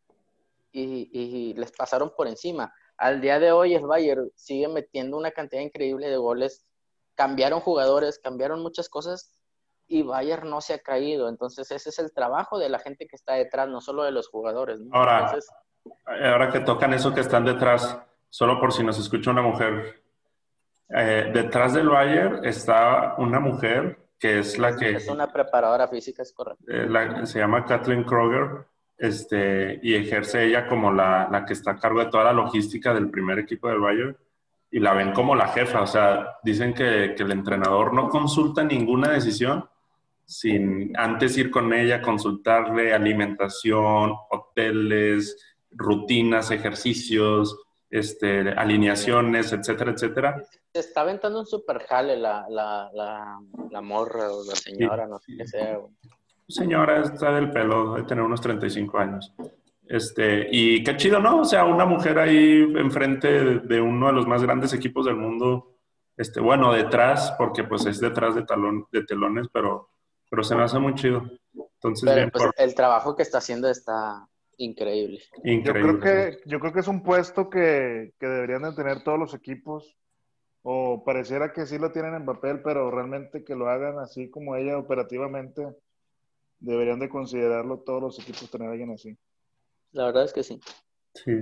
y, 0.73 1.11
y 1.13 1.53
les 1.53 1.71
pasaron 1.73 2.15
por 2.17 2.27
encima. 2.27 2.73
Al 2.97 3.21
día 3.21 3.39
de 3.39 3.53
hoy 3.53 3.75
el 3.75 3.85
Bayern 3.85 4.33
sigue 4.37 4.69
metiendo 4.69 5.19
una 5.19 5.33
cantidad 5.33 5.61
increíble 5.61 6.09
de 6.09 6.17
goles, 6.17 6.65
cambiaron 7.15 7.61
jugadores, 7.61 8.19
cambiaron 8.19 8.63
muchas 8.63 8.89
cosas 8.89 9.36
y 9.89 10.03
Bayern 10.03 10.49
no 10.51 10.61
se 10.61 10.75
ha 10.75 10.79
caído. 10.79 11.29
Entonces 11.29 11.71
ese 11.71 11.91
es 11.91 11.99
el 11.99 12.13
trabajo 12.13 12.59
de 12.59 12.69
la 12.69 12.79
gente 12.79 13.07
que 13.07 13.17
está 13.17 13.35
detrás, 13.35 13.69
no 13.69 13.81
solo 13.81 14.03
de 14.05 14.11
los 14.13 14.29
jugadores. 14.29 14.81
¿no? 14.81 14.95
Ahora, 14.95 15.21
Entonces, 15.21 15.51
Ahora 16.05 16.51
que 16.51 16.61
tocan 16.61 16.93
eso 16.95 17.15
que 17.15 17.21
están 17.21 17.45
detrás, 17.45 17.97
solo 18.29 18.59
por 18.61 18.73
si 18.73 18.83
nos 18.83 18.99
escucha 18.99 19.31
una 19.31 19.43
mujer, 19.43 20.03
eh, 20.89 21.31
detrás 21.33 21.75
del 21.75 21.89
Bayern 21.89 22.45
está 22.45 23.15
una 23.19 23.39
mujer 23.41 23.99
que 24.19 24.39
es 24.41 24.59
la 24.59 24.75
que 24.77 24.91
es 24.97 25.09
una 25.09 25.27
preparadora 25.33 25.87
física, 25.89 26.23
es 26.23 26.33
correcto. 26.33 26.65
eh, 26.69 26.87
la- 26.89 27.25
se 27.27 27.39
llama 27.39 27.65
Kathleen 27.65 28.03
Kroger 28.05 28.67
este, 28.99 29.79
y 29.83 29.95
ejerce 29.95 30.45
ella 30.45 30.67
como 30.67 30.91
la, 30.91 31.29
la 31.31 31.45
que 31.45 31.53
está 31.53 31.73
a 31.73 31.79
cargo 31.79 32.01
de 32.01 32.11
toda 32.11 32.25
la 32.25 32.33
logística 32.33 32.95
del 32.95 33.11
primer 33.11 33.39
equipo 33.39 33.69
del 33.69 33.79
Bayern 33.81 34.17
y 34.71 34.81
la 34.81 34.95
ven 34.95 35.13
como 35.13 35.35
la 35.37 35.49
jefa. 35.49 35.83
O 35.83 35.87
sea, 35.87 36.39
dicen 36.43 36.73
que, 36.75 37.15
que 37.17 37.23
el 37.23 37.31
entrenador 37.33 37.93
no 37.93 38.09
consulta 38.09 38.65
ninguna 38.65 39.11
decisión 39.11 39.69
sin 40.27 40.93
antes 40.99 41.39
ir 41.39 41.51
con 41.51 41.73
ella, 41.73 42.03
consultarle 42.03 42.93
alimentación, 42.93 44.13
hoteles, 44.31 45.37
rutinas, 45.71 46.51
ejercicios, 46.51 47.57
este, 47.89 48.51
alineaciones, 48.51 49.53
etcétera, 49.53 49.93
etcétera. 49.93 50.43
se 50.73 50.81
está 50.81 51.03
aventando 51.03 51.39
un 51.39 51.47
super 51.47 51.79
jale 51.79 52.17
la, 52.17 52.45
la, 52.51 52.91
la, 52.93 53.39
la 53.71 53.81
morra 53.81 54.33
o 54.33 54.45
la 54.45 54.57
señora, 54.57 55.07
no 55.07 55.19
sé 55.21 55.37
qué 55.39 55.47
sea. 55.47 55.79
Señora, 56.49 57.03
está 57.03 57.33
del 57.33 57.51
pelo, 57.51 57.95
debe 57.95 58.07
tener 58.07 58.25
unos 58.25 58.41
35 58.41 58.99
años. 58.99 59.33
Este, 59.89 60.49
y 60.51 60.83
qué 60.83 60.97
chido, 60.97 61.21
¿no? 61.21 61.41
O 61.41 61.45
sea, 61.45 61.65
una 61.65 61.85
mujer 61.85 62.19
ahí 62.19 62.63
enfrente 62.77 63.29
de, 63.29 63.59
de 63.61 63.81
uno 63.81 64.09
de 64.09 64.13
los 64.13 64.27
más 64.27 64.43
grandes 64.43 64.73
equipos 64.73 65.07
del 65.07 65.17
mundo. 65.17 65.77
Este, 66.17 66.41
bueno, 66.41 66.73
detrás, 66.73 67.35
porque 67.39 67.63
pues 67.65 67.87
es 67.87 68.01
detrás 68.01 68.35
de, 68.35 68.43
talón, 68.43 68.87
de 68.91 69.05
telones, 69.05 69.47
pero, 69.53 69.91
pero 70.31 70.43
se 70.43 70.55
me 70.55 70.63
hace 70.63 70.79
muy 70.79 70.95
chido. 70.95 71.23
Entonces, 71.55 72.05
Pero 72.05 72.17
bien 72.17 72.31
pues, 72.31 72.45
por- 72.45 72.55
el 72.59 72.75
trabajo 72.75 73.15
que 73.17 73.23
está 73.23 73.39
haciendo 73.39 73.69
está 73.69 74.29
increíble. 74.59 75.21
Yo 75.45 75.73
creo 75.73 76.01
que, 76.01 76.39
yo 76.47 76.61
creo 76.61 76.73
que 76.73 76.81
es 76.81 76.89
un 76.89 77.03
puesto 77.03 77.51
que, 77.51 78.15
que 78.19 78.27
deberían 78.27 78.63
de 78.63 78.73
tener 78.73 79.03
todos 79.05 79.19
los 79.19 79.35
equipos. 79.35 79.97
O 80.69 81.05
pareciera 81.05 81.53
que 81.53 81.65
sí 81.65 81.79
lo 81.79 81.93
tienen 81.93 82.15
en 82.15 82.25
papel, 82.27 82.61
pero 82.61 82.91
realmente 82.91 83.45
que 83.45 83.55
lo 83.55 83.69
hagan 83.69 84.01
así 84.01 84.29
como 84.31 84.57
ella 84.57 84.77
operativamente, 84.79 85.65
deberían 86.59 86.99
de 86.99 87.09
considerarlo 87.09 87.79
todos 87.81 88.03
los 88.03 88.19
equipos 88.19 88.51
tener 88.51 88.69
a 88.69 88.73
alguien 88.73 88.91
así. 88.91 89.17
La 89.93 90.07
verdad 90.07 90.25
es 90.25 90.33
que 90.33 90.43
sí. 90.43 90.61
Sí, 91.25 91.33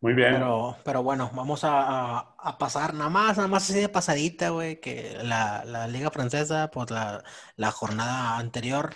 muy 0.00 0.14
bien. 0.14 0.54
Pero, 0.54 0.76
pero 0.84 1.02
bueno, 1.02 1.30
vamos 1.34 1.64
a, 1.64 2.18
a- 2.18 2.34
a 2.38 2.58
pasar 2.58 2.92
nada 2.94 3.08
más, 3.08 3.36
nada 3.38 3.48
más 3.48 3.64
así 3.70 3.80
de 3.80 3.88
pasadita, 3.88 4.50
güey, 4.50 4.78
que 4.80 5.16
la, 5.22 5.64
la 5.64 5.88
Liga 5.88 6.10
Francesa, 6.10 6.70
pues 6.70 6.90
la, 6.90 7.24
la 7.56 7.70
jornada 7.72 8.36
anterior 8.38 8.94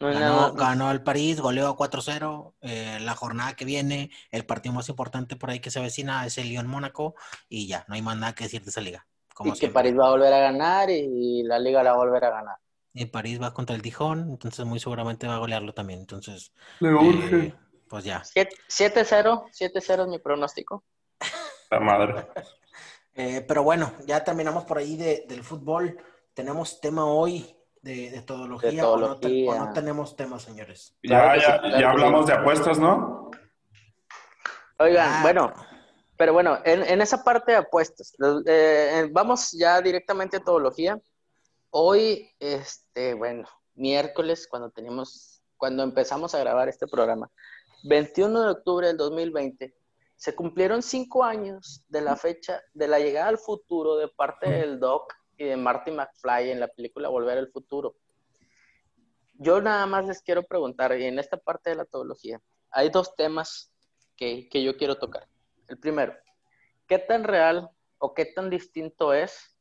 No 0.00 0.10
ganó, 0.10 0.54
ganó 0.54 0.90
el 0.92 1.02
París, 1.02 1.40
goleó 1.40 1.76
4-0. 1.76 2.56
eh, 2.62 2.98
la 3.02 3.14
jornada 3.16 3.56
que 3.56 3.64
viene, 3.66 4.10
el 4.30 4.46
partido 4.46 4.74
más 4.74 4.88
importante 4.90 5.36
por 5.36 5.50
ahí 5.50 5.60
que 5.60 5.70
se 5.72 5.80
avecina 5.80 6.26
es 6.26 6.38
el 6.38 6.48
Lyon-Mónaco 6.50 7.14
y 7.48 7.68
ya, 7.68 7.84
no 7.88 7.94
hay 7.96 8.02
más 8.02 8.16
nada 8.18 8.34
que 8.34 8.44
decir 8.44 8.62
de 8.64 8.70
esa 8.70 8.80
liga. 8.82 9.06
Como 9.34 9.58
y 9.58 9.58
que. 9.58 9.74
París 9.74 9.96
va 9.98 10.06
a 10.08 10.10
volver 10.10 10.32
a 10.32 10.40
ganar 10.40 10.90
y 10.90 11.42
la 11.44 11.58
liga 11.60 11.82
la 11.84 11.92
va 11.92 11.96
a 12.02 12.04
volver 12.06 12.24
a 12.24 12.30
ganar. 12.30 12.56
Y 12.94 13.06
París 13.06 13.40
va 13.40 13.54
contra 13.54 13.74
el 13.76 13.82
Dijon, 13.82 14.30
entonces 14.30 14.64
muy 14.66 14.78
seguramente 14.80 15.26
va 15.26 15.34
a 15.36 15.38
golearlo 15.38 15.72
también. 15.74 16.00
Entonces, 16.00 16.52
Le 16.80 16.92
eh, 16.98 17.06
urge. 17.06 17.54
Pues 17.92 18.04
ya. 18.04 18.24
Siete- 18.24 18.56
7-0, 18.70 19.50
7-0 19.52 20.02
es 20.04 20.08
mi 20.08 20.18
pronóstico. 20.18 20.82
La 21.70 21.78
madre. 21.78 22.26
Eh, 23.14 23.44
pero 23.46 23.62
bueno, 23.62 23.92
ya 24.06 24.24
terminamos 24.24 24.64
por 24.64 24.78
ahí 24.78 24.96
de- 24.96 25.26
del 25.28 25.44
fútbol. 25.44 25.98
Tenemos 26.32 26.80
tema 26.80 27.04
hoy 27.04 27.54
de, 27.82 28.10
de 28.10 28.22
todología, 28.22 28.70
De 28.70 28.82
o 28.82 28.96
no 28.96 29.18
te- 29.20 29.28
todología. 29.28 29.50
o 29.50 29.66
no 29.66 29.72
tenemos 29.74 30.16
tema, 30.16 30.38
señores. 30.40 30.96
Ya, 31.02 31.36
ya, 31.36 31.40
sí, 31.42 31.58
claro 31.60 31.78
ya 31.78 31.90
hablamos 31.90 32.24
sí. 32.24 32.32
de 32.32 32.38
apuestas, 32.38 32.78
¿no? 32.78 33.30
Oigan, 34.78 35.08
Ah, 35.12 35.18
bueno, 35.20 35.52
pero 36.16 36.32
bueno, 36.32 36.58
en, 36.64 36.84
en 36.84 37.02
esa 37.02 37.22
parte 37.22 37.52
de 37.52 37.58
apuestas, 37.58 38.14
eh, 38.46 39.00
eh, 39.04 39.08
vamos 39.12 39.52
ya 39.52 39.82
directamente 39.82 40.38
a 40.38 40.40
todología. 40.44 40.98
Hoy, 41.68 42.30
este, 42.40 43.12
bueno, 43.12 43.46
miércoles, 43.74 44.48
cuando 44.48 44.70
teníamos, 44.70 45.42
cuando 45.58 45.82
empezamos 45.82 46.34
a 46.34 46.38
grabar 46.38 46.70
este 46.70 46.86
programa, 46.86 47.30
21 47.84 48.42
de 48.42 48.50
octubre 48.50 48.86
del 48.86 48.96
2020, 48.96 49.74
se 50.14 50.34
cumplieron 50.36 50.82
cinco 50.82 51.24
años 51.24 51.84
de 51.88 52.00
la 52.00 52.14
fecha 52.14 52.62
de 52.74 52.86
la 52.86 53.00
llegada 53.00 53.26
al 53.26 53.38
futuro 53.38 53.96
de 53.96 54.06
parte 54.06 54.48
del 54.48 54.78
Doc 54.78 55.12
y 55.36 55.44
de 55.44 55.56
Marty 55.56 55.90
McFly 55.90 56.50
en 56.50 56.60
la 56.60 56.68
película 56.68 57.08
Volver 57.08 57.38
al 57.38 57.50
Futuro. 57.50 57.96
Yo 59.34 59.60
nada 59.60 59.84
más 59.86 60.06
les 60.06 60.22
quiero 60.22 60.44
preguntar, 60.44 60.96
y 60.96 61.06
en 61.06 61.18
esta 61.18 61.36
parte 61.36 61.70
de 61.70 61.76
la 61.76 61.84
todología, 61.84 62.40
hay 62.70 62.90
dos 62.90 63.16
temas 63.16 63.72
que, 64.16 64.48
que 64.48 64.62
yo 64.62 64.76
quiero 64.76 64.98
tocar. 64.98 65.26
El 65.66 65.78
primero, 65.78 66.14
¿qué 66.86 66.98
tan 66.98 67.24
real 67.24 67.68
o 67.98 68.14
qué 68.14 68.26
tan 68.26 68.48
distinto 68.48 69.12
es 69.12 69.58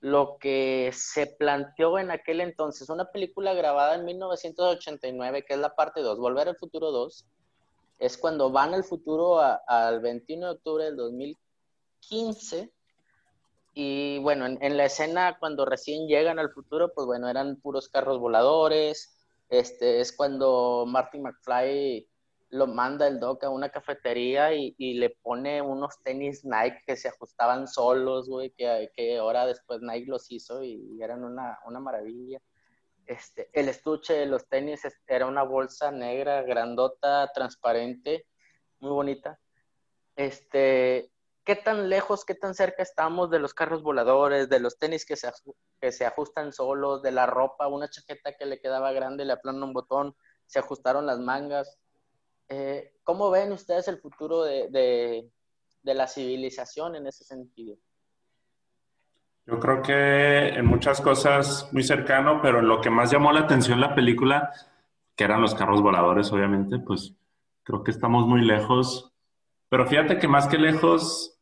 lo 0.00 0.38
que 0.38 0.90
se 0.94 1.26
planteó 1.26 1.98
en 1.98 2.10
aquel 2.10 2.40
entonces? 2.40 2.88
Una 2.88 3.10
película 3.10 3.52
grabada 3.52 3.96
en 3.96 4.06
1989, 4.06 5.44
que 5.44 5.52
es 5.52 5.60
la 5.60 5.74
parte 5.74 6.00
2, 6.00 6.18
Volver 6.18 6.48
al 6.48 6.56
Futuro 6.56 6.90
2, 6.90 7.26
es 8.02 8.18
cuando 8.18 8.50
van 8.50 8.74
al 8.74 8.82
futuro 8.82 9.40
al 9.40 10.00
21 10.00 10.46
de 10.46 10.52
octubre 10.52 10.84
del 10.86 10.96
2015. 10.96 12.72
Y 13.74 14.18
bueno, 14.18 14.44
en, 14.46 14.76
la 14.76 14.86
escena 14.86 15.36
cuando 15.38 15.64
recién 15.64 16.08
llegan 16.08 16.40
al 16.40 16.50
futuro, 16.50 16.92
pues 16.92 17.06
bueno, 17.06 17.28
eran 17.28 17.60
puros 17.60 17.88
carros 17.88 18.18
voladores. 18.18 19.16
Este 19.48 20.00
es 20.00 20.12
cuando 20.12 20.84
Marty 20.84 21.20
McFly 21.20 22.08
lo 22.50 22.66
manda 22.66 23.06
el 23.06 23.20
Doc 23.20 23.44
a 23.44 23.50
una 23.50 23.68
cafetería 23.68 24.52
y, 24.52 24.74
y 24.78 24.94
le 24.94 25.10
pone 25.10 25.62
unos 25.62 26.02
tenis 26.02 26.44
Nike 26.44 26.82
que 26.84 26.96
se 26.96 27.06
ajustaban 27.06 27.68
solos, 27.68 28.28
güey, 28.28 28.50
que, 28.50 28.90
que 28.96 29.18
ahora 29.18 29.46
después 29.46 29.80
Nike 29.80 30.10
los 30.10 30.28
hizo 30.32 30.64
y 30.64 31.00
eran 31.00 31.22
una, 31.22 31.60
una 31.66 31.78
maravilla. 31.78 32.40
Este, 33.06 33.50
el 33.52 33.68
estuche 33.68 34.14
de 34.14 34.26
los 34.26 34.46
tenis 34.48 34.82
era 35.06 35.26
una 35.26 35.42
bolsa 35.42 35.90
negra, 35.90 36.42
grandota, 36.42 37.30
transparente, 37.34 38.26
muy 38.80 38.92
bonita. 38.92 39.38
Este, 40.16 41.10
¿qué 41.44 41.56
tan 41.56 41.88
lejos, 41.88 42.24
qué 42.24 42.34
tan 42.34 42.54
cerca 42.54 42.82
estamos 42.82 43.30
de 43.30 43.38
los 43.38 43.54
carros 43.54 43.82
voladores, 43.82 44.48
de 44.48 44.60
los 44.60 44.78
tenis 44.78 45.04
que 45.04 45.16
se, 45.16 45.30
que 45.80 45.92
se 45.92 46.06
ajustan 46.06 46.52
solos, 46.52 47.02
de 47.02 47.12
la 47.12 47.26
ropa, 47.26 47.66
una 47.68 47.88
chaqueta 47.90 48.36
que 48.36 48.46
le 48.46 48.60
quedaba 48.60 48.92
grande, 48.92 49.24
le 49.24 49.32
aplanan 49.32 49.62
un 49.64 49.72
botón, 49.72 50.16
se 50.46 50.58
ajustaron 50.60 51.06
las 51.06 51.18
mangas? 51.18 51.78
Eh, 52.48 52.94
¿Cómo 53.02 53.30
ven 53.30 53.52
ustedes 53.52 53.88
el 53.88 54.00
futuro 54.00 54.42
de- 54.42 55.30
de 55.82 55.94
la 55.94 56.06
civilización 56.06 56.94
en 56.96 57.06
ese 57.06 57.24
sentido? 57.24 57.76
Yo 59.46 59.58
creo 59.58 59.82
que 59.82 60.48
en 60.50 60.66
muchas 60.66 61.00
cosas 61.00 61.68
muy 61.72 61.82
cercano, 61.82 62.40
pero 62.40 62.60
en 62.60 62.68
lo 62.68 62.80
que 62.80 62.90
más 62.90 63.10
llamó 63.10 63.32
la 63.32 63.40
atención 63.40 63.80
la 63.80 63.94
película, 63.94 64.52
que 65.16 65.24
eran 65.24 65.42
los 65.42 65.54
carros 65.54 65.82
voladores, 65.82 66.32
obviamente, 66.32 66.78
pues 66.78 67.14
creo 67.64 67.82
que 67.82 67.90
estamos 67.90 68.26
muy 68.26 68.44
lejos. 68.44 69.12
Pero 69.68 69.86
fíjate 69.86 70.18
que 70.18 70.28
más 70.28 70.46
que 70.46 70.58
lejos, 70.58 71.38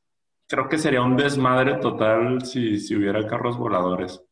creo 0.49 0.69
que 0.69 0.79
sería 0.79 1.03
un 1.03 1.17
desmadre 1.17 1.75
total 1.77 2.45
si, 2.45 2.79
si 2.79 2.97
hubiera 2.97 3.27
carros 3.27 3.59
voladores. 3.59 4.23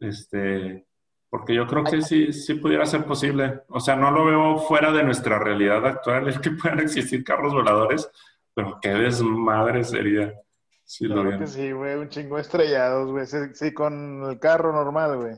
Este, 0.00 0.86
porque 1.30 1.54
yo 1.54 1.66
creo 1.66 1.84
que 1.84 2.02
sí, 2.02 2.32
sí 2.32 2.54
pudiera 2.54 2.84
ser 2.86 3.04
posible. 3.04 3.62
O 3.68 3.80
sea, 3.80 3.96
no 3.96 4.10
lo 4.10 4.24
veo 4.24 4.58
fuera 4.58 4.92
de 4.92 5.04
nuestra 5.04 5.38
realidad 5.38 5.86
actual, 5.86 6.28
el 6.28 6.40
que 6.40 6.50
puedan 6.50 6.80
existir 6.80 7.22
carros 7.24 7.52
voladores, 7.52 8.10
pero 8.54 8.78
qué 8.80 8.90
desmadre 8.90 9.84
sería 9.84 10.32
lo 11.00 11.14
Claro 11.14 11.20
hubiera. 11.28 11.38
que 11.38 11.46
sí, 11.50 11.72
güey, 11.72 11.94
un 11.96 12.08
chingo 12.08 12.38
estrellados, 12.38 13.10
güey. 13.10 13.26
Sí, 13.26 13.38
sí, 13.54 13.72
con 13.74 14.24
el 14.30 14.38
carro 14.38 14.72
normal, 14.72 15.16
güey. 15.16 15.36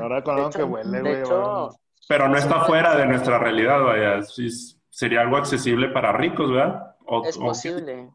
Ahora 0.00 0.22
con 0.22 0.36
algo 0.36 0.50
que 0.50 0.62
huele, 0.62 1.00
güey. 1.00 1.20
hecho, 1.20 1.70
Pero 2.08 2.28
no 2.28 2.36
está 2.36 2.64
fuera 2.64 2.96
de 2.96 3.06
nuestra 3.06 3.38
realidad, 3.38 3.82
vaya. 3.82 4.22
Sí, 4.22 4.48
sería 4.90 5.20
algo 5.22 5.36
accesible 5.36 5.88
para 5.90 6.12
ricos, 6.12 6.50
¿verdad? 6.50 6.96
O- 7.06 7.24
es 7.24 7.36
o- 7.36 7.40
posible. 7.40 8.10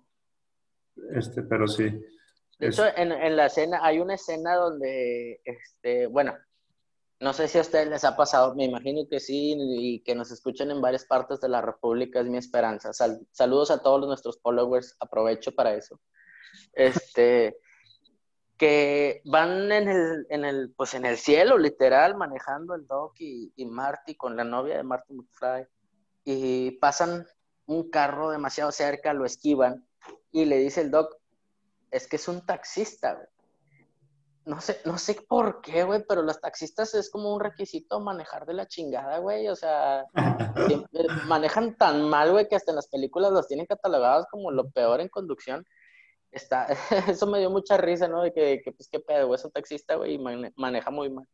este, 1.14 1.44
pero 1.44 1.68
sí. 1.68 1.84
De 2.60 2.68
Es- 2.68 2.78
hecho, 2.80 2.86
en, 2.98 3.12
en 3.12 3.36
la 3.36 3.46
escena, 3.46 3.80
hay 3.84 4.00
una 4.00 4.16
escena 4.16 4.56
donde, 4.56 5.42
este, 5.46 6.08
bueno, 6.08 6.36
no 7.22 7.34
sé 7.34 7.48
si 7.48 7.58
a 7.58 7.62
ustedes 7.62 7.88
les 7.88 8.04
ha 8.04 8.16
pasado, 8.18 8.56
me 8.56 8.66
imagino 8.66 9.02
que 9.10 9.20
sí, 9.20 9.56
y 9.58 10.02
que 10.04 10.16
nos 10.16 10.32
escuchen 10.32 10.72
en 10.72 10.82
varias 10.82 11.06
partes 11.06 11.40
de 11.42 11.50
la 11.50 11.62
República, 11.62 12.20
es 12.20 12.28
mi 12.28 12.38
esperanza. 12.38 12.92
Sal- 12.94 13.26
saludos 13.32 13.72
a 13.72 13.82
todos 13.82 14.06
nuestros 14.08 14.40
followers, 14.42 14.96
aprovecho 15.00 15.54
para 15.54 15.74
eso. 15.74 16.00
Este, 16.74 17.58
que 18.58 19.22
van 19.26 19.72
en 19.72 19.88
el, 19.88 20.28
en 20.30 20.46
el, 20.46 20.74
pues 20.76 20.94
en 20.94 21.06
el 21.06 21.18
cielo, 21.18 21.58
literal, 21.58 22.16
manejando 22.16 22.76
el 22.76 22.86
Doc 22.86 23.16
y, 23.20 23.54
y 23.56 23.66
Marty 23.66 24.16
con 24.16 24.36
la 24.36 24.44
novia 24.44 24.78
de 24.78 24.84
Marty 24.84 25.14
McFly, 25.14 25.66
y 26.26 26.72
pasan 26.72 27.26
un 27.66 27.90
carro 27.90 28.32
demasiado 28.32 28.72
cerca, 28.72 29.14
lo 29.14 29.26
esquivan, 29.26 29.88
y 30.32 30.46
le 30.46 30.58
dice 30.58 30.82
el 30.82 30.92
Doc, 30.92 31.16
es 31.92 32.08
que 32.08 32.18
es 32.18 32.28
un 32.28 32.46
taxista, 32.46 33.14
güey. 33.14 33.28
No 34.46 34.62
sé, 34.62 34.82
no 34.84 34.98
sé 34.98 35.14
por 35.14 35.62
qué, 35.62 35.84
güey, 35.84 36.04
pero 36.08 36.24
los 36.24 36.42
taxistas 36.42 36.96
es 36.96 37.12
como 37.12 37.34
un 37.36 37.40
requisito 37.40 38.00
manejar 38.00 38.48
de 38.48 38.56
la 38.56 38.68
chingada, 38.68 39.20
güey. 39.20 39.48
O 39.48 39.56
sea, 39.56 40.06
manejan 41.28 41.78
tan 41.78 42.10
mal, 42.10 42.32
güey, 42.32 42.48
que 42.48 42.56
hasta 42.56 42.72
en 42.72 42.78
las 42.78 42.88
películas 42.88 43.32
los 43.32 43.48
tienen 43.48 43.68
catalogados 43.68 44.26
como 44.32 44.50
lo 44.50 44.70
peor 44.72 45.02
en 45.02 45.10
conducción. 45.10 45.66
Está, 46.32 46.68
eso 47.08 47.26
me 47.28 47.40
dio 47.40 47.50
mucha 47.50 47.78
risa, 47.78 48.08
¿no? 48.08 48.22
De 48.22 48.32
que, 48.34 48.62
que 48.64 48.72
pues 48.72 48.88
qué 48.92 49.00
pedo, 49.00 49.28
güey, 49.28 49.36
es 49.38 49.46
un 49.46 49.52
taxista, 49.52 49.96
güey, 49.96 50.14
y 50.14 50.20
mane- 50.20 50.54
maneja 50.56 50.92
muy 50.92 51.10
mal. 51.10 51.26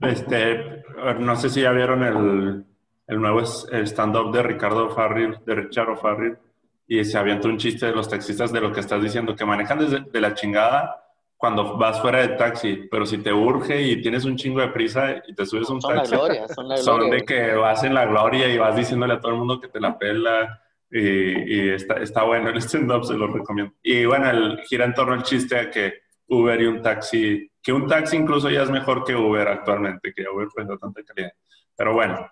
Este, 0.00 0.82
no 1.18 1.34
sé 1.36 1.50
si 1.50 1.62
ya 1.62 1.72
vieron 1.72 2.04
el, 2.04 2.64
el 3.08 3.20
nuevo 3.20 3.40
stand-up 3.40 4.32
de 4.32 4.42
Ricardo 4.42 4.90
Farril, 4.90 5.38
de 5.44 5.54
Richard 5.54 5.90
O'Farrill, 5.90 6.36
y 6.86 7.04
se 7.04 7.18
avienta 7.18 7.48
un 7.48 7.58
chiste 7.58 7.86
de 7.86 7.92
los 7.92 8.08
taxistas 8.08 8.52
de 8.52 8.60
lo 8.60 8.72
que 8.72 8.80
estás 8.80 9.02
diciendo, 9.02 9.34
que 9.34 9.44
manejan 9.44 9.78
desde 9.80 10.00
de 10.00 10.20
la 10.20 10.34
chingada 10.34 11.04
cuando 11.36 11.76
vas 11.76 12.00
fuera 12.00 12.20
de 12.20 12.28
taxi, 12.36 12.88
pero 12.90 13.06
si 13.06 13.18
te 13.18 13.32
urge 13.32 13.80
y 13.82 14.00
tienes 14.02 14.24
un 14.24 14.36
chingo 14.36 14.60
de 14.60 14.68
prisa 14.68 15.22
y 15.26 15.34
te 15.34 15.46
subes 15.46 15.68
a 15.70 15.72
un 15.72 15.80
Son 15.80 15.94
la 15.94 16.02
taxi, 16.02 16.14
gloria, 16.16 16.48
son 16.48 16.68
la 16.68 16.76
son 16.78 16.96
gloria. 16.98 17.12
de 17.14 17.24
güey. 17.24 17.26
que 17.26 17.54
vas 17.54 17.84
en 17.84 17.94
la 17.94 18.06
gloria 18.06 18.48
y 18.48 18.58
vas 18.58 18.74
diciéndole 18.76 19.14
a 19.14 19.20
todo 19.20 19.32
el 19.32 19.38
mundo 19.38 19.60
que 19.60 19.68
te 19.68 19.78
la 19.80 19.96
pela 19.98 20.62
Y, 20.90 21.54
y 21.54 21.68
está, 21.70 21.94
está, 21.94 22.24
bueno 22.24 22.48
el 22.48 22.56
stand-up, 22.58 23.04
se 23.04 23.14
lo 23.14 23.26
recomiendo. 23.26 23.74
Y 23.82 24.04
bueno, 24.06 24.30
el, 24.30 24.60
gira 24.62 24.84
en 24.84 24.94
torno 24.94 25.14
al 25.14 25.22
chiste 25.22 25.56
de 25.56 25.70
que 25.70 25.94
Uber 26.28 26.60
y 26.60 26.66
un 26.66 26.82
taxi, 26.82 27.50
que 27.62 27.72
un 27.72 27.86
taxi 27.86 28.16
incluso 28.16 28.48
ya 28.48 28.62
es 28.62 28.70
mejor 28.70 29.04
que 29.04 29.14
Uber 29.14 29.48
actualmente, 29.48 30.12
que 30.14 30.24
Uber 30.28 30.48
pues 30.54 30.66
da 30.66 30.78
tanta 30.78 31.02
calidad. 31.02 31.32
Pero 31.76 31.94
bueno. 31.94 32.30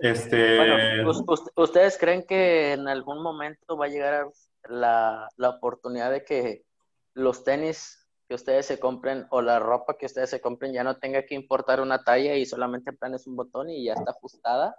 Este... 0.00 0.56
Bueno, 0.56 1.10
¿Ustedes 1.56 1.98
creen 1.98 2.24
que 2.24 2.72
en 2.72 2.88
algún 2.88 3.22
momento 3.22 3.76
va 3.76 3.86
a 3.86 3.88
llegar 3.88 4.28
la, 4.68 5.28
la 5.36 5.48
oportunidad 5.50 6.10
de 6.10 6.24
que 6.24 6.62
los 7.14 7.42
tenis 7.42 8.08
que 8.28 8.34
ustedes 8.34 8.66
se 8.66 8.78
compren 8.78 9.26
o 9.30 9.40
la 9.40 9.58
ropa 9.58 9.96
que 9.96 10.06
ustedes 10.06 10.30
se 10.30 10.40
compren 10.40 10.72
ya 10.72 10.84
no 10.84 10.98
tenga 10.98 11.24
que 11.24 11.34
importar 11.34 11.80
una 11.80 12.04
talla 12.04 12.36
y 12.36 12.44
solamente 12.44 12.92
planes 12.92 13.26
un 13.26 13.36
botón 13.36 13.70
y 13.70 13.84
ya 13.84 13.94
está 13.94 14.10
ajustada? 14.10 14.76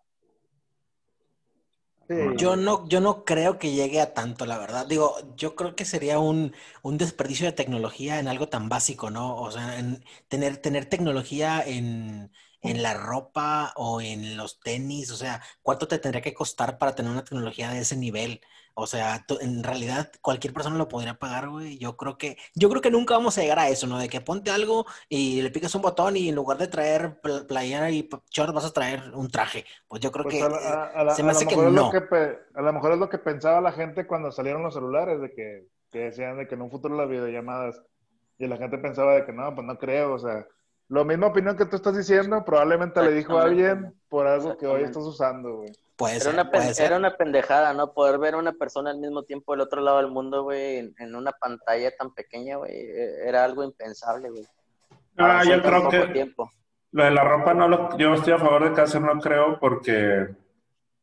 Yo 2.38 2.56
no, 2.56 2.88
yo 2.88 3.00
no 3.02 3.24
creo 3.24 3.60
que 3.60 3.72
llegue 3.72 4.02
a 4.02 4.14
tanto, 4.14 4.46
la 4.46 4.58
verdad. 4.58 4.86
Digo, 4.88 5.16
yo 5.36 5.56
creo 5.56 5.76
que 5.76 5.86
sería 5.86 6.20
un, 6.20 6.54
un 6.82 6.98
desperdicio 6.98 7.46
de 7.46 7.54
tecnología 7.54 8.20
en 8.20 8.28
algo 8.28 8.50
tan 8.50 8.68
básico, 8.68 9.10
¿no? 9.10 9.36
O 9.38 9.52
sea, 9.52 9.80
en 9.80 10.04
tener, 10.28 10.58
tener 10.58 10.86
tecnología 10.88 11.62
en, 11.66 12.32
en 12.62 12.82
la 12.84 12.94
ropa 12.96 13.74
o 13.76 14.02
en 14.02 14.38
los 14.38 14.60
tenis, 14.60 15.12
o 15.12 15.18
sea, 15.18 15.42
¿cuánto 15.62 15.88
te 15.88 16.00
tendría 16.00 16.22
que 16.22 16.34
costar 16.34 16.78
para 16.78 16.96
tener 16.96 17.12
una 17.12 17.24
tecnología 17.24 17.70
de 17.72 17.80
ese 17.82 17.96
nivel? 17.96 18.42
O 18.80 18.88
sea, 18.88 19.26
en 19.42 19.64
realidad 19.64 20.12
cualquier 20.22 20.54
persona 20.54 20.78
lo 20.78 20.88
podría 20.88 21.20
pagar, 21.20 21.50
güey. 21.50 21.78
Yo 21.78 21.98
creo 21.98 22.18
que, 22.18 22.38
yo 22.56 22.70
creo 22.70 22.82
que 22.82 22.92
nunca 22.92 23.16
vamos 23.16 23.38
a 23.38 23.42
llegar 23.42 23.60
a 23.60 23.70
eso, 23.70 23.88
¿no? 23.88 24.00
De 24.00 24.10
que 24.10 24.22
ponte 24.22 24.52
algo 24.52 24.86
y 25.08 25.42
le 25.42 25.52
picas 25.52 25.76
un 25.76 25.82
botón 25.82 26.18
y 26.18 26.30
en 26.30 26.36
lugar 26.36 26.58
de 26.58 26.68
traer 26.68 27.20
playera 27.48 27.92
y 27.92 28.10
short 28.32 28.54
vas 28.54 28.66
a 28.66 28.74
traer 28.74 29.12
un 29.14 29.30
traje. 29.30 29.66
Pues 29.88 30.02
yo 30.02 30.12
creo 30.12 30.24
pues 30.24 30.36
que 30.36 30.44
a, 30.44 31.14
se 31.16 31.24
me 31.24 31.32
hace 31.32 31.46
que 31.46 31.56
no. 31.56 31.92
a 31.92 32.62
lo 32.62 32.74
mejor 32.74 32.94
es 32.94 33.00
lo 33.00 33.10
que 33.10 33.18
pensaba 33.18 33.62
la 33.62 33.72
gente 33.72 34.08
cuando 34.08 34.32
salieron 34.32 34.64
los 34.64 34.74
celulares, 34.74 35.22
de 35.22 35.32
que, 35.34 35.68
que 35.92 36.00
decían 36.00 36.38
de 36.38 36.48
que 36.48 36.56
en 36.56 36.62
un 36.62 36.72
futuro 36.72 36.96
las 36.96 37.10
videollamadas 37.10 37.82
y 38.38 38.48
la 38.48 38.58
gente 38.58 38.78
pensaba 38.78 39.16
de 39.16 39.26
que 39.26 39.34
no, 39.34 39.54
pues 39.54 39.68
no 39.68 39.78
creo, 39.78 40.14
o 40.14 40.20
sea, 40.20 40.48
lo 40.88 41.06
misma 41.06 41.28
opinión 41.28 41.56
que 41.56 41.66
tú 41.66 41.76
estás 41.76 41.96
diciendo, 41.96 42.44
probablemente 42.44 43.02
le 43.04 43.14
dijo 43.14 43.38
a 43.38 43.44
alguien 43.44 43.94
por 44.08 44.26
algo 44.26 44.58
que 44.58 44.66
hoy 44.66 44.84
estás 44.84 45.04
usando, 45.04 45.58
güey. 45.58 45.72
Puede 46.00 46.16
era, 46.16 46.30
una 46.30 46.50
era 46.80 46.96
una 46.96 47.18
pendejada, 47.18 47.74
¿no? 47.74 47.92
Poder 47.92 48.20
ver 48.20 48.36
a 48.36 48.38
una 48.38 48.54
persona 48.54 48.90
al 48.90 49.00
mismo 49.00 49.24
tiempo 49.24 49.52
del 49.52 49.60
otro 49.60 49.82
lado 49.82 49.98
del 49.98 50.08
mundo, 50.08 50.44
güey, 50.44 50.94
en, 50.98 51.14
una 51.14 51.34
pantalla 51.34 51.94
tan 51.94 52.14
pequeña, 52.14 52.56
güey, 52.56 52.72
e, 52.72 53.28
era 53.28 53.44
algo 53.44 53.66
impensable, 53.66 54.30
güey. 54.30 54.48
Ah, 55.18 55.44
yo 55.44 55.62
creo 55.62 55.90
que 55.90 56.08
tiempo. 56.14 56.50
lo 56.92 57.04
de 57.04 57.12
la 57.12 57.26
ropa 57.26 57.54
no 57.54 57.68
lo, 57.68 57.98
yo 57.98 58.14
estoy 58.14 58.32
a 58.32 58.38
favor 58.38 58.70
de 58.70 58.74
que 58.74 58.80
hacer 58.80 59.02
no 59.02 59.20
creo 59.20 59.60
porque 59.60 60.30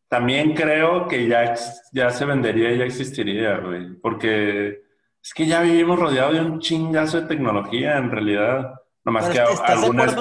también 0.08 0.54
creo 0.54 1.06
que 1.06 1.28
ya, 1.28 1.54
ya 1.92 2.08
se 2.08 2.24
vendería 2.24 2.72
y 2.72 2.78
ya 2.78 2.84
existiría, 2.86 3.58
güey, 3.58 3.96
porque 3.96 4.82
es 5.22 5.34
que 5.34 5.44
ya 5.44 5.60
vivimos 5.60 5.98
rodeados 5.98 6.32
de 6.32 6.40
un 6.40 6.58
chingazo 6.58 7.20
de 7.20 7.26
tecnología 7.26 7.98
en 7.98 8.10
realidad. 8.10 8.80
Nomás 9.04 9.28
que 9.28 9.40
algunas, 9.40 10.16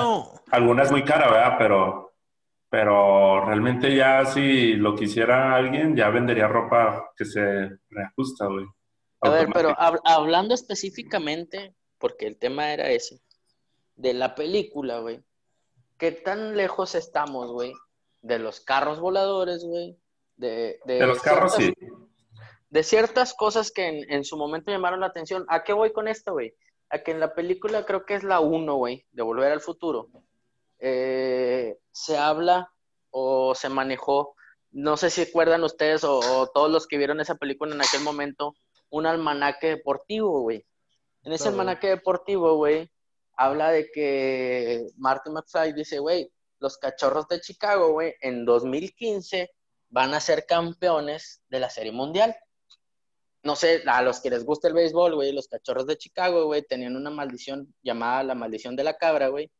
algunas 0.51 0.91
muy 0.91 1.03
cara, 1.03 1.32
¿verdad? 1.32 1.55
Pero, 1.57 2.05
pero 2.76 3.39
realmente 3.45 3.95
ya 3.95 4.26
si 4.26 4.73
lo 4.73 4.97
quisiera 4.97 5.55
alguien, 5.55 5.95
ya 5.95 6.09
vendería 6.09 6.45
ropa 6.49 7.09
que 7.15 7.23
se 7.23 7.69
reajusta, 7.89 8.47
güey. 8.47 8.65
A 9.21 9.30
ver, 9.30 9.47
pero 9.53 9.73
hablando 10.03 10.53
específicamente, 10.53 11.73
porque 11.97 12.28
el 12.28 12.38
tema 12.38 12.73
era 12.73 12.89
ese, 12.89 13.21
de 13.95 14.13
la 14.13 14.36
película, 14.36 14.99
güey, 14.99 15.23
¿qué 15.97 16.11
tan 16.11 16.57
lejos 16.57 16.95
estamos, 16.95 17.49
güey? 17.49 17.71
De 18.21 18.39
los 18.39 18.59
carros 18.59 18.99
voladores, 18.99 19.63
güey. 19.63 19.97
De, 20.36 20.82
de, 20.84 21.07
los 21.07 21.21
carros, 21.21 21.55
sí. 21.55 21.73
De 22.69 22.84
ciertas 22.84 23.34
cosas 23.36 23.71
que 23.71 23.88
en, 23.88 24.11
en, 24.11 24.26
su 24.26 24.36
momento 24.36 24.69
llamaron 24.69 24.99
la 24.99 25.05
atención. 25.05 25.45
¿A 25.47 25.63
qué 25.63 25.71
voy 25.71 25.93
con 25.93 26.09
esto, 26.09 26.34
güey? 26.34 26.53
a 26.89 26.99
que 26.99 27.11
en 27.11 27.19
la 27.19 27.34
película 27.34 27.86
creo 27.86 28.05
que 28.05 28.15
es 28.15 28.23
la 28.23 28.41
1, 28.41 28.76
güey, 28.76 29.05
de 29.11 29.23
Volver 29.23 29.51
al 29.51 29.61
Futuro, 29.61 30.09
eh, 30.88 31.79
se 31.91 32.15
habla 32.17 32.71
o 33.09 33.55
se 33.55 33.69
manejó, 33.69 34.36
no 34.71 34.97
sé 34.97 35.09
si 35.09 35.23
recuerdan 35.23 35.63
ustedes 35.63 36.03
o, 36.03 36.47
todos 36.53 36.69
los 36.69 36.86
que 36.86 36.97
vieron 36.97 37.19
esa 37.21 37.36
película 37.36 37.73
en 37.73 37.81
aquel 37.81 38.01
momento, 38.01 38.53
un 38.89 39.07
almanaque 39.07 39.67
deportivo, 39.67 40.41
güey. 40.41 40.63
En 41.23 41.33
ese 41.33 41.47
almanaque 41.47 41.88
deportivo, 41.88 42.55
güey, 42.57 42.91
habla 43.36 43.71
de 43.71 43.89
que 43.91 44.86
Martin 44.97 45.33
McFly 45.33 45.73
dice, 45.73 45.97
güey, 45.97 46.31
los 46.59 46.77
cachorros 46.77 47.27
de 47.29 47.41
Chicago, 47.41 47.93
güey, 47.93 48.13
en 48.21 48.45
2015 48.45 49.49
van 49.89 50.13
a 50.13 50.19
ser 50.19 50.45
campeones 50.45 51.41
de 51.49 51.59
la 51.59 51.69
Serie 51.71 51.91
Mundial 51.91 52.36
no 53.45 53.55
sé, 53.55 53.83
a 53.86 54.01
los 54.01 54.21
que 54.21 54.31
les 54.31 54.43
gusta 54.43 54.67
el 54.67 54.73
béisbol, 54.73 55.13
güey, 55.13 55.31
los 55.31 55.47
cachorros 55.47 55.86
de 55.86 55.97
Chicago, 55.97 56.45
güey, 56.45 56.63
tenían 56.63 56.95
una 56.95 57.11
maldición 57.11 57.71
llamada 57.83 58.23
la 58.23 58.33
maldición 58.33 58.75
de 58.75 58.83
la 58.83 58.97
cabra, 58.97 59.27
güey, 59.27 59.51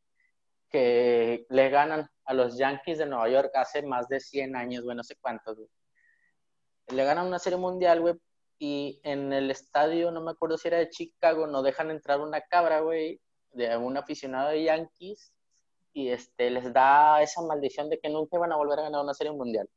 que 0.76 1.46
le 1.48 1.70
ganan 1.70 2.10
a 2.26 2.34
los 2.34 2.58
Yankees 2.58 2.98
de 2.98 3.06
Nueva 3.06 3.30
York 3.30 3.50
hace 3.54 3.82
más 3.82 4.10
de 4.10 4.20
100 4.20 4.58
años, 4.58 4.84
güey, 4.84 4.98
no 4.98 5.06
sé 5.06 5.16
cuántos, 5.16 5.56
güey. 5.56 5.70
Le 6.88 7.06
ganan 7.06 7.28
una 7.28 7.40
serie 7.40 7.58
mundial, 7.58 8.02
güey, 8.02 8.16
y 8.60 9.00
en 9.04 9.32
el 9.32 9.50
estadio, 9.52 10.12
no 10.12 10.20
me 10.20 10.32
acuerdo 10.32 10.58
si 10.58 10.68
era 10.68 10.80
de 10.80 10.90
Chicago, 10.90 11.48
no 11.48 11.62
dejan 11.62 11.92
entrar 11.92 12.20
una 12.20 12.42
cabra, 12.42 12.82
güey, 12.82 13.22
de 13.54 13.78
un 13.78 13.96
aficionado 13.96 14.50
de 14.50 14.64
Yankees, 14.64 15.32
y 15.94 16.10
este, 16.10 16.50
les 16.50 16.74
da 16.74 17.22
esa 17.22 17.42
maldición 17.42 17.90
de 17.90 17.98
que 17.98 18.10
nunca 18.10 18.38
van 18.38 18.52
a 18.52 18.58
volver 18.58 18.80
a 18.80 18.84
ganar 18.84 19.02
una 19.02 19.14
serie 19.14 19.32
mundial. 19.32 19.70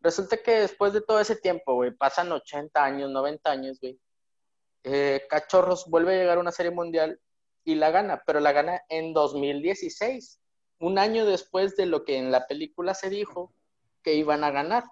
Resulta 0.00 0.38
que 0.38 0.60
después 0.60 0.94
de 0.94 1.02
todo 1.02 1.20
ese 1.20 1.36
tiempo, 1.36 1.74
güey, 1.74 1.90
pasan 1.90 2.32
80 2.32 2.82
años, 2.82 3.10
90 3.10 3.50
años, 3.50 3.78
güey. 3.78 4.00
Eh, 4.84 5.26
Cachorros 5.28 5.84
vuelve 5.86 6.14
a 6.14 6.18
llegar 6.18 6.38
a 6.38 6.40
una 6.40 6.52
serie 6.52 6.72
mundial 6.72 7.20
y 7.62 7.74
la 7.74 7.90
gana, 7.90 8.22
pero 8.24 8.40
la 8.40 8.52
gana 8.52 8.80
en 8.88 9.12
2016, 9.12 10.40
un 10.78 10.98
año 10.98 11.24
después 11.24 11.76
de 11.76 11.86
lo 11.86 12.04
que 12.04 12.18
en 12.18 12.30
la 12.30 12.46
película 12.46 12.94
se 12.94 13.10
dijo 13.10 13.52
que 14.02 14.14
iban 14.14 14.44
a 14.44 14.50
ganar. 14.50 14.84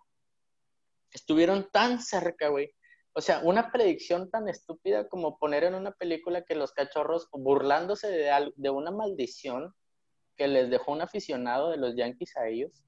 Estuvieron 1.12 1.68
tan 1.70 2.01
cerca, 2.01 2.49
güey. 2.49 2.74
O 3.12 3.20
sea, 3.20 3.41
una 3.45 3.70
predicción 3.70 4.30
tan 4.30 4.49
estúpida 4.49 5.09
como 5.09 5.39
poner 5.39 5.64
en 5.64 5.74
una 5.74 5.93
película 5.93 6.43
que 6.43 6.57
los 6.57 6.72
cachorros, 6.72 7.28
burlándose 7.32 8.09
de, 8.09 8.53
de 8.57 8.70
una 8.70 8.91
maldición 8.91 9.72
que 10.37 10.49
les 10.49 10.68
dejó 10.68 10.93
un 10.93 11.03
aficionado 11.03 11.70
de 11.70 11.76
los 11.76 11.95
Yankees 11.95 12.37
a 12.37 12.49
ellos, 12.49 12.82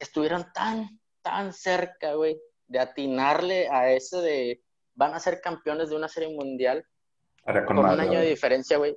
estuvieron 0.00 0.52
tan, 0.52 1.00
tan 1.22 1.52
cerca, 1.52 2.14
güey, 2.14 2.40
de 2.66 2.80
atinarle 2.80 3.68
a 3.68 3.92
eso 3.92 4.20
de 4.20 4.62
van 4.94 5.14
a 5.14 5.20
ser 5.20 5.40
campeones 5.40 5.90
de 5.90 5.96
una 5.96 6.08
serie 6.08 6.34
mundial 6.34 6.84
con 7.66 7.78
un 7.78 7.86
año 7.86 8.18
de 8.18 8.26
diferencia, 8.26 8.76
güey. 8.78 8.96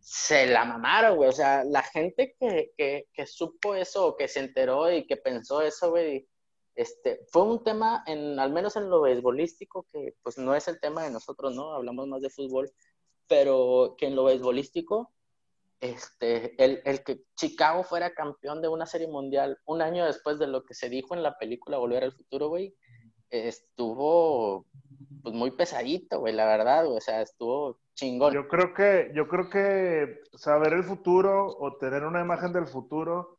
Se 0.00 0.46
la 0.46 0.64
mamaron, 0.64 1.16
güey. 1.16 1.28
O 1.28 1.32
sea, 1.32 1.64
la 1.64 1.82
gente 1.82 2.36
que, 2.38 2.72
que, 3.12 3.26
supo 3.26 3.74
eso, 3.74 4.16
que 4.16 4.28
se 4.28 4.40
enteró 4.40 4.90
y 4.90 5.06
que 5.06 5.16
pensó 5.16 5.60
eso, 5.62 5.90
güey, 5.90 6.28
este, 6.74 7.26
fue 7.30 7.42
un 7.42 7.64
tema, 7.64 8.04
en, 8.06 8.38
al 8.38 8.52
menos 8.52 8.76
en 8.76 8.88
lo 8.88 9.00
beisbolístico, 9.00 9.86
que 9.92 10.14
pues 10.22 10.38
no 10.38 10.54
es 10.54 10.68
el 10.68 10.80
tema 10.80 11.02
de 11.04 11.10
nosotros, 11.10 11.54
¿no? 11.54 11.74
Hablamos 11.74 12.06
más 12.06 12.22
de 12.22 12.30
fútbol, 12.30 12.70
pero 13.26 13.96
que 13.98 14.06
en 14.06 14.16
lo 14.16 14.24
beisbolístico 14.24 15.12
este, 15.80 16.62
el, 16.62 16.82
el, 16.84 17.04
que 17.04 17.22
Chicago 17.36 17.84
fuera 17.84 18.12
campeón 18.12 18.60
de 18.60 18.68
una 18.68 18.86
serie 18.86 19.06
mundial 19.06 19.58
un 19.64 19.80
año 19.80 20.04
después 20.04 20.38
de 20.38 20.48
lo 20.48 20.64
que 20.64 20.74
se 20.74 20.88
dijo 20.88 21.14
en 21.14 21.22
la 21.22 21.38
película 21.38 21.78
Volver 21.78 22.04
al 22.04 22.12
Futuro, 22.12 22.48
güey, 22.48 22.74
estuvo 23.30 24.66
pues 25.22 25.34
muy 25.34 25.50
pesadito, 25.50 26.20
güey, 26.20 26.34
la 26.34 26.46
verdad, 26.46 26.86
o 26.86 27.00
sea, 27.00 27.22
estuvo 27.22 27.80
chingón. 27.94 28.32
Yo 28.32 28.48
creo 28.48 28.74
que, 28.74 29.10
yo 29.14 29.28
creo 29.28 29.48
que 29.50 30.20
saber 30.34 30.72
el 30.72 30.84
futuro 30.84 31.56
o 31.58 31.76
tener 31.76 32.04
una 32.04 32.20
imagen 32.20 32.52
del 32.52 32.66
futuro 32.66 33.38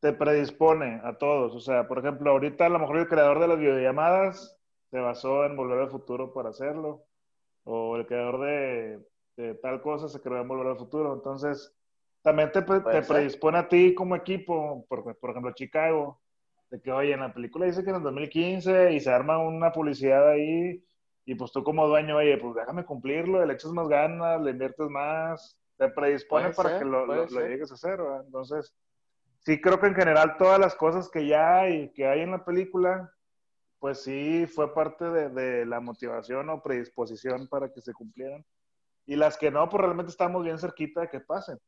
te 0.00 0.12
predispone 0.12 1.00
a 1.04 1.16
todos. 1.16 1.54
O 1.54 1.60
sea, 1.60 1.86
por 1.86 2.00
ejemplo, 2.00 2.30
ahorita 2.32 2.66
a 2.66 2.68
lo 2.68 2.80
mejor 2.80 2.98
el 2.98 3.08
creador 3.08 3.38
de 3.38 3.48
las 3.48 3.58
videollamadas 3.58 4.58
se 4.90 4.98
basó 4.98 5.44
en 5.44 5.56
Volver 5.56 5.78
al 5.78 5.90
Futuro 5.90 6.32
para 6.32 6.50
hacerlo. 6.50 7.04
O 7.64 7.96
el 7.96 8.06
creador 8.06 8.40
de, 8.40 9.00
de 9.36 9.54
tal 9.54 9.80
cosa 9.80 10.08
se 10.08 10.20
creó 10.20 10.40
en 10.40 10.48
Volver 10.48 10.66
al 10.66 10.76
Futuro. 10.76 11.14
Entonces, 11.14 11.72
también 12.22 12.50
te, 12.50 12.62
te 12.62 13.02
predispone 13.02 13.58
a 13.58 13.68
ti 13.68 13.94
como 13.94 14.16
equipo, 14.16 14.84
por, 14.88 15.16
por 15.16 15.30
ejemplo, 15.30 15.52
Chicago, 15.52 16.20
de 16.72 16.80
que, 16.80 16.90
oye, 16.90 17.12
en 17.12 17.20
la 17.20 17.34
película 17.34 17.66
dice 17.66 17.84
que 17.84 17.90
en 17.90 17.96
el 17.96 18.02
2015 18.02 18.94
y 18.94 19.00
se 19.00 19.10
arma 19.10 19.36
una 19.36 19.70
publicidad 19.72 20.30
ahí, 20.30 20.82
y 21.26 21.34
pues 21.34 21.52
tú 21.52 21.62
como 21.62 21.86
dueño, 21.86 22.16
oye, 22.16 22.38
pues 22.38 22.54
déjame 22.54 22.86
cumplirlo, 22.86 23.44
le 23.44 23.52
echas 23.52 23.72
más 23.72 23.88
ganas, 23.88 24.40
le 24.40 24.52
inviertes 24.52 24.88
más, 24.88 25.60
te 25.76 25.90
predispone 25.90 26.50
para 26.54 26.78
que 26.78 26.86
lo, 26.86 27.04
lo, 27.04 27.26
llegues 27.26 27.70
a 27.70 27.74
hacer, 27.74 28.00
Entonces, 28.24 28.74
sí 29.40 29.60
creo 29.60 29.78
que 29.78 29.88
en 29.88 29.94
general 29.94 30.38
todas 30.38 30.58
las 30.58 30.74
cosas 30.74 31.10
que 31.10 31.26
ya 31.26 31.60
hay, 31.60 31.92
que 31.92 32.06
hay 32.06 32.20
en 32.20 32.30
la 32.30 32.42
película, 32.42 33.12
pues 33.78 34.02
sí 34.02 34.46
fue 34.46 34.72
parte 34.72 35.04
de, 35.04 35.28
de 35.28 35.66
la 35.66 35.80
motivación 35.80 36.48
o 36.48 36.62
predisposición 36.62 37.48
para 37.48 37.70
que 37.70 37.82
se 37.82 37.92
cumplieran. 37.92 38.46
Y 39.04 39.16
las 39.16 39.36
que 39.36 39.50
no, 39.50 39.68
pues 39.68 39.82
realmente 39.82 40.10
estamos 40.10 40.42
bien 40.42 40.58
cerquita 40.58 41.02
de 41.02 41.10
que 41.10 41.20
pasen. 41.20 41.58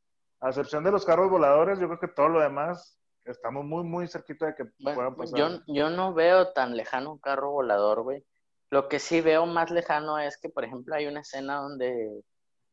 A 0.40 0.48
excepción 0.48 0.82
de 0.82 0.92
los 0.92 1.04
carros 1.04 1.28
voladores, 1.28 1.78
yo 1.78 1.88
creo 1.88 2.00
que 2.00 2.08
todo 2.08 2.28
lo 2.30 2.40
demás 2.40 2.98
estamos 3.24 3.64
muy, 3.64 3.84
muy 3.84 4.08
cerquita 4.08 4.46
de 4.46 4.54
que 4.54 4.64
Bueno, 4.78 4.96
puedan 4.96 5.16
pasar. 5.16 5.38
yo, 5.38 5.48
yo 5.66 5.90
no 5.90 6.14
veo 6.14 6.52
tan 6.52 6.76
lejano 6.76 7.12
un 7.12 7.18
carro 7.18 7.50
volador, 7.50 8.02
güey. 8.02 8.24
Lo 8.70 8.88
que 8.88 8.98
sí 8.98 9.20
veo 9.20 9.46
más 9.46 9.70
lejano 9.70 10.18
es 10.18 10.36
que, 10.38 10.48
por 10.48 10.64
ejemplo, 10.64 10.94
hay 10.94 11.06
una 11.06 11.20
escena 11.20 11.56
donde 11.56 12.22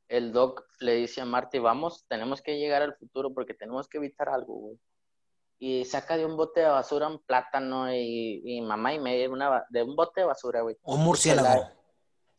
el 0.08 0.32
Doc 0.34 0.66
le 0.80 0.96
dice 0.96 1.22
a 1.22 1.26
Marty, 1.26 1.60
vamos, 1.60 2.06
tenemos 2.08 2.42
que 2.42 2.58
llegar 2.58 2.82
al 2.82 2.96
futuro 2.96 3.34
porque 3.34 3.54
tenemos 3.54 3.88
que 3.88 3.98
evitar 3.98 4.30
algo, 4.30 4.56
güey. 4.56 4.80
Y 5.60 5.86
saca 5.86 6.18
de 6.18 6.26
un 6.26 6.36
bote 6.38 6.62
de 6.62 6.68
basura 6.68 7.08
un 7.08 7.20
plátano 7.24 7.94
y, 7.94 8.42
y 8.44 8.62
mamá 8.62 8.94
y 8.94 9.00
media 9.00 9.30
una, 9.30 9.64
de 9.70 9.84
un 9.84 9.96
bote 9.96 10.22
de 10.22 10.28
basura, 10.28 10.62
güey. 10.62 10.76
Un 10.84 11.04
murciélago. 11.04 11.81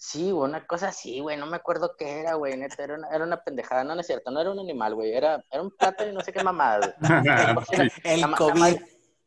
Sí, 0.04 0.32
güey, 0.32 0.50
una 0.50 0.66
cosa 0.66 0.88
así, 0.88 1.20
güey, 1.20 1.36
no 1.36 1.46
me 1.46 1.56
acuerdo 1.56 1.94
qué 1.96 2.18
era, 2.22 2.34
güey, 2.34 2.56
neta, 2.56 2.82
era 2.82 2.96
una, 2.96 3.08
era 3.08 3.22
una 3.24 3.40
pendejada, 3.44 3.84
no, 3.84 3.94
no 3.94 4.00
es 4.00 4.06
cierto, 4.08 4.32
no 4.32 4.40
era 4.40 4.50
un 4.50 4.58
animal, 4.58 4.96
güey, 4.96 5.12
era, 5.14 5.44
era 5.48 5.62
un 5.62 5.70
plátano 5.70 6.10
y 6.10 6.14
no 6.14 6.20
sé 6.22 6.32
qué 6.32 6.42
mamada, 6.42 6.78
güey. 6.98 6.98
Sí. 7.70 7.88
El 8.02 8.20
Nada 8.22 8.26
más- 8.32 8.40
COVID. 8.40 8.54
Nada 8.60 8.70
más, 8.72 8.80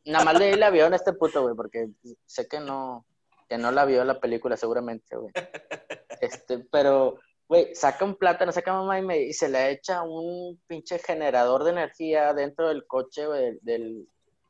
nada 0.05 0.25
más 0.25 0.37
leí 0.39 0.55
la 0.57 0.67
avión 0.67 0.91
a 0.91 0.97
este 0.97 1.13
puto, 1.13 1.43
güey, 1.43 1.55
porque 1.55 1.87
sé 2.25 2.49
que 2.49 2.59
no, 2.59 3.05
que 3.47 3.57
no 3.57 3.71
la 3.71 3.85
vio 3.85 4.03
la 4.03 4.19
película 4.19 4.57
seguramente, 4.57 5.15
güey. 5.15 5.31
Este, 6.19 6.59
pero, 6.69 7.19
güey, 7.47 7.73
saca 7.73 8.03
un 8.03 8.15
plátano, 8.15 8.51
saca 8.51 8.73
mamá 8.73 8.99
y, 8.99 9.01
me, 9.01 9.17
y 9.19 9.31
se 9.31 9.47
le 9.47 9.71
echa 9.71 10.01
un 10.03 10.59
pinche 10.67 10.99
generador 10.99 11.63
de 11.63 11.71
energía 11.71 12.33
dentro 12.33 12.67
del 12.67 12.85
coche, 12.85 13.25
güey, 13.27 13.41
del, 13.43 13.59
del- 13.61 14.07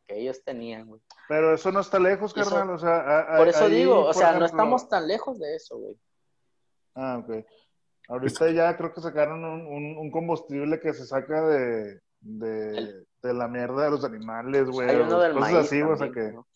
que 0.07 0.19
ellos 0.19 0.43
tenían, 0.43 0.87
güey. 0.87 1.01
Pero 1.27 1.53
eso 1.53 1.71
no 1.71 1.81
está 1.81 1.99
lejos, 1.99 2.35
Eso- 2.35 2.49
carnal. 2.49 2.75
O 2.75 2.79
sea, 2.79 2.95
a- 2.97 3.35
a- 3.35 3.37
Por 3.37 3.47
eso 3.47 3.65
ahí, 3.65 3.75
digo, 3.75 4.05
o 4.05 4.13
sea, 4.13 4.33
no 4.33 4.45
estamos 4.45 4.89
tan 4.89 5.07
lejos 5.07 5.37
de 5.39 5.55
eso, 5.55 5.77
güey. 5.77 5.95
Ah, 6.95 7.17
ok. 7.23 7.45
Ahorita 8.07 8.49
ya 8.51 8.75
creo 8.77 8.93
que 8.93 9.01
sacaron 9.01 9.43
un, 9.43 9.65
un- 9.67 9.97
un 9.97 10.11
combustible 10.11 10.79
que 10.79 10.93
se 10.93 11.05
saca 11.05 11.45
de, 11.47 11.99
de, 12.21 13.05
de 13.21 13.33
la 13.33 13.47
mierda 13.47 13.85
de 13.85 13.91
los 13.91 14.05
animales, 14.05 14.69
güey. 14.69 14.89
Hay 14.89 14.95
uno 14.97 15.19
del 15.19 15.33
cosas 15.33 15.51
maíz 15.51 15.65
así, 15.65 15.81
güey, 15.81 15.93
o 15.93 15.97
sea 15.97 16.07
también, 16.07 16.27
que... 16.29 16.33
¿no? 16.33 16.47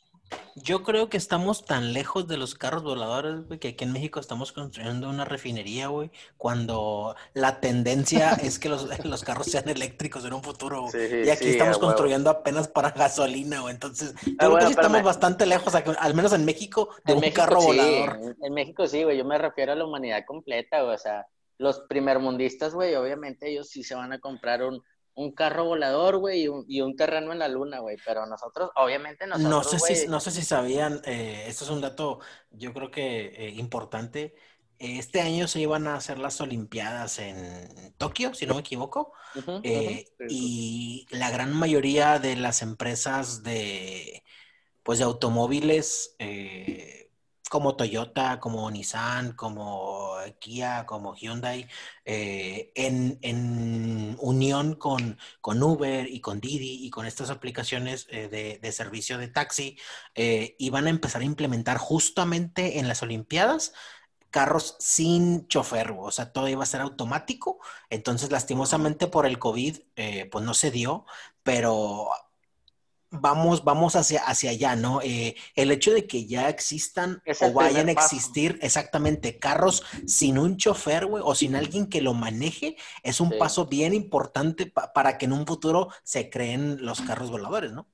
Yo 0.56 0.84
creo 0.84 1.10
que 1.10 1.18
estamos 1.18 1.65
tan 1.65 1.93
lejos 1.93 2.27
de 2.27 2.38
los 2.38 2.53
carros 2.56 2.84
voladores, 2.84 3.47
güey, 3.47 3.60
que 3.60 3.69
aquí 3.69 3.84
en 3.85 3.93
México 3.93 4.19
estamos 4.19 4.51
construyendo 4.51 5.10
una 5.10 5.23
refinería, 5.26 5.88
güey, 5.88 6.11
cuando 6.38 7.15
la 7.34 7.60
tendencia 7.61 8.31
es 8.34 8.60
que 8.60 8.68
los, 8.69 8.88
los 9.06 9.23
carros 9.23 9.47
sean 9.47 9.69
eléctricos 9.69 10.26
en 10.26 10.34
un 10.34 10.43
futuro. 10.43 10.81
güey. 10.84 10.91
Sí, 10.91 11.15
y 11.26 11.30
aquí 11.30 11.45
sí, 11.45 11.49
estamos 11.51 11.77
construyendo 11.80 12.30
apenas 12.30 12.68
para 12.68 12.91
gasolina, 12.97 13.61
güey. 13.61 13.73
Entonces, 13.73 14.14
yo 14.26 14.31
Ah, 14.34 14.35
creo 14.38 14.49
bueno, 14.51 14.68
que 14.68 14.73
sí 14.73 14.80
estamos 14.80 15.03
bastante 15.03 15.45
lejos, 15.45 15.73
al 15.76 16.14
menos 16.14 16.34
en 16.34 16.45
México, 16.45 16.89
de 17.06 17.11
En 17.14 17.18
un 17.18 17.22
México 17.22 17.41
carro 17.41 17.61
volador. 17.61 18.18
en- 18.22 18.35
en 18.43 18.53
México 18.53 18.88
sí, 18.88 19.03
güey, 19.03 19.18
yo 19.18 19.26
me 19.26 19.38
refiero 19.38 19.72
a 19.72 19.76
la 19.76 19.85
humanidad 19.85 20.23
completa, 20.27 20.81
güey, 20.81 20.95
o 20.95 20.99
sea, 20.99 21.26
los 21.57 21.81
primermundistas, 21.81 22.73
güey, 22.73 22.95
obviamente 22.95 23.49
ellos 23.51 23.69
sí 23.69 23.84
se 23.84 23.95
van 23.95 24.14
a 24.14 24.19
comprar 24.19 24.64
un, 24.64 24.81
un 25.19 25.33
carro 25.33 25.65
volador, 25.65 26.17
güey, 26.17 26.43
y 26.43 26.47
un, 26.47 26.65
y 26.67 26.79
un 26.79 26.95
terreno 26.95 27.33
en 27.33 27.39
la 27.39 27.49
luna, 27.49 27.79
güey, 27.79 27.97
pero 28.05 28.25
nosotros, 28.25 28.71
obviamente 28.75 29.27
nosotros, 29.27 29.51
No 29.51 29.63
sé 29.63 29.95
si, 29.95 30.07
no 30.07 30.19
sé 30.21 30.31
si 30.31 30.43
sabían, 30.43 31.01
eh, 31.03 31.43
esto 31.47 31.65
es 31.65 31.69
un 31.69 31.81
dato, 31.81 32.19
yo 32.51 32.73
creo 32.73 32.89
que 32.89 33.25
eh, 33.27 33.49
importante. 33.49 34.33
Este 34.77 35.19
año 35.19 35.49
se 35.49 35.59
iban 35.59 35.87
a 35.87 35.95
hacer 35.95 36.19
las 36.19 36.39
Olimpiadas 36.39 37.19
en 37.19 37.93
Tokio, 37.97 38.33
si 38.33 38.45
no 38.45 38.53
me 38.53 38.61
equivoco. 38.61 39.11
Eh, 39.61 40.05
y 40.29 41.05
la 41.11 41.29
gran 41.31 41.53
mayoría 41.53 42.17
de 42.19 42.37
las 42.37 42.61
empresas 42.61 43.43
de, 43.43 44.23
pues, 44.83 44.99
de 44.99 45.05
automóviles, 45.05 46.15
eh, 46.19 47.09
como 47.49 47.76
Toyota, 47.76 48.39
como 48.39 48.69
Nissan, 48.71 49.34
como 49.34 50.15
Kia, 50.39 50.85
como 50.85 51.15
Hyundai, 51.15 51.67
eh, 52.05 52.71
en, 52.76 53.19
en 53.21 54.15
unión 54.19 54.76
con, 54.76 55.17
con 55.41 55.61
Uber 55.63 56.07
y 56.07 56.21
con 56.21 56.39
Didi 56.39 56.85
y 56.85 56.89
con 56.89 57.05
estas 57.05 57.30
aplicaciones 57.30 58.07
eh, 58.09 58.27
de, 58.30 58.59
de 58.61 58.71
servicio 58.71 59.17
de 59.17 59.27
taxi, 59.27 59.77
eh, 60.15 60.55
iban 60.59 60.88
a 60.88 60.89
empezar 60.89 61.21
a 61.21 61.26
implementar 61.26 61.77
justamente 61.77 62.80
en 62.80 62.88
las 62.88 63.01
Olimpiadas 63.03 63.73
carros 64.30 64.76
sin 64.80 65.47
chofer, 65.47 65.91
o 65.97 66.11
sea, 66.11 66.31
todo 66.31 66.47
iba 66.47 66.63
a 66.63 66.65
ser 66.67 66.81
automático. 66.81 67.59
Entonces, 67.89 68.31
lastimosamente 68.31 69.07
por 69.07 69.26
el 69.26 69.39
COVID, 69.39 69.77
eh, 69.95 70.30
pues 70.31 70.45
no 70.45 70.53
se 70.53 70.71
dio, 70.71 71.05
pero 71.43 72.09
vamos, 73.11 73.64
vamos 73.64 73.95
hacia, 73.95 74.22
hacia 74.23 74.52
allá, 74.52 74.76
¿no? 74.76 75.02
Eh, 75.02 75.36
el 75.56 75.72
hecho 75.72 75.91
de 75.94 76.06
que 76.07 76.26
ya 76.26 76.49
existan 76.49 77.22
Es 77.26 77.41
o 77.41 77.52
vayan 77.53 77.90
a 77.90 77.94
paso. 77.94 78.15
existir 78.15 78.60
exactamente 78.61 79.40
carros 79.40 79.84
sin 80.06 80.38
un 80.38 80.57
chofer, 80.57 81.06
güey, 81.06 81.23
o 81.26 81.34
sin 81.36 81.56
alguien 81.56 81.88
que 81.88 82.02
lo 82.02 82.14
maneje, 82.14 82.76
es 83.03 83.19
un 83.22 83.30
Sí. 83.31 83.38
paso 83.40 83.65
bien 83.65 83.94
importante 83.94 84.68
pa- 84.68 84.94
para 84.94 85.18
que 85.18 85.26
en 85.26 85.34
un 85.34 85.45
futuro 85.48 85.90
se 86.03 86.30
creen 86.30 86.86
los 86.86 87.02
carros 87.02 87.31
voladores, 87.31 87.72
¿no? 87.72 87.88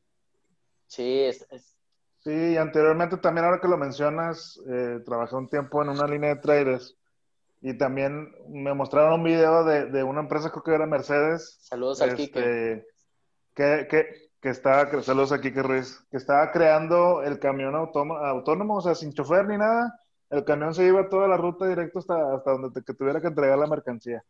Sí, 0.87 1.21
es, 1.21 1.45
es- 1.51 1.73
Sí, 2.23 2.31
y 2.31 2.57
anteriormente 2.57 3.17
también, 3.17 3.45
ahora 3.45 3.61
que 3.61 3.67
lo 3.67 3.77
mencionas, 3.77 4.59
eh, 4.67 4.99
trabajé 5.05 5.35
un 5.35 5.47
tiempo 5.47 5.83
en 5.83 5.89
una 5.89 6.07
línea 6.07 6.33
de 6.33 6.41
traders 6.41 6.97
y 7.61 7.77
también 7.77 8.33
me 8.49 8.73
mostraron 8.73 9.13
un 9.19 9.23
video 9.23 9.63
de, 9.63 9.85
de 9.91 10.03
una 10.03 10.21
empresa, 10.21 10.49
creo 10.49 10.63
que 10.63 10.73
era 10.73 10.87
Mercedes, 10.87 11.59
saludos 11.61 12.01
al 12.01 12.15
Quique. 12.15 12.39
este, 12.39 12.87
que, 13.53 13.87
que, 13.87 14.24
que 14.45 14.51
estaba, 14.51 14.87
que- 14.91 15.01
saludos 15.01 15.31
a 15.31 15.41
Kike 15.41 15.63
Ruiz, 15.63 16.05
que 16.11 16.17
estaba 16.17 16.51
creando 16.51 17.23
el 17.23 17.39
camión 17.39 17.73
autónomo, 17.75 18.19
autónomo, 18.19 18.75
o 18.75 18.81
sea, 18.81 18.93
sin 18.93 19.11
chofer 19.11 19.47
ni 19.47 19.57
nada. 19.57 19.99
El 20.29 20.45
camión 20.45 20.71
se 20.75 20.85
iba 20.85 21.09
toda 21.09 21.27
la 21.27 21.35
ruta 21.35 21.65
directo 21.65 21.97
hasta, 21.97 22.35
hasta 22.35 22.51
donde 22.51 22.69
te, 22.69 22.83
que 22.85 22.93
tuviera 22.93 23.19
que 23.19 23.29
entregar 23.29 23.57
la 23.57 23.65
mercancía. 23.65 24.23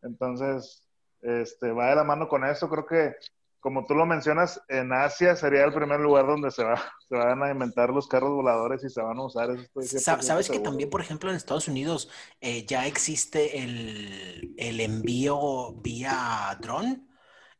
Entonces, 0.00 0.88
este, 1.20 1.72
va 1.72 1.90
de 1.90 1.96
la 1.96 2.04
mano 2.04 2.26
con 2.26 2.42
eso. 2.46 2.70
Creo 2.70 2.86
que, 2.86 3.14
como 3.60 3.84
tú 3.84 3.94
lo 3.94 4.06
mencionas, 4.06 4.62
en 4.68 4.94
Asia 4.94 5.36
sería 5.36 5.64
el 5.64 5.74
primer 5.74 6.00
lugar 6.00 6.26
donde 6.26 6.50
se, 6.50 6.64
va, 6.64 6.76
se 7.10 7.14
van 7.16 7.42
a 7.42 7.50
inventar 7.50 7.90
los 7.90 8.08
carros 8.08 8.30
voladores 8.30 8.82
y 8.82 8.88
se 8.88 9.02
van 9.02 9.18
a 9.18 9.24
usar. 9.26 9.50
Eso 9.50 9.60
estoy 9.60 9.86
Sa- 9.88 10.14
100% 10.16 10.22
Sabes 10.22 10.46
que 10.46 10.54
seguro. 10.54 10.70
también, 10.70 10.88
por 10.88 11.02
ejemplo, 11.02 11.28
en 11.28 11.36
Estados 11.36 11.68
Unidos 11.68 12.08
eh, 12.40 12.64
ya 12.64 12.86
existe 12.86 13.62
el, 13.62 14.54
el 14.56 14.80
envío 14.80 15.74
vía 15.82 16.56
dron. 16.62 17.06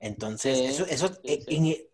Entonces, 0.03 0.57
Sí, 0.57 0.65
eso, 0.65 0.87
eso 0.87 1.09
sí, 1.09 1.45
sí. 1.47 1.57
en- 1.57 1.90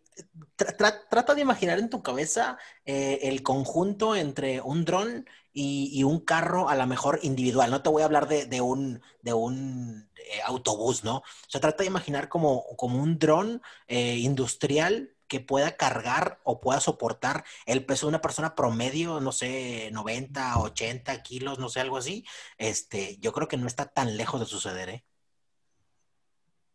tra- 0.57 0.77
tra- 0.77 1.09
trata 1.09 1.35
de 1.35 1.41
imaginar 1.43 1.79
en 1.79 1.91
tu 1.91 2.03
cabeza 2.03 2.59
eh, 2.85 3.21
el 3.23 3.43
conjunto 3.43 4.17
entre 4.17 4.61
un 4.61 4.85
dron 4.85 5.27
y, 5.53 6.03
un 6.05 6.21
carro 6.21 6.69
a 6.69 6.77
lo 6.77 6.87
mejor 6.87 7.19
individual. 7.23 7.71
No 7.71 7.83
te 7.83 7.89
voy 7.89 8.03
a 8.03 8.05
hablar 8.07 8.29
de, 8.29 8.45
de 8.47 8.61
un, 8.61 9.01
de 9.23 9.33
un 9.33 10.09
eh, 10.17 10.41
autobús, 10.45 11.03
¿no? 11.05 11.19
O 11.19 11.23
sea, 11.49 11.61
trata 11.61 11.83
de 11.83 11.89
imaginar 11.89 12.29
como, 12.29 12.65
como 12.77 13.03
un 13.03 13.19
dron 13.19 13.63
eh, 13.89 14.17
industrial 14.19 15.13
que 15.29 15.41
pueda 15.41 15.77
cargar 15.77 16.41
o 16.45 16.61
pueda 16.61 16.79
soportar 16.81 17.45
el 17.67 17.85
peso 17.85 18.07
de 18.07 18.11
una 18.11 18.21
persona 18.21 18.55
promedio, 18.55 19.21
no 19.21 19.33
sé, 19.33 19.91
90, 19.93 20.59
80 20.61 21.23
kilos, 21.23 21.59
no 21.59 21.69
sé, 21.69 21.81
algo 21.81 21.97
así. 21.97 22.25
Este, 22.59 23.17
yo 23.19 23.33
creo 23.33 23.49
que 23.49 23.57
no 23.57 23.67
está 23.67 23.87
tan 23.87 24.17
lejos 24.17 24.41
de 24.41 24.47
suceder, 24.47 24.89
¿eh? 24.91 25.05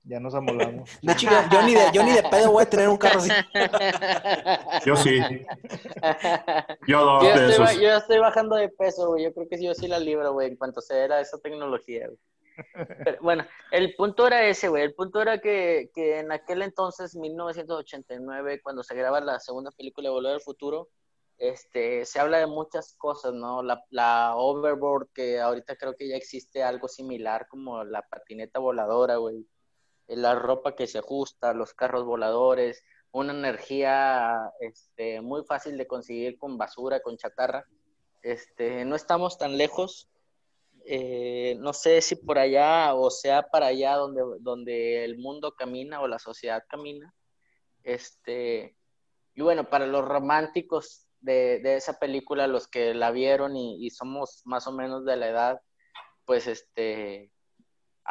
Ya 0.04 0.20
nos 0.20 0.34
amolamos. 0.34 0.90
De 1.02 1.14
hecho, 1.14 1.30
yo, 1.30 1.38
yo 1.52 1.62
ni 1.64 1.76
de, 1.76 1.82
yo 1.94 2.04
ni 2.04 2.12
de 2.12 2.24
pedo 2.24 2.52
voy 2.52 2.64
a 2.64 2.70
tener 2.70 2.90
un 2.90 2.98
carro 2.98 3.20
así. 3.20 3.30
Yo 4.86 4.96
sí. 4.96 5.20
Yo 6.88 7.06
dos 7.06 7.24
Yo 7.24 7.30
estoy, 7.30 7.66
esos. 7.66 7.80
yo 7.80 7.90
estoy 7.98 8.18
bajando 8.18 8.56
de 8.56 8.70
peso, 8.70 9.10
güey. 9.10 9.26
Yo 9.26 9.34
creo 9.34 9.48
que 9.48 9.62
yo 9.62 9.74
sí 9.76 9.88
la 9.88 10.00
libro, 10.00 10.34
güey, 10.34 10.48
en 10.48 10.56
cuanto 10.56 10.82
se 10.82 10.98
era 10.98 11.22
esa 11.22 11.38
tecnología, 11.38 12.08
güey. 12.08 12.18
Pero, 13.06 13.18
bueno, 13.22 13.46
el 13.72 13.96
punto 13.96 14.28
era 14.28 14.44
ese, 14.46 14.70
güey. 14.70 14.84
El 14.84 14.94
punto 14.94 15.22
era 15.22 15.40
que, 15.40 15.92
que 15.94 16.20
en 16.20 16.32
aquel 16.32 16.62
entonces, 16.64 17.16
1989, 17.16 18.62
cuando 18.62 18.84
se 18.84 18.96
graba 18.96 19.22
la 19.22 19.40
segunda 19.40 19.72
película 19.72 20.10
de 20.10 20.14
Volver 20.14 20.34
al 20.34 20.42
Futuro, 20.42 20.90
este, 21.38 22.06
se 22.06 22.20
habla 22.20 22.38
de 22.40 22.48
muchas 22.48 22.94
cosas, 22.98 23.34
¿no? 23.34 23.64
La, 23.64 23.84
la 23.90 24.36
overboard, 24.36 25.10
que 25.14 25.40
ahorita 25.40 25.76
creo 25.76 25.96
que 25.96 26.08
ya 26.10 26.16
existe 26.16 26.64
algo 26.64 26.88
similar 26.88 27.48
como 27.48 27.84
la 27.84 28.04
patineta 28.04 28.60
voladora, 28.60 29.16
güey. 29.18 29.48
La 30.16 30.36
ropa 30.36 30.76
que 30.76 30.88
se 30.88 31.00
ajusta, 31.00 31.54
los 31.54 31.74
carros 31.74 32.06
voladores, 32.06 32.84
una 33.12 33.34
energía 33.34 34.52
este, 34.60 35.22
muy 35.22 35.44
fácil 35.44 35.78
de 35.78 35.88
conseguir 35.88 36.38
con 36.38 36.58
basura, 36.58 37.02
con 37.02 37.18
chatarra. 37.18 37.66
Este, 38.22 38.86
no 38.86 38.96
estamos 38.96 39.38
tan 39.38 39.58
lejos. 39.58 40.10
Eh, 40.86 41.56
no 41.60 41.74
sé 41.74 42.02
si 42.02 42.16
por 42.16 42.40
allá 42.40 42.96
o 42.96 43.12
sea 43.12 43.44
para 43.44 43.68
allá 43.68 43.98
donde, 43.98 44.24
donde 44.40 45.06
el 45.06 45.20
mundo 45.20 45.54
camina 45.54 46.02
o 46.02 46.08
la 46.08 46.20
sociedad 46.20 46.64
camina. 46.68 47.14
Este, 47.84 48.76
y 49.36 49.42
bueno, 49.42 49.70
para 49.70 49.88
los 49.88 50.06
románticos 50.06 51.08
de, 51.20 51.60
de 51.60 51.76
esa 51.76 52.00
película, 52.00 52.48
los 52.48 52.68
que 52.68 52.94
la 52.94 53.12
vieron 53.12 53.56
y 53.56 53.90
somos 53.92 54.42
más 54.46 54.68
o 54.68 54.72
menos 54.72 55.06
de 55.06 55.16
la 55.18 55.30
edad, 55.30 55.62
pues 56.26 56.48
este, 56.48 57.31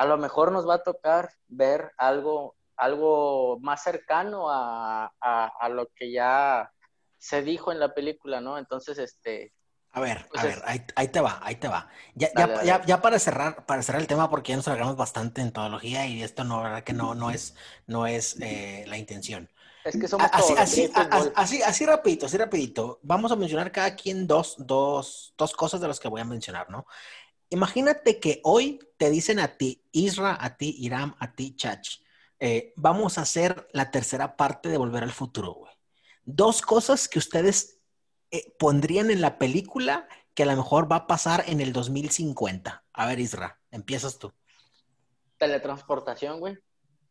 a 0.03 0.07
lo 0.07 0.19
mejor 0.19 0.53
nos 0.53 0.69
va 0.69 0.75
a 0.77 0.83
tocar 0.83 1.31
ver 1.49 1.93
algo, 1.99 2.57
algo 2.77 3.59
más 3.61 3.83
cercano 3.83 4.51
a, 4.51 5.13
a, 5.21 5.47
a 5.61 5.69
lo 5.69 5.89
que 5.95 6.13
ya 6.13 6.71
se 7.19 7.43
dijo 7.43 7.73
en 7.73 7.81
la 7.81 7.95
película, 7.95 8.41
¿no? 8.41 8.59
Entonces, 8.59 8.99
este, 8.99 9.53
A 9.93 10.01
ver, 10.01 10.31
Pues 10.31 10.41
a 10.41 10.45
es- 10.45 10.57
ver, 10.57 10.63
ahí, 10.67 10.81
ahí 10.95 11.09
te 11.09 11.21
va, 11.21 11.41
ahí 11.43 11.57
te 11.57 11.67
va. 11.67 11.89
Ya, 12.15 12.29
Dale, 12.33 12.53
ya, 12.53 12.55
dale. 12.55 12.63
ya, 12.63 12.85
ya 12.87 13.03
para 13.03 13.19
cerrar, 13.19 13.67
para 13.67 13.83
cerrar 13.83 14.01
el 14.01 14.07
tema, 14.07 14.31
porque 14.31 14.51
ya 14.53 14.57
nos 14.57 14.69
alargamos 14.69 14.97
bastante 14.97 15.41
en 15.41 15.49
tecnología 15.53 16.07
y 16.07 16.23
esto 16.23 16.45
no, 16.45 16.63
verdad 16.63 16.85
que 16.85 16.93
no, 16.93 17.15
no 17.17 17.31
es, 17.33 17.57
no 17.89 18.07
es 18.07 18.37
eh, 18.41 18.85
la 18.87 18.99
intención. 18.99 19.51
Es 19.85 19.99
que 19.99 20.09
somos 20.09 20.33
Así, 20.33 20.55
todos. 20.55 20.59
así, 20.59 20.81
aquí 20.81 20.81
hay 20.83 20.89
fútbol. 20.89 21.33
a- 21.37 21.41
así, 21.43 21.63
así 21.63 21.87
rapidito, 21.87 22.27
así 22.27 22.37
rapidito. 22.39 23.01
Vamos 23.03 23.33
a 23.33 23.37
mencionar 23.37 23.73
cada 23.73 23.97
quien 23.97 24.27
dos, 24.27 24.57
dos, 24.59 25.35
dos 25.39 25.53
cosas 25.55 25.81
de 25.81 25.89
las 25.89 25.99
que 26.01 26.09
voy 26.09 26.21
a 26.21 26.25
mencionar, 26.25 26.71
¿no? 26.71 26.87
Imagínate 27.51 28.21
que 28.21 28.41
hoy 28.45 28.79
te 28.97 29.11
dicen 29.11 29.41
a 29.41 29.57
ti, 29.57 29.85
Isra, 29.93 30.37
a 30.41 30.57
ti, 30.57 30.75
Iram, 30.79 31.15
a 31.19 31.33
ti, 31.35 31.55
Chach, 31.57 31.97
eh, 32.39 32.73
vamos 32.77 33.19
a 33.19 33.23
hacer 33.23 33.69
la 33.73 33.91
tercera 33.91 34.37
parte 34.37 34.69
de 34.69 34.79
Volver 34.79 35.03
al 35.03 35.11
Futuro, 35.13 35.53
güey. 35.55 35.73
Dos 36.25 36.63
cosas 36.63 37.09
que 37.09 37.19
ustedes 37.19 37.81
eh, 38.31 38.55
pondrían 38.59 39.11
en 39.11 39.21
la 39.21 39.37
película 39.39 40.07
que 40.35 40.45
a 40.45 40.47
lo 40.47 40.57
mejor 40.57 40.91
va 40.91 40.97
a 40.97 41.07
pasar 41.07 41.45
en 41.49 41.61
el 41.61 41.73
2050. 41.73 42.85
A 42.93 43.07
ver, 43.07 43.19
Isra, 43.19 43.61
empiezas 43.71 44.19
tú. 44.19 44.33
Teletransportación, 45.39 46.39
güey. 46.41 46.57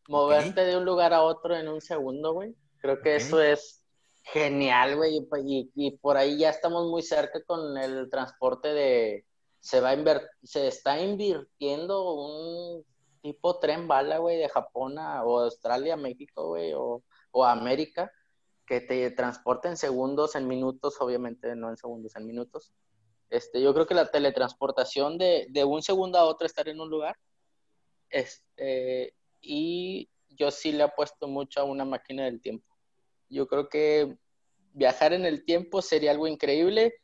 Moverte 0.08 0.62
de 0.62 0.76
un 0.76 0.84
lugar 0.84 1.12
a 1.12 1.22
otro 1.22 1.54
en 1.56 1.68
un 1.68 1.80
segundo, 1.80 2.32
güey. 2.32 2.54
Creo 2.78 3.00
que 3.02 3.16
eso 3.16 3.40
es 3.42 3.84
genial, 4.22 4.96
güey. 4.96 5.16
Y, 5.18 5.28
y- 5.46 5.70
y 5.74 5.90
por 5.98 6.16
ahí 6.16 6.38
ya 6.38 6.50
estamos 6.50 6.88
muy 6.90 7.02
cerca 7.02 7.42
con 7.44 7.76
el 7.76 8.08
transporte 8.10 8.68
de... 8.68 9.26
Se 9.60 9.80
va 9.80 9.90
a 9.90 10.20
se 10.42 10.66
está 10.66 11.00
invirtiendo 11.00 12.14
un 12.14 12.84
tipo 13.22 13.58
tren 13.58 13.86
bala, 13.86 14.18
güey, 14.18 14.38
de 14.38 14.48
Japón 14.48 14.98
a 14.98 15.22
o 15.24 15.40
Australia, 15.40 15.96
México, 15.96 16.48
güey, 16.48 16.72
o, 16.74 17.02
o 17.30 17.44
América, 17.44 18.10
que 18.66 18.80
te 18.80 19.10
transporta 19.10 19.68
en 19.68 19.76
segundos, 19.76 20.34
en 20.34 20.48
minutos, 20.48 20.96
obviamente 21.00 21.54
no 21.56 21.68
en 21.68 21.76
segundos, 21.76 22.16
en 22.16 22.26
minutos. 22.26 22.72
Este, 23.28 23.60
yo 23.60 23.74
creo 23.74 23.86
que 23.86 23.94
la 23.94 24.10
teletransportación 24.10 25.18
de, 25.18 25.46
de 25.50 25.64
un 25.64 25.82
segundo 25.82 26.18
a 26.18 26.24
otro 26.24 26.46
estar 26.46 26.68
en 26.68 26.80
un 26.80 26.90
lugar 26.90 27.16
este, 28.10 29.14
y 29.40 30.10
yo 30.28 30.50
sí 30.50 30.72
le 30.72 30.82
apuesto 30.82 31.28
mucho 31.28 31.60
a 31.60 31.64
una 31.64 31.84
máquina 31.84 32.24
del 32.24 32.40
tiempo. 32.40 32.76
Yo 33.28 33.46
creo 33.46 33.68
que 33.68 34.18
viajar 34.72 35.12
en 35.12 35.24
el 35.24 35.44
tiempo 35.44 35.80
sería 35.80 36.10
algo 36.10 36.26
increíble, 36.26 36.94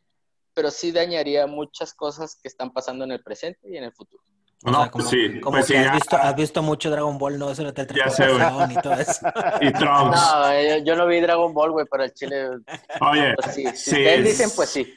pero 0.57 0.71
sí 0.71 0.91
dañaría 0.91 1.47
muchas 1.47 1.93
cosas 1.93 2.39
que 2.43 2.49
están 2.49 2.73
pasando 2.73 3.05
en 3.05 3.13
el 3.13 3.23
presente 3.23 3.61
y 3.71 3.77
en 3.77 3.85
el 3.85 3.93
futuro. 3.93 4.23
O 4.65 4.71
No, 4.71 4.81
sea, 4.81 4.91
como, 4.91 5.05
sí, 5.05 5.39
como 5.41 5.57
pues 5.59 5.67
que 5.67 5.75
sí, 5.75 5.79
has, 5.79 5.85
ya- 5.85 5.93
visto, 5.93 6.17
has 6.17 6.35
visto 6.35 6.63
mucho 6.63 6.91
Dragon 6.91 7.19
Ball, 7.19 7.39
¿no? 7.39 7.51
Eso 7.51 7.63
de 7.63 7.73
la 7.73 7.87
Ya 7.95 8.09
sé, 8.09 8.25
y 8.71 8.75
todo 8.81 8.95
eso. 8.95 9.27
Y 9.61 9.71
Trunks. 9.71 10.17
No, 10.17 10.63
yo, 10.63 10.79
yo 10.83 10.97
no 10.97 11.07
vi 11.07 11.21
Dragon 11.21 11.53
Ball, 11.53 11.73
güey, 11.73 11.85
pero 11.91 12.05
el 12.05 12.13
chile, 12.15 12.49
Oye, 13.03 13.35
pues 13.35 13.55
sí. 13.55 13.67
Si 13.67 13.77
sí, 13.77 13.91
ustedes 13.91 14.19
es- 14.21 14.25
dicen, 14.25 14.51
pues 14.57 14.71
sí. 14.71 14.95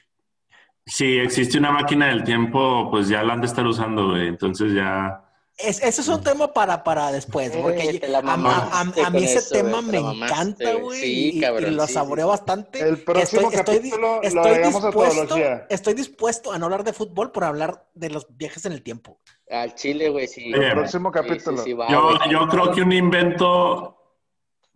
Si 0.85 1.19
existe 1.19 1.57
una 1.57 1.71
máquina 1.71 2.07
del 2.07 2.23
tiempo, 2.23 2.89
pues 2.89 3.09
ya 3.09 3.21
la 3.21 3.33
han 3.33 3.41
de 3.41 3.47
estar 3.47 3.67
usando, 3.67 4.11
güey. 4.11 4.27
Entonces 4.29 4.73
ya. 4.73 5.25
Es, 5.61 5.81
ese 5.83 6.01
es 6.01 6.07
un 6.07 6.23
tema 6.23 6.53
para, 6.53 6.83
para 6.83 7.11
después, 7.11 7.51
porque 7.57 7.99
a, 8.01 8.15
a- 8.15 8.19
a- 8.19 8.21
mamaste 8.21 9.01
a 9.03 9.09
mí 9.09 9.23
ese 9.23 9.39
eso, 9.39 9.55
tema 9.55 9.79
te 9.79 9.83
me 9.83 9.97
encanta, 9.97 10.73
güey. 10.75 10.99
Sí, 11.01 11.31
y- 11.43 11.61
lo 11.71 11.85
saboreo 11.85 12.27
sí, 12.27 12.29
bastante. 12.29 12.79
El 12.87 13.03
próximo 13.03 13.51
capítulo 13.51 14.21
lo 14.21 14.41
agregamos 14.41 14.83
a 14.85 15.65
estoy 15.69 15.93
dispuesto 15.95 16.53
a 16.53 16.57
no 16.57 16.65
hablar 16.65 16.83
de 16.85 16.93
fútbol 16.93 17.31
por 17.31 17.43
hablar 17.43 17.85
de 17.93 18.09
los 18.09 18.25
viajes 18.37 18.65
en 18.65 18.71
el 18.71 18.81
tiempo. 18.83 19.19
Al 19.49 19.75
chile, 19.75 20.09
güey, 20.09 20.27
sí. 20.27 20.51
El 20.53 20.71
próximo 20.71 21.11
Sí, 21.11 21.19
sí, 21.19 21.27
capítulo. 21.27 21.57
sí, 21.63 21.73
va, 21.73 21.89
Yo, 21.89 22.11
yo 22.31 22.47
creo 22.47 22.71
que 22.71 22.81
un 22.81 22.93
invento 22.93 23.97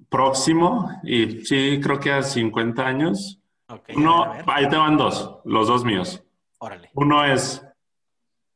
próximo, 0.10 0.90
y 1.04 1.46
sí, 1.46 1.80
creo 1.82 2.00
que 2.00 2.12
a 2.12 2.24
50 2.24 2.86
años. 2.86 3.40
Ok, 3.70 3.90
Uno, 3.96 4.26
ahí 4.48 4.68
te 4.68 4.76
van 4.76 4.98
dos, 4.98 5.38
los 5.46 5.68
dos 5.68 5.84
míos. 5.86 6.22
órale. 6.60 6.90
Uno 6.94 7.26
es 7.26 7.64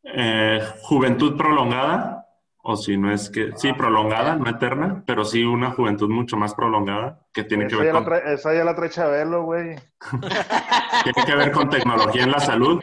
eh, 0.04 0.60
juventud 0.84 1.36
prolongada, 1.38 2.17
o 2.70 2.76
si 2.76 2.98
no 2.98 3.12
es 3.12 3.30
que, 3.30 3.52
sí, 3.56 3.72
prolongada, 3.74 4.36
no 4.36 4.50
eterna, 4.50 5.04
pero 5.06 5.24
sí 5.24 5.44
una 5.44 5.72
juventud 5.72 6.10
mucho 6.10 6.36
más 6.38 6.54
prolongada 6.54 7.26
que 7.34 7.44
tiene 7.46 7.66
que 7.68 7.76
ver 7.78 7.92
con, 7.92 8.04
trae, 8.04 8.34
esa 8.34 8.54
ya 8.54 8.64
la 8.66 8.76
trae 8.76 8.90
Chabelo, 8.90 9.44
güey. 9.44 9.76
tiene 11.04 11.26
que 11.26 11.36
ver 11.36 11.52
con 11.52 11.70
tecnología 11.70 12.24
en 12.24 12.32
la 12.32 12.40
salud, 12.40 12.82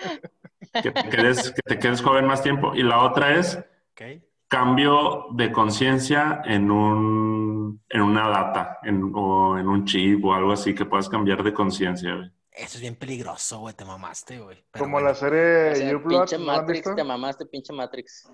que 0.82 0.90
te 0.90 1.08
quedes, 1.10 1.52
que 1.52 1.62
te 1.62 1.78
quedes 1.78 2.02
joven 2.02 2.26
más 2.26 2.42
tiempo. 2.42 2.74
Y 2.74 2.82
la 2.82 3.00
otra 3.02 3.34
es 3.34 3.58
Ok. 3.92 4.02
cambio 4.48 5.26
de 5.32 5.52
conciencia 5.52 6.42
en 6.44 6.70
un 6.70 7.82
en 7.88 8.02
una 8.02 8.28
data 8.28 8.78
en, 8.82 9.12
o 9.14 9.58
en 9.58 9.68
un 9.68 9.84
chip 9.84 10.24
o 10.24 10.34
algo 10.34 10.52
así 10.52 10.74
que 10.74 10.84
puedas 10.86 11.08
cambiar 11.08 11.42
de 11.42 11.52
conciencia. 11.52 12.14
güey. 12.14 12.30
Eso 12.52 12.76
es 12.76 12.80
bien 12.82 12.96
peligroso, 12.96 13.58
güey, 13.60 13.74
te 13.74 13.84
mamaste, 13.84 14.38
güey. 14.38 14.64
Como 14.72 14.92
bueno. 14.92 15.08
la 15.08 15.14
serie 15.14 15.72
O 15.72 15.74
sea, 15.74 15.98
pinche 16.08 16.38
¿no 16.38 16.44
la 16.46 16.58
han 16.58 16.66
Matrix, 16.66 16.94
te 16.94 17.04
mamaste, 17.04 17.46
pinche 17.46 17.72
Matrix. 17.72 18.30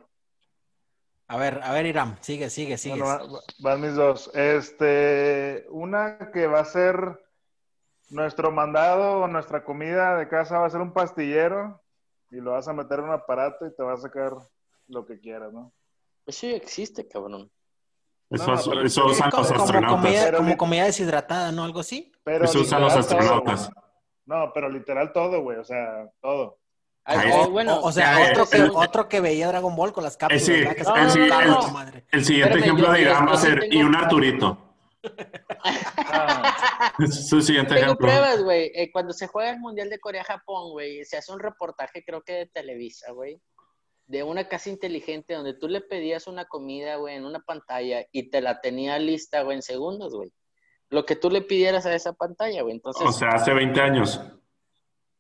A 1.33 1.37
ver, 1.37 1.61
a 1.63 1.73
ver, 1.73 1.87
Iram, 1.87 2.17
sigue, 2.21 2.51
sigue, 2.51 2.77
sigue. 2.77 3.01
Bueno, 3.01 3.39
van 3.61 3.81
mis 3.81 3.95
dos. 3.95 4.33
Este, 4.35 5.65
una 5.71 6.31
que 6.33 6.49
va 6.49 6.59
a 6.59 6.65
ser 6.65 6.97
nuestro 8.09 8.51
mandado 8.51 9.21
o 9.21 9.29
nuestra 9.29 9.63
comida 9.63 10.17
de 10.17 10.27
casa 10.29 10.59
va 10.59 10.67
a 10.67 10.71
ser 10.71 10.81
un 10.81 10.93
pastillero 10.93 11.81
y 12.33 12.41
lo 12.41 12.51
vas 12.51 12.67
a 12.67 12.73
meter 12.73 12.99
en 12.99 13.05
un 13.05 13.13
aparato 13.13 13.65
y 13.65 13.73
te 13.77 13.83
va 13.85 13.93
a 13.93 13.97
sacar 13.97 14.33
lo 14.89 15.07
que 15.07 15.21
quieras, 15.21 15.53
¿no? 15.53 15.73
Eso 16.27 16.49
ya 16.49 16.57
existe, 16.57 17.07
cabrón. 17.07 17.49
Eso, 18.29 18.51
No, 18.53 18.61
pero- 18.69 18.83
eso 18.83 19.07
usan 19.07 19.31
como, 19.31 19.43
los 19.43 19.53
como 19.53 19.63
astronautas. 19.65 20.01
comida, 20.03 20.25
Pero 20.25 20.39
como 20.39 20.57
comida 20.57 20.85
deshidratada, 20.85 21.53
¿no? 21.53 21.63
Algo 21.63 21.79
así. 21.81 22.11
Pero 22.25 22.45
Eso 22.45 22.61
usan 22.61 22.81
los 22.81 22.91
todo, 22.93 23.01
astronautas. 23.01 23.71
no, 24.27 24.53
pero 24.53 24.69
literal 24.69 25.13
todo, 25.13 25.43
güey, 25.43 25.59
o 25.59 25.65
sea, 25.65 26.11
todo. 26.21 26.59
Bueno, 27.51 27.77
o, 27.81 27.87
o 27.89 27.93
sea, 27.93 28.19
ya, 28.25 28.31
otro, 28.31 28.43
es 28.45 28.51
que, 28.51 28.57
el- 28.59 28.71
otro 28.71 29.09
que 29.09 29.21
veía 29.21 29.49
Dragon 29.49 29.75
Ball 29.75 29.93
con 29.93 30.05
las 30.05 30.17
cápsulas, 30.17 30.45
sí, 30.45 30.53
se 30.53 31.27
no. 31.47 31.61
El 32.13 32.25
siguiente 32.25 32.59
Espérame, 32.59 32.63
ejemplo 32.63 32.87
yo- 32.87 32.93
de 32.93 33.01
Irán 33.03 33.27
va 33.27 33.33
a 33.33 33.37
ser 33.37 33.67
y 33.71 33.83
un 33.83 33.97
Arturito. 33.97 34.67
Ah, 35.65 36.93
su 37.11 37.41
siguiente 37.41 37.75
Tengo 37.75 37.87
ejemplo. 37.87 38.07
pruebas, 38.07 38.43
güey. 38.43 38.71
Eh, 38.75 38.91
cuando 38.93 39.13
se 39.13 39.27
juega 39.27 39.51
el 39.51 39.59
Mundial 39.61 39.89
de 39.91 39.99
Corea-Japón, 39.99 40.71
güey, 40.73 41.05
se 41.05 41.17
hace 41.17 41.33
un 41.33 41.41
reportaje, 41.41 42.05
creo 42.05 42.23
que 42.23 42.33
de 42.35 42.47
Televisa, 42.47 43.13
güey, 43.13 43.41
de 44.07 44.23
una 44.23 44.49
casa 44.49 44.71
inteligente 44.71 45.35
donde 45.35 45.55
tú 45.55 45.69
le 45.69 45.81
pedías 45.81 46.27
una 46.27 46.45
comida, 46.45 46.97
güey, 46.97 47.17
en 47.17 47.25
una 47.25 47.41
pantalla 47.41 48.05
y 48.13 48.31
te 48.31 48.41
la 48.41 48.61
tenía 48.61 48.99
lista, 48.99 49.43
güey, 49.43 49.57
en 49.57 49.63
segundos, 49.63 50.15
güey. 50.15 50.31
Lo 50.91 51.07
que 51.07 51.17
tú 51.17 51.31
le 51.31 51.43
pidieras 51.43 51.87
a 51.87 51.95
esa 51.95 52.13
pantalla, 52.13 52.63
güey. 52.63 52.75
Entonces, 52.75 53.07
O 53.07 53.13
sea, 53.13 53.29
hace 53.31 53.53
20 53.55 53.81
años. 53.81 54.21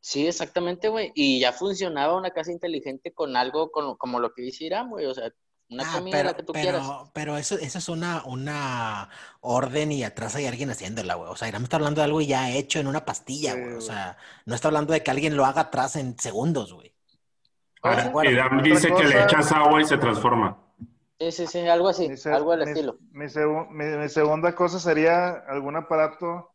Sí, 0.01 0.27
exactamente, 0.27 0.89
güey. 0.89 1.12
Y 1.14 1.40
ya 1.40 1.52
funcionaba 1.52 2.16
una 2.16 2.31
casa 2.31 2.52
inteligente 2.52 3.12
con 3.12 3.36
algo 3.36 3.70
con- 3.70 3.97
como 3.97 4.18
lo 4.20 4.32
que 4.32 4.43
dice 4.43 4.64
Irán, 4.64 4.90
güey. 4.90 5.06
O 5.06 5.14
sea, 5.14 5.32
una 5.68 5.85
Ah, 5.86 5.93
comida 5.93 6.12
pero, 6.18 6.28
la 6.31 6.35
que 6.35 6.43
tú 6.43 6.52
pero, 6.52 6.62
quieras. 6.62 7.10
pero 7.12 7.36
eso, 7.36 7.56
eso 7.59 7.78
es 7.78 7.89
una, 7.89 8.24
una 8.24 9.09
orden 9.40 9.93
y 9.93 10.02
atrás 10.05 10.35
hay 10.36 10.47
alguien 10.47 10.70
haciéndola, 10.70 11.14
güey. 11.14 11.31
O 11.31 11.36
sea, 11.36 11.48
Irán 11.48 11.62
está 11.62 11.77
hablando 11.77 12.01
de 12.01 12.06
algo 12.06 12.20
ya 12.20 12.51
hecho 12.51 12.81
en 12.81 12.86
una 12.89 13.05
pastilla, 13.05 13.55
Sí, 13.55 13.60
güey. 13.60 13.74
O 13.74 13.81
sea, 13.81 14.16
no 14.47 14.55
está 14.55 14.68
hablando 14.68 14.93
de 14.93 15.02
que 15.02 15.10
alguien 15.10 15.36
lo 15.36 15.44
haga 15.44 15.62
atrás 15.62 15.97
en 15.97 16.18
segundos, 16.18 16.72
güey. 16.72 16.93
Ah, 17.82 18.10
bueno, 18.12 18.31
Irán 18.31 18.62
dice 18.62 18.93
que 18.93 19.05
le 19.05 19.22
echas 19.22 19.52
agua 19.52 19.81
y 19.81 19.85
se 19.86 19.97
transforma. 19.97 20.59
Sí, 21.18 21.32
sí, 21.32 21.47
sí, 21.47 21.59
algo 21.68 21.89
así, 21.89 22.09
mi 22.09 22.14
algo 22.32 22.51
del 22.56 22.64
mi- 22.64 22.72
estilo. 22.72 22.98
Mi, 23.12 23.27
segu- 23.27 23.68
mi- 23.70 23.97
mi 23.97 24.09
segunda 24.09 24.55
cosa 24.55 24.78
sería 24.78 25.31
algún 25.48 25.77
aparato 25.77 26.52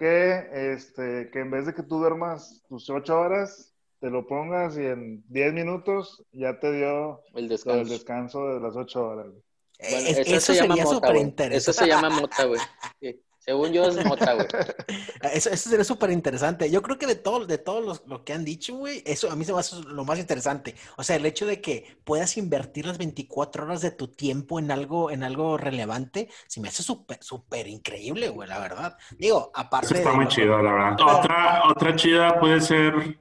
que, 0.00 0.72
este, 0.72 1.30
que 1.30 1.38
en 1.40 1.50
vez 1.50 1.66
de 1.66 1.74
que 1.74 1.82
tú 1.84 1.98
duermas 1.98 2.62
tus 2.68 2.88
ocho 2.90 3.20
horas, 3.20 3.72
te 4.00 4.08
lo 4.10 4.26
pongas 4.26 4.76
y 4.78 4.86
en 4.86 5.22
10 5.28 5.52
minutos 5.52 6.24
ya 6.32 6.58
te 6.58 6.72
dio 6.72 7.20
El 7.34 7.34
lo 7.34 7.40
del 7.40 7.48
descanso. 7.50 7.92
descanso 7.92 8.54
de 8.54 8.60
las 8.60 8.74
ocho 8.76 9.06
horas. 9.06 9.26
Bueno, 9.26 10.08
Es- 10.08 10.18
eso, 10.18 10.36
eso 10.36 10.40
se 10.40 10.54
llama 10.54 10.74
sería 10.76 10.84
mota. 10.92 11.46
Eso 11.52 11.72
se 11.72 11.86
llama 11.86 12.10
mota, 12.10 12.44
güey. 12.46 12.60
Según 13.40 13.72
yo 13.72 13.84
es 13.84 14.04
mota, 14.04 14.34
güey. 14.34 14.46
Eso, 15.32 15.50
eso 15.50 15.68
sería 15.70 15.84
súper 15.84 16.10
interesante. 16.10 16.70
Yo 16.70 16.82
creo 16.82 16.98
que 16.98 17.06
de 17.06 17.14
todo, 17.14 17.46
de 17.46 17.58
todos 17.58 17.84
los, 17.84 18.06
lo 18.06 18.24
que 18.24 18.32
han 18.32 18.44
dicho, 18.44 18.74
güey, 18.76 19.02
eso 19.06 19.30
a 19.30 19.36
mí 19.36 19.44
se 19.44 19.52
me 19.52 19.60
hace 19.60 19.76
lo 19.82 20.04
más 20.04 20.18
interesante. 20.18 20.74
O 20.96 21.02
sea, 21.02 21.16
el 21.16 21.24
hecho 21.26 21.46
de 21.46 21.60
que 21.60 21.98
puedas 22.04 22.36
invertir 22.36 22.86
las 22.86 22.98
24 22.98 23.64
horas 23.64 23.80
de 23.82 23.90
tu 23.90 24.08
tiempo 24.08 24.58
en 24.58 24.70
algo, 24.70 25.10
en 25.10 25.22
algo 25.22 25.56
relevante, 25.56 26.28
se 26.46 26.60
me 26.60 26.68
hace 26.68 26.82
súper, 26.82 27.18
súper 27.22 27.66
increíble, 27.68 28.28
güey, 28.28 28.48
la 28.48 28.58
verdad. 28.58 28.96
Digo, 29.18 29.50
aparte 29.54 29.86
Eso 29.86 29.94
está 29.96 30.10
de 30.10 30.16
muy 30.16 30.24
lo- 30.24 30.30
chido, 30.30 30.62
la 30.62 30.72
verdad. 30.72 30.96
Otra, 31.18 31.62
otra 31.68 31.96
chida 31.96 32.40
puede 32.40 32.60
ser 32.60 33.18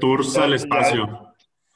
tours 0.00 0.36
al 0.36 0.54
espacio. 0.54 1.27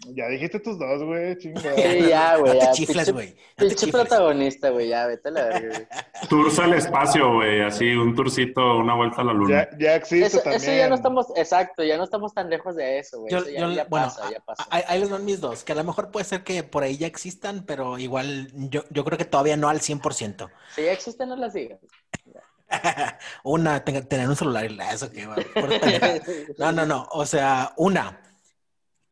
Ya 0.09 0.27
dijiste 0.27 0.59
tus 0.59 0.79
dos, 0.79 1.03
güey, 1.05 1.39
chingada. 1.39 1.75
Sí, 1.77 2.09
ya, 2.09 2.37
güey. 2.37 2.55
No 2.55 2.59
te 2.61 2.67
Pinche- 2.83 3.13
güey. 3.13 3.29
No 3.29 3.35
te 3.35 3.41
Pinche 3.57 3.75
chifles. 3.77 3.93
protagonista, 3.93 4.71
güey. 4.71 4.89
Ya, 4.89 5.07
vete 5.07 5.29
a 5.29 5.33
la 5.33 5.45
verga, 5.45 5.69
güey. 5.69 5.87
Tours 6.29 6.59
al 6.59 6.75
espacio, 6.75 7.35
güey. 7.35 7.63
Así, 7.63 7.93
un 7.93 8.15
tourcito, 8.15 8.79
una 8.79 8.95
vuelta 8.97 9.21
a 9.21 9.25
la 9.25 9.33
luna. 9.33 9.69
Ya, 9.71 9.79
ya 9.79 9.95
existe 9.95 10.27
Eso, 10.27 10.39
también. 10.41 10.63
eso 10.63 10.73
ya 10.73 10.89
no 10.89 10.95
estamos, 10.97 11.27
exacto, 11.37 11.85
ya 11.85 11.97
no 11.97 12.05
estamos 12.05 12.35
tan 12.35 12.51
lejos 12.51 12.75
de 12.75 12.99
eso, 12.99 13.21
güey. 13.21 13.31
Yo- 13.33 13.39
Eso 13.39 13.51
ya, 13.51 13.61
yo- 13.61 13.73
ya 13.73 13.85
bueno, 13.85 14.07
pasa, 14.07 14.31
ya 14.31 14.41
pasa. 14.41 14.67
Ahí, 14.71 14.99
les 15.01 15.09
van 15.11 15.25
mis 15.25 15.41
dos, 15.41 15.63
que 15.63 15.73
a 15.73 15.77
lo 15.77 15.85
mejor 15.85 16.11
puede 16.11 16.25
ser 16.25 16.43
que 16.43 16.63
por 16.65 16.83
ahí 16.83 16.97
ya 16.97 17.07
existan, 17.07 17.65
pero 17.65 17.99
igual 17.99 18.49
yo, 18.55 18.83
yo 18.91 19.05
creo 19.05 19.17
que 19.19 19.25
todavía 19.25 19.57
no 19.57 19.69
al 19.69 19.81
100%. 19.81 20.51
Si 20.75 20.83
ya 20.83 20.93
existen, 20.93 21.29
no 21.29 21.37
las 21.37 21.53
digas. 21.53 21.79
Una, 23.45 23.85
ten- 23.85 24.07
tener 24.09 24.29
un 24.29 24.37
celular 24.37 24.65
y 24.65 24.71
la- 24.71 24.93
eso 24.93 25.11
que 25.11 25.27
va. 25.27 25.37
No, 26.59 26.73
no, 26.73 26.87
no. 26.87 27.07
O 27.13 27.27
sea, 27.27 27.73
una, 27.77 28.21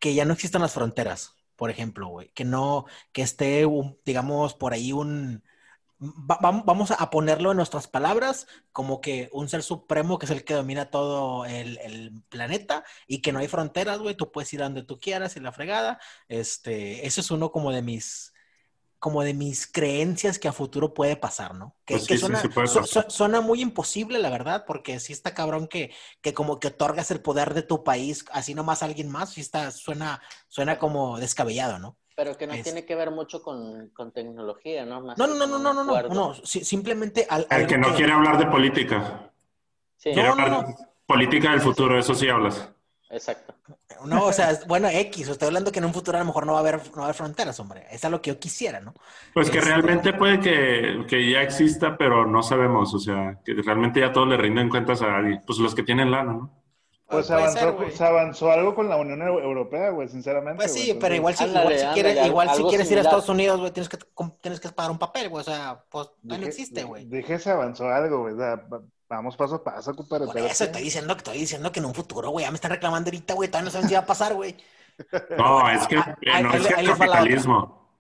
que 0.01 0.14
ya 0.14 0.24
no 0.24 0.32
existan 0.35 0.62
las 0.62 0.72
fronteras, 0.74 1.36
por 1.56 1.70
ejemplo, 1.70 2.09
güey. 2.09 2.31
Que 2.35 2.44
no, 2.44 2.86
que 3.12 3.22
esté, 3.22 3.66
digamos, 4.05 4.55
por 4.55 4.72
ahí 4.74 4.93
un, 4.93 5.44
va- 6.01 6.39
vam- 6.40 6.64
vamos 6.66 6.90
a 6.90 7.10
ponerlo 7.10 7.51
en 7.51 7.56
nuestras 7.59 7.86
palabras 7.89 8.47
como 8.72 9.01
que 9.01 9.28
un 9.32 9.48
ser 9.48 9.62
supremo 9.62 10.18
que 10.18 10.27
es 10.27 10.32
el 10.32 10.44
que 10.44 10.55
domina 10.55 10.90
todo 10.90 11.44
el, 11.47 11.78
el 11.78 12.22
planeta 12.28 12.85
y 13.06 13.20
que 13.22 13.32
no 13.32 13.39
hay 13.40 13.48
fronteras, 13.48 13.98
güey, 14.01 14.14
tú 14.16 14.31
puedes 14.32 14.52
ir 14.55 14.60
a 14.62 14.64
donde 14.64 14.82
tú 14.85 15.01
quieras 15.01 15.36
y 15.36 15.40
la 15.40 15.52
fregada. 15.52 16.01
Este, 16.28 17.06
eso 17.06 17.20
es 17.20 17.31
uno 17.31 17.52
como 17.52 17.72
de 17.72 17.82
mis, 17.82 18.30
como 19.01 19.22
de 19.24 19.35
mis 19.35 19.66
creencias 19.66 20.39
que 20.39 20.47
a 20.48 20.52
futuro 20.52 20.94
puede 20.94 21.16
pasar, 21.16 21.55
¿no? 21.55 21.74
Que, 21.85 21.94
Pues 21.94 22.06
que 22.06 22.14
sí, 22.14 22.18
sí, 22.18 22.20
suena, 22.20 22.43
sí 22.43 22.48
puede 22.48 22.68
su- 22.68 22.81
pasar. 22.81 23.05
su- 23.05 23.10
suena 23.10 23.40
muy 23.40 23.60
imposible, 23.62 24.18
la 24.20 24.31
verdad, 24.31 24.64
porque 24.66 25.01
sí 25.01 25.12
está 25.12 25.35
cabrón 25.35 25.66
que, 25.68 25.93
que 26.20 26.35
como 26.35 26.60
que 26.60 26.68
otorgas 26.68 27.10
el 27.10 27.20
poder 27.20 27.55
de 27.55 27.62
tu 27.62 27.82
país 27.82 28.24
así 28.32 28.55
nomás 28.55 28.82
a 28.82 28.86
alguien 28.86 29.10
más, 29.10 29.31
sí 29.32 29.40
está, 29.40 29.70
suena, 29.72 30.22
suena 30.48 30.78
como 30.78 31.18
descabellado, 31.18 31.78
¿no? 31.78 31.97
Pero 32.14 32.36
que 32.36 32.47
no 32.47 32.55
Es- 32.55 32.62
tiene 32.64 32.85
que 32.85 32.94
ver 32.94 33.10
mucho 33.10 33.43
con, 33.43 33.89
con 33.90 34.12
tecnología, 34.12 34.85
¿no? 34.85 35.01
Más 35.01 35.18
No, 35.18 35.27
no, 35.27 35.35
no, 35.35 35.47
no, 35.47 35.59
no, 35.59 35.72
no, 35.72 35.85
no, 35.85 36.09
no, 36.14 36.35
si- 36.35 36.64
simplemente 36.64 37.27
al, 37.28 37.47
El 37.51 37.66
que 37.66 37.78
no 37.78 37.94
quiere 37.94 38.12
hablar 38.12 38.39
de 38.39 38.47
política. 38.47 39.32
Sí, 39.97 40.12
Quiere 40.12 40.28
No, 40.28 40.36
no, 40.36 40.44
hablar 40.44 40.66
política 41.06 41.51
del 41.52 41.60
futuro, 41.60 41.98
eso 41.98 42.14
sí 42.14 42.28
hablas. 42.28 42.68
Exacto. 43.10 43.54
No, 44.06 44.26
o 44.26 44.32
sea, 44.32 44.50
es- 44.52 44.66
bueno, 44.66 44.88
X, 44.88 45.28
estoy 45.28 45.46
hablando 45.48 45.70
que 45.72 45.78
en 45.80 45.84
un 45.84 45.92
futuro 45.94 46.16
a 46.16 46.20
lo 46.20 46.26
mejor 46.26 46.46
no 46.46 46.52
va 46.52 46.58
a 46.58 46.62
haber, 46.62 46.76
no 46.90 46.96
va 46.96 47.02
a 47.02 47.04
haber 47.04 47.14
fronteras, 47.16 47.58
hombre. 47.60 47.86
Es 47.90 48.04
a 48.04 48.08
lo 48.10 48.22
que 48.22 48.30
yo 48.30 48.38
quisiera, 48.38 48.80
¿no? 48.80 48.94
Pues 49.34 49.50
que 49.50 49.58
Este- 49.58 49.70
realmente 49.70 50.12
puede 50.14 50.40
que, 50.40 51.04
que 51.08 51.30
ya 51.30 51.42
exista, 51.42 51.96
pero 51.98 52.26
no 52.26 52.42
sabemos. 52.42 52.94
O 52.94 52.98
sea, 52.98 53.38
que 53.44 53.54
realmente 53.54 54.00
ya 54.00 54.12
todos 54.12 54.28
le 54.28 54.36
rinden 54.36 54.68
cuentas 54.70 55.02
a 55.02 55.16
alguien. 55.16 55.42
Pues 55.46 55.58
los 55.58 55.74
que 55.74 55.82
tienen 55.82 56.10
lana, 56.10 56.32
¿no? 56.32 56.56
Pues 57.06 57.28
avanzó, 57.32 57.76
ser, 57.76 57.90
se 57.92 58.04
avanzó 58.04 58.52
algo 58.52 58.72
con 58.72 58.88
la 58.88 58.96
Unión 58.96 59.18
Eu- 59.18 59.42
Europea, 59.42 59.90
güey, 59.90 60.06
sinceramente. 60.08 60.58
Pues 60.58 60.72
güey. 60.72 60.84
sí, 60.84 60.94
pero 60.94 61.12
igual 61.16 61.34
si, 61.34 61.42
Ándale, 61.42 61.64
igual 61.64 61.78
si 61.78 61.84
ándale, 61.84 62.02
quieres, 62.02 62.26
igual 62.28 62.50
si 62.54 62.62
quieres 62.62 62.90
ir 62.92 62.98
a. 62.98 63.00
Estados 63.00 63.28
Unidos, 63.28 63.58
güey, 63.58 63.72
tienes 63.72 63.88
que, 63.88 63.98
tienes 64.40 64.60
que 64.60 64.68
pagar 64.68 64.92
un 64.92 64.98
papel, 65.00 65.28
güey. 65.28 65.40
O 65.40 65.44
sea, 65.44 65.82
pues 65.90 66.08
no 66.22 66.36
existe, 66.36 66.84
güey. 66.84 67.06
Dije 67.06 67.40
se 67.40 67.50
avanzó 67.50 67.88
algo, 67.88 68.20
güey. 68.20 68.34
o 68.34 68.36
sea, 68.38 68.62
vamos 69.10 69.36
paso 69.36 69.56
a 69.56 69.64
paso, 69.64 69.94
compadre. 69.94 70.26
Por 70.26 70.38
eso 70.38 70.64
estoy 70.64 70.82
diciendo 70.82 71.14
que 71.14 71.18
estoy 71.18 71.38
diciendo 71.38 71.72
que 71.72 71.80
en 71.80 71.86
un 71.86 71.94
futuro, 71.94 72.30
güey, 72.30 72.46
ya 72.46 72.50
me 72.50 72.54
están 72.54 72.70
reclamando 72.70 73.08
ahorita, 73.08 73.34
güey, 73.34 73.48
todavía 73.50 73.66
no 73.66 73.70
saben 73.72 73.88
si 73.88 73.94
va 73.94 74.00
a 74.00 74.06
pasar, 74.06 74.34
güey. 74.34 74.56
No, 75.36 75.68
es 75.68 75.86
que 75.88 75.96
Ah, 75.96 76.16
ahí- 76.32 76.42
no 76.44 76.50
ahí 76.50 76.60
es 76.60 76.66
que 76.68 76.74
ahí 76.74 76.86
el 76.86 76.92
capitalismo. 76.96 77.90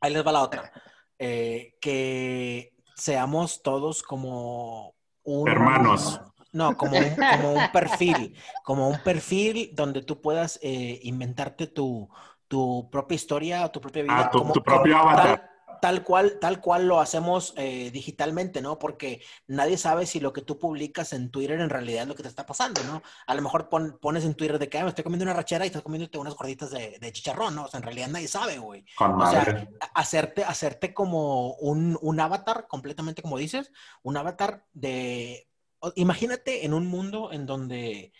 Ahí 0.00 0.12
les 0.12 0.26
va 0.26 0.32
la 0.32 0.42
otra. 0.42 0.70
Eh, 1.18 1.76
que 1.80 2.74
seamos 2.94 3.62
todos 3.62 4.02
como 4.02 4.94
un... 5.24 5.48
Hermanos. 5.48 6.20
No, 6.52 6.76
como 6.76 6.96
un, 6.96 7.14
como 7.14 7.52
un 7.52 7.72
perfil, 7.72 8.34
como 8.64 8.88
un 8.88 8.98
perfil 9.02 9.70
donde 9.74 10.02
tú 10.02 10.20
puedas 10.20 10.58
eh, 10.62 10.98
inventarte 11.02 11.66
tu, 11.66 12.08
tu 12.48 12.88
propia 12.90 13.14
historia 13.16 13.64
o 13.66 13.70
tu 13.70 13.80
propia 13.80 14.02
vida. 14.02 14.16
Ah, 14.18 14.30
tu- 14.30 14.38
como- 14.38 14.52
tu 14.54 14.62
propio 14.62 14.96
avatar. 14.98 15.38
Tal, 15.40 15.50
tal 15.80 16.04
cual, 16.04 16.38
tal 16.40 16.60
cual 16.60 16.86
lo 16.88 17.00
hacemos 17.00 17.54
eh, 17.56 17.90
digitalmente, 17.90 18.60
¿no? 18.60 18.78
Porque 18.78 19.22
nadie 19.46 19.76
sabe 19.78 20.06
si 20.06 20.20
lo 20.20 20.32
que 20.32 20.42
tú 20.42 20.58
publicas 20.58 21.12
en 21.12 21.30
Twitter 21.30 21.60
en 21.60 21.70
realidad 21.70 22.02
es 22.02 22.08
lo 22.08 22.14
que 22.14 22.22
te 22.22 22.28
está 22.28 22.46
pasando, 22.46 22.82
¿no? 22.84 23.02
A 23.26 23.34
lo 23.34 23.42
mejor 23.42 23.68
pon- 23.68 23.98
pones 24.00 24.24
en 24.24 24.34
Twitter 24.34 24.58
de 24.58 24.68
que 24.68 24.78
"Ah, 24.78 24.82
me 24.84 24.88
estoy 24.90 25.04
comiendo 25.04 25.24
una 25.24 25.34
rachera 25.34 25.64
y 25.64 25.68
estás 25.68 25.82
comiéndote 25.82 26.18
unas 26.18 26.34
gorditas 26.34 26.70
de, 26.70 26.98
de 26.98 27.12
chicharrón, 27.12 27.54
¿no? 27.54 27.64
O 27.64 27.68
sea, 27.68 27.78
en 27.78 27.84
realidad 27.84 28.08
nadie 28.08 28.28
sabe, 28.28 28.58
güey. 28.58 28.84
Con 28.96 29.20
O 29.20 29.30
sea, 29.30 29.40
madre. 29.44 29.68
hacerte, 29.94 30.44
hacerte 30.44 30.94
como 30.94 31.54
un, 31.54 31.98
un 32.00 32.20
avatar, 32.20 32.66
completamente 32.68 33.22
como 33.22 33.38
dices, 33.38 33.72
un 34.02 34.16
avatar 34.16 34.64
de... 34.72 35.48
Imagínate 35.94 36.64
en 36.64 36.74
un 36.74 36.86
mundo 36.86 37.32
en 37.32 37.46
donde 37.46 38.12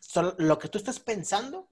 solo 0.00 0.34
lo 0.38 0.58
que 0.58 0.68
tú 0.68 0.78
estás 0.78 0.98
pensando 1.00 1.68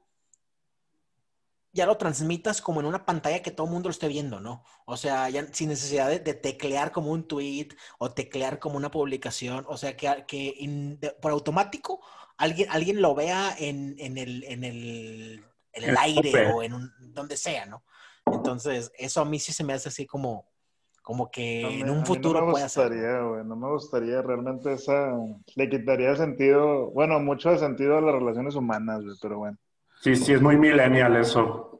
ya 1.74 1.84
lo 1.86 1.96
transmitas 1.98 2.62
como 2.62 2.80
en 2.80 2.86
una 2.86 3.04
pantalla 3.04 3.42
que 3.42 3.50
todo 3.50 3.66
el 3.66 3.72
mundo 3.72 3.88
lo 3.88 3.92
esté 3.92 4.08
viendo, 4.08 4.40
¿no? 4.40 4.64
O 4.86 4.96
sea, 4.96 5.28
ya 5.28 5.46
sin 5.52 5.68
necesidad 5.68 6.08
de, 6.08 6.20
de 6.20 6.32
teclear 6.34 6.92
como 6.92 7.10
un 7.10 7.26
tweet 7.28 7.68
o 7.98 8.12
teclear 8.12 8.58
como 8.60 8.76
una 8.78 8.90
publicación, 8.90 9.64
o 9.68 9.76
sea, 9.76 9.96
que, 9.96 10.24
que 10.26 10.54
in- 10.58 10.98
de- 11.00 11.10
por 11.20 11.32
automático 11.32 12.00
alguien, 12.38 12.68
alguien 12.70 13.02
lo 13.02 13.14
vea 13.14 13.54
en, 13.58 13.96
en 13.98 14.16
el, 14.18 14.44
en 14.44 14.64
el, 14.64 15.44
en 15.72 15.84
el 15.84 15.90
El 15.90 15.96
aire 15.98 16.30
tope. 16.32 16.46
o 16.52 16.62
en 16.62 16.74
un, 16.74 16.92
donde 17.12 17.36
sea, 17.36 17.66
¿no? 17.66 17.84
Entonces, 18.32 18.90
eso 18.96 19.20
a 19.20 19.24
mí 19.24 19.38
sí 19.38 19.52
se 19.52 19.64
me 19.64 19.72
hace 19.74 19.88
así 19.88 20.06
como, 20.06 20.46
como 21.02 21.30
que 21.30 21.60
No 21.62 21.70
me- 21.70 21.80
en 21.80 21.90
un 21.90 22.06
futuro 22.06 22.40
no 22.40 22.46
me 22.46 22.52
pueda 22.52 22.68
ser. 22.68 22.88
gustaría, 22.88 23.20
güey, 23.20 23.44
no 23.44 23.56
me 23.56 23.68
gustaría 23.68 24.22
realmente 24.22 24.72
esa... 24.72 25.12
Le 25.56 25.68
quitaría 25.68 26.10
el 26.10 26.16
sentido, 26.16 26.90
bueno, 26.92 27.18
mucho 27.20 27.50
de 27.50 27.58
sentido 27.58 27.98
a 27.98 28.00
las 28.00 28.14
relaciones 28.14 28.54
humanas, 28.54 29.02
güey, 29.02 29.16
pero 29.20 29.38
bueno. 29.38 29.58
Sí, 30.04 30.16
sí, 30.16 30.32
es 30.34 30.42
muy 30.42 30.56
millennial 30.56 31.16
eso. 31.16 31.70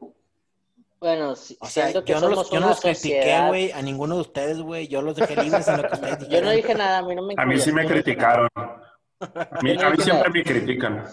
Bueno, 0.99 1.35
si- 1.35 1.55
O 1.61 1.67
sea, 1.67 1.83
siento 1.83 2.03
que 2.03 2.13
yo 2.13 2.19
no 2.21 2.29
los, 2.29 2.49
yo 2.49 2.59
no 2.59 2.69
los 2.69 2.81
critiqué, 2.81 3.43
güey, 3.47 3.71
a 3.71 3.81
ninguno 3.83 4.15
de 4.15 4.21
ustedes, 4.21 4.59
güey. 4.61 4.87
Yo 4.87 5.03
los 5.03 5.15
dejé 5.15 5.35
libres 5.43 5.67
en 5.67 5.77
lo 5.77 5.87
que 5.87 5.93
ustedes 5.93 6.17
Yo 6.19 6.25
dijeron. 6.25 6.45
no 6.45 6.51
dije 6.55 6.73
nada, 6.73 6.97
a 6.97 7.01
mí 7.03 7.15
no 7.15 7.21
me 7.21 7.35
A 7.37 7.45
mí 7.45 7.59
sí 7.59 7.71
me 7.71 7.83
yo 7.83 7.89
no 7.89 7.93
criticaron. 7.93 8.49
A 8.55 9.59
mí, 9.61 9.77
Yo 9.77 9.87
a 9.87 9.89
mí 9.91 9.97
siempre 10.01 10.29
me 10.31 10.43
critican. 10.43 11.05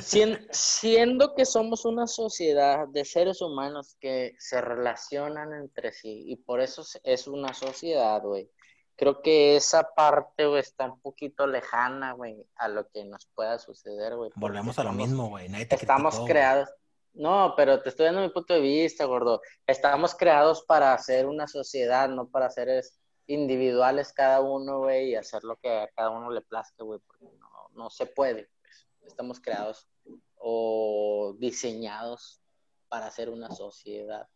Sien- 0.00 0.46
siendo 0.50 1.34
que 1.34 1.44
somos 1.44 1.84
una 1.84 2.06
sociedad 2.06 2.88
de 2.88 3.04
seres 3.04 3.42
humanos 3.42 3.96
que 4.00 4.34
se 4.38 4.60
relacionan 4.60 5.52
entre 5.52 5.92
sí 5.92 6.24
y 6.26 6.36
por 6.36 6.60
eso 6.62 6.80
es- 6.80 6.98
es 7.04 7.28
una 7.28 7.52
sociedad, 7.52 8.22
güey. 8.22 8.48
Creo 8.96 9.22
que 9.22 9.56
esa 9.56 9.82
parte, 9.94 10.46
güey, 10.46 10.60
está 10.60 10.86
un 10.86 11.00
poquito 11.00 11.46
lejana, 11.46 12.12
güey, 12.12 12.46
a 12.56 12.68
lo 12.68 12.88
que 12.88 13.04
nos 13.04 13.26
pueda 13.34 13.58
suceder, 13.58 14.14
güey. 14.16 14.30
Volvemos 14.36 14.78
a 14.78 14.84
lo 14.84 14.90
estamos- 14.90 15.08
mismo, 15.08 15.28
güey. 15.28 15.48
Nadie 15.48 15.66
te 15.66 15.74
Estamos 15.74 16.14
criticó, 16.14 16.28
creados. 16.32 16.68
No, 17.14 17.54
pero 17.56 17.80
te 17.82 17.88
estoy 17.90 18.06
dando 18.06 18.20
mi 18.22 18.28
punto 18.30 18.54
de 18.54 18.60
vista, 18.60 19.04
gordo. 19.04 19.40
Estamos 19.66 20.14
creados 20.14 20.64
para 20.64 20.92
hacer 20.94 21.26
una 21.26 21.46
sociedad, 21.46 22.08
no 22.08 22.28
para 22.28 22.50
ser 22.50 22.68
es- 22.68 23.00
individuales 23.26 24.12
cada 24.12 24.40
uno, 24.42 24.80
güey, 24.80 25.10
y 25.10 25.14
hacer 25.16 25.44
lo 25.44 25.56
que 25.56 25.70
a 25.70 25.88
cada 25.88 26.10
uno 26.10 26.30
le 26.30 26.42
plazca, 26.42 26.84
güey, 26.84 27.00
porque 27.06 27.24
no, 27.38 27.48
no 27.72 27.90
se 27.90 28.06
puede. 28.06 28.48
pues. 28.60 28.86
Estamos 29.06 29.40
creados 29.40 29.88
o 30.36 31.34
diseñados 31.38 32.40
para 32.88 33.06
hacer 33.06 33.30
una 33.30 33.50
sociedad, 33.50 34.28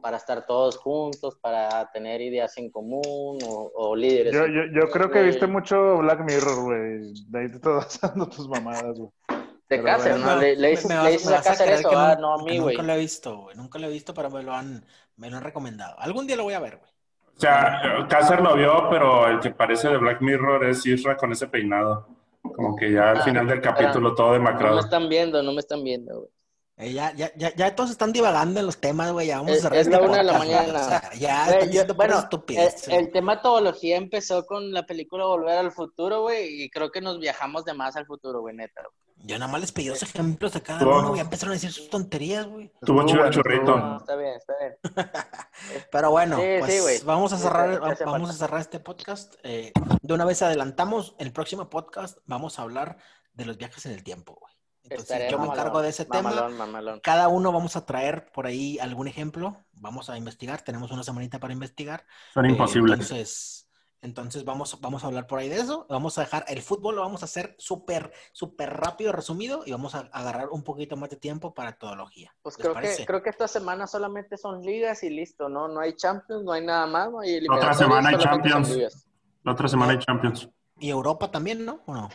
para 0.00 0.16
estar 0.18 0.46
todos 0.46 0.76
juntos, 0.76 1.36
para 1.40 1.90
tener 1.92 2.20
ideas 2.20 2.56
en 2.58 2.70
común 2.70 3.38
o, 3.46 3.72
o 3.74 3.96
líderes. 3.96 4.32
Yo, 4.34 4.46
yo, 4.46 4.62
yo 4.72 4.88
creo 4.90 5.10
que 5.10 5.22
viste 5.22 5.46
mucho 5.46 5.98
Black 5.98 6.20
Mirror, 6.20 6.62
güey. 6.62 7.12
De 7.28 7.38
ahí 7.40 7.48
te 7.48 7.56
estás 7.56 8.00
dando 8.02 8.28
tus 8.28 8.48
mamadas, 8.48 8.96
güey. 8.98 9.10
De 9.28 9.78
pero 9.78 9.84
Cáceres. 9.84 10.18
¿no? 10.20 10.36
Le, 10.36 10.54
dices, 10.70 10.86
me 10.88 10.94
le 10.94 11.00
vas- 11.00 11.10
dices 11.12 11.28
me 11.30 11.36
a 11.36 11.42
Cáceres 11.42 11.80
eso, 11.80 11.90
que 11.90 11.96
ah, 11.96 12.16
no 12.20 12.34
a 12.34 12.38
mí, 12.44 12.58
güey. 12.58 12.76
Nunca 12.76 12.86
lo 12.86 12.92
he 12.94 12.98
visto, 12.98 13.36
güey. 13.38 13.56
Nunca 13.56 13.78
lo 13.80 13.86
he 13.88 13.90
visto, 13.90 14.14
pero 14.14 14.30
me 14.30 14.42
lo 14.44 14.52
han, 14.54 14.84
me 15.16 15.28
lo 15.30 15.38
han 15.38 15.42
recomendado. 15.42 15.98
Algún 15.98 16.26
día 16.26 16.36
lo 16.36 16.44
voy 16.44 16.54
a 16.54 16.60
ver, 16.60 16.76
güey. 16.78 16.90
O 17.36 17.40
sea, 17.40 18.06
Cácer 18.08 18.40
lo 18.40 18.54
vio, 18.54 18.88
pero 18.88 19.28
el 19.28 19.40
que 19.40 19.50
parece 19.50 19.88
de 19.88 19.96
Black 19.98 20.20
Mirror 20.22 20.64
es 20.66 20.86
Isra 20.86 21.16
con 21.16 21.32
ese 21.32 21.48
peinado. 21.48 22.06
Como 22.42 22.76
que 22.76 22.92
ya 22.92 23.10
al 23.10 23.18
Ah, 23.18 23.22
final 23.24 23.46
del 23.48 23.60
capítulo 23.60 24.14
todo 24.14 24.28
No 24.28 24.32
me 24.34 24.38
demacrado. 24.38 24.78
están 24.78 25.08
viendo, 25.08 25.42
no 25.42 25.52
me 25.52 25.58
están 25.58 25.82
viendo, 25.82 26.16
güey. 26.20 26.30
Eh, 26.78 26.92
ya, 26.92 27.14
ya, 27.14 27.32
ya, 27.36 27.54
ya 27.56 27.74
todos 27.74 27.90
están 27.90 28.12
divagando 28.12 28.60
en 28.60 28.66
los 28.66 28.76
temas, 28.78 29.10
güey. 29.10 29.28
Ya 29.28 29.38
vamos 29.38 29.52
Es- 29.52 29.58
a 29.60 29.62
cerrar 29.62 29.78
es 29.78 29.86
este 29.86 29.98
la 29.98 30.06
una 30.06 30.16
de 30.18 30.22
la 30.24 30.38
mañana. 30.38 30.80
O 30.80 30.88
sea, 30.88 31.10
ya 31.14 31.44
Güey, 31.46 31.58
están 31.58 31.70
yo- 31.88 31.94
bueno, 31.94 32.28
puras 32.28 32.88
el, 32.88 32.94
el 32.94 33.12
tema 33.12 33.40
teología 33.40 33.96
empezó 33.96 34.44
con 34.44 34.72
la 34.72 34.84
película 34.84 35.24
Volver 35.24 35.56
al 35.56 35.72
Futuro, 35.72 36.22
güey, 36.22 36.64
y 36.64 36.70
creo 36.70 36.90
que 36.90 37.00
nos 37.00 37.18
viajamos 37.18 37.64
de 37.64 37.72
más 37.72 37.96
al 37.96 38.04
futuro, 38.04 38.40
güey, 38.42 38.54
neta. 38.54 38.82
güey. 38.82 38.92
Yo 39.26 39.38
nada 39.38 39.50
más 39.50 39.62
les 39.62 39.72
pedí 39.72 39.88
dos 39.88 40.02
ejemplos 40.02 40.54
a 40.54 40.60
cada 40.60 40.86
uno, 40.86 41.08
güey. 41.08 41.16
Ya 41.16 41.22
empezaron 41.22 41.52
a 41.52 41.54
decir 41.54 41.72
sus 41.72 41.88
tonterías, 41.88 42.46
güey. 42.46 42.70
Tuvo 42.82 43.06
chido 43.06 43.24
estuvo 43.24 43.42
No, 43.76 43.96
está 43.96 44.14
bien, 44.14 44.34
está 44.34 44.52
bien. 44.60 44.76
Pero 45.90 46.10
bueno, 46.10 46.36
Sí, 46.36 46.42
pues 46.60 47.04
vamos 47.04 47.32
a 47.32 47.38
cerrar, 47.38 47.80
vamos 48.04 48.28
a 48.30 48.32
cerrar 48.34 48.60
este 48.60 48.78
podcast. 48.80 49.34
Eh, 49.42 49.72
de 50.02 50.14
una 50.14 50.26
vez 50.26 50.42
adelantamos, 50.42 51.14
el 51.18 51.32
próximo 51.32 51.70
podcast 51.70 52.18
vamos 52.26 52.58
a 52.58 52.62
hablar 52.62 52.98
de 53.32 53.46
los 53.46 53.56
viajes 53.56 53.86
en 53.86 53.92
el 53.92 54.04
tiempo, 54.04 54.36
güey. 54.38 54.52
Entonces 54.90 55.10
Estaré 55.10 55.30
yo 55.30 55.38
me 55.38 55.46
encargo 55.46 55.82
de 55.82 55.88
ese 55.90 56.04
tema. 56.04 56.48
Mamalón. 56.50 57.00
Cada 57.00 57.28
uno 57.28 57.52
vamos 57.52 57.76
a 57.76 57.84
traer 57.84 58.30
por 58.32 58.46
ahí 58.46 58.78
algún 58.78 59.08
ejemplo. 59.08 59.64
Vamos 59.72 60.08
a 60.10 60.16
investigar. 60.16 60.62
Tenemos 60.62 60.90
una 60.90 61.02
semanita 61.02 61.38
para 61.38 61.52
investigar. 61.52 62.04
Son 62.34 62.46
Eh, 62.46 62.50
imposibles. 62.50 62.92
entonces, 63.00 63.68
entonces 64.02 64.44
vamos, 64.44 64.78
vamos 64.80 65.02
a 65.02 65.08
hablar 65.08 65.26
por 65.26 65.38
ahí 65.40 65.48
de 65.48 65.56
eso. 65.56 65.86
Vamos 65.88 66.16
a 66.18 66.20
dejar 66.20 66.44
el 66.48 66.62
fútbol, 66.62 66.94
lo 66.96 67.02
vamos 67.02 67.22
a 67.22 67.24
hacer 67.24 67.56
súper, 67.58 68.12
súper 68.32 68.70
rápido, 68.74 69.10
resumido, 69.10 69.62
y 69.66 69.72
vamos 69.72 69.94
a 69.96 70.00
agarrar 70.12 70.50
un 70.50 70.62
poquito 70.62 70.96
más 70.96 71.10
de 71.10 71.16
tiempo 71.16 71.52
para 71.54 71.72
todología. 71.72 72.32
Pues 72.42 72.56
¿Les 72.56 72.62
creo 72.62 72.74
parece? 72.74 72.98
que, 72.98 73.06
creo 73.06 73.22
que 73.22 73.30
esta 73.30 73.48
semana 73.48 73.86
solamente 73.88 74.36
son 74.36 74.62
ligas 74.62 75.02
y 75.02 75.10
listo, 75.10 75.48
¿no? 75.48 75.66
No 75.66 75.80
hay 75.80 75.94
Champions, 75.94 76.44
no 76.44 76.52
hay 76.52 76.64
nada 76.64 76.86
más, 76.86 77.10
no 77.10 77.20
hay 77.20 77.30
Otra 77.30 77.38
eliminatorias, 77.38 77.78
semana 77.78 78.08
hay 78.10 78.18
Champions. 78.18 79.06
La 79.42 79.52
otra 79.52 79.68
semana 79.68 79.92
hay 79.92 79.98
Champions. 79.98 80.48
Y 80.78 80.90
Europa 80.90 81.30
también, 81.30 81.64
¿no? 81.64 81.80
¿O 81.86 81.94
no? 81.94 82.08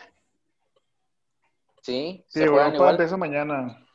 Sí, 1.81 2.23
Sí, 2.27 2.39
se 2.39 2.45
Europa 2.45 2.73
igual. 2.73 2.91
empieza 2.91 3.17
mañana. 3.17 3.85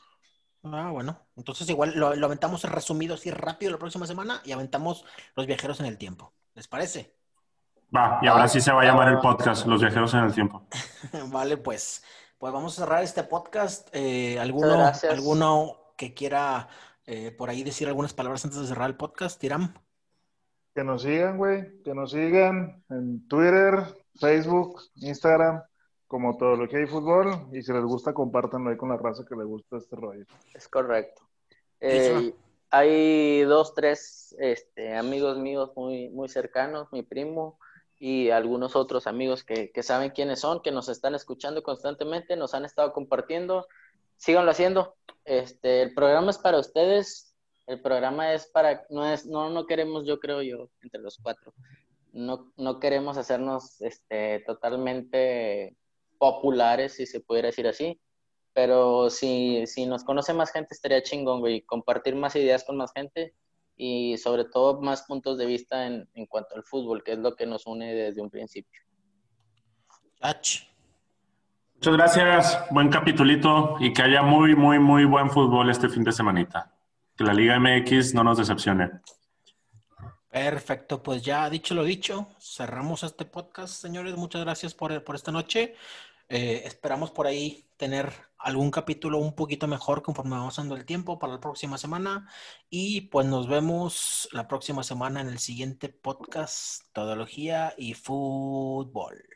Ah, 0.64 0.90
bueno. 0.92 1.20
Entonces 1.36 1.68
igual 1.70 1.92
lo, 1.94 2.14
lo 2.14 2.26
aventamos 2.26 2.64
resumido 2.64 3.14
así 3.14 3.30
rápido 3.30 3.70
la 3.72 3.78
próxima 3.78 4.06
semana 4.06 4.40
y 4.44 4.52
aventamos 4.52 5.04
los 5.36 5.46
viajeros 5.46 5.78
en 5.80 5.86
el 5.86 5.96
tiempo. 5.98 6.32
¿Les 6.54 6.66
parece? 6.66 7.14
Va, 7.94 8.18
y 8.20 8.26
ahora 8.26 8.48
sí 8.48 8.60
se 8.60 8.72
va 8.72 8.82
a 8.82 8.84
llamar 8.84 9.08
el 9.08 9.18
Ah. 9.18 9.22
podcast, 9.22 9.66
Los 9.66 9.80
Viajeros 9.80 10.12
en 10.14 10.24
el 10.24 10.34
Tiempo. 10.34 10.66
vale, 11.30 11.56
pues. 11.56 12.02
Pues 12.38 12.52
vamos 12.52 12.76
a 12.78 12.82
cerrar 12.84 13.02
este 13.04 13.22
podcast. 13.22 13.88
Eh, 13.92 14.38
¿alguno, 14.40 14.76
gracias. 14.76 15.12
¿Alguno 15.12 15.92
que 15.96 16.12
quiera 16.12 16.68
eh, 17.06 17.30
por 17.30 17.48
ahí 17.48 17.62
decir 17.62 17.86
algunas 17.86 18.12
palabras 18.12 18.44
antes 18.44 18.58
de 18.60 18.66
cerrar 18.66 18.90
el 18.90 18.96
podcast? 18.96 19.40
Tiram. 19.40 19.72
Que 20.74 20.82
nos 20.84 21.02
sigan, 21.02 21.38
güey. 21.38 21.80
Que 21.84 21.94
nos 21.94 22.10
sigan 22.10 22.82
en 22.90 23.26
Twitter, 23.28 23.84
Facebook, 24.20 24.82
Instagram, 24.96 25.62
como 26.07 26.37
Todología 26.37 26.83
y 26.83 26.87
Fútbol. 26.87 27.49
Y 27.53 27.62
si 27.62 27.73
les 27.73 27.85
gusta, 27.85 28.15
compártanlo 28.15 28.70
ahí 28.70 28.77
con 28.77 28.89
la 28.89 28.97
raza 28.97 29.24
que 29.28 29.37
le 29.37 29.45
gusta 29.45 29.77
este 29.77 29.97
rollo. 29.97 30.24
Es 30.55 30.69
correcto. 30.69 31.23
Eh, 31.81 32.35
hay 32.70 33.43
dos, 33.43 33.74
tres 33.74 34.35
este, 34.39 34.95
amigos 34.95 35.39
míos 35.39 35.73
muy, 35.77 36.09
muy 36.11 36.28
cercanos, 36.28 36.89
mi 36.93 37.03
primo 37.03 37.59
y 37.99 38.31
algunos 38.31 38.77
otros 38.77 39.07
amigos 39.07 39.43
que, 39.43 39.70
que 39.70 39.83
saben 39.83 40.11
quiénes 40.11 40.41
son, 40.41 40.61
que 40.62 40.70
nos 40.70 40.89
están 40.89 41.15
escuchando 41.15 41.62
constantemente, 41.62 42.37
nos 42.37 42.55
han 42.55 42.65
estado 42.65 42.93
compartiendo. 42.93 43.66
Síganlo 44.16 44.51
haciendo. 44.51 44.95
Este, 45.24 45.83
el 45.83 45.95
programa 45.95 46.31
es 46.31 46.39
para 46.39 46.59
ustedes. 46.59 47.35
El 47.66 47.81
programa 47.81 48.33
es 48.33 48.47
para, 48.47 48.87
no 48.91 49.05
es, 49.07 49.27
no, 49.27 49.51
no 49.51 49.66
queremos, 49.66 50.07
yo 50.07 50.20
creo 50.20 50.41
yo, 50.41 50.69
entre 50.83 51.01
los 51.01 51.19
cuatro, 51.20 51.53
no, 52.12 52.53
no 52.57 52.78
queremos 52.78 53.16
hacernos 53.16 53.81
este, 53.81 54.45
totalmente 54.47 55.77
populares, 56.18 56.94
si 56.94 57.06
se 57.06 57.20
pudiera 57.20 57.47
decir 57.47 57.66
así, 57.66 58.01
pero 58.52 59.10
si, 59.10 59.66
si 59.66 59.86
nos 59.86 60.05
conoce 60.05 60.32
más 60.32 60.51
gente 60.51 60.74
estaría 60.74 61.02
chingón, 61.02 61.40
güey, 61.40 61.62
compartir 61.62 62.14
más 62.14 62.34
ideas 62.36 62.64
con 62.64 62.76
más 62.76 62.93
gente 62.93 63.34
y 63.76 64.16
sobre 64.16 64.47
todo 64.47 64.80
más 64.80 65.02
puntos 65.02 65.36
de 65.36 65.47
vista 65.47 65.86
en, 65.86 66.09
en 66.14 66.26
cuanto 66.26 66.56
al 66.56 66.64
fútbol, 66.64 67.05
que 67.05 67.12
es 67.12 67.18
lo 67.18 67.36
que 67.36 67.47
nos 67.47 67.66
une 67.66 67.94
desde 67.94 68.22
un 68.22 68.30
principio. 68.30 68.80
Muchas 71.74 71.94
gracias, 71.94 72.64
buen 72.70 72.88
capitulito 72.88 73.76
y 73.78 73.93
que 73.93 74.02
haya 74.02 74.22
muy, 74.22 74.56
muy, 74.56 74.78
muy 74.78 75.05
buen 75.05 75.30
fútbol 75.30 75.68
este 75.68 75.90
fin 75.90 76.05
de 76.05 76.12
semanita. 76.12 76.72
Que 77.14 77.24
la 77.24 77.34
Liga 77.34 77.59
MX 77.60 78.14
no 78.14 78.24
nos 78.24 78.38
decepcione. 78.38 78.90
Perfecto, 80.36 81.02
pues 81.02 81.22
ya 81.22 81.48
dicho 81.48 81.74
lo 81.74 81.82
dicho, 81.82 82.28
cerramos 82.38 83.02
este 83.04 83.24
podcast, 83.24 83.72
señores. 83.80 84.16
Muchas 84.16 84.42
gracias 84.42 84.74
por, 84.74 85.02
por 85.02 85.16
esta 85.16 85.32
noche. 85.32 85.74
Eh, 86.28 86.60
esperamos 86.66 87.10
por 87.10 87.26
ahí 87.26 87.70
tener 87.78 88.12
algún 88.36 88.70
capítulo 88.70 89.16
un 89.16 89.34
poquito 89.34 89.66
mejor 89.66 90.02
conforme 90.02 90.32
vamos 90.36 90.56
dando 90.56 90.76
el 90.76 90.84
tiempo 90.84 91.18
para 91.18 91.32
la 91.32 91.40
próxima 91.40 91.78
semana. 91.78 92.28
Y 92.68 93.02
pues 93.08 93.26
nos 93.26 93.48
vemos 93.48 94.28
la 94.30 94.46
próxima 94.46 94.82
semana 94.82 95.22
en 95.22 95.28
el 95.28 95.38
siguiente 95.38 95.88
podcast, 95.88 96.82
Todología 96.92 97.72
y 97.78 97.94
Fútbol. 97.94 99.26